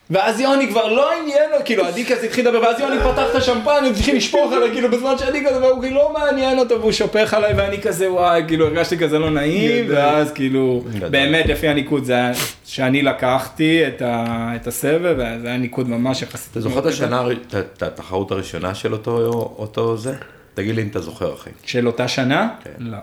ואז 0.09 0.39
יוני 0.39 0.67
כבר 0.69 0.87
לא 0.93 1.11
עניין 1.21 1.49
לו, 1.51 1.57
כאילו 1.65 1.85
עדי 1.85 2.05
כזה 2.05 2.25
התחיל 2.25 2.47
לדבר, 2.47 2.61
ואז 2.61 2.79
יוני 2.79 2.95
פתח 2.99 3.23
את 3.31 3.35
השמפן, 3.35 3.83
הם 3.87 3.93
צריכים 3.93 4.15
לשפוך 4.15 4.53
עליי, 4.53 4.71
כאילו 4.71 4.91
בזמן 4.91 5.17
שאני 5.17 5.43
כזה, 5.45 5.61
והוא 5.61 5.81
כאילו 5.81 5.95
לא 5.95 6.13
מעניין 6.19 6.59
אותו, 6.59 6.79
והוא 6.81 6.91
שופך 6.91 7.33
עליי, 7.33 7.53
ואני 7.57 7.81
כזה, 7.81 8.11
וואי, 8.11 8.43
כאילו 8.47 8.65
הרגשתי 8.67 8.97
כזה 8.97 9.19
לא 9.19 9.29
נעים, 9.29 9.85
ואז 9.89 10.31
כאילו. 10.31 10.83
באמת 11.09 11.45
לפי 11.45 11.67
הניקוד 11.67 12.03
זה 12.03 12.13
היה, 12.13 12.31
שאני 12.65 13.01
לקחתי 13.01 13.87
את 13.87 14.01
ה- 14.01 14.51
את 14.55 14.67
הסבב, 14.67 15.15
וזה 15.17 15.47
היה 15.47 15.57
ניקוד 15.57 15.89
ממש 15.89 16.21
יחסית. 16.21 16.51
אתה 16.51 16.61
זוכר 16.61 16.79
את 16.79 16.85
השנה, 16.85 17.23
את- 17.59 17.83
התחרות 17.83 18.31
הראשונה 18.31 18.75
של 18.75 18.93
אותו 18.93 19.97
זה? 19.97 20.13
תגיד 20.53 20.75
לי 20.75 20.81
אם 20.81 20.87
אתה 20.87 20.99
זוכר 20.99 21.33
אחי. 21.33 21.49
של 21.65 21.87
אותה 21.87 22.07
שנה? 22.07 22.49
כן. 22.63 22.71
לא. 22.79 22.97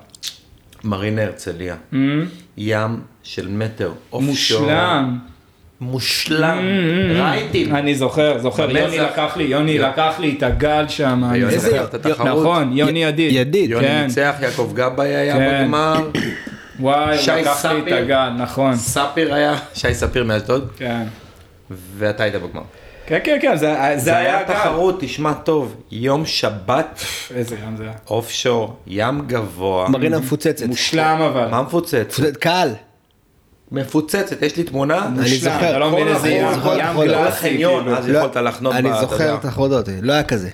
מרינה 0.84 1.22
הרצליה. 1.22 1.76
Mm, 1.92 1.96
ים 2.56 3.00
של 3.22 3.48
מטר. 3.48 3.92
אוף. 4.12 4.24
שור. 4.34 4.60
מושלם. 4.60 5.18
רייטים. 7.14 7.74
אני 7.76 7.94
זוכר, 7.94 8.38
זוכר. 8.38 8.70
יוני 8.70 8.98
לקח 8.98 9.36
לי, 9.36 9.44
יוני 9.44 9.78
לקח 9.78 10.14
לי 10.18 10.34
את 10.38 10.42
הגל 10.42 10.84
שם, 10.88 11.24
אני 11.24 11.38
ויוני 11.38 11.58
זוכר. 11.58 11.84
את 11.84 11.94
התחרות. 11.94 12.28
נכון, 12.46 12.76
יוני 12.76 13.04
ידיד. 13.04 13.32
ידיד. 13.34 13.70
יוני 13.70 13.86
כן. 13.86 14.04
ניצח, 14.06 14.34
יעקב 14.40 14.70
גבאי 14.74 15.14
היה 15.14 15.34
כן. 15.36 15.62
בגמר. 15.64 16.08
וואי, 16.80 17.16
הוא 17.16 17.22
לקח 17.22 17.34
לי 17.34 17.42
את 17.42 17.56
ספיר. 17.56 17.96
הגל, 17.96 18.30
נכון. 18.38 18.76
ספיר 18.76 19.34
היה, 19.34 19.54
שי 19.74 19.94
ספיר 19.94 20.24
מאשדוד, 20.24 20.70
כן. 20.76 21.02
ואתה 21.70 22.22
היית 22.22 22.34
בגמר. 22.34 22.62
כן, 23.06 23.18
כן, 23.24 23.38
כן, 23.42 23.56
זה, 23.56 23.74
זה 23.96 24.04
זה 24.04 24.16
היה. 24.16 24.44
תחרות, 24.46 24.96
תשמע 25.00 25.32
טוב, 25.32 25.76
יום 25.90 26.26
שבת, 26.26 27.00
איזה 27.34 27.56
ים 27.66 27.76
זה 27.76 27.82
היה. 27.82 27.92
offshore, 28.10 28.76
ים 28.86 29.20
גבוה. 29.26 29.88
מרינה 29.88 30.18
מפוצצת. 30.18 30.66
מושלם 30.66 31.18
אבל. 31.20 31.48
מה 31.50 31.62
מפוצץ? 31.62 31.94
מפוצצת 31.94 32.36
קהל. 32.36 32.70
מפוצצת, 33.72 34.42
יש 34.42 34.56
לי 34.56 34.64
תמונה. 34.64 35.06
אני 35.18 35.28
זוכר, 35.28 35.56
אתה 35.70 35.78
לא 35.78 35.90
מבין 35.90 36.08
איזה 36.08 36.28
ים, 36.28 36.46
glassy. 36.94 37.28
החניון, 37.28 37.82
כאילו. 37.84 37.96
אז 37.98 38.08
לא- 38.08 38.18
יכולת 38.18 38.36
לחנות 38.36 38.74
אני 38.74 38.88
זוכר. 39.00 39.34
את 39.34 39.44
החודות, 39.44 39.88
לא 40.02 40.12
היה 40.12 40.22
כזה. 40.22 40.48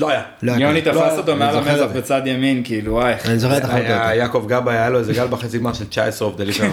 לא 0.00 0.10
היה. 0.10 0.22
לא 0.42 0.52
יוני. 0.52 0.82
תפס 0.82 1.18
אותו 1.18 1.30
אני 1.32 1.38
מעל 1.38 1.56
המזח. 1.56 1.88
בצד 1.94 2.22
ימין, 2.26 2.62
כאילו, 2.64 2.92
וואי. 2.92 3.14
אני 3.24 3.38
זוכר 3.38 3.56
את 3.58 3.64
החודות. 3.64 3.84
היה 3.86 4.14
יעקב 4.14 4.44
גבאי, 4.48 4.74
היה 4.76 4.90
לו 4.90 4.98
איזה 4.98 5.12
גל 5.12 5.26
בחצי 5.26 5.58
גמר 5.58 5.72
של 5.72 5.86
19 5.86 6.28
off 6.28 6.36
the 6.36 6.51
lip 6.51 6.66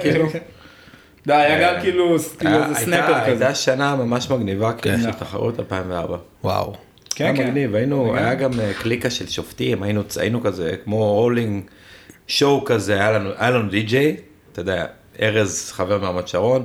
כאילו. 0.00 0.26
לא, 1.26 1.34
היה 1.34 1.58
גל 1.74 1.80
כאילו, 1.80 2.16
כאילו 2.38 2.50
היה- 2.56 2.68
איזה 2.68 2.80
snapper 2.80 3.20
כזה. 3.20 3.30
הייתה 3.46 3.54
שנה 3.54 3.96
ממש 3.96 4.30
מגניבה, 4.30 4.72
כאילו, 4.72 4.96
של 4.98 5.08
נכון. 5.08 5.20
תחרות 5.20 5.60
2004. 5.60 6.16
וואו. 6.44 6.74
כן, 7.14 7.34
כן. 7.36 7.42
מגניב, 7.46 7.74
היינו, 7.74 8.16
היה 8.16 8.34
גם 8.34 8.50
אה, 8.60 8.72
קליקה 8.82 9.10
של 9.10 9.26
שופטים, 9.28 9.82
היינו, 9.82 10.02
כזה 10.42 10.72
כמו 10.84 11.12
rolling 11.14 11.62
show 12.26 12.64
כזה, 12.64 12.94
היה 13.38 13.50
לנו 13.50 13.68
די-ג'יי, 13.70 14.16
אתה 14.56 14.70
יודע, 14.70 14.84
ארז 15.22 15.70
חבר 15.72 15.98
מרמת 15.98 16.28
שרון, 16.28 16.64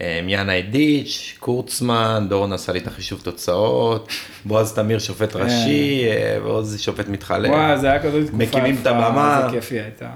אה, 0.00 0.20
יאנה 0.28 0.52
דיץ', 0.70 1.34
קורצמן, 1.38 2.26
דורון 2.28 2.52
עשה 2.52 2.72
לי 2.72 2.78
את 2.78 2.86
החישוב 2.86 3.20
תוצאות, 3.24 4.08
בועז 4.44 4.72
תמיר 4.72 4.98
שופט 4.98 5.36
ראשי, 5.36 6.04
אה, 6.06 6.38
ועוז 6.44 6.80
שופט 6.80 7.08
מתחלף. 7.08 7.50
וואי, 7.50 7.78
זה 7.78 7.90
היה 7.90 8.02
כזאת 8.02 8.20
תקופה 8.26 8.36
מקימים 8.36 8.76
את 8.82 8.86
הבמה. 8.86 9.38
איזה 9.44 9.50
כיף 9.56 9.72
היא 9.72 9.80
הייתה. 9.80 10.08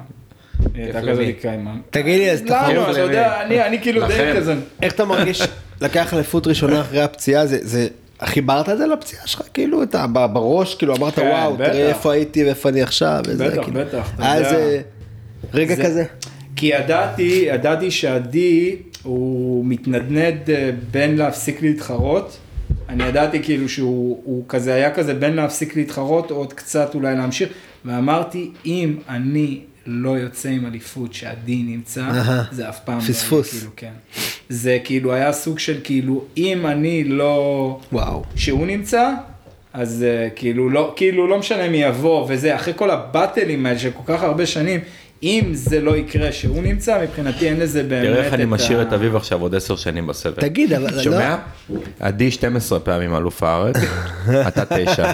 היא 0.74 0.84
הייתה? 0.84 1.00
כזאת 1.00 1.24
קיימה. 1.40 1.74
תגיד 1.90 2.18
לי, 2.18 2.30
אז 2.30 2.42
תחרות. 2.42 2.72
לנו, 2.74 2.90
אתה 2.90 3.00
יודע, 3.00 3.42
אני- 3.42 3.66
אני 3.66 3.82
כאילו 3.82 4.06
די. 4.08 4.32
כזה. 4.36 4.54
איך 4.82 4.92
אתה 4.94 5.04
מרגיש 5.04 5.42
לקח 5.80 6.14
אליפות 6.14 6.46
ראשונה 6.46 6.80
אחרי 6.80 7.02
הפציעה 7.02 7.46
זה 7.46 7.58
זה 7.62 7.88
חיברת 8.24 8.68
את 8.68 8.78
זה 8.78 8.86
לפציעה 8.86 9.26
שלך 9.26 9.42
כאילו 9.54 9.82
אתה 9.82 10.06
בראש 10.06 10.74
כאילו 10.74 10.96
אמרת 10.96 11.14
כן, 11.14 11.22
וואו 11.26 11.54
בטח. 11.56 11.68
תראה 11.72 11.88
איפה 11.88 12.12
הייתי 12.12 12.44
ואיפה 12.44 12.68
אני 12.68 12.82
עכשיו 12.82 13.22
וזה 13.26 13.48
בטח, 13.50 13.62
כאילו 13.64 13.80
בטח, 13.80 14.10
אתה 14.14 14.32
היה 14.32 14.36
יודע. 14.36 14.48
איזה 14.50 14.80
רגע 15.54 15.74
זה- 15.74 15.84
כזה 15.84 16.04
כי 16.58 16.66
ידעתי, 16.66 17.44
ידעתי 17.48 17.90
שעדי 17.90 18.76
הוא 19.02 19.64
מתנדנד 19.66 20.50
אה, 20.50 20.70
בין 20.90 21.16
להפסיק 21.16 21.62
להתחרות. 21.62 22.38
אני 22.88 23.04
ידעתי 23.04 23.42
כאילו 23.42 23.68
שהוא 23.68 24.20
הוא 24.24 24.44
כזה 24.48 24.74
היה 24.74 24.94
כזה 24.94 25.14
בין 25.14 25.34
להפסיק 25.34 25.76
להתחרות 25.76 26.30
עוד 26.30 26.52
קצת 26.52 26.94
אולי 26.94 27.14
להמשיך. 27.14 27.48
ואמרתי 27.84 28.50
אם 28.66 28.96
אני 29.08 29.60
לא 29.86 30.10
יוצא 30.10 30.48
עם 30.48 30.66
אליפות 30.66 31.14
שעדי 31.14 31.56
נמצא, 31.56 32.00
אהה. 32.00 32.44
זה 32.52 32.68
אף 32.68 32.80
פעם 32.84 33.00
פספוס. 33.00 33.54
לא 33.54 33.58
יהיה, 33.58 33.60
כאילו, 33.60 33.72
כן. 33.76 34.22
זה 34.48 34.78
כאילו 34.84 35.12
היה 35.12 35.32
סוג 35.32 35.58
של 35.58 35.80
כאילו 35.84 36.24
אם 36.36 36.66
אני 36.66 37.04
לא... 37.04 37.80
וואו 37.92 38.22
שהוא 38.36 38.66
נמצא, 38.66 39.12
אז 39.72 40.04
uh, 40.04 40.36
כאילו 40.36 40.70
לא, 40.70 40.92
כאילו 40.96 41.26
לא 41.26 41.38
משנה 41.38 41.68
מי 41.68 41.82
יבוא 41.82 42.26
וזה, 42.28 42.54
אחרי 42.54 42.72
כל 42.76 42.90
הבטלים 42.90 43.66
האלה 43.66 43.78
של 43.78 43.90
כל 43.90 44.02
כך 44.06 44.22
הרבה 44.22 44.46
שנים, 44.46 44.80
אם 45.22 45.50
זה 45.52 45.80
לא 45.80 45.96
יקרה 45.96 46.32
שהוא 46.32 46.62
נמצא, 46.62 47.00
מבחינתי 47.02 47.48
אין 47.48 47.60
לזה 47.60 47.82
באמת 47.82 48.04
תראה 48.06 48.24
איך 48.24 48.34
אני 48.34 48.44
משאיר 48.44 48.78
ה- 48.78 48.82
את 48.82 48.92
אביב 48.92 49.16
עכשיו 49.16 49.40
עוד 49.42 49.54
עשר 49.54 49.76
שנים 49.76 50.06
בסבב. 50.06 50.40
תגיד 50.40 50.72
אבל 50.72 50.94
לא 50.96 51.02
שומע? 51.02 51.36
עדי 52.00 52.30
12 52.30 52.80
פעמים 52.80 53.16
אלוף 53.16 53.42
הארץ, 53.42 53.76
אתה 54.48 54.62
תשע. 54.64 55.10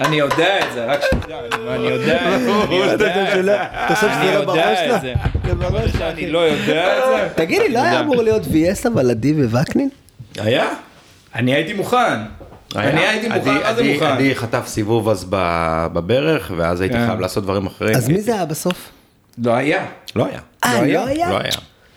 אני 0.00 0.16
יודע 0.16 0.58
את 0.58 0.72
זה, 0.74 0.84
רק 0.84 1.00
שתדע, 1.10 1.36
אני 1.74 1.86
יודע 1.88 2.36
את 2.36 2.40
זה, 2.40 2.62
אני 2.64 2.74
יודע 2.76 3.38
את 3.38 3.44
זה, 3.44 3.62
אתה 3.62 3.94
חושב 3.94 4.06
אני 4.06 4.26
שזה 4.26 4.34
לא 4.38 4.44
בראש 4.44 4.58
יודע 4.58 4.86
לה? 4.88 4.96
את 4.96 5.00
זה, 5.02 5.14
בראש 5.54 5.94
לה, 5.94 5.98
שאני 5.98 6.30
לא 6.30 6.38
יודע 6.38 6.98
את 6.98 7.02
זה. 7.06 7.28
תגיד 7.44 7.62
לי 7.62 7.68
לא 7.68 7.78
היה. 7.78 8.00
אמור 8.00 8.22
להיות 8.22 8.42
VS 8.44 8.88
אבל 8.94 9.10
עדי 9.10 9.32
ווקנין 9.44 9.88
היה? 10.38 10.66
אני 11.34 11.54
הייתי 11.54 11.72
מוכן, 11.72 12.18
אני 12.76 13.00
הייתי 13.00 13.28
מוכן, 13.28 13.54
מה 13.54 13.74
זה 13.74 13.82
מוכן? 13.92 14.06
עדי 14.06 14.34
חטף 14.34 14.62
סיבוב 14.66 15.08
אז 15.08 15.26
בברך, 15.30 16.52
ואז 16.56 16.80
הייתי 16.80 16.96
כן. 16.96 17.06
חייב 17.06 17.20
לעשות 17.20 17.44
דברים 17.44 17.66
אחרים. 17.66 17.96
אז 17.96 18.08
מי 18.08 18.20
זה 18.20 18.34
היה 18.34 18.44
בסוף 18.44 18.90
לא 19.44 19.52
היה. 19.54 19.84
לא 20.16 20.26
היה. 20.26 20.38
אה 20.64 20.80
היה? 20.80 21.00
לא 21.04 21.06
היה 21.06 21.30
לא 21.30 21.38
היה. 21.38 21.50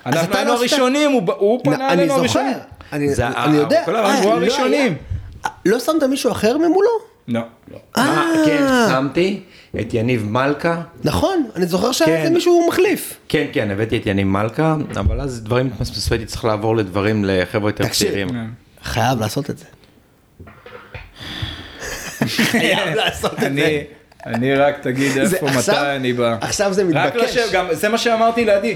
אז 0.05 0.13
אנחנו 0.15 0.29
אתה 0.29 0.37
היינו 0.37 0.51
לא 0.53 0.57
הראשונים, 0.57 1.11
הוא- 1.11 1.23
לא, 1.27 1.59
פנה 1.63 1.75
אני 1.75 1.87
אלינו 1.93 2.07
זוכר 2.07 2.19
הראשונים. 2.19 2.57
אני 2.93 3.09
זה 3.15 3.27
אני 3.27 3.57
יודע 3.57 3.81
כל 3.85 3.95
אה, 3.95 4.11
אנחנו 4.15 4.29
לא 4.29 4.35
הראשונים. 4.35 4.95
היה. 5.43 5.51
לא 5.65 5.79
שמת 5.79 6.03
מישהו 6.03 6.31
אחר 6.31 6.57
ממולו 6.57 6.89
לא. 7.27 7.41
אה 7.97 8.23
כן, 8.45 8.65
שמתי 8.89 9.39
את 9.79 9.93
יניב 9.93 10.25
מלכה. 10.29 10.81
נכון 11.03 11.45
אני 11.55 11.65
זוכר 11.65 11.91
שהיה 11.91 12.15
כן. 12.17 12.21
איזה 12.21 12.33
מישהו 12.33 12.67
מחליף 12.69 13.17
כן, 13.29 13.45
כן, 13.53 13.71
הבאתי 13.71 13.97
את 13.97 14.05
יניב 14.05 14.27
מלכה, 14.27 14.75
אבל 14.95 15.21
אז 15.21 15.41
דברים 15.43 15.69
התמסמסו, 15.75 16.13
הייתי 16.13 16.25
צריך 16.25 16.45
לעבור 16.45 16.75
לדברים 16.75 17.25
לחבר'ה 17.25 17.69
יותר 17.69 17.83
תקשיב. 17.85 18.07
צעירים. 18.07 18.29
חייב 18.83 19.19
לעשות 19.19 19.49
את 19.49 19.57
זה. 19.57 19.65
חייב 22.25 22.95
לעשות 22.95 23.33
את 23.33 23.39
זה. 23.39 23.47
אני, 23.47 23.83
אני 24.25 24.53
רק 24.55 24.79
תגיד 24.81 25.17
איפה, 25.17 25.45
מתי 25.57 25.71
אני 25.95 26.13
בא. 26.13 26.35
עכשיו 26.41 26.73
זה 26.73 26.83
רק 26.93 27.15
מתבקש. 27.15 27.37
גם, 27.53 27.65
זה 27.71 27.89
מה 27.89 27.97
שאמרתי 27.97 28.45
לעדי. 28.45 28.75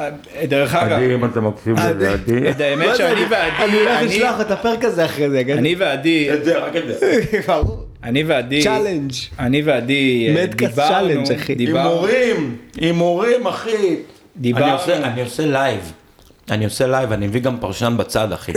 אה, 0.00 0.08
דרך 0.48 0.74
אגב, 0.74 0.98
אם 0.98 1.24
אתה 1.24 1.40
מקשיב 1.40 1.76
לזה, 1.80 2.12
עדי. 2.12 2.50
את 2.50 2.60
האמת 2.60 2.96
שאני 2.96 3.24
ועדי, 3.30 3.64
אני 3.64 3.78
הולך 3.78 3.98
אני- 3.98 4.06
לשלוח 4.06 4.40
את 4.40 4.50
הפרק 4.50 4.84
הזה 4.84 5.04
אחרי 5.04 5.30
זה, 5.30 5.42
גדי. 5.42 5.52
אני 5.52 5.74
ועדי, 5.74 6.32
את 6.34 6.44
זה, 6.44 6.58
רק 6.58 6.76
את 6.76 6.82
זה. 7.00 7.20
ברור. 7.48 7.84
אני 8.04 8.22
ועדי, 8.22 8.62
challenge. 8.62 9.10
אני 9.38 9.62
ועדי, 9.62 10.26
אה, 10.28 10.42
מדקאסט 10.44 10.74
דיברנו, 10.74 10.88
challenge, 11.08 11.32
אחי. 11.32 11.52
הימורים, 11.58 12.56
הימורים 12.80 13.46
אחי. 13.46 13.96
דיברנו. 14.36 14.64
אני 14.66 14.72
עושה- 14.72 14.96
אני 14.96 15.20
עושה 15.22 15.46
live. 15.46 15.92
אני 16.50 16.64
עושה 16.64 16.86
לייב, 16.86 17.12
אני 17.12 17.26
מביא 17.26 17.40
גם 17.40 17.56
פרשן 17.60 17.94
בצד 17.98 18.32
אחי. 18.32 18.52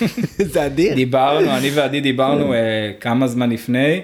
זה 0.52 0.66
אדיר. 0.66 0.94
דיברנו, 0.94 1.50
אני 1.50 1.70
ועדי 1.70 2.00
דיברנו 2.00 2.52
אה, 2.54 2.58
כמה 3.00 3.26
זמן 3.26 3.50
לפני, 3.50 4.00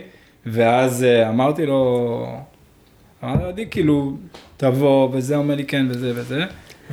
ואז 0.47 1.05
אה, 1.05 1.29
אמרתי 1.29 1.67
לו, 1.67 2.27
אמרתי 3.25 3.43
לו, 3.43 3.49
עדי, 3.49 3.67
כאילו, 3.71 4.17
תבוא, 4.57 5.09
וזה 5.13 5.37
אומר 5.37 5.55
לי 5.55 5.65
כן, 5.65 5.87
וזה 5.91 6.13
וזה. 6.15 6.45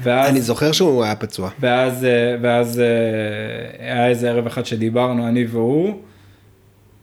ואז... 0.04 0.30
אני 0.30 0.42
זוכר 0.42 0.72
שהוא 0.72 1.04
היה 1.04 1.16
פצוע. 1.16 1.50
ואז, 1.60 2.06
אה, 2.06 2.36
ואז 2.42 2.82
היה 3.80 4.08
איזה 4.08 4.30
ערב 4.30 4.46
אחד 4.46 4.66
שדיברנו, 4.66 5.28
אני 5.28 5.46
והוא, 5.46 5.94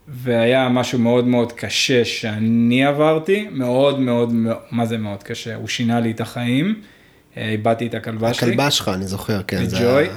והיה 0.07 0.69
משהו 0.69 0.99
מאוד 0.99 1.27
מאוד 1.27 1.51
קשה 1.51 2.05
שאני 2.05 2.85
עברתי, 2.85 3.47
מאוד 3.51 3.99
מאוד, 3.99 4.33
מאוד- 4.33 4.57
מה 4.71 4.85
זה 4.85 4.97
מאוד 4.97 5.23
קשה? 5.23 5.55
הוא 5.55 5.67
שינה 5.67 5.99
לי 5.99 6.11
את 6.11 6.21
החיים, 6.21 6.75
איבדתי 7.37 7.87
את 7.87 7.93
הכלבה 7.93 8.33
שלי. 8.33 8.47
הכלבה 8.51 8.71
שלך, 8.71 8.91
אני 8.93 9.07
זוכר, 9.07 9.41
כן. 9.47 9.63
וג'וי, 9.67 9.87
היה- 10.03 10.13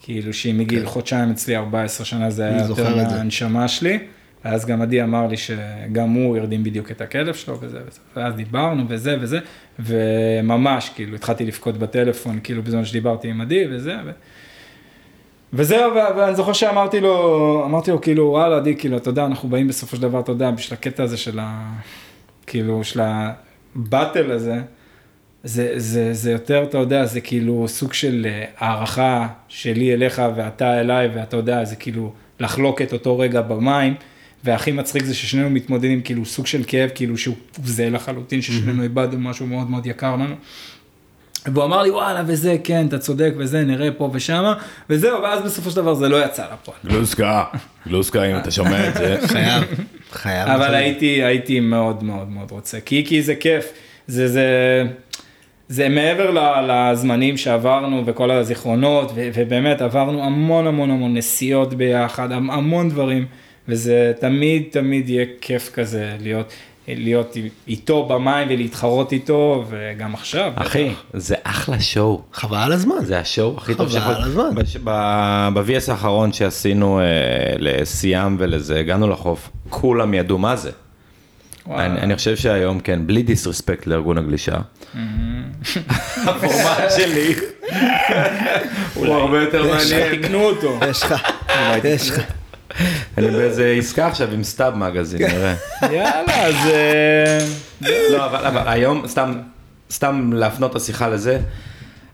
כאילו 0.00 0.32
שהיא 0.32 0.54
מגיל 0.54 0.86
חודשיים 0.86 1.30
אצלי 1.30 1.56
14 1.56 2.06
שנה 2.06 2.30
זה 2.30 2.44
היה 2.44 2.66
יותר 2.68 3.02
את. 3.02 3.06
מהנשמה 3.12 3.68
שלי. 3.68 3.98
ואז 4.44 4.66
גם 4.66 4.82
עדי 4.82 5.02
אמר 5.02 5.26
לי 5.26 5.36
שגם 5.36 6.10
הוא 6.10 6.36
הרדים 6.36 6.64
בדיוק 6.64 6.90
את 6.90 7.00
הכלב 7.00 7.34
שלו 7.34 7.58
וזה 7.60 7.78
וזה, 7.88 7.98
ואז 8.16 8.34
דיברנו 8.34 8.84
וזה 8.88 9.16
וזה, 9.20 9.38
וממש 9.78 10.90
כאילו 10.94 11.14
התחלתי 11.16 11.46
לבכות 11.46 11.76
בטלפון 11.78 12.38
כאילו 12.42 12.62
בזמן 12.62 12.84
שדיברתי 12.84 13.28
עם 13.28 13.40
עדי 13.40 13.64
וזה, 13.70 13.94
ו... 14.06 14.10
וזהו, 15.52 15.92
ואני 15.94 16.34
זוכר 16.36 16.52
שאמרתי 16.52 17.00
לו, 17.00 17.62
אמרתי 17.66 17.90
לו 17.90 18.00
כאילו 18.00 18.24
וואלה 18.24 18.56
עדי, 18.56 18.76
כאילו 18.76 18.96
אתה 18.96 19.10
יודע 19.10 19.24
אנחנו 19.26 19.48
באים 19.48 19.68
בסופו 19.68 19.96
של 19.96 20.02
דבר, 20.02 20.20
אתה 20.20 20.32
יודע, 20.32 20.50
בשביל 20.50 20.78
הקטע 20.78 21.02
הזה 21.02 21.16
של 21.16 21.38
ה... 21.38 21.72
כאילו 22.46 22.84
של 22.84 23.00
הבטל 23.02 24.30
הזה, 24.30 24.60
זה, 25.46 25.72
זה, 25.76 26.14
זה 26.14 26.30
יותר, 26.30 26.62
אתה 26.62 26.78
יודע, 26.78 27.06
זה 27.06 27.20
כאילו 27.20 27.68
סוג 27.68 27.92
של 27.92 28.26
אה, 28.28 28.44
הערכה 28.58 29.28
שלי 29.48 29.94
אליך 29.94 30.22
ואתה 30.36 30.80
אליי, 30.80 31.08
ואתה 31.14 31.36
יודע, 31.36 31.64
זה 31.64 31.76
כאילו 31.76 32.12
לחלוק 32.40 32.82
את 32.82 32.92
אותו 32.92 33.18
רגע 33.18 33.40
במים, 33.40 33.94
והכי 34.44 34.72
מצחיק 34.72 35.04
זה 35.04 35.14
ששנינו 35.14 35.50
מתמודדים 35.50 36.02
כאילו 36.02 36.24
סוג 36.24 36.46
של 36.46 36.62
כאב, 36.66 36.90
כאילו 36.94 37.18
שהוא 37.18 37.34
זהה 37.64 37.90
לחלוטין, 37.90 38.42
ששנינו 38.42 38.82
איבדנו 38.82 39.18
משהו 39.20 39.46
מאוד 39.46 39.70
מאוד 39.70 39.86
יקר 39.86 40.16
לנו. 40.16 40.34
והוא 41.46 41.64
אמר 41.64 41.82
לי 41.82 41.90
וואלה 41.90 42.22
וזה 42.26 42.56
כן 42.64 42.86
אתה 42.86 42.98
צודק 42.98 43.32
וזה 43.36 43.64
נראה 43.64 43.90
פה 43.90 44.10
ושמה 44.12 44.54
וזהו 44.90 45.22
ואז 45.22 45.42
בסופו 45.42 45.70
של 45.70 45.76
דבר 45.76 45.94
זה 45.94 46.08
לא 46.08 46.24
יצא 46.24 46.44
לפועל. 46.52 46.78
גלוסקה, 46.86 47.44
גלוסקה 47.88 48.24
אם 48.24 48.36
אתה 48.36 48.50
שומע 48.50 48.88
את 48.88 48.94
זה. 48.94 49.18
חייב, 49.32 49.64
חייב. 50.12 50.48
אבל 50.48 50.74
הייתי, 50.74 51.22
הייתי 51.24 51.60
מאוד 51.60 52.04
מאוד 52.04 52.28
מאוד 52.28 52.50
רוצה, 52.50 52.80
כי, 52.80 53.04
כי 53.06 53.22
זה 53.22 53.34
כיף, 53.34 53.72
זה, 54.06 54.28
זה, 54.28 54.84
זה 55.68 55.88
מעבר 55.88 56.30
לזמנים 56.68 57.36
שעברנו 57.36 58.02
וכל 58.06 58.30
הזיכרונות, 58.30 59.12
ו, 59.14 59.28
ובאמת 59.34 59.80
עברנו 59.82 60.24
המון 60.24 60.66
המון 60.66 60.90
המון 60.90 61.14
נסיעות 61.16 61.74
ביחד, 61.74 62.32
המ- 62.32 62.50
המון 62.50 62.88
דברים, 62.88 63.26
וזה 63.68 64.12
תמיד 64.20 64.62
תמיד 64.70 65.08
יהיה 65.08 65.24
כיף 65.40 65.70
כזה 65.74 66.16
להיות, 66.20 66.52
להיות 66.88 67.36
איתו 67.68 68.06
במים 68.08 68.48
ולהתחרות 68.50 69.12
איתו, 69.12 69.64
וגם 69.68 70.14
עכשיו. 70.14 70.52
אחי, 70.54 70.88
בטח. 70.88 71.02
זה 71.12 71.34
אחלה 71.42 71.80
שואו. 71.80 72.22
חבל 72.32 72.56
על 72.58 72.72
הזמן. 72.72 72.94
זה 73.04 73.18
השואו 73.18 73.56
הכי 73.56 73.74
טוב 73.74 73.88
חבל 73.88 73.98
שיכול. 74.00 74.14
על 74.14 74.22
הזמן. 74.22 74.50
ב-VS 75.54 75.90
האחרון 75.90 76.32
שעשינו 76.32 77.00
אה, 77.00 77.04
לסיאם 77.58 78.36
ולזה, 78.38 78.80
הגענו 78.80 79.08
לחוף, 79.08 79.50
כולם 79.70 80.14
ידעו 80.14 80.38
מה 80.38 80.56
זה. 80.56 80.70
אני, 81.70 82.00
אני 82.00 82.16
חושב 82.16 82.36
שהיום 82.36 82.80
כן, 82.80 83.06
בלי 83.06 83.22
דיסרספקט 83.22 83.86
לארגון 83.86 84.18
הגלישה. 84.18 84.56
הפורמט 86.26 86.90
שלי 86.96 87.34
הוא 88.94 89.06
הרבה 89.06 89.42
יותר 89.42 89.62
מעניין. 89.74 90.22
תקנו 90.22 90.42
אותו. 90.42 90.78
יש 90.90 91.02
לך, 91.02 91.14
יש 91.84 92.10
לך. 92.10 92.20
אני 93.18 93.30
באיזה 93.30 93.74
עסקה 93.78 94.06
עכשיו 94.06 94.32
עם 94.32 94.44
סתיו 94.44 94.72
מגזין, 94.76 95.22
נראה. 95.22 95.54
יאללה, 95.82 96.46
אז... 96.46 96.54
אה, 96.66 97.38
לא, 98.10 98.26
אבל, 98.26 98.46
אבל 98.46 98.62
היום, 98.66 99.06
סתם, 99.06 99.38
סתם 99.90 100.32
להפנות 100.32 100.70
את 100.70 100.76
השיחה 100.76 101.08
לזה, 101.08 101.38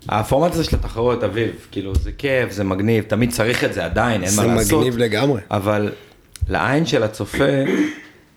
הפורמט 0.08 0.52
הזה 0.52 0.64
של 0.64 0.76
התחרות, 0.76 1.24
אביב, 1.24 1.50
כאילו, 1.70 1.94
זה 1.94 2.10
כיף, 2.18 2.52
זה 2.52 2.64
מגניב, 2.64 3.04
תמיד 3.04 3.30
צריך 3.30 3.64
את 3.64 3.74
זה 3.74 3.84
עדיין, 3.84 4.22
אין 4.22 4.30
זה 4.30 4.46
מה 4.46 4.54
לעשות. 4.54 4.78
מגניב 4.78 4.98
לגמרי. 4.98 5.40
אבל 5.50 5.92
לעין 6.48 6.86
של 6.86 7.02
הצופה, 7.02 7.44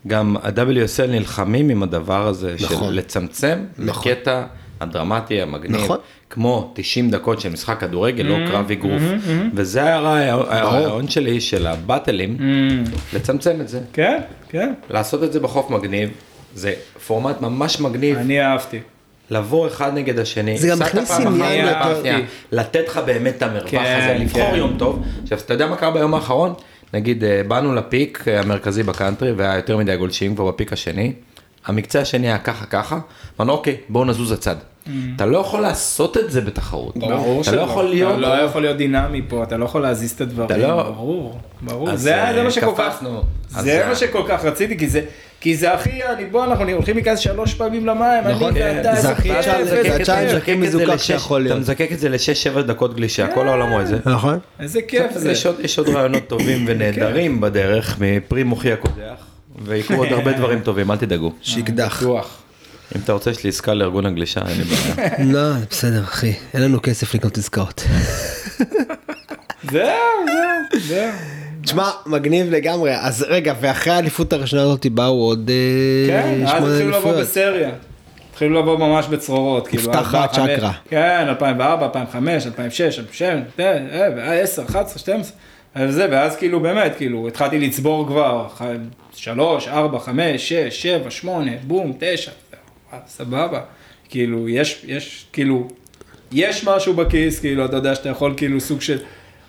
גם 0.06 0.36
ה-WSL 0.42 1.06
נלחמים 1.08 1.68
עם 1.68 1.82
הדבר 1.82 2.26
הזה 2.26 2.54
נכון. 2.60 2.88
של 2.88 2.94
לצמצם 2.98 3.58
נכון. 3.78 4.12
לקטע 4.12 4.42
הדרמטי 4.80 5.42
המגניב, 5.42 5.80
נכון. 5.84 5.98
כמו 6.30 6.72
90 6.74 7.10
דקות 7.10 7.40
של 7.40 7.48
משחק 7.48 7.80
כדורגל, 7.80 8.24
לא 8.24 8.36
קרב 8.50 8.70
אגרוף, 8.70 9.02
וזה 9.54 9.82
היה 9.82 9.96
הרעיון- 9.96 10.46
הרעיון 10.48 11.08
שלי 11.08 11.40
של 11.40 11.66
הבטלים, 11.66 12.36
לצמצם 13.14 13.60
את 13.60 13.68
זה, 13.68 13.80
כן, 13.92 14.20
כן, 14.48 14.72
לעשות 14.90 15.22
את 15.24 15.32
זה 15.32 15.40
בחוף 15.40 15.70
מגניב, 15.70 16.10
זה 16.54 16.72
פורמט 17.06 17.40
ממש 17.40 17.80
מגניב, 17.80 18.16
אני 18.18 18.40
אהבתי. 18.42 18.78
לבוא 19.30 19.66
אחד 19.66 19.94
נגד 19.94 20.18
השני, 20.18 20.58
זה 20.58 20.68
גם 20.68 20.78
מכניס 20.78 21.10
עניין 21.10 21.66
לתת 22.52 22.88
לך 22.88 23.00
באמת 23.06 23.36
את 23.36 23.42
המרווח 23.42 23.70
כן, 23.70 23.98
הזה, 24.02 24.16
לבחור 24.24 24.50
כן. 24.50 24.56
יום 24.56 24.74
טוב. 24.78 25.02
עכשיו, 25.22 25.38
אתה 25.38 25.54
יודע 25.54 25.66
מה 25.66 25.76
קרה 25.76 25.90
ביום 25.90 26.14
האחרון? 26.14 26.54
נגיד, 26.94 27.24
אה, 27.24 27.42
באנו 27.48 27.74
לפיק 27.74 28.24
אה, 28.28 28.40
המרכזי 28.40 28.82
בקאנטרי, 28.82 29.32
והיה 29.32 29.56
יותר 29.56 29.76
מדי 29.76 29.96
גולשים 29.96 30.34
כבר 30.34 30.46
בפיק 30.50 30.72
השני. 30.72 31.12
המקצה 31.66 32.00
השני 32.00 32.26
היה 32.26 32.38
ככה 32.38 32.66
ככה, 32.66 32.98
אמרנו 33.40 33.52
אוקיי, 33.52 33.76
בואו 33.88 34.04
נזוז 34.04 34.32
הצד. 34.32 34.56
אתה 35.16 35.26
לא 35.26 35.38
יכול 35.38 35.60
לעשות 35.60 36.16
את 36.16 36.30
זה 36.30 36.40
בתחרות. 36.40 36.96
ברור 36.96 37.40
אתה 37.40 37.50
שלא. 37.50 37.56
לא 37.56 37.62
יכול 37.62 37.84
להיות... 37.84 38.12
אתה 38.12 38.20
לא 38.20 38.42
יכול 38.42 38.62
להיות 38.62 38.76
דינמי 38.76 39.22
פה, 39.28 39.42
אתה 39.42 39.56
לא 39.56 39.64
יכול 39.64 39.82
להזיז 39.82 40.10
את 40.12 40.20
הדברים. 40.20 40.46
אתה 40.46 40.56
לא- 40.56 40.82
ברור, 40.82 41.38
ברור. 41.62 41.96
זה 41.96 42.24
אה, 42.24 42.34
זה 42.34 42.42
מה 42.42 42.50
שכל 42.50 42.72
כך... 42.78 43.02
זה- 43.48 43.84
מה 43.88 43.94
שכל 43.94 44.22
כך 44.28 44.44
רציתי, 44.44 44.78
כי 44.78 44.88
זה... 44.88 45.00
כי 45.40 45.56
זה 45.56 45.72
הכי, 45.74 45.90
אני 46.04 46.24
בוא, 46.24 46.44
אנחנו 46.44 46.64
הולכים 46.70 46.94
להיכנס 46.96 47.18
שלוש 47.18 47.54
פעמים 47.54 47.86
למים, 47.86 48.24
נכון. 48.30 48.56
אני 48.56 48.60
ואתה, 48.76 48.82
זה 48.82 48.96
איזה 48.96 49.12
הכי 49.12 49.32
איזה 50.62 50.84
לשש- 50.86 51.06
שיכול 51.06 51.40
להיות. 51.40 51.52
אתה 51.52 51.60
מזקק 51.60 51.88
את 51.92 51.98
זה 51.98 52.08
ל-6-7 52.08 52.60
דקות 52.62 52.96
גלישה, 52.96 53.26
כל 53.34 53.48
העולם 53.48 53.70
רואה 53.70 53.82
את 53.82 53.86
זה. 53.86 53.98
נכון? 54.06 54.38
איזה 54.60 54.82
כיף 54.82 55.12
זה. 55.14 55.30
יש 55.32 55.46
עוד- 55.46 55.60
יש 55.60 55.78
עוד 55.78 55.88
רעיונות 55.88 56.28
טובים 56.28 56.64
ונהדרים 56.68 57.40
בדרך, 57.40 57.96
מפרי 58.00 58.42
מוחי 58.42 58.72
הקודח, 58.72 59.14
ויקרו 59.64 59.96
עוד 59.96 60.12
הרבה 60.12 60.32
דברים 60.38 60.60
טובים, 60.60 60.90
אל 60.90 60.96
תדאגו. 60.96 61.32
שיקדח. 61.42 62.02
אם 62.96 63.00
אתה 63.04 63.12
רוצה, 63.12 63.30
יש 63.30 63.44
לי 63.44 63.50
עסקה 63.50 63.74
לארגון 63.74 64.06
הגלישה, 64.06 64.40
אין 64.48 64.56
לי 64.58 64.64
בעיה. 64.64 65.14
לא, 65.34 65.54
בסדר, 65.70 66.00
אחי. 66.04 66.32
אין 66.54 66.62
לנו 66.62 66.82
כסף 66.82 67.14
לקנות 67.14 67.38
עסקאות. 67.38 67.84
זהו, 69.72 69.82
זהו, 70.26 70.80
זהו. 70.80 71.10
תשמע, 71.66 71.90
מגניב 72.06 72.50
לגמרי. 72.50 72.94
אז 73.00 73.26
רגע, 73.28 73.54
ואחרי 73.60 73.92
האליפות 73.92 74.32
הראשונה 74.32 74.62
הזאת 74.62 74.86
באו 74.86 75.22
עוד 75.22 75.50
אה, 75.50 76.06
כן, 76.08 76.46
אז 76.46 76.50
שמונה 76.50 76.72
התחילו 76.72 76.88
לבוא 76.88 76.98
אליפויות. 76.98 77.20
בסריה. 77.20 77.70
התחילו 78.30 78.60
לבוא 78.60 78.78
ממש 78.78 79.06
בצרורות. 79.06 79.68
כאילו, 79.68 79.82
נפתח 79.82 80.14
ארבע, 80.14 80.24
הצ'קרה. 80.24 80.72
כן, 80.88 81.24
2004, 81.28 81.86
2005, 81.86 82.46
2006, 82.46 82.98
2007, 82.98 83.64
אה, 83.66 84.08
והיה 84.16 84.42
10, 84.42 84.64
11, 84.64 84.98
12. 84.98 85.36
וזה, 85.76 86.06
ואז 86.10 86.36
כאילו 86.36 86.60
באמת, 86.60 86.96
כאילו, 86.96 87.28
התחלתי 87.28 87.58
לצבור 87.58 88.06
כבר, 88.06 88.46
3, 89.14 89.68
4, 89.68 89.98
5, 89.98 90.48
6, 90.48 90.82
7, 90.82 91.10
8, 91.10 91.50
בום, 91.66 91.92
9, 91.98 92.30
סבבה. 93.06 93.60
כאילו, 94.08 94.48
יש, 94.48 94.84
יש, 94.86 95.26
כאילו, 95.32 95.68
יש 96.32 96.64
משהו 96.64 96.94
בכיס, 96.94 97.40
כאילו, 97.40 97.64
אתה 97.64 97.76
יודע 97.76 97.94
שאתה 97.94 98.08
יכול 98.08 98.34
כאילו 98.36 98.60
סוג 98.60 98.80
של, 98.80 98.98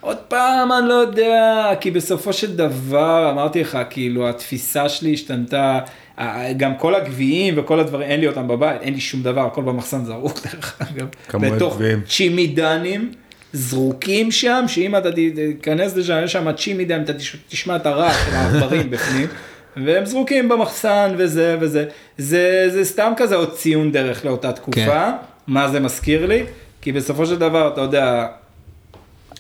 עוד 0.02 0.18
פעם, 0.18 0.72
אני 0.72 0.88
לא 0.88 0.94
יודע, 0.94 1.44
כי 1.80 1.92
בסופו 1.92 2.34
של 2.34 2.56
דבר, 2.56 3.30
אמרתי 3.32 3.62
לך, 3.62 3.78
כאילו, 3.90 4.30
התפיסה 4.30 4.90
שלי 4.90 5.14
השתנתה, 5.14 5.80
ה- 6.18 6.54
גם 6.54 6.76
כל 6.76 6.96
הגביעים 6.96 7.54
וכל 7.58 7.80
הדברים, 7.80 8.10
אין 8.10 8.20
לי 8.20 8.28
אותם 8.28 8.48
בבית, 8.48 8.82
אין 8.82 8.94
לי 8.94 9.00
שום 9.02 9.24
דבר, 9.24 9.42
הכל 9.46 9.62
במחסן 9.62 10.06
זרוק, 10.06 10.40
דרך 10.44 10.82
אגב. 10.82 11.08
בתוך. 11.56 11.74
צ'ימידנים. 12.08 13.12
זרוקים 13.54 14.32
שם, 14.32 14.64
שאם 14.68 14.96
אתה 14.96 15.10
תיכנס 15.12 15.96
לשם, 15.96 16.22
יש 16.24 16.32
שם 16.34 16.52
צ'ימידן, 16.52 17.02
אתה 17.04 17.14
תש- 17.14 17.36
תשמע 17.50 17.76
את 17.76 17.86
הרעש 17.86 18.16
של 18.26 18.36
העכברים 18.36 18.90
בפנים, 18.90 19.28
והם 19.78 20.06
זרוקים 20.06 20.50
במחסן 20.50 21.16
וזה 21.18 21.58
וזה. 21.60 21.86
זה, 22.18 22.66
זה 22.70 22.86
סתם 22.86 23.14
כזה 23.18 23.36
עוד 23.36 23.54
ציון 23.54 23.92
דרך 23.92 24.26
לאותה 24.26 24.52
תקופה, 24.52 24.86
כן. 24.86 25.12
מה 25.48 25.68
זה 25.70 25.80
מזכיר 25.80 26.26
לי? 26.26 26.44
כי 26.82 26.92
בסופו 26.92 27.26
של 27.26 27.36
דבר, 27.36 27.68
אתה 27.74 27.82
יודע, 27.82 28.26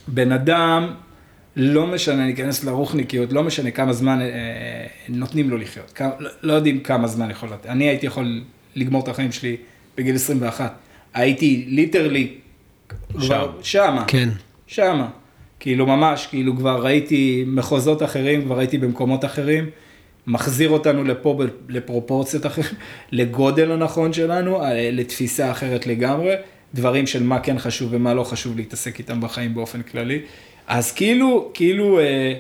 בן 0.08 0.32
אדם, 0.32 0.94
לא 1.56 1.88
משנה, 1.88 2.26
ניכנס 2.26 2.64
לרוחניקיות, 2.64 3.34
לא 3.34 3.44
משנה 3.44 3.72
כמה 3.72 3.94
זמן 3.94 4.22
אה, 4.22 4.28
נותנים 5.10 5.50
לו 5.50 5.58
לחיות, 5.58 5.92
כמה, 5.92 6.10
לא, 6.20 6.30
לא 6.42 6.54
יודעים 6.54 6.80
כמה 6.80 7.08
זמן 7.08 7.32
יכול 7.32 7.50
לתת. 7.50 7.66
אני 7.66 7.90
הייתי 7.90 8.06
יכול 8.06 8.42
לגמור 8.76 9.04
את 9.04 9.08
החיים 9.08 9.32
שלי 9.32 9.58
בגיל 9.98 10.16
21. 10.16 10.76
הייתי 11.14 11.66
ליטרלי, 11.68 12.34
כבר 13.14 13.52
שמה, 13.62 14.04
כן. 14.08 14.30
שמה. 14.68 15.10
כאילו 15.60 15.86
ממש, 15.86 16.28
כאילו 16.28 16.58
כבר 16.58 16.84
ראיתי 16.84 17.44
מחוזות 17.48 18.04
אחרים, 18.04 18.44
כבר 18.44 18.60
הייתי 18.60 18.78
במקומות 18.78 19.26
אחרים, 19.26 19.70
מחזיר 20.28 20.70
אותנו 20.70 21.04
לפה 21.04 21.40
לפרופורציות 21.70 22.46
אחרות, 22.46 22.68
לגודל 23.12 23.72
הנכון 23.72 24.14
שלנו, 24.14 24.64
אה, 24.64 24.90
לתפיסה 24.92 25.52
אחרת 25.52 25.88
לגמרי, 25.88 26.34
דברים 26.74 27.08
של 27.08 27.24
מה 27.24 27.40
כן 27.40 27.60
חשוב 27.60 27.90
ומה 27.92 28.14
לא 28.14 28.24
חשוב 28.24 28.58
להתעסק 28.58 29.00
איתם 29.00 29.22
בחיים 29.22 29.54
באופן 29.54 29.82
כללי. 29.82 30.20
אז 30.68 30.92
כאילו, 30.92 31.52
כאילו, 31.54 32.00
אה, 32.00 32.34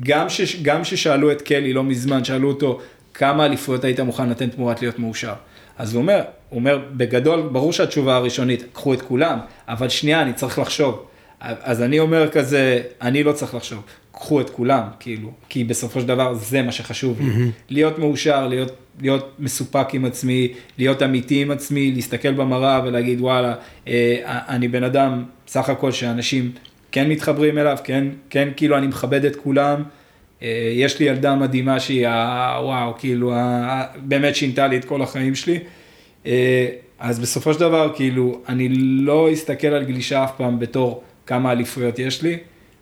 גם, 0.00 0.28
ש, 0.28 0.56
גם 0.62 0.84
ששאלו 0.84 1.32
את 1.32 1.42
קלי 1.42 1.72
לא 1.72 1.84
מזמן, 1.84 2.24
שאלו 2.24 2.48
אותו, 2.48 2.80
כמה 3.14 3.46
אליפויות 3.46 3.84
היית 3.84 4.00
מוכן 4.00 4.28
לתת 4.28 4.54
תמורת 4.54 4.82
להיות 4.82 4.98
מאושר? 4.98 5.34
אז 5.78 5.94
הוא 5.94 6.02
אומר, 6.02 6.22
הוא 6.48 6.58
אומר, 6.58 6.78
בגדול, 6.92 7.48
ברור 7.52 7.72
שהתשובה 7.72 8.16
הראשונית, 8.16 8.64
קחו 8.72 8.94
את 8.94 9.02
כולם, 9.02 9.38
אבל 9.68 9.88
שנייה, 9.88 10.22
אני 10.22 10.32
צריך 10.32 10.58
לחשוב. 10.58 11.06
אז 11.40 11.82
אני 11.82 11.98
אומר 11.98 12.30
כזה, 12.30 12.82
אני 13.02 13.22
לא 13.22 13.32
צריך 13.32 13.54
לחשוב, 13.54 13.82
קחו 14.12 14.40
את 14.40 14.50
כולם, 14.50 14.82
כאילו, 15.00 15.30
כי 15.48 15.64
בסופו 15.64 16.00
של 16.00 16.06
דבר 16.06 16.34
זה 16.34 16.62
מה 16.62 16.72
שחשוב 16.72 17.20
לי. 17.20 17.26
Mm-hmm. 17.26 17.50
להיות 17.68 17.98
מאושר, 17.98 18.46
להיות, 18.46 18.72
להיות 19.00 19.34
מסופק 19.38 19.86
עם 19.92 20.04
עצמי, 20.04 20.52
להיות 20.78 21.02
אמיתי 21.02 21.42
עם 21.42 21.50
עצמי, 21.50 21.92
להסתכל 21.92 22.32
במראה 22.32 22.80
ולהגיד, 22.84 23.20
וואלה, 23.20 23.54
אה, 23.88 24.16
אני 24.26 24.68
בן 24.68 24.84
אדם, 24.84 25.24
סך 25.46 25.68
הכל 25.68 25.92
שאנשים 25.92 26.52
כן 26.92 27.08
מתחברים 27.08 27.58
אליו, 27.58 27.76
כן, 27.84 28.06
כן, 28.30 28.48
כאילו, 28.56 28.78
אני 28.78 28.86
מכבד 28.86 29.24
את 29.24 29.36
כולם. 29.36 29.82
אה, 30.42 30.72
יש 30.74 31.00
לי 31.00 31.06
ילדה 31.06 31.34
מדהימה 31.34 31.80
שהיא, 31.80 32.08
וואו, 32.62 32.94
כאילו, 32.98 33.34
באמת 33.96 34.36
שינתה 34.36 34.66
לי 34.66 34.76
את 34.76 34.84
כל 34.84 35.02
החיים 35.02 35.34
שלי. 35.34 35.58
אה, 36.26 36.66
אז 36.98 37.18
בסופו 37.18 37.54
של 37.54 37.60
דבר, 37.60 37.92
כאילו, 37.96 38.40
אני 38.48 38.68
לא 38.78 39.32
אסתכל 39.32 39.66
על 39.66 39.84
גלישה 39.84 40.24
אף 40.24 40.32
פעם 40.36 40.58
בתור 40.58 41.02
כמה 41.26 41.52
אליפויות 41.52 41.98
יש 41.98 42.22
לי, 42.22 42.36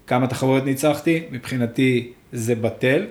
כמה 0.07 0.27
תחרויות 0.27 0.65
ניצחתי, 0.65 1.23
מבחינתי 1.31 2.13
זה 2.33 2.55
בטל. 2.55 3.05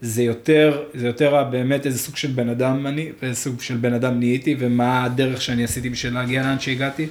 זה 0.00 0.22
יותר, 0.22 0.82
זה 0.94 1.06
יותר 1.06 1.44
באמת 1.50 1.86
איזה 1.86 1.98
סוג 1.98 2.16
של 2.16 2.28
בן 2.28 2.48
אדם 2.48 2.86
אני, 2.86 3.08
ואיזה 3.22 3.40
סוג 3.40 3.60
של 3.60 3.76
בן 3.76 3.94
אדם 3.94 4.18
נהייתי, 4.18 4.56
ומה 4.58 5.04
הדרך 5.04 5.42
שאני 5.42 5.64
עשיתי 5.64 5.90
בשביל 5.90 6.14
להגיע 6.14 6.42
לאן 6.42 6.60
שהגעתי, 6.60 7.06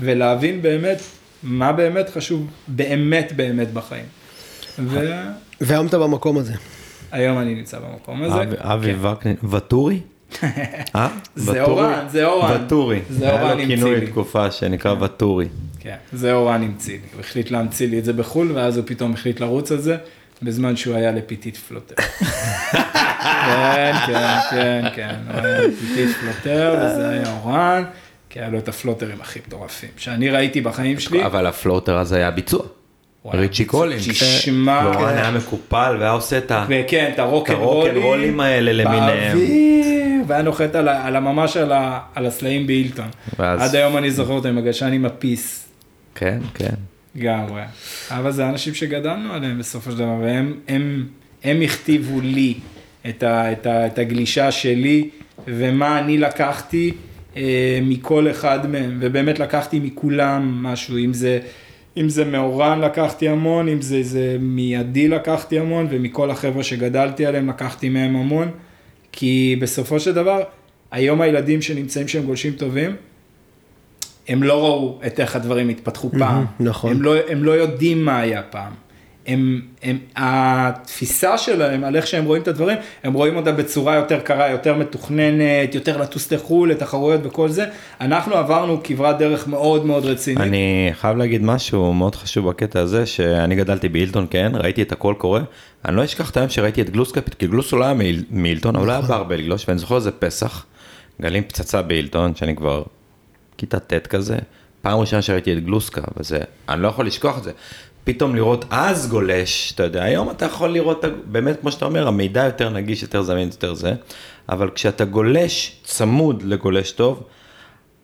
ולהבין 0.00 0.62
באמת 0.62 0.98
מה 1.42 1.72
באמת 1.72 2.10
חשוב, 2.10 2.46
באמת 2.68 3.32
באמת 3.36 3.72
בחיים. 3.72 4.04
ו... 4.78 4.98
והיום 5.60 5.86
אתה 5.86 5.98
במקום 5.98 6.38
הזה. 6.38 6.52
היום 7.12 7.38
אני 7.38 7.54
נמצא 7.54 7.78
במקום 7.78 8.22
הזה. 8.22 8.34
אבי 8.58 8.94
כן. 8.94 9.06
וקנין, 9.06 9.36
ואטורי? 9.42 10.00
אה? 10.42 11.08
זה 11.36 11.62
אורן, 11.62 12.06
זה 12.08 12.26
אורן. 12.26 12.52
ואטורי. 12.52 13.00
זה 13.10 13.30
אורן 13.30 13.50
המציא 13.50 13.66
לי. 13.66 13.74
היה 13.74 13.84
לו 13.84 13.90
כינוי 13.90 14.06
תקופה 14.06 14.50
שנקרא 14.50 14.94
ואטורי. 15.00 15.48
כן, 15.80 15.96
זה 16.12 16.32
אורן 16.32 16.62
המציא 16.62 16.94
לי. 16.94 17.00
הוא 17.12 17.20
החליט 17.20 17.50
להמציא 17.50 17.88
לי 17.88 17.98
את 17.98 18.04
זה 18.04 18.12
בחו"ל, 18.12 18.52
ואז 18.52 18.76
הוא 18.76 18.84
פתאום 18.86 19.12
החליט 19.12 19.40
לרוץ 19.40 19.72
על 19.72 19.80
זה, 19.80 19.96
בזמן 20.42 20.76
שהוא 20.76 20.96
היה 20.96 21.12
לפיתית 21.12 21.56
פלוטר. 21.56 21.94
כן, 23.46 23.92
כן, 24.06 24.36
כן, 24.50 24.84
כן. 24.96 25.14
הוא 25.32 25.40
היה 25.46 25.58
לפיתית 25.60 26.16
פלוטר, 26.20 26.74
וזה 26.78 27.08
היה 27.08 27.32
אורן. 27.32 27.84
כי 28.30 28.40
היה 28.40 28.48
לו 28.48 28.58
את 28.58 28.68
הפלוטרים 28.68 29.20
הכי 29.20 29.40
מטורפים, 29.46 29.88
שאני 29.96 30.30
ראיתי 30.30 30.60
בחיים 30.60 31.00
שלי. 31.00 31.26
אבל 31.26 31.46
ה 31.46 31.52
floater 31.52 31.98
הזה 31.98 32.16
היה 32.16 32.30
ביצוע. 32.30 32.62
ריצ'י 33.34 33.64
קולינס. 33.64 34.08
תשמע. 34.08 34.84
לא, 34.84 35.06
היה 35.06 35.30
מקופל 35.30 35.96
והיה 35.98 36.10
עושה 36.10 36.38
את 36.38 36.52
וכן, 36.68 37.10
את 37.14 37.18
הרוקנרולים 37.18 38.40
האלה 38.40 38.72
למיניהם. 38.72 39.38
באוויר, 39.38 40.24
והיה 40.26 40.42
נוחת 40.42 40.74
על 40.74 41.16
הממש 41.16 41.56
על 41.56 42.26
הסלעים 42.26 42.66
באילטון. 42.66 43.08
עד 43.38 43.74
היום 43.74 43.96
אני 43.96 44.10
זוכר 44.10 44.32
אותו 44.32 44.48
עם 44.48 44.58
הגלשן 44.58 44.92
עם 44.92 45.04
הפיס. 45.04 45.68
כן, 46.14 46.38
כן. 46.54 46.74
לגמרי. 47.14 47.62
אבל 48.10 48.30
זה 48.30 48.48
אנשים 48.48 48.74
שגדלנו 48.74 49.32
עליהם 49.32 49.58
בסופו 49.58 49.90
של 49.90 49.98
דבר, 49.98 50.16
והם 50.22 51.62
הכתיבו 51.62 52.20
לי 52.20 52.54
את 53.08 53.98
הגלישה 53.98 54.50
שלי, 54.50 55.10
ומה 55.46 55.98
אני 55.98 56.18
לקחתי. 56.18 56.92
אה, 57.36 57.78
מכל 57.82 58.30
אחד 58.30 58.70
מהם, 58.70 58.98
ובאמת 59.00 59.38
לקחתי 59.38 59.78
מכולם 59.78 60.62
משהו, 60.62 60.98
אם 60.98 61.12
זה, 61.12 61.40
אם 61.96 62.08
זה 62.08 62.24
מאורן 62.24 62.80
לקחתי 62.80 63.28
המון, 63.28 63.68
אם 63.68 63.82
זה, 63.82 64.02
זה 64.02 64.36
מעדי 64.40 65.08
לקחתי 65.08 65.58
המון, 65.58 65.86
ומכל 65.90 66.30
החבר'ה 66.30 66.62
שגדלתי 66.62 67.26
עליהם 67.26 67.48
לקחתי 67.48 67.88
מהם 67.88 68.16
המון, 68.16 68.50
כי 69.12 69.56
בסופו 69.60 70.00
של 70.00 70.12
דבר, 70.12 70.42
היום 70.90 71.20
הילדים 71.20 71.62
שנמצאים 71.62 72.08
שהם 72.08 72.24
גולשים 72.24 72.52
טובים, 72.52 72.96
הם 74.28 74.42
לא 74.42 74.64
ראו 74.64 74.98
את 75.06 75.20
איך 75.20 75.36
הדברים 75.36 75.68
התפתחו 75.68 76.10
פעם. 76.18 76.44
נכון. 76.60 76.90
הם 76.90 77.02
לא, 77.02 77.14
הם 77.28 77.44
לא 77.44 77.50
יודעים 77.50 78.04
מה 78.04 78.18
היה 78.18 78.42
פעם. 78.42 78.72
הם, 79.26 79.60
הם, 79.82 79.98
התפיסה 80.16 81.38
שלהם 81.38 81.84
על 81.84 81.96
איך 81.96 82.06
שהם 82.06 82.24
רואים 82.24 82.42
את 82.42 82.48
הדברים, 82.48 82.78
הם 83.04 83.12
רואים 83.12 83.36
אותה 83.36 83.52
בצורה 83.52 83.94
יותר 83.94 84.20
קרה, 84.20 84.50
יותר 84.50 84.76
מתוכננת, 84.76 85.74
יותר 85.74 85.96
לטוס 85.96 86.32
לחו"ל, 86.32 86.70
לתחרויות 86.70 87.20
וכל 87.24 87.48
זה. 87.48 87.64
אנחנו 88.00 88.34
עברנו 88.34 88.80
כברת 88.84 89.18
דרך 89.18 89.48
מאוד 89.48 89.86
מאוד 89.86 90.04
רצינית. 90.04 90.40
אני 90.40 90.90
חייב 90.92 91.16
להגיד 91.16 91.42
משהו 91.42 91.92
מאוד 91.92 92.14
חשוב 92.14 92.48
בקטע 92.48 92.80
הזה, 92.80 93.06
שאני 93.06 93.56
גדלתי 93.56 93.88
באילטון, 93.88 94.26
כן, 94.30 94.52
ראיתי 94.54 94.82
את 94.82 94.92
הכל 94.92 95.14
קורה. 95.18 95.40
אני 95.84 95.96
לא 95.96 96.04
אשכח 96.04 96.30
את 96.30 96.36
היום 96.36 96.48
שראיתי 96.48 96.82
את 96.82 96.90
גלוס 96.90 97.12
קפיט, 97.12 97.34
כי 97.34 97.46
גלוס 97.46 97.72
לא 97.72 97.84
היה 97.84 97.94
מאילטון, 98.30 98.76
אבל 98.76 98.90
היה 98.90 98.98
נכון. 98.98 99.16
בר 99.16 99.22
בלגלוש, 99.22 99.64
ואני 99.68 99.78
זוכר 99.78 99.96
איזה 99.96 100.10
פסח, 100.10 100.66
גלים 101.22 101.42
פצצה 101.42 101.82
באילטון, 101.82 102.34
שאני 102.34 102.56
כבר 102.56 102.82
כיתה 103.58 103.78
ט' 103.78 104.06
כזה. 104.06 104.36
פעם 104.82 104.98
ראשונה 104.98 105.22
שראיתי 105.22 105.52
את 105.52 105.64
גלוסקה, 105.64 106.02
וזה, 106.16 106.38
אני 106.68 106.82
לא 106.82 106.88
יכול 106.88 107.06
לשכוח 107.06 107.38
את 107.38 107.44
זה. 107.44 107.52
פתאום 108.04 108.34
לראות 108.34 108.64
אז 108.70 109.08
גולש, 109.08 109.72
אתה 109.74 109.82
יודע, 109.82 110.02
היום 110.02 110.30
אתה 110.30 110.46
יכול 110.46 110.70
לראות, 110.70 111.04
באמת 111.24 111.60
כמו 111.60 111.72
שאתה 111.72 111.84
אומר, 111.84 112.08
המידע 112.08 112.44
יותר 112.44 112.68
נגיש, 112.68 113.02
יותר 113.02 113.22
זמין, 113.22 113.48
יותר 113.48 113.74
זה, 113.74 113.92
אבל 114.48 114.70
כשאתה 114.70 115.04
גולש 115.04 115.80
צמוד 115.84 116.42
לגולש 116.42 116.92
טוב, 116.92 117.22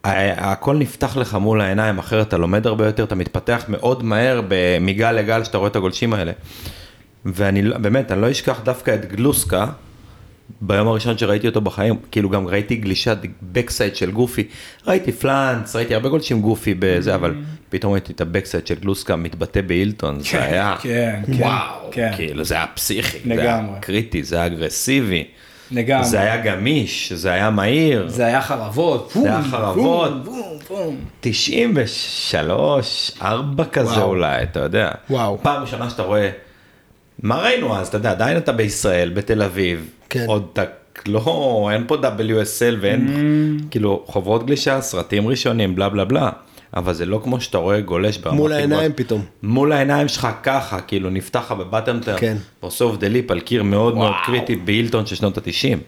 הכל 0.04 0.76
נפתח 0.76 1.16
לך 1.16 1.34
מול 1.34 1.60
העיניים, 1.60 1.98
אחרת 1.98 2.28
אתה 2.28 2.36
לומד 2.38 2.66
הרבה 2.66 2.86
יותר, 2.86 3.04
אתה 3.04 3.14
מתפתח 3.14 3.64
מאוד 3.68 4.02
מהר 4.02 4.40
מגל 4.80 5.12
לגל 5.12 5.44
שאתה 5.44 5.58
רואה 5.58 5.70
את 5.70 5.76
הגולשים 5.76 6.14
האלה. 6.14 6.32
ואני 7.24 7.62
לא, 7.62 7.78
באמת, 7.78 8.12
אני 8.12 8.20
לא 8.20 8.30
אשכח 8.30 8.60
דווקא 8.64 8.94
את 8.94 9.04
גלוסקה, 9.04 9.66
ביום 10.60 10.88
הראשון 10.88 11.18
שראיתי 11.18 11.46
אותו 11.48 11.60
בחיים, 11.60 11.96
כאילו 12.12 12.30
גם 12.30 12.46
ראיתי 12.46 12.76
גלישת 12.76 13.16
backside 13.42 13.96
של 13.96 14.10
goofy, 14.10 14.44
ראיתי 14.86 15.12
פלאנס, 15.12 15.76
ראיתי 15.76 15.94
הרבה 15.94 16.08
גולשים 16.08 16.40
goofy 16.40 16.74
בזה, 16.78 17.14
אבל 17.14 17.34
פתאום 17.68 17.92
ראיתי 17.92 18.12
את 18.12 18.20
ה 18.20 18.25
backside 18.25 18.66
של 18.66 18.74
גלוסקה 18.74 19.16
מתבטא 19.16 19.60
בהילטון, 19.60 20.20
זה 20.20 20.28
כן, 20.28 20.38
היה, 20.42 20.76
כן, 20.80 21.22
כן, 21.26 21.42
וואו, 21.42 21.90
כן. 21.90 22.12
כאילו 22.16 22.44
זה 22.44 22.54
היה 22.54 22.66
פסיכי, 22.74 23.18
לגמרי. 23.24 23.42
זה 23.42 23.50
היה 23.50 23.80
קריטי, 23.80 24.22
זה 24.22 24.36
היה 24.36 24.46
אגרסיבי. 24.46 25.24
לגמרי. 25.70 26.04
זה 26.04 26.20
היה 26.20 26.36
גמיש, 26.36 27.12
זה 27.12 27.32
היה 27.32 27.50
מהיר. 27.50 28.08
זה 28.08 28.26
היה 28.26 28.42
חרבות. 28.42 29.12
זה 29.14 29.28
היה 29.28 29.42
חרבות. 29.42 30.24
בום, 30.24 30.58
בום. 30.68 30.96
93, 31.20 33.12
4 33.22 33.64
כזה. 33.64 34.02
אולי, 34.02 34.42
אתה 34.42 34.60
יודע. 34.60 34.90
וואו. 35.10 35.38
פעם 35.42 35.62
ראשונה 35.62 35.90
שאתה 35.90 36.02
רואה, 36.02 36.30
מה 37.24 37.42
ראינו 37.42 37.76
אז, 37.76 37.88
אתה 37.88 37.96
יודע, 37.96 38.10
עדיין 38.10 38.36
אתה 38.36 38.52
בישראל, 38.52 39.10
בתל 39.10 39.42
אביב, 39.42 39.90
כן. 40.10 40.24
עוד 40.26 40.46
אתה, 40.52 40.62
לא, 41.06 41.68
אין 41.72 41.84
פה 41.86 41.94
WSL 41.94 42.74
ואין, 42.80 43.08
mm. 43.08 43.70
כאילו, 43.70 44.02
חוברות 44.06 44.46
גלישה, 44.46 44.80
סרטים 44.80 45.28
ראשונים, 45.28 45.74
בלה 45.74 45.88
בלה 45.88 46.04
בלה. 46.04 46.30
אבל 46.76 46.92
זה 46.92 47.06
לא 47.06 47.20
כמו 47.24 47.40
שאתה 47.40 47.58
רואה 47.58 47.80
גולש 47.80 48.18
ברמות 48.18 48.40
מול 48.40 48.52
העיניים 48.52 48.92
גבוה. 48.92 49.04
פתאום. 49.04 49.24
מול 49.42 49.72
העיניים 49.72 50.08
שלך 50.08 50.28
ככה, 50.42 50.80
כאילו 50.80 51.10
נפתח 51.10 51.40
לך 51.40 51.52
בבטמטר, 51.52 52.18
כן. 52.18 52.36
ועושה 52.62 52.84
off 52.84 52.96
the 52.96 53.08
lip 53.08 53.30
על 53.30 53.40
קיר 53.40 53.62
מאוד 53.62 53.94
וואו. 53.94 54.04
מאוד 54.04 54.14
קריטי 54.26 54.56
בהילטון 54.56 55.06
של 55.06 55.16
שנות 55.16 55.38
התשעים. 55.38 55.78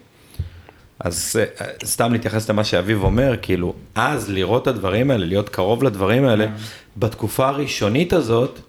אז 1.00 1.40
אה, 1.40 1.66
סתם 1.84 2.12
להתייחס 2.12 2.50
למה 2.50 2.64
שאביב 2.64 3.02
אומר, 3.02 3.34
כאילו, 3.42 3.74
אז 3.94 4.30
לראות 4.30 4.62
את 4.62 4.66
הדברים 4.66 5.10
האלה, 5.10 5.26
להיות 5.26 5.48
קרוב 5.48 5.82
לדברים 5.82 6.24
האלה, 6.24 6.44
yeah. 6.44 6.48
בתקופה 6.96 7.48
הראשונית 7.48 8.12
הזאת, 8.12 8.60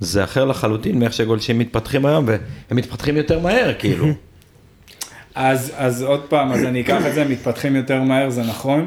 זה 0.00 0.24
אחר 0.24 0.44
לחלוטין 0.44 0.98
מאיך 0.98 1.12
שגולשים 1.12 1.58
מתפתחים 1.58 2.06
היום, 2.06 2.24
והם 2.28 2.76
מתפתחים 2.76 3.16
יותר 3.16 3.40
מהר, 3.40 3.74
כאילו. 3.78 4.06
אז, 5.34 5.72
אז 5.76 6.02
עוד 6.02 6.20
פעם, 6.28 6.52
אז 6.52 6.64
אני 6.64 6.80
אקח 6.80 7.06
את 7.06 7.14
זה, 7.14 7.24
מתפתחים 7.24 7.76
יותר 7.76 8.02
מהר, 8.02 8.30
זה 8.30 8.42
נכון. 8.42 8.86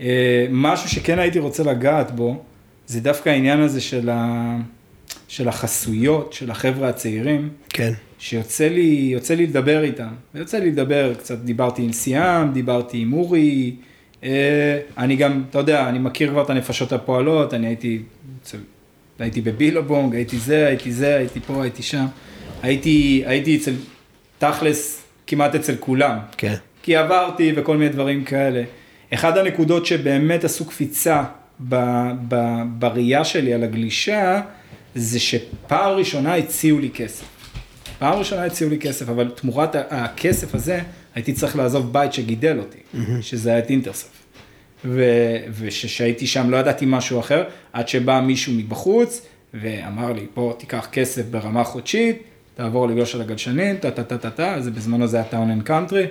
אה, 0.00 0.46
משהו 0.50 0.88
שכן 0.88 1.18
הייתי 1.18 1.38
רוצה 1.38 1.62
לגעת 1.62 2.10
בו, 2.10 2.42
זה 2.86 3.00
דווקא 3.00 3.28
העניין 3.28 3.60
הזה 3.60 3.80
של, 3.80 4.10
ה... 4.10 4.56
של 5.28 5.48
החסויות, 5.48 6.32
של 6.32 6.50
החבר'ה 6.50 6.88
הצעירים. 6.88 7.48
כן. 7.68 7.92
שיוצא 8.18 8.68
לי, 8.68 9.14
לי 9.36 9.46
לדבר 9.46 9.82
איתם. 9.82 10.08
ויוצא 10.34 10.58
לי 10.58 10.70
לדבר, 10.70 11.14
קצת 11.14 11.38
דיברתי 11.38 11.82
עם 11.82 11.92
סיאם, 11.92 12.52
דיברתי 12.52 12.98
עם 12.98 13.12
אורי. 13.12 13.74
אה, 14.24 14.78
אני 14.98 15.16
גם, 15.16 15.42
אתה 15.50 15.58
יודע, 15.58 15.88
אני 15.88 15.98
מכיר 15.98 16.30
כבר 16.30 16.42
את 16.42 16.50
הנפשות 16.50 16.92
הפועלות, 16.92 17.54
אני 17.54 17.66
הייתי, 17.66 18.02
הייתי 19.18 19.40
בבילובונג, 19.40 20.14
הייתי 20.14 20.38
זה, 20.38 20.66
הייתי 20.66 20.92
זה, 20.92 21.16
הייתי 21.16 21.40
פה, 21.40 21.62
הייתי 21.62 21.82
שם. 21.82 22.06
הייתי, 22.62 23.22
הייתי 23.26 23.56
אצל, 23.56 23.74
תכלס, 24.38 25.02
כמעט 25.26 25.54
אצל 25.54 25.74
כולם. 25.80 26.18
כן. 26.36 26.54
כי 26.82 26.96
עברתי 26.96 27.52
וכל 27.56 27.76
מיני 27.76 27.90
דברים 27.90 28.24
כאלה. 28.24 28.62
אחד 29.14 29.38
הנקודות 29.38 29.86
שבאמת 29.86 30.44
עשו 30.44 30.64
קפיצה 30.64 31.24
ב, 31.68 31.76
ב, 32.28 32.36
בראייה 32.78 33.24
שלי 33.24 33.54
על 33.54 33.62
הגלישה, 33.62 34.40
זה 34.94 35.20
שפעם 35.20 35.90
ראשונה 35.90 36.34
הציעו 36.34 36.78
לי 36.78 36.90
כסף. 36.94 37.24
פעם 37.98 38.18
ראשונה 38.18 38.44
הציעו 38.44 38.70
לי 38.70 38.78
כסף, 38.78 39.08
אבל 39.08 39.30
תמורת 39.34 39.76
הכסף 39.90 40.54
הזה 40.54 40.80
הייתי 41.14 41.32
צריך 41.32 41.56
לעזוב 41.56 41.92
בית 41.92 42.12
שגידל 42.12 42.58
אותי, 42.58 42.78
mm-hmm. 42.78 42.98
שזה 43.20 43.50
היה 43.50 43.58
את 43.58 43.70
Intersurf. 43.70 44.21
וכשהייתי 45.50 46.26
שם 46.26 46.50
לא 46.50 46.56
ידעתי 46.56 46.84
משהו 46.88 47.20
אחר, 47.20 47.44
עד 47.72 47.88
שבא 47.88 48.20
מישהו 48.20 48.52
מבחוץ 48.52 49.26
ואמר 49.54 50.12
לי, 50.12 50.26
בוא 50.34 50.52
תיקח 50.52 50.88
כסף 50.92 51.22
ברמה 51.30 51.64
חודשית, 51.64 52.22
תעבור 52.54 52.88
לגלוש 52.88 53.14
על 53.14 53.20
הגלשנים, 53.20 53.76
טה 53.76 53.90
טה 53.90 54.04
טה 54.04 54.18
טה 54.18 54.30
טה, 54.30 54.56
זה 54.60 54.70
בזמנו 54.70 55.06
זה 55.06 55.16
היה 55.16 55.24
Town 55.24 55.50
and 55.50 55.62
Country, 55.62 56.06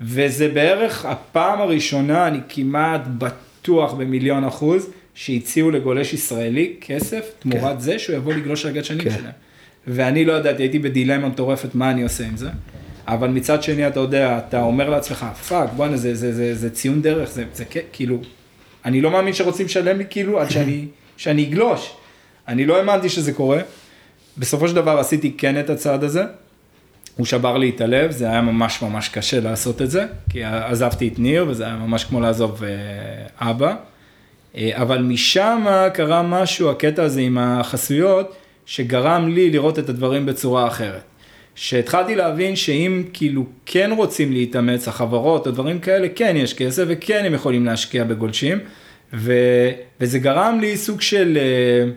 וזה 0.00 0.48
בערך 0.48 1.06
הפעם 1.06 1.60
הראשונה, 1.60 2.26
אני 2.26 2.38
כמעט 2.48 3.00
בטוח 3.18 3.92
במיליון 3.92 4.44
אחוז, 4.44 4.90
שהציעו 5.14 5.70
לגולש 5.70 6.12
ישראלי 6.12 6.74
כסף 6.80 7.30
תמורת 7.38 7.80
זה 7.80 7.98
שהוא 7.98 8.16
יבוא 8.16 8.32
לגלוש 8.32 8.66
על 8.66 8.70
הגלשנים 8.76 9.04
כן. 9.04 9.10
שלהם. 9.10 9.32
ואני 9.86 10.24
לא 10.24 10.32
ידעתי, 10.32 10.62
הייתי 10.62 10.78
בדילמה 10.78 11.28
מטורפת 11.28 11.74
מה 11.74 11.90
אני 11.90 12.02
עושה 12.02 12.26
עם 12.26 12.36
זה. 12.36 12.48
אבל 13.08 13.28
מצד 13.28 13.62
שני, 13.62 13.86
אתה 13.86 14.00
יודע, 14.00 14.38
אתה 14.38 14.62
אומר 14.62 14.90
לעצמך, 14.90 15.26
fuck, 15.48 15.70
בואנה, 15.76 15.96
זה, 15.96 16.14
זה, 16.14 16.32
זה, 16.32 16.54
זה 16.54 16.70
ציון 16.70 17.02
דרך, 17.02 17.30
זה, 17.30 17.44
זה 17.54 17.64
כאילו, 17.92 18.18
אני 18.84 19.00
לא 19.00 19.10
מאמין 19.10 19.32
שרוצים 19.34 19.66
לשלם 19.66 19.98
לי 19.98 20.04
כאילו 20.10 20.40
עד 20.40 20.50
שאני, 20.50 20.86
שאני 21.16 21.44
אגלוש. 21.44 21.92
אני 22.48 22.66
לא 22.66 22.76
האמנתי 22.76 23.08
שזה 23.08 23.32
קורה. 23.32 23.60
בסופו 24.38 24.68
של 24.68 24.74
דבר 24.74 24.98
עשיתי 24.98 25.32
כן 25.38 25.60
את 25.60 25.70
הצעד 25.70 26.04
הזה. 26.04 26.24
הוא 27.16 27.26
שבר 27.26 27.58
לי 27.58 27.70
את 27.76 27.80
הלב, 27.80 28.10
זה 28.10 28.30
היה 28.30 28.40
ממש 28.40 28.82
ממש 28.82 29.08
קשה 29.08 29.40
לעשות 29.40 29.82
את 29.82 29.90
זה, 29.90 30.06
כי 30.30 30.44
עזבתי 30.44 31.08
את 31.08 31.18
ניר 31.18 31.46
וזה 31.48 31.64
היה 31.64 31.76
ממש 31.76 32.04
כמו 32.04 32.20
לעזוב 32.20 32.64
אה, 32.64 33.50
אבא. 33.50 33.74
אה, 34.56 34.70
אבל 34.74 35.02
משם 35.02 35.66
קרה 35.94 36.22
משהו, 36.22 36.70
הקטע 36.70 37.02
הזה 37.02 37.20
עם 37.20 37.38
החסויות, 37.38 38.36
שגרם 38.66 39.28
לי 39.28 39.50
לראות 39.50 39.78
את 39.78 39.88
הדברים 39.88 40.26
בצורה 40.26 40.66
אחרת. 40.66 41.02
שהתחלתי 41.54 42.14
להבין 42.14 42.56
שאם 42.56 43.02
כאילו 43.12 43.46
כן 43.66 43.90
רוצים 43.96 44.32
להתאמץ, 44.32 44.88
החברות 44.88 45.46
או 45.46 45.52
דברים 45.52 45.78
כאלה, 45.78 46.08
כן 46.14 46.36
יש 46.36 46.54
כסף 46.54 46.84
וכן 46.86 47.24
הם 47.24 47.34
יכולים 47.34 47.66
להשקיע 47.66 48.04
בגולשים, 48.04 48.58
ו, 49.14 49.32
וזה 50.00 50.18
גרם 50.18 50.58
לי 50.60 50.76
סוג 50.76 51.00
של... 51.00 51.38
אה, 51.40 51.90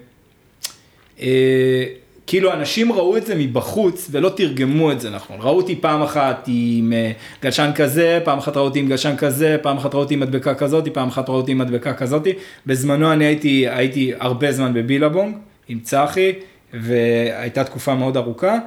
אה, 1.22 1.86
כאילו 2.27 2.53
אנשים 2.53 2.91
ראו 2.91 3.18
את 3.18 3.26
זה 3.26 3.36
מבחוץ 3.36 4.07
ולא 4.11 4.30
תרגמו 4.30 4.91
את 4.91 5.02
זה 5.02 5.10
נכון. 5.10 5.38
ראו 5.40 5.57
אותי 5.57 5.76
פעם 5.76 6.02
אחת 6.02 6.44
עם 6.48 6.94
אה, 6.94 7.11
גלשן 7.44 7.72
כזה, 7.76 8.19
פעם 8.23 8.38
אחת 8.38 8.57
ראו 8.57 8.65
אותי 8.65 8.80
עם 8.80 8.88
גלשן 8.88 9.15
כזה, 9.18 9.57
פעם 9.61 9.77
אחת 9.77 9.94
ראו 9.94 10.02
אותי 10.02 10.14
עם 10.14 10.19
מדבקה 10.19 10.56
כזאתי, 10.56 10.91
פעם 10.91 11.07
אחת 11.07 11.30
ראו 11.30 11.38
אותי 11.38 11.52
עם 11.52 11.57
מדבקה 11.57 11.94
כזאתי. 11.94 12.34
בזמנו 12.65 13.14
אני 13.14 13.26
הייתי, 13.26 13.69
הייתי 13.69 14.11
הרבה 14.19 14.52
זמן 14.52 14.73
בבילבונג 14.73 15.36
עם 15.68 15.80
צחי, 15.80 16.32
והייתה 16.73 17.64
תקופה 17.64 17.95
מאוד 17.95 18.18
ארוכה, 18.18 18.57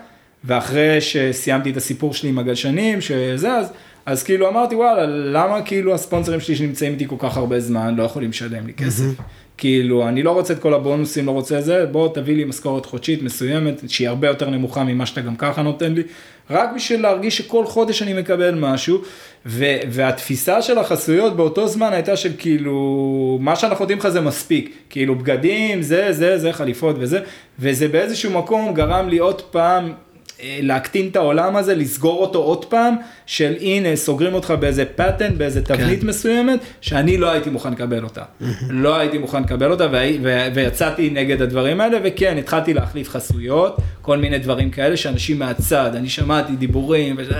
ואחרי 0.44 1.00
שסיימתי 1.00 1.70
את 1.70 1.76
הסיפור 1.76 2.14
שלי 2.14 2.28
עם 2.28 2.38
הגלשנים, 2.38 3.00
שזה 3.00 3.52
אז, 3.52 3.72
אז 4.06 4.22
כאילו 4.22 4.48
אמרתי 4.48 4.74
וואלה, 4.74 5.06
למה 5.06 5.62
כאילו 5.62 5.94
הספונסרים 5.94 6.40
שלי 6.40 6.56
שנמצאים 6.56 6.92
איתי 6.92 7.06
כל 7.08 7.16
כך 7.18 7.36
הרבה 7.36 7.60
זמן 7.60 7.94
לא 7.94 8.02
יכולים 8.02 8.30
לשלם 8.30 8.66
לי 8.66 8.72
כסף? 8.72 9.04
כאילו, 9.58 10.08
אני 10.08 10.22
לא 10.22 10.30
רוצה 10.30 10.54
את 10.54 10.58
כל 10.58 10.74
הבונוסים, 10.74 11.26
לא 11.26 11.30
רוצה 11.30 11.58
את 11.58 11.64
זה, 11.64 11.86
בוא 11.86 12.14
תביא 12.14 12.36
לי 12.36 12.44
משכורת 12.44 12.86
חודשית 12.86 13.22
מסוימת, 13.22 13.82
שהיא 13.88 14.08
הרבה 14.08 14.28
יותר 14.28 14.50
נמוכה 14.50 14.84
ממה 14.84 15.06
שאתה 15.06 15.20
גם 15.20 15.36
ככה 15.36 15.62
נותן 15.62 15.92
לי, 15.92 16.02
רק 16.50 16.70
בשביל 16.76 17.02
להרגיש 17.02 17.38
שכל 17.38 17.66
חודש 17.66 18.02
אני 18.02 18.20
מקבל 18.20 18.54
משהו, 18.54 19.02
ו- 19.46 19.78
והתפיסה 19.90 20.62
של 20.62 20.78
החסויות 20.78 21.36
באותו 21.36 21.68
זמן 21.68 21.92
הייתה 21.92 22.16
של 22.16 22.32
כאילו, 22.38 23.38
מה 23.40 23.56
שאנחנו 23.56 23.82
יודעים 23.82 23.98
לך 23.98 24.08
זה 24.08 24.20
מספיק, 24.20 24.76
כאילו 24.90 25.14
בגדים, 25.14 25.82
זה, 25.82 26.12
זה, 26.12 26.38
זה, 26.38 26.52
חליפות 26.52 26.96
וזה, 26.98 27.20
וזה 27.58 27.88
באיזשהו 27.88 28.38
מקום 28.38 28.74
גרם 28.74 29.08
לי 29.08 29.18
עוד 29.18 29.42
פעם 29.42 29.92
להקטין 30.42 31.08
את 31.10 31.16
העולם 31.16 31.56
הזה, 31.56 31.74
לסגור 31.74 32.20
אותו 32.20 32.38
עוד 32.38 32.64
פעם, 32.64 32.94
של 33.26 33.54
הנה 33.60 33.96
סוגרים 33.96 34.34
אותך 34.34 34.50
באיזה 34.60 34.84
פטנט, 34.84 35.36
באיזה 35.36 35.62
תבנית 35.62 36.04
מסוימת, 36.04 36.58
שאני 36.80 37.18
לא 37.18 37.30
הייתי 37.30 37.50
מוכן 37.50 37.72
לקבל 37.72 38.04
אותה. 38.04 38.22
לא 38.70 38.96
הייתי 38.96 39.18
מוכן 39.18 39.42
לקבל 39.42 39.70
אותה, 39.70 39.86
והי- 39.92 40.18
ו- 40.22 40.46
ויצאתי 40.54 41.10
נגד 41.10 41.42
הדברים 41.42 41.80
האלה, 41.80 41.98
וכן, 42.04 42.36
התחלתי 42.38 42.74
להחליף 42.74 43.08
חסויות, 43.10 43.76
כל 44.02 44.16
מיני 44.18 44.38
דברים 44.38 44.70
כאלה, 44.70 44.96
שאנשים 44.96 45.38
מהצד, 45.38 45.90
אני 45.94 46.08
שמעתי 46.08 46.52
דיבורים, 46.56 47.14
וזה, 47.18 47.34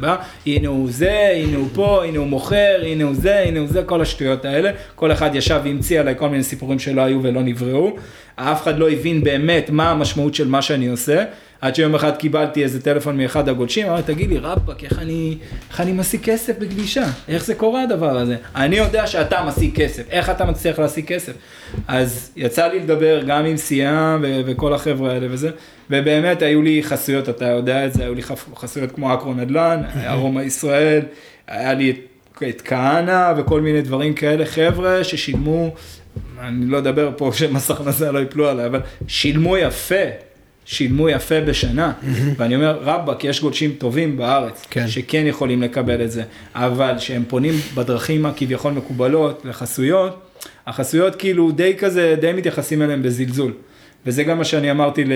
בה, 0.00 0.16
הנה 0.46 0.68
הוא 0.68 0.88
זה, 0.90 1.30
הנה 1.34 1.56
הוא 1.56 1.68
פה, 1.74 2.04
הנה 2.04 2.18
הוא 2.18 2.26
מוכר, 2.26 2.80
הנה 2.82 3.04
הוא 3.04 3.14
זה, 3.14 3.38
הנה 3.38 3.58
הוא 3.60 3.68
זה, 3.68 3.82
כל 3.82 4.00
השטויות 4.00 4.44
האלה. 4.44 4.70
כל 4.94 5.12
אחד 5.12 5.34
ישב 5.34 5.60
והמציא 5.64 6.00
עליי 6.00 6.14
כל 6.18 6.28
מיני 6.28 6.42
סיפורים 6.42 6.78
שלא 6.78 7.02
היו 7.02 7.22
ולא 7.22 7.42
נבראו. 7.42 7.96
אף 8.36 8.62
אחד 8.62 8.78
לא 8.78 8.90
הבין 8.90 9.24
באמת 9.24 9.70
מה 9.70 9.90
המשמעות 9.90 10.34
של 10.34 10.48
מה 10.48 10.62
שאני 10.62 10.88
עושה. 10.88 11.24
עד 11.60 11.74
שיום 11.74 11.94
אחד 11.94 12.16
קיבלתי 12.16 12.62
איזה 12.62 12.82
טלפון 12.82 13.16
מאחד 13.16 13.48
הגולשים, 13.48 13.86
אמרתי, 13.86 14.14
תגיד 14.14 14.30
לי, 14.30 14.38
רבאק, 14.38 14.84
איך 14.84 14.98
אני, 14.98 15.38
איך 15.70 15.80
אני 15.80 15.92
משיג 15.92 16.20
כסף 16.20 16.58
בגלישה? 16.58 17.04
איך 17.28 17.44
זה 17.44 17.54
קורה 17.54 17.82
הדבר 17.82 18.18
הזה? 18.18 18.36
אני 18.56 18.76
יודע 18.76 19.06
שאתה 19.06 19.44
משיג 19.44 19.74
כסף, 19.74 20.02
איך 20.10 20.30
אתה 20.30 20.44
מצליח 20.44 20.78
להשיג 20.78 21.04
כסף? 21.04 21.32
אז 21.88 22.30
יצא 22.36 22.66
לי 22.66 22.78
לדבר 22.78 23.22
גם 23.26 23.44
עם 23.44 23.56
סיאם 23.56 24.22
ו- 24.22 24.40
וכל 24.46 24.74
החבר'ה 24.74 25.12
האלה 25.12 25.26
וזה, 25.30 25.50
ובאמת 25.90 26.42
היו 26.42 26.62
לי 26.62 26.82
חסויות, 26.82 27.28
אתה 27.28 27.46
יודע 27.46 27.86
את 27.86 27.92
זה, 27.92 28.02
היו 28.02 28.14
לי 28.14 28.22
חסויות 28.56 28.92
כמו 28.92 29.14
אקרו 29.14 29.34
נדל"ן, 29.34 29.82
ארומה 30.10 30.42
ישראל, 30.42 31.02
היה 31.46 31.74
לי 31.74 31.90
את, 31.90 31.96
את 32.48 32.62
כהנא 32.64 33.32
וכל 33.36 33.60
מיני 33.60 33.82
דברים 33.82 34.14
כאלה, 34.14 34.46
חבר'ה 34.46 35.04
ששילמו, 35.04 35.74
אני 36.40 36.66
לא 36.66 36.78
אדבר 36.78 37.10
פה 37.16 37.30
שמס 37.34 37.70
הכנסה 37.70 38.12
לא 38.12 38.18
יפלו 38.18 38.48
עליי, 38.48 38.66
אבל 38.66 38.80
שילמו 39.06 39.56
יפה. 39.56 40.27
שילמו 40.70 41.08
יפה 41.08 41.40
בשנה, 41.40 41.92
ואני 42.36 42.54
אומר, 42.54 42.78
רבאק, 42.82 43.24
יש 43.24 43.40
גולשים 43.40 43.72
טובים 43.78 44.16
בארץ, 44.16 44.66
כן. 44.70 44.88
שכן 44.88 45.22
יכולים 45.26 45.62
לקבל 45.62 46.04
את 46.04 46.10
זה, 46.10 46.22
אבל 46.54 46.98
שהם 46.98 47.24
פונים 47.28 47.54
בדרכים 47.74 48.26
הכביכול 48.26 48.72
מקובלות 48.72 49.42
לחסויות, 49.44 50.20
החסויות 50.66 51.16
כאילו 51.16 51.50
די 51.50 51.74
כזה, 51.78 52.16
די 52.20 52.32
מתייחסים 52.32 52.82
אליהם 52.82 53.02
בזלזול. 53.02 53.52
וזה 54.06 54.24
גם 54.24 54.38
מה 54.38 54.44
שאני 54.44 54.70
אמרתי 54.70 55.04
ל... 55.04 55.12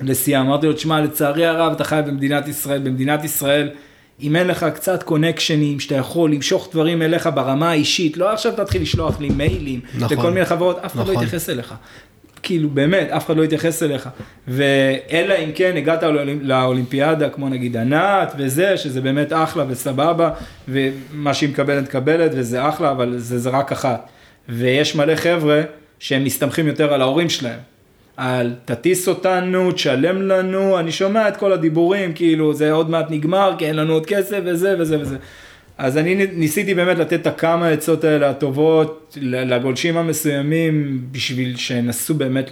לסיעה, 0.00 0.40
אמרתי 0.40 0.66
לו, 0.66 0.72
תשמע, 0.72 1.00
לצערי 1.00 1.46
הרב, 1.46 1.72
אתה 1.72 1.84
חי 1.84 2.00
במדינת 2.06 2.48
ישראל, 2.48 2.78
במדינת 2.78 3.24
ישראל, 3.24 3.70
אם 4.22 4.36
אין 4.36 4.46
לך 4.46 4.66
קצת 4.74 5.02
קונקשנים, 5.02 5.80
שאתה 5.80 5.94
יכול 5.94 6.32
למשוך 6.32 6.68
דברים 6.72 7.02
אליך 7.02 7.28
ברמה 7.34 7.70
האישית, 7.70 8.16
לא 8.16 8.32
עכשיו 8.32 8.52
תתחיל 8.56 8.82
לשלוח 8.82 9.20
לי 9.20 9.28
מיילים, 9.28 9.80
נכון. 9.98 10.18
לכל 10.18 10.30
מיני 10.30 10.46
חברות, 10.46 10.78
אף 10.78 10.92
אחד 10.92 10.96
לא 10.96 11.02
נכון. 11.02 11.14
יתייחס 11.14 11.50
אליך. 11.50 11.74
כאילו 12.42 12.70
באמת, 12.70 13.10
אף 13.10 13.26
אחד 13.26 13.36
לא 13.36 13.44
יתייחס 13.44 13.82
אליך. 13.82 14.08
ואלא 14.48 15.34
אם 15.44 15.50
כן 15.54 15.76
הגעת 15.76 16.02
לאולימ- 16.02 16.42
לאולימפיאדה, 16.42 17.28
כמו 17.28 17.48
נגיד 17.48 17.76
ענת 17.76 18.32
וזה, 18.38 18.76
שזה 18.76 19.00
באמת 19.00 19.32
אחלה 19.32 19.64
וסבבה, 19.68 20.30
ומה 20.68 21.34
שהיא 21.34 21.50
מקבלת, 21.50 21.82
מקבלת, 21.82 22.30
וזה 22.34 22.68
אחלה, 22.68 22.90
אבל 22.90 23.14
זה, 23.18 23.38
זה 23.38 23.50
רק 23.50 23.72
אחת. 23.72 24.08
ויש 24.48 24.96
מלא 24.96 25.14
חבר'ה 25.16 25.62
שהם 25.98 26.24
מסתמכים 26.24 26.66
יותר 26.66 26.94
על 26.94 27.00
ההורים 27.00 27.28
שלהם. 27.28 27.58
על 28.16 28.54
תטיס 28.64 29.08
אותנו, 29.08 29.72
תשלם 29.72 30.22
לנו, 30.22 30.78
אני 30.78 30.92
שומע 30.92 31.28
את 31.28 31.36
כל 31.36 31.52
הדיבורים, 31.52 32.12
כאילו 32.12 32.54
זה 32.54 32.72
עוד 32.72 32.90
מעט 32.90 33.06
נגמר, 33.10 33.54
כי 33.58 33.66
אין 33.66 33.76
לנו 33.76 33.92
עוד 33.92 34.06
כסף 34.06 34.38
וזה 34.44 34.74
וזה 34.78 35.00
וזה. 35.00 35.16
אז 35.78 35.96
אני 35.96 36.26
ניסיתי 36.32 36.74
באמת 36.74 36.98
לתת 36.98 37.12
את 37.12 37.26
הכמה 37.26 37.68
עצות 37.68 38.04
האלה 38.04 38.30
הטובות 38.30 39.16
לגולשים 39.20 39.96
המסוימים, 39.96 41.02
בשביל 41.12 41.56
שינסו 41.56 42.14
באמת, 42.14 42.50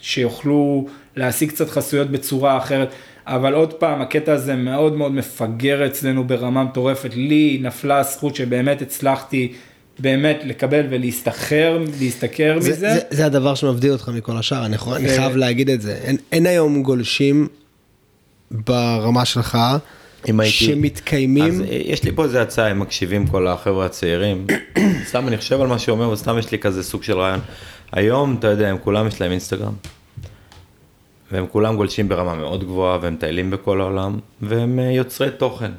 שיוכלו 0.00 0.86
להשיג 1.16 1.48
קצת 1.48 1.70
חסויות 1.70 2.10
בצורה 2.10 2.58
אחרת. 2.58 2.88
אבל 3.26 3.54
עוד 3.54 3.72
פעם, 3.72 4.02
הקטע 4.02 4.32
הזה 4.32 4.54
מאוד 4.54 4.96
מאוד 4.96 5.12
מפגר 5.12 5.86
אצלנו 5.86 6.24
ברמה 6.24 6.64
מטורפת. 6.64 7.10
לי 7.14 7.58
נפלה 7.62 7.98
הזכות 7.98 8.36
שבאמת 8.36 8.82
הצלחתי 8.82 9.52
באמת 9.98 10.38
לקבל 10.44 10.86
ולהסתחרר, 10.90 11.84
להשתכר 12.00 12.56
זה, 12.60 12.70
מזה. 12.70 12.94
זה, 12.94 13.00
זה 13.10 13.26
הדבר 13.26 13.54
שמבדיל 13.54 13.92
אותך 13.92 14.08
מכל 14.08 14.36
השאר, 14.36 14.66
אני, 14.66 14.74
יכול, 14.74 14.94
אני 14.94 15.06
ו- 15.06 15.16
חייב 15.16 15.36
להגיד 15.36 15.70
את 15.70 15.80
זה. 15.80 15.94
אין, 15.94 16.16
אין 16.32 16.46
היום 16.46 16.82
גולשים 16.82 17.48
ברמה 18.50 19.24
שלך 19.24 19.58
אם 20.28 20.40
הייתי- 20.40 20.56
שמתקיימים. 20.56 21.44
אז 21.44 21.60
אה, 21.60 21.66
יש 21.70 22.04
לי 22.04 22.12
פה 22.12 22.24
איזה 22.24 22.42
הצעה, 22.42 22.68
הם 22.68 22.78
מקשיבים 22.80 23.26
כל 23.26 23.46
החבר'ה 23.46 23.86
הצעירים. 23.86 24.46
סתם 25.08 25.28
אני 25.28 25.36
חושב 25.36 25.60
על 25.60 25.66
מה 25.66 25.78
שהוא 25.78 25.94
אומר, 25.98 26.08
וסתם 26.10 26.38
יש 26.38 26.52
לי 26.52 26.58
כזה 26.58 26.82
סוג 26.82 27.02
של 27.02 27.18
רעיון. 27.18 27.40
היום, 27.92 28.36
אתה 28.38 28.46
יודע, 28.48 28.68
הם 28.68 28.76
כולם 28.78 29.06
יש 29.06 29.20
להם 29.20 29.30
אינסטגרם. 29.30 29.72
והם 31.32 31.46
כולם 31.46 31.76
גולשים 31.76 32.08
ברמה 32.08 32.34
מאוד 32.34 32.64
גבוהה, 32.64 32.98
והם 33.02 33.14
מטיילים 33.14 33.50
בכל 33.50 33.80
העולם, 33.80 34.18
והם 34.40 34.78
אה, 34.78 34.90
יוצרי 34.90 35.30
תוכן. 35.30 35.70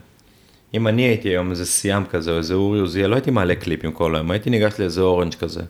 אם 0.74 0.88
אני 0.88 1.02
הייתי 1.02 1.30
היום 1.30 1.52
איזה 1.52 1.66
סיאם 1.66 2.06
כזה, 2.06 2.32
או 2.32 2.38
איזה 2.38 2.54
אורי 2.54 2.80
עוזיאל, 2.80 3.10
לא 3.10 3.16
הייתי 3.16 3.32
מעלה 3.32 3.56
קליפים 3.56 3.92
כל 3.92 4.16
היום, 4.16 4.32
הייתי 4.32 4.50
ניגש 4.50 4.74
לאיזה 4.80 5.02
Orange 5.02 5.34
כזה. 5.34 5.62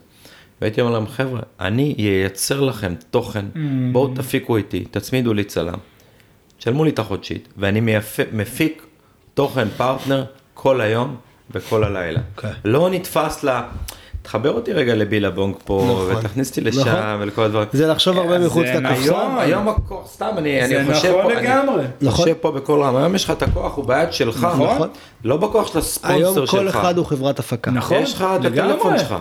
והייתי 0.60 0.80
אומר 0.80 0.92
להם, 0.92 1.06
חבר'ה, 1.06 1.40
אני 1.60 1.94
אייצר 1.98 2.60
לכם 2.60 2.94
תוכן, 3.10 3.44
בואו 3.92 4.14
תפיקו 4.14 4.56
איתי, 4.56 4.84
תצמידו 4.90 5.34
לי 5.34 5.44
צלם. 5.44 5.78
תשלמו 6.66 6.84
לי 6.84 6.90
את 6.90 6.98
החודשית, 6.98 7.48
ואני 7.56 7.80
מייפ... 7.80 8.20
מפיק 8.32 8.82
תוכן 9.34 9.68
פרטנר 9.76 10.24
כל 10.54 10.80
היום 10.80 11.16
וכל 11.50 11.84
הלילה. 11.84 12.20
אוקיי. 12.36 12.50
לא 12.64 12.90
נתפס 12.90 13.44
ל... 13.44 13.60
תחבר 14.22 14.52
אותי 14.52 14.72
רגע 14.72 14.94
ל 14.94 15.00
Billabong 15.00 15.54
פה, 15.64 15.86
נכון. 15.90 16.16
ותכניס 16.16 16.50
אותי 16.50 16.60
לשם 16.60 16.80
נכון. 16.80 17.16
ולכל 17.20 17.42
הדברים. 17.42 17.68
זה 17.72 17.86
לחשוב 17.86 18.18
הרבה 18.18 18.40
זה 18.40 18.46
מחוץ 18.46 18.66
נכון. 18.66 18.82
לקופסה. 18.84 19.02
היום, 19.02 19.38
היום 19.38 19.68
הכוח, 19.68 20.06
סתם, 20.06 20.30
אני, 20.38 20.64
אני 20.64 20.94
חושב 20.94 21.08
נכון 21.08 21.34
פה, 21.34 21.40
לגמרי. 21.40 21.80
אני 21.80 21.88
נכון. 22.00 22.24
חושב 22.24 22.34
פה 22.40 22.52
בקול 22.52 22.82
רם, 22.82 22.96
היום 22.96 23.14
יש 23.14 23.24
לך 23.24 23.30
את 23.30 23.42
הכוח, 23.42 23.76
הוא 23.76 23.84
ביד 23.84 24.12
שלך, 24.12 24.46
נכון. 24.60 24.88
לא 25.24 25.36
בכוח 25.36 25.72
של 25.72 25.78
הספונסר 25.78 26.46
שלך. 26.46 26.54
היום 26.54 26.70
כל 26.72 26.78
אחד 26.78 26.98
הוא 26.98 27.06
חברת 27.06 27.38
הפקה. 27.38 27.70
נכון, 27.70 28.02
יש 28.02 28.14
לך 28.14 28.26
את. 28.40 28.44
הטלפון 28.44 28.98
שלך. 28.98 29.14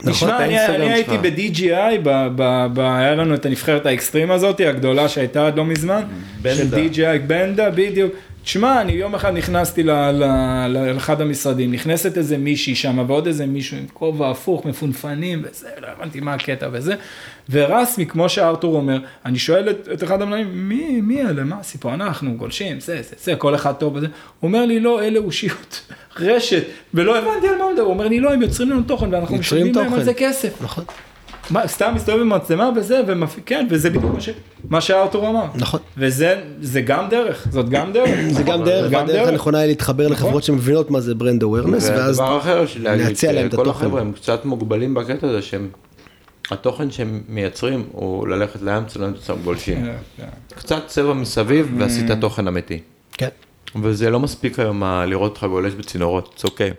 תשמע, 0.00 0.10
נכון, 0.10 0.30
את 0.30 0.40
אני, 0.40 0.66
אני 0.66 0.92
הייתי. 0.92 1.18
ב-DGI, 1.22 1.98
ב- 2.02 2.28
ב- 2.36 2.66
ב- 2.74 2.80
היה 2.80 3.14
לנו 3.14 3.34
את 3.34 3.46
הנבחרת 3.46 3.86
האקסטרים 3.86 4.30
הזאת, 4.30 4.60
הגדולה 4.60 5.08
שהייתה 5.08 5.46
עד 5.46 5.56
לא 5.56 5.64
מזמן, 5.64 6.02
של. 6.42 6.76
DGI 6.76 7.18
בנדה, 7.26 7.70
בדיוק. 7.70 8.12
תשמע, 8.46 8.80
אני 8.80 8.92
יום 8.92 9.14
אחד 9.14 9.32
נכנסתי 9.36 9.82
לאחד 10.68 11.20
המשרדים, 11.20 11.72
נכנסת 11.72 12.18
איזה 12.18 12.38
מישהי 12.38 12.74
שם 12.74 13.04
ועוד 13.06 13.26
איזה 13.26 13.46
מישהו 13.46 13.76
עם 13.76 13.86
כובע 13.92 14.30
הפוך, 14.30 14.66
מפונפנים 14.66 15.42
וזה, 15.44 15.68
לא 15.80 15.86
הבנתי 15.86 16.20
מה 16.20 16.34
הקטע 16.34 16.68
וזה. 16.72 16.94
ורסמי, 17.50 18.06
כמו 18.06 18.28
שארתור 18.28 18.76
אומר, 18.76 18.98
אני 19.24 19.38
שואל 19.38 19.70
את, 19.70 19.88
את 19.92 20.02
אחד 20.02 20.22
המנהלים, 20.22 20.68
מי, 20.68 21.00
מי 21.00 21.22
אלה, 21.22 21.44
מה 21.44 21.56
הסיפור, 21.60 21.94
אנחנו 21.94 22.36
גולשים, 22.36 22.80
זה, 22.80 23.02
זה, 23.02 23.14
זה, 23.22 23.36
כל 23.36 23.54
אחד 23.54 23.72
טוב 23.72 23.96
וזה. 23.96 24.06
הוא 24.06 24.48
אומר 24.48 24.66
לי, 24.66 24.80
לא, 24.80 25.02
אלה 25.02 25.18
אושיות, 25.18 25.92
רשת, 26.20 26.62
ולא 26.94 27.18
הבנתי 27.18 27.48
על 27.48 27.58
מה 27.58 27.64
הוא 27.64 27.72
מדבר, 27.72 27.82
הוא 27.82 27.92
אומר 27.92 28.08
לי, 28.08 28.20
לא, 28.20 28.32
הם 28.32 28.42
יוצרים 28.42 28.70
לנו 28.70 28.82
תוכן 28.82 29.14
ואנחנו 29.14 29.36
משלמים 29.36 29.74
להם 29.74 29.94
על. 29.94 30.04
זה 30.04 30.14
כסף. 30.14 30.62
נכון, 30.62 30.84
מה, 31.50 31.68
סתם 31.68 31.92
מסתובב 31.94 32.20
עם 32.20 32.28
מצלמה 32.28 32.70
וזה, 32.76 33.00
ומפ... 33.06 33.38
כן, 33.46 33.66
וזה 33.70 33.90
בדיוק 33.90 34.14
מה, 34.14 34.20
ש... 34.20 34.28
מה 34.68 34.80
שארתור 34.80 35.28
אמר. 35.28 35.46
נכון. 35.54 35.80
וזה 35.96 36.42
זה 36.60 36.80
גם 36.80 37.08
דרך, 37.08 37.46
זאת 37.50 37.68
גם 37.68 37.92
דרך. 37.92 38.10
זה 38.36 38.42
גם 38.42 38.64
דרך, 38.64 38.90
גם 38.90 39.06
והדרך 39.06 39.28
הנכונה 39.28 39.58
היא 39.58 39.66
להתחבר 39.66 40.08
לחברות 40.08 40.30
נכון. 40.30 40.42
שמבינות 40.42 40.90
מה 40.90 41.00
זה 41.00 41.14
ברנד 41.14 41.42
אווירנס, 41.42 41.88
ואז 41.88 42.22
להציע 42.76 43.32
להם 43.32 43.46
את 43.46 43.54
כל 43.54 43.62
התוכן. 43.62 43.86
החבר'ה 43.86 44.00
הם 44.00 44.12
קצת 44.12 44.44
מוגבלים 44.44 44.94
בקטע 44.94 45.28
הזה 45.28 45.42
שהם, 45.42 45.68
התוכן 46.50 46.90
שהם 46.90 47.22
מייצרים 47.28 47.84
הוא 47.92 48.28
ללכת 48.28 48.62
לים, 48.62 48.84
צלם 48.86 49.10
את 49.10 49.16
עצמם 49.18 49.36
גולשים. 49.44 49.86
קצת 50.48 50.86
צבע 50.86 51.12
מסביב 51.12 51.74
ועשית 51.78 52.10
תוכן 52.20 52.48
אמיתי. 52.48 52.80
כן. 53.12 53.28
וזה 53.82 54.10
לא 54.10 54.20
מספיק 54.20 54.58
היום 54.58 54.82
לראות 55.06 55.30
אותך 55.30 55.44
גולש 55.44 55.72
בצינורות, 55.72 56.34
זה 56.38 56.48
אוקיי. 56.48 56.70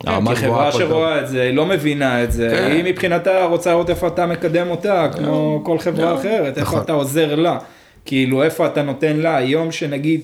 כן, 0.00 0.08
הרמה 0.08 0.34
כי 0.34 0.40
חברה. 0.40 0.72
שרואה 0.72 1.20
את 1.20 1.28
זה, 1.28 1.42
היא 1.42 1.54
לא 1.54 1.66
מבינה 1.66 2.24
את 2.24 2.32
זה, 2.32 2.48
כן. 2.52 2.70
היא 2.70 2.84
מבחינתה 2.84 3.44
רוצה 3.44 3.70
לראות 3.70 3.90
איפה 3.90 4.06
אתה 4.06 4.26
מקדם 4.26 4.70
אותה, 4.70 5.08
כמו 5.16 5.60
כל 5.64 5.78
חברה 5.78 6.14
אחרת, 6.14 6.58
איפה 6.58 6.60
נכון. 6.70 6.80
אתה 6.82 6.92
עוזר 6.92 7.34
לה, 7.34 7.58
כאילו 8.04 8.42
איפה 8.42 8.66
אתה 8.66 8.82
נותן 8.82 9.16
לה, 9.16 9.36
היום 9.36 9.72
שנגיד, 9.72 10.20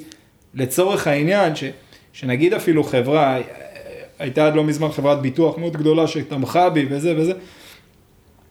לצורך 0.55 1.07
העניין, 1.07 1.57
ש- 1.57 1.65
שנגיד 2.13 2.55
אפילו 2.55 2.85
חברה, 2.85 3.39
הייתה 4.19 4.47
עד 4.47 4.55
לא 4.55 4.65
מזמן 4.65 4.89
חברת 4.93 5.21
ביטוח 5.21 5.59
מאוד 5.59 5.77
גדולה 5.77 6.07
שתמכה 6.07 6.71
בי 6.71 6.87
וזה 6.91 7.15
וזה, 7.17 7.33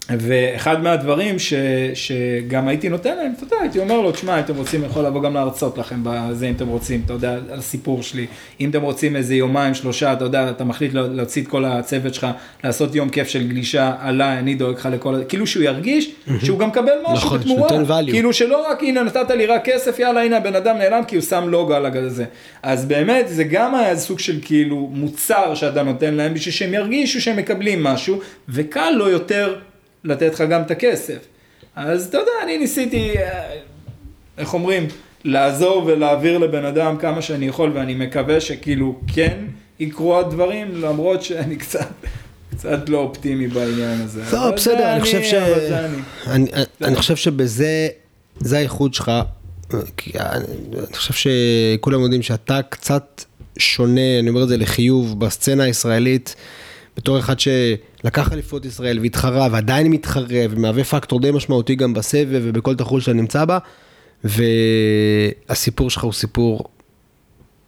ואחד 0.09 0.83
מהדברים 0.83 1.39
ש, 1.39 1.53
שגם 1.93 2.67
הייתי 2.67 2.89
נותן 2.89 3.17
להם, 3.17 3.31
אתה 3.37 3.43
יודע, 3.43 3.55
הייתי 3.61 3.79
אומר 3.79 4.01
לו, 4.01 4.11
תשמע, 4.11 4.35
אם 4.35 4.43
אתם 4.43 4.55
רוצים, 4.55 4.83
יכול 4.83 5.05
לבוא 5.05 5.23
גם 5.23 5.33
להרצות 5.33 5.77
לכם 5.77 5.99
בזה, 6.03 6.47
אם 6.49 6.53
אתם 6.55 6.67
רוצים, 6.67 7.01
אתה 7.05 7.13
יודע, 7.13 7.33
על 7.33 7.59
הסיפור 7.59 8.03
שלי. 8.03 8.25
אם 8.61 8.69
אתם 8.69 8.81
רוצים 8.81 9.15
איזה 9.15 9.35
יומיים, 9.35 9.73
שלושה, 9.73 10.13
אתה 10.13 10.23
יודע, 10.23 10.49
אתה 10.49 10.63
מחליט 10.63 10.93
לה- 10.93 11.07
להוציא 11.07 11.41
את 11.41 11.47
כל 11.47 11.65
הצוות 11.65 12.13
שלך, 12.13 12.27
לעשות 12.63 12.95
יום 12.95 13.09
כיף 13.09 13.27
של 13.27 13.47
גלישה, 13.47 13.93
עליי, 13.99 14.37
אני 14.39 14.55
דואג 14.55 14.75
לך 14.75 14.89
לכל, 14.91 15.15
כאילו 15.29 15.47
שהוא 15.47 15.63
ירגיש 15.63 16.11
שהוא 16.43 16.59
גם 16.59 16.67
מקבל 16.69 16.91
משהו 17.03 17.25
נכון, 17.27 17.39
בתמורה. 17.39 17.69
שנותן 17.69 17.91
value. 17.91 18.11
כאילו 18.11 18.33
שלא 18.33 18.67
רק, 18.71 18.83
הנה, 18.83 19.03
נתת 19.03 19.29
לי 19.31 19.45
רק 19.45 19.65
כסף, 19.65 19.99
יאללה, 19.99 20.23
הנה, 20.23 20.37
הבן 20.37 20.55
אדם 20.55 20.77
נעלם, 20.77 21.03
כי 21.07 21.15
הוא 21.15 21.23
שם 21.23 21.49
לוגו 21.49 21.73
על 21.73 21.85
הזה. 21.97 22.25
אז 22.63 22.85
באמת, 22.85 23.25
זה 23.29 23.43
גם 23.43 23.75
היה 23.75 23.97
סוג 23.97 24.19
של 24.19 24.39
כאילו 24.41 24.89
מוצר 24.93 25.55
שאתה 25.55 25.83
נותן 25.83 26.13
להם, 26.13 26.33
בשביל 26.33 26.53
שהם 26.53 26.73
ירגישו 26.73 27.21
שהם 27.21 27.37
מקבלים 27.37 27.83
משהו, 27.83 28.19
וקל 28.49 28.89
לו 28.89 29.09
יותר 29.09 29.55
לתת 30.03 30.33
לך 30.33 30.41
גם 30.41 30.61
את 30.61 30.71
הכסף. 30.71 31.17
אז 31.75 32.07
אתה 32.07 32.17
יודע, 32.17 32.31
אני 32.43 32.57
ניסיתי, 32.57 33.17
אה, 33.17 33.55
איך 34.37 34.53
אומרים, 34.53 34.87
לעזור 35.23 35.83
ולהעביר 35.85 36.37
לבן 36.37 36.65
אדם 36.65 36.97
כמה 36.97 37.21
שאני 37.21 37.47
יכול, 37.47 37.71
ואני 37.73 37.95
מקווה 37.95 38.41
שכאילו 38.41 38.99
כן 39.15 39.37
יקרו 39.79 40.19
הדברים, 40.19 40.81
למרות 40.81 41.23
שאני 41.23 41.55
קצת, 41.55 41.89
קצת 42.51 42.89
לא 42.89 42.97
אופטימי 42.97 43.47
בעניין 43.47 44.01
הזה. 44.01 44.23
אבל 44.23 44.55
בסדר, 44.55 44.93
אני 44.93 45.01
חושב 45.01 45.23
ש... 45.23 45.33
אני. 45.33 45.97
אני, 46.27 46.49
אני 46.81 46.95
חושב 46.95 47.15
שבזה, 47.15 47.87
זה 48.39 48.57
הייחוד 48.57 48.93
שלך. 48.93 49.11
אני 49.73 50.93
חושב 50.93 51.13
שכולם 51.13 52.01
יודעים 52.01 52.21
שאתה 52.21 52.61
קצת 52.69 53.23
שונה, 53.57 54.19
אני 54.19 54.29
אומר 54.29 54.43
את 54.43 54.47
זה 54.47 54.57
לחיוב, 54.57 55.19
בסצנה 55.19 55.63
הישראלית, 55.63 56.35
בתור 56.97 57.19
אחד 57.19 57.35
שלקח 57.39 58.33
אליפות 58.33 58.65
ישראל 58.65 58.99
והתחרה 58.99 59.47
ועדיין 59.51 59.87
מתחרה 59.87 60.45
ומהווה 60.49 60.83
פקטור 60.83 61.19
די 61.19 61.31
משמעותי 61.31 61.75
גם 61.75 61.93
בסבב 61.93 62.41
ובכל 62.43 62.75
תחרות 62.75 63.01
שאתה 63.01 63.13
נמצא 63.13 63.45
בה, 63.45 63.57
והסיפור 64.23 65.89
שלך 65.89 66.03
הוא 66.03 66.13
סיפור 66.13 66.69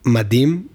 מדהים. 0.06 0.68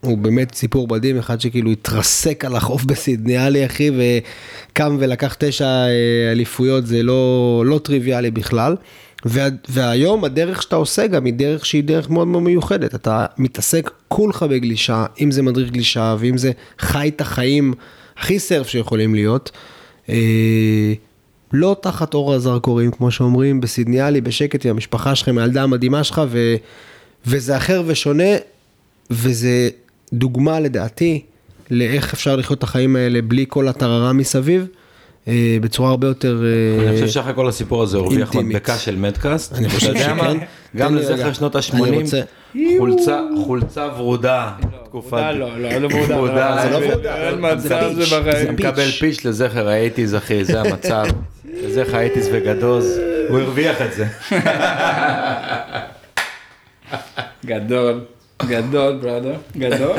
הוא 0.00 0.18
באמת 0.18 0.54
סיפור 0.54 0.88
מדהים, 0.88 1.18
אחד 1.18 1.40
שכאילו 1.40 1.70
התרסק 1.70 2.44
על 2.44 2.56
החוף 2.56 2.84
בסידניאלי 2.84 3.66
אחי 3.66 3.90
וקם 3.90 4.96
ולקח 5.00 5.36
תשע 5.38 5.64
אה, 5.64 6.32
אליפויות, 6.32 6.86
זה 6.86 7.02
לא, 7.02 7.62
לא 7.66 7.78
טריוויאלי 7.78 8.30
בכלל. 8.30 8.76
וה, 9.24 9.48
והיום 9.68 10.24
הדרך 10.24 10.62
שאתה 10.62 10.76
עושה 10.76 11.06
גם 11.06 11.24
היא 11.24 11.34
דרך 11.34 11.66
שהיא 11.66 11.84
דרך 11.84 12.10
מאוד 12.10 12.28
מאוד 12.28 12.42
מיוחדת, 12.42 12.94
אתה 12.94 13.26
מתעסק 13.38 13.90
כולך 14.08 14.42
בגלישה, 14.42 15.06
אם 15.20 15.30
זה 15.30 15.42
מדריך 15.42 15.70
גלישה 15.70 16.16
ואם 16.18 16.38
זה 16.38 16.52
חי 16.78 17.08
את 17.08 17.20
החיים 17.20 17.74
הכי 18.16 18.38
סרף 18.38 18.68
שיכולים 18.68 19.14
להיות. 19.14 19.50
אה, 20.08 20.92
לא 21.52 21.76
תחת 21.82 22.14
אור 22.14 22.34
הזרקורים, 22.34 22.90
כמו 22.90 23.10
שאומרים, 23.10 23.60
בסידניאלי, 23.60 24.20
בשקט 24.20 24.66
עם 24.66 24.70
המשפחה 24.70 25.14
שלכם, 25.14 25.38
הילדה 25.38 25.62
המדהימה 25.62 26.04
שלך, 26.04 26.22
ו, 26.28 26.54
וזה 27.26 27.56
אחר 27.56 27.82
ושונה, 27.86 28.36
וזה 29.10 29.68
דוגמה 30.12 30.60
לדעתי 30.60 31.22
לאיך 31.70 32.14
אפשר 32.14 32.36
לחיות 32.36 32.58
את 32.58 32.62
החיים 32.62 32.96
האלה 32.96 33.22
בלי 33.22 33.44
כל 33.48 33.68
הטררה 33.68 34.12
מסביב, 34.12 34.66
בצורה 35.60 35.90
הרבה 35.90 36.06
יותר... 36.06 36.42
אה, 36.44 36.88
אני 36.88 37.00
חושב 37.00 37.08
שאחרי 37.08 37.34
כל 37.34 37.48
הסיפור 37.48 37.82
הזה 37.82 37.96
הוא 37.96 38.06
הרוויח. 38.06 38.34
מדבקה 38.34 38.78
של 38.78 38.96
מדקאסט. 38.96 39.52
אני 39.54 39.68
חושב? 39.68 39.94
שכן. 39.96 40.36
גם 40.76 40.96
לזכר. 40.96 41.32
שנות 41.32 41.56
אני 41.56 41.64
ה-80, 41.86 41.94
רוצה- 41.94 42.22
חולצה, 42.78 43.20
חולצה 43.44 43.88
ורודה. 43.96 44.50
תקופת... 44.84 45.12
ורודה 45.12 45.32
לא, 45.32 45.58
לא, 45.58 45.78
לא 45.78 45.88
ורודה. 45.96 46.16
ורודה, 46.18 46.58
זה 46.62 46.70
לא 46.70 46.80
זה- 46.80 46.88
ורודה. 46.92 47.16
אין 47.28 47.34
מצב 47.40 47.90
זה 48.44 48.52
מקבל 48.52 48.90
pitch 48.90 49.24
לזכר 49.24 49.68
ה 49.68 49.73
eighties 49.73 50.14
אחי, 50.16 50.44
זה 50.44 50.60
המצב. 50.60 51.04
לזכר 51.64 51.96
ה 51.96 52.00
eighties 52.00 52.28
וגדוז, 52.32 53.00
הוא 53.28 53.38
הרוויח 53.38 53.76
את 53.82 53.92
זה. 53.92 54.06
גדול, 57.46 58.00
גדול, 58.46 58.96
brother, 59.02 59.34
גדול. 59.56 59.96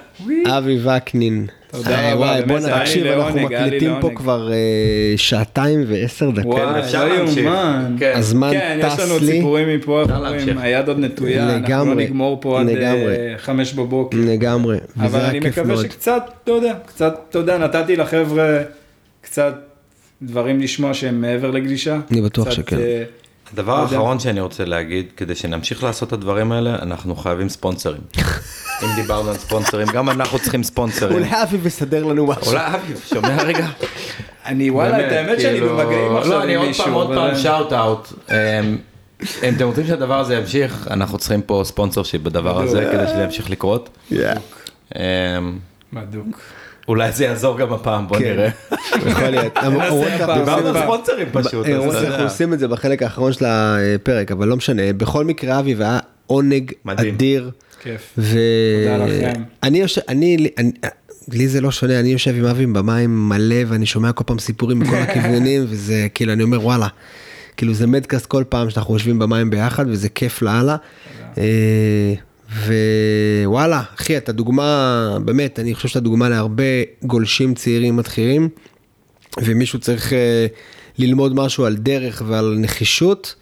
אבי 0.56 0.78
וקנין. 0.84 1.46
תודה 1.72 1.98
אה, 1.98 2.14
רבה, 2.14 2.46
בואנה, 2.46 2.66
היה 2.66 2.76
לי 2.76 2.84
תקשיב, 2.84 3.06
אנחנו 3.06 3.36
לעונג, 3.36 3.52
היה 3.52 3.66
לי 3.66 3.66
מקליטים 3.66 3.94
פה. 4.00 4.10
כבר 4.14 4.52
אה, 4.52 4.56
שעתיים 5.16 5.84
ועשר 5.88 6.30
דקות. 6.30 6.54
וואי, 6.54 6.80
אפשר 6.80 7.08
לא 7.08 7.16
להמשיך. 7.16 7.38
יאומן. 7.44 7.96
כן. 7.98 8.12
הזמן 8.16 8.50
כן, 8.52 8.78
יש 8.80 8.92
טס 8.92 9.00
לנו 9.00 9.18
לי. 9.18 9.26
סיפורים 9.26 9.76
מפה. 9.76 10.04
היד 10.56 10.88
עוד 10.88 10.98
נטויה, 10.98 11.56
אנחנו 11.56 11.84
לא 11.84 11.94
נגמור 11.94 12.38
פה 12.40 12.60
עד. 12.60 12.68
אה, 12.68 13.34
חמש 13.38 13.72
בבוקר. 13.72 14.18
לגמרי, 14.20 14.78
אבל 14.96 15.06
וזה 15.06 15.28
אני 15.28 15.32
היה 15.32 15.42
כיף 15.42 15.58
מקווה 15.58 15.74
מאוד. 15.74 15.86
שקצת, 15.86 16.22
אתה 16.44 16.50
יודע, 16.52 16.74
קצת, 16.86 17.20
אתה 17.30 17.38
יודע, 17.38 17.58
נתתי 17.58 17.96
לחבר'ה 17.96 18.58
קצת 19.20 19.54
דברים 20.22 20.60
לשמוע 20.60 20.94
שהם 20.94 21.20
מעבר 21.20 21.50
לגלישה. 21.50 21.98
אני 22.10 22.20
בטוח 22.20 22.50
שכן. 22.50 22.76
הדבר 23.52 23.76
לא. 23.76 23.82
האחרון 23.82 24.18
שאני 24.20 24.40
רוצה 24.40 24.64
להגיד, 24.64 25.06
כדי 25.16 25.34
שנמשיך 25.34 25.82
לעשות 25.84 26.08
את 26.08 26.12
הדברים 26.12 26.52
האלה, 26.52 26.74
אנחנו 26.82 27.16
חייבים 27.16 27.48
ספונסרים. 27.48 28.00
אם 28.82 28.88
דיברנו 28.96 29.30
על 29.30 29.36
ספונסרים, 29.36 29.88
גם 29.88 30.10
אנחנו 30.10 30.38
צריכים 30.38 30.62
ספונסרים. 30.62 31.14
אולי 31.18 31.42
אבי 31.42 31.58
מסדר 31.64 32.04
לנו 32.04 32.26
משהו. 32.26 32.46
אולי 32.52 32.66
אבי, 32.66 32.92
שומע 33.08 33.42
רגע? 33.42 33.66
אני 34.46 34.70
וואלה, 34.70 35.06
את 35.06 35.12
האמת 35.12 35.40
שאני 35.40 35.52
כאילו- 35.58 35.76
במגעים 35.78 36.16
עכשיו 36.16 36.32
לא, 36.32 36.42
אני 36.42 36.52
עם 36.52 36.58
עוד 36.58 36.68
מישהו. 36.68 36.84
פעם, 36.84 36.94
עוד 36.94 37.12
אבל- 37.12 37.16
פעם 37.30 37.38
שאוט 37.38 37.72
אאוט. 37.72 38.08
אם 39.42 39.54
אתם 39.56 39.66
רוצים 39.66 39.86
שהדבר 39.86 40.18
הזה 40.20 40.34
ימשיך, 40.36 40.88
אנחנו 40.90 41.18
צריכים 41.18 41.42
פה 41.42 41.62
ספונסר 41.64 42.02
שיפ 42.02 42.22
בדבר 42.22 42.62
הזה, 42.62 42.88
כדי 42.92 43.06
שזה 43.06 43.22
ימשיך 43.22 43.50
לקרות. 43.50 43.98
אמ, 44.12 45.00
בדוק. 45.92 46.40
אולי 46.88 47.12
זה 47.12 47.24
יעזור 47.24 47.58
גם 47.58 47.72
הפעם, 47.72 48.08
בוא 48.08 48.18
כן. 48.18 48.24
נראה. 48.24 48.48
יכול 49.06 49.24
להיות. 49.28 49.52
דיברנו 50.38 50.66
על 50.68 50.72
זה- 50.74 50.80
ספונסרים 50.82 51.28
פשוט. 51.32 51.66
יודע. 51.68 52.00
שאנחנו 52.00 52.24
עושים 52.24 52.52
את 52.52 52.58
זה 52.58 52.68
בחלק 52.68 53.02
האחרון 53.02 53.32
של 53.32 53.44
הפרק, 53.48 54.30
אבל 54.32 54.48
לא 54.48 54.56
משנה. 54.56 54.92
בכל 54.92 55.24
מקרה, 55.24 55.58
אבי, 55.58 55.74
והיה 55.74 55.98
עונג. 56.26 56.72
אדיר. 56.86 57.50
כיף. 57.82 58.18
אני, 60.08 60.36
לי 61.28 61.48
זה 61.48 61.60
לא 61.60 61.70
שונה, 61.70 62.00
אני 62.00 62.08
יושב 62.08 62.34
עם 62.38 62.44
אבי 62.44 62.66
במים 62.66 63.28
מלא 63.28 63.56
ואני 63.66 63.86
שומע 63.86 64.12
כל 64.12 64.24
פעם 64.26 64.38
סיפורים 64.38 64.78
מכל 64.78 64.96
הכיוונים 65.08 65.64
וזה 65.68 66.06
כאילו 66.14 66.32
אני 66.32 66.42
אומר 66.42 66.64
וואלה, 66.66 66.86
כאילו 67.56 67.74
זה 67.74 67.86
מדקאסט 67.86 68.26
כל 68.26 68.44
פעם 68.48 68.70
שאנחנו 68.70 68.94
יושבים 68.94 69.18
במים 69.18 69.50
ביחד 69.50 69.84
וזה 69.88 70.08
כיף 70.08 70.42
לאללה. 70.42 70.76
ווואלה, 72.56 73.82
אחי, 73.94 74.16
אתה 74.16 74.32
דוגמה, 74.32 75.16
באמת, 75.24 75.58
אני 75.58 75.74
חושב 75.74 75.88
שאתה 75.88 76.00
דוגמה 76.00 76.28
להרבה 76.28 76.62
גולשים 77.02 77.54
צעירים 77.54 77.96
מתחילים, 77.96 78.48
ומישהו 79.42 79.78
צריך 79.78 80.12
אה, 80.12 80.46
ללמוד 80.98 81.34
משהו 81.34 81.64
על 81.64 81.76
דרך 81.76 82.22
ועל 82.26 82.54
נחישות, 82.58 83.34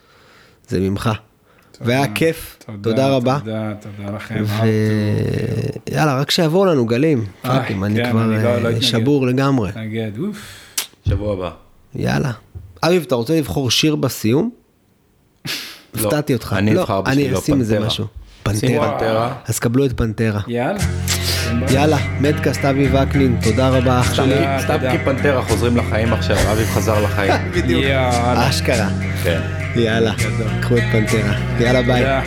זה 0.69 0.81
ממך. 0.81 1.11
והיה 1.81 2.15
כיף, 2.15 2.59
תודה 2.82 3.09
רבה. 3.09 3.39
תודה, 3.45 3.73
תודה 3.97 4.11
לכם. 4.16 4.45
ויאללה, 5.91 6.20
רק 6.20 6.31
שיבואו 6.31 6.65
לנו 6.65 6.87
גלים. 6.87 7.24
אה, 7.45 7.61
פאקים, 7.61 7.85
אני 7.85 7.95
כן, 8.05 8.11
כבר 8.11 8.24
אני 8.24 8.43
לא- 8.45 8.49
אה, 8.49 8.61
לא 8.61 8.69
אתנגד. 8.69 8.82
שבור 8.82 9.27
לגמרי. 9.27 9.73
תגיד, 9.73 10.19
אוף. 10.19 10.37
שבוע 11.09 11.32
הבא. 11.32 11.51
יאללה. 11.95 12.32
אביב, 12.82 13.03
אתה 13.07 13.15
רוצה 13.15 13.39
לבחור 13.39 13.70
שיר 13.70 13.97
בסיום? 13.97 14.51
לא, 15.47 15.51
הפתעתי 16.01 16.35
אותך. 16.35 16.55
אני 16.59 16.74
לא, 16.74 16.81
אבחר 16.81 17.03
אני 17.07 17.16
בשבילו 17.23 17.39
אשים 17.39 17.61
איזה. 17.61 17.81
משהו. 17.81 18.05
פנתרה. 18.56 19.32
אז 19.48 19.59
קבלו 19.59 19.86
את 19.86 19.93
פנתרה. 19.97 20.40
יאללה. 20.48 20.78
יאללה, 21.70 21.97
מדקאסט 22.20 22.64
אבי 22.64 22.89
וקנין, 22.93 23.36
תודה 23.43 23.68
רבה 23.68 24.01
אח 24.01 24.14
שלי. 24.14 24.36
סתם 24.60 24.78
כי 24.90 24.98
פנתרה 25.05 25.43
חוזרים 25.43 25.77
לחיים 25.77 26.12
עכשיו, 26.12 26.36
אביב 26.52 26.66
חזר 26.66 27.05
לחיים. 27.05 27.32
בדיוק. 27.56 27.85
אשכרה. 28.36 28.89
כן. 29.22 29.40
יאללה, 29.77 30.12
קחו 30.60 30.77
את 30.77 30.82
פנתרה. 30.93 31.35
יאללה 31.60 31.82
ביי. 31.82 32.20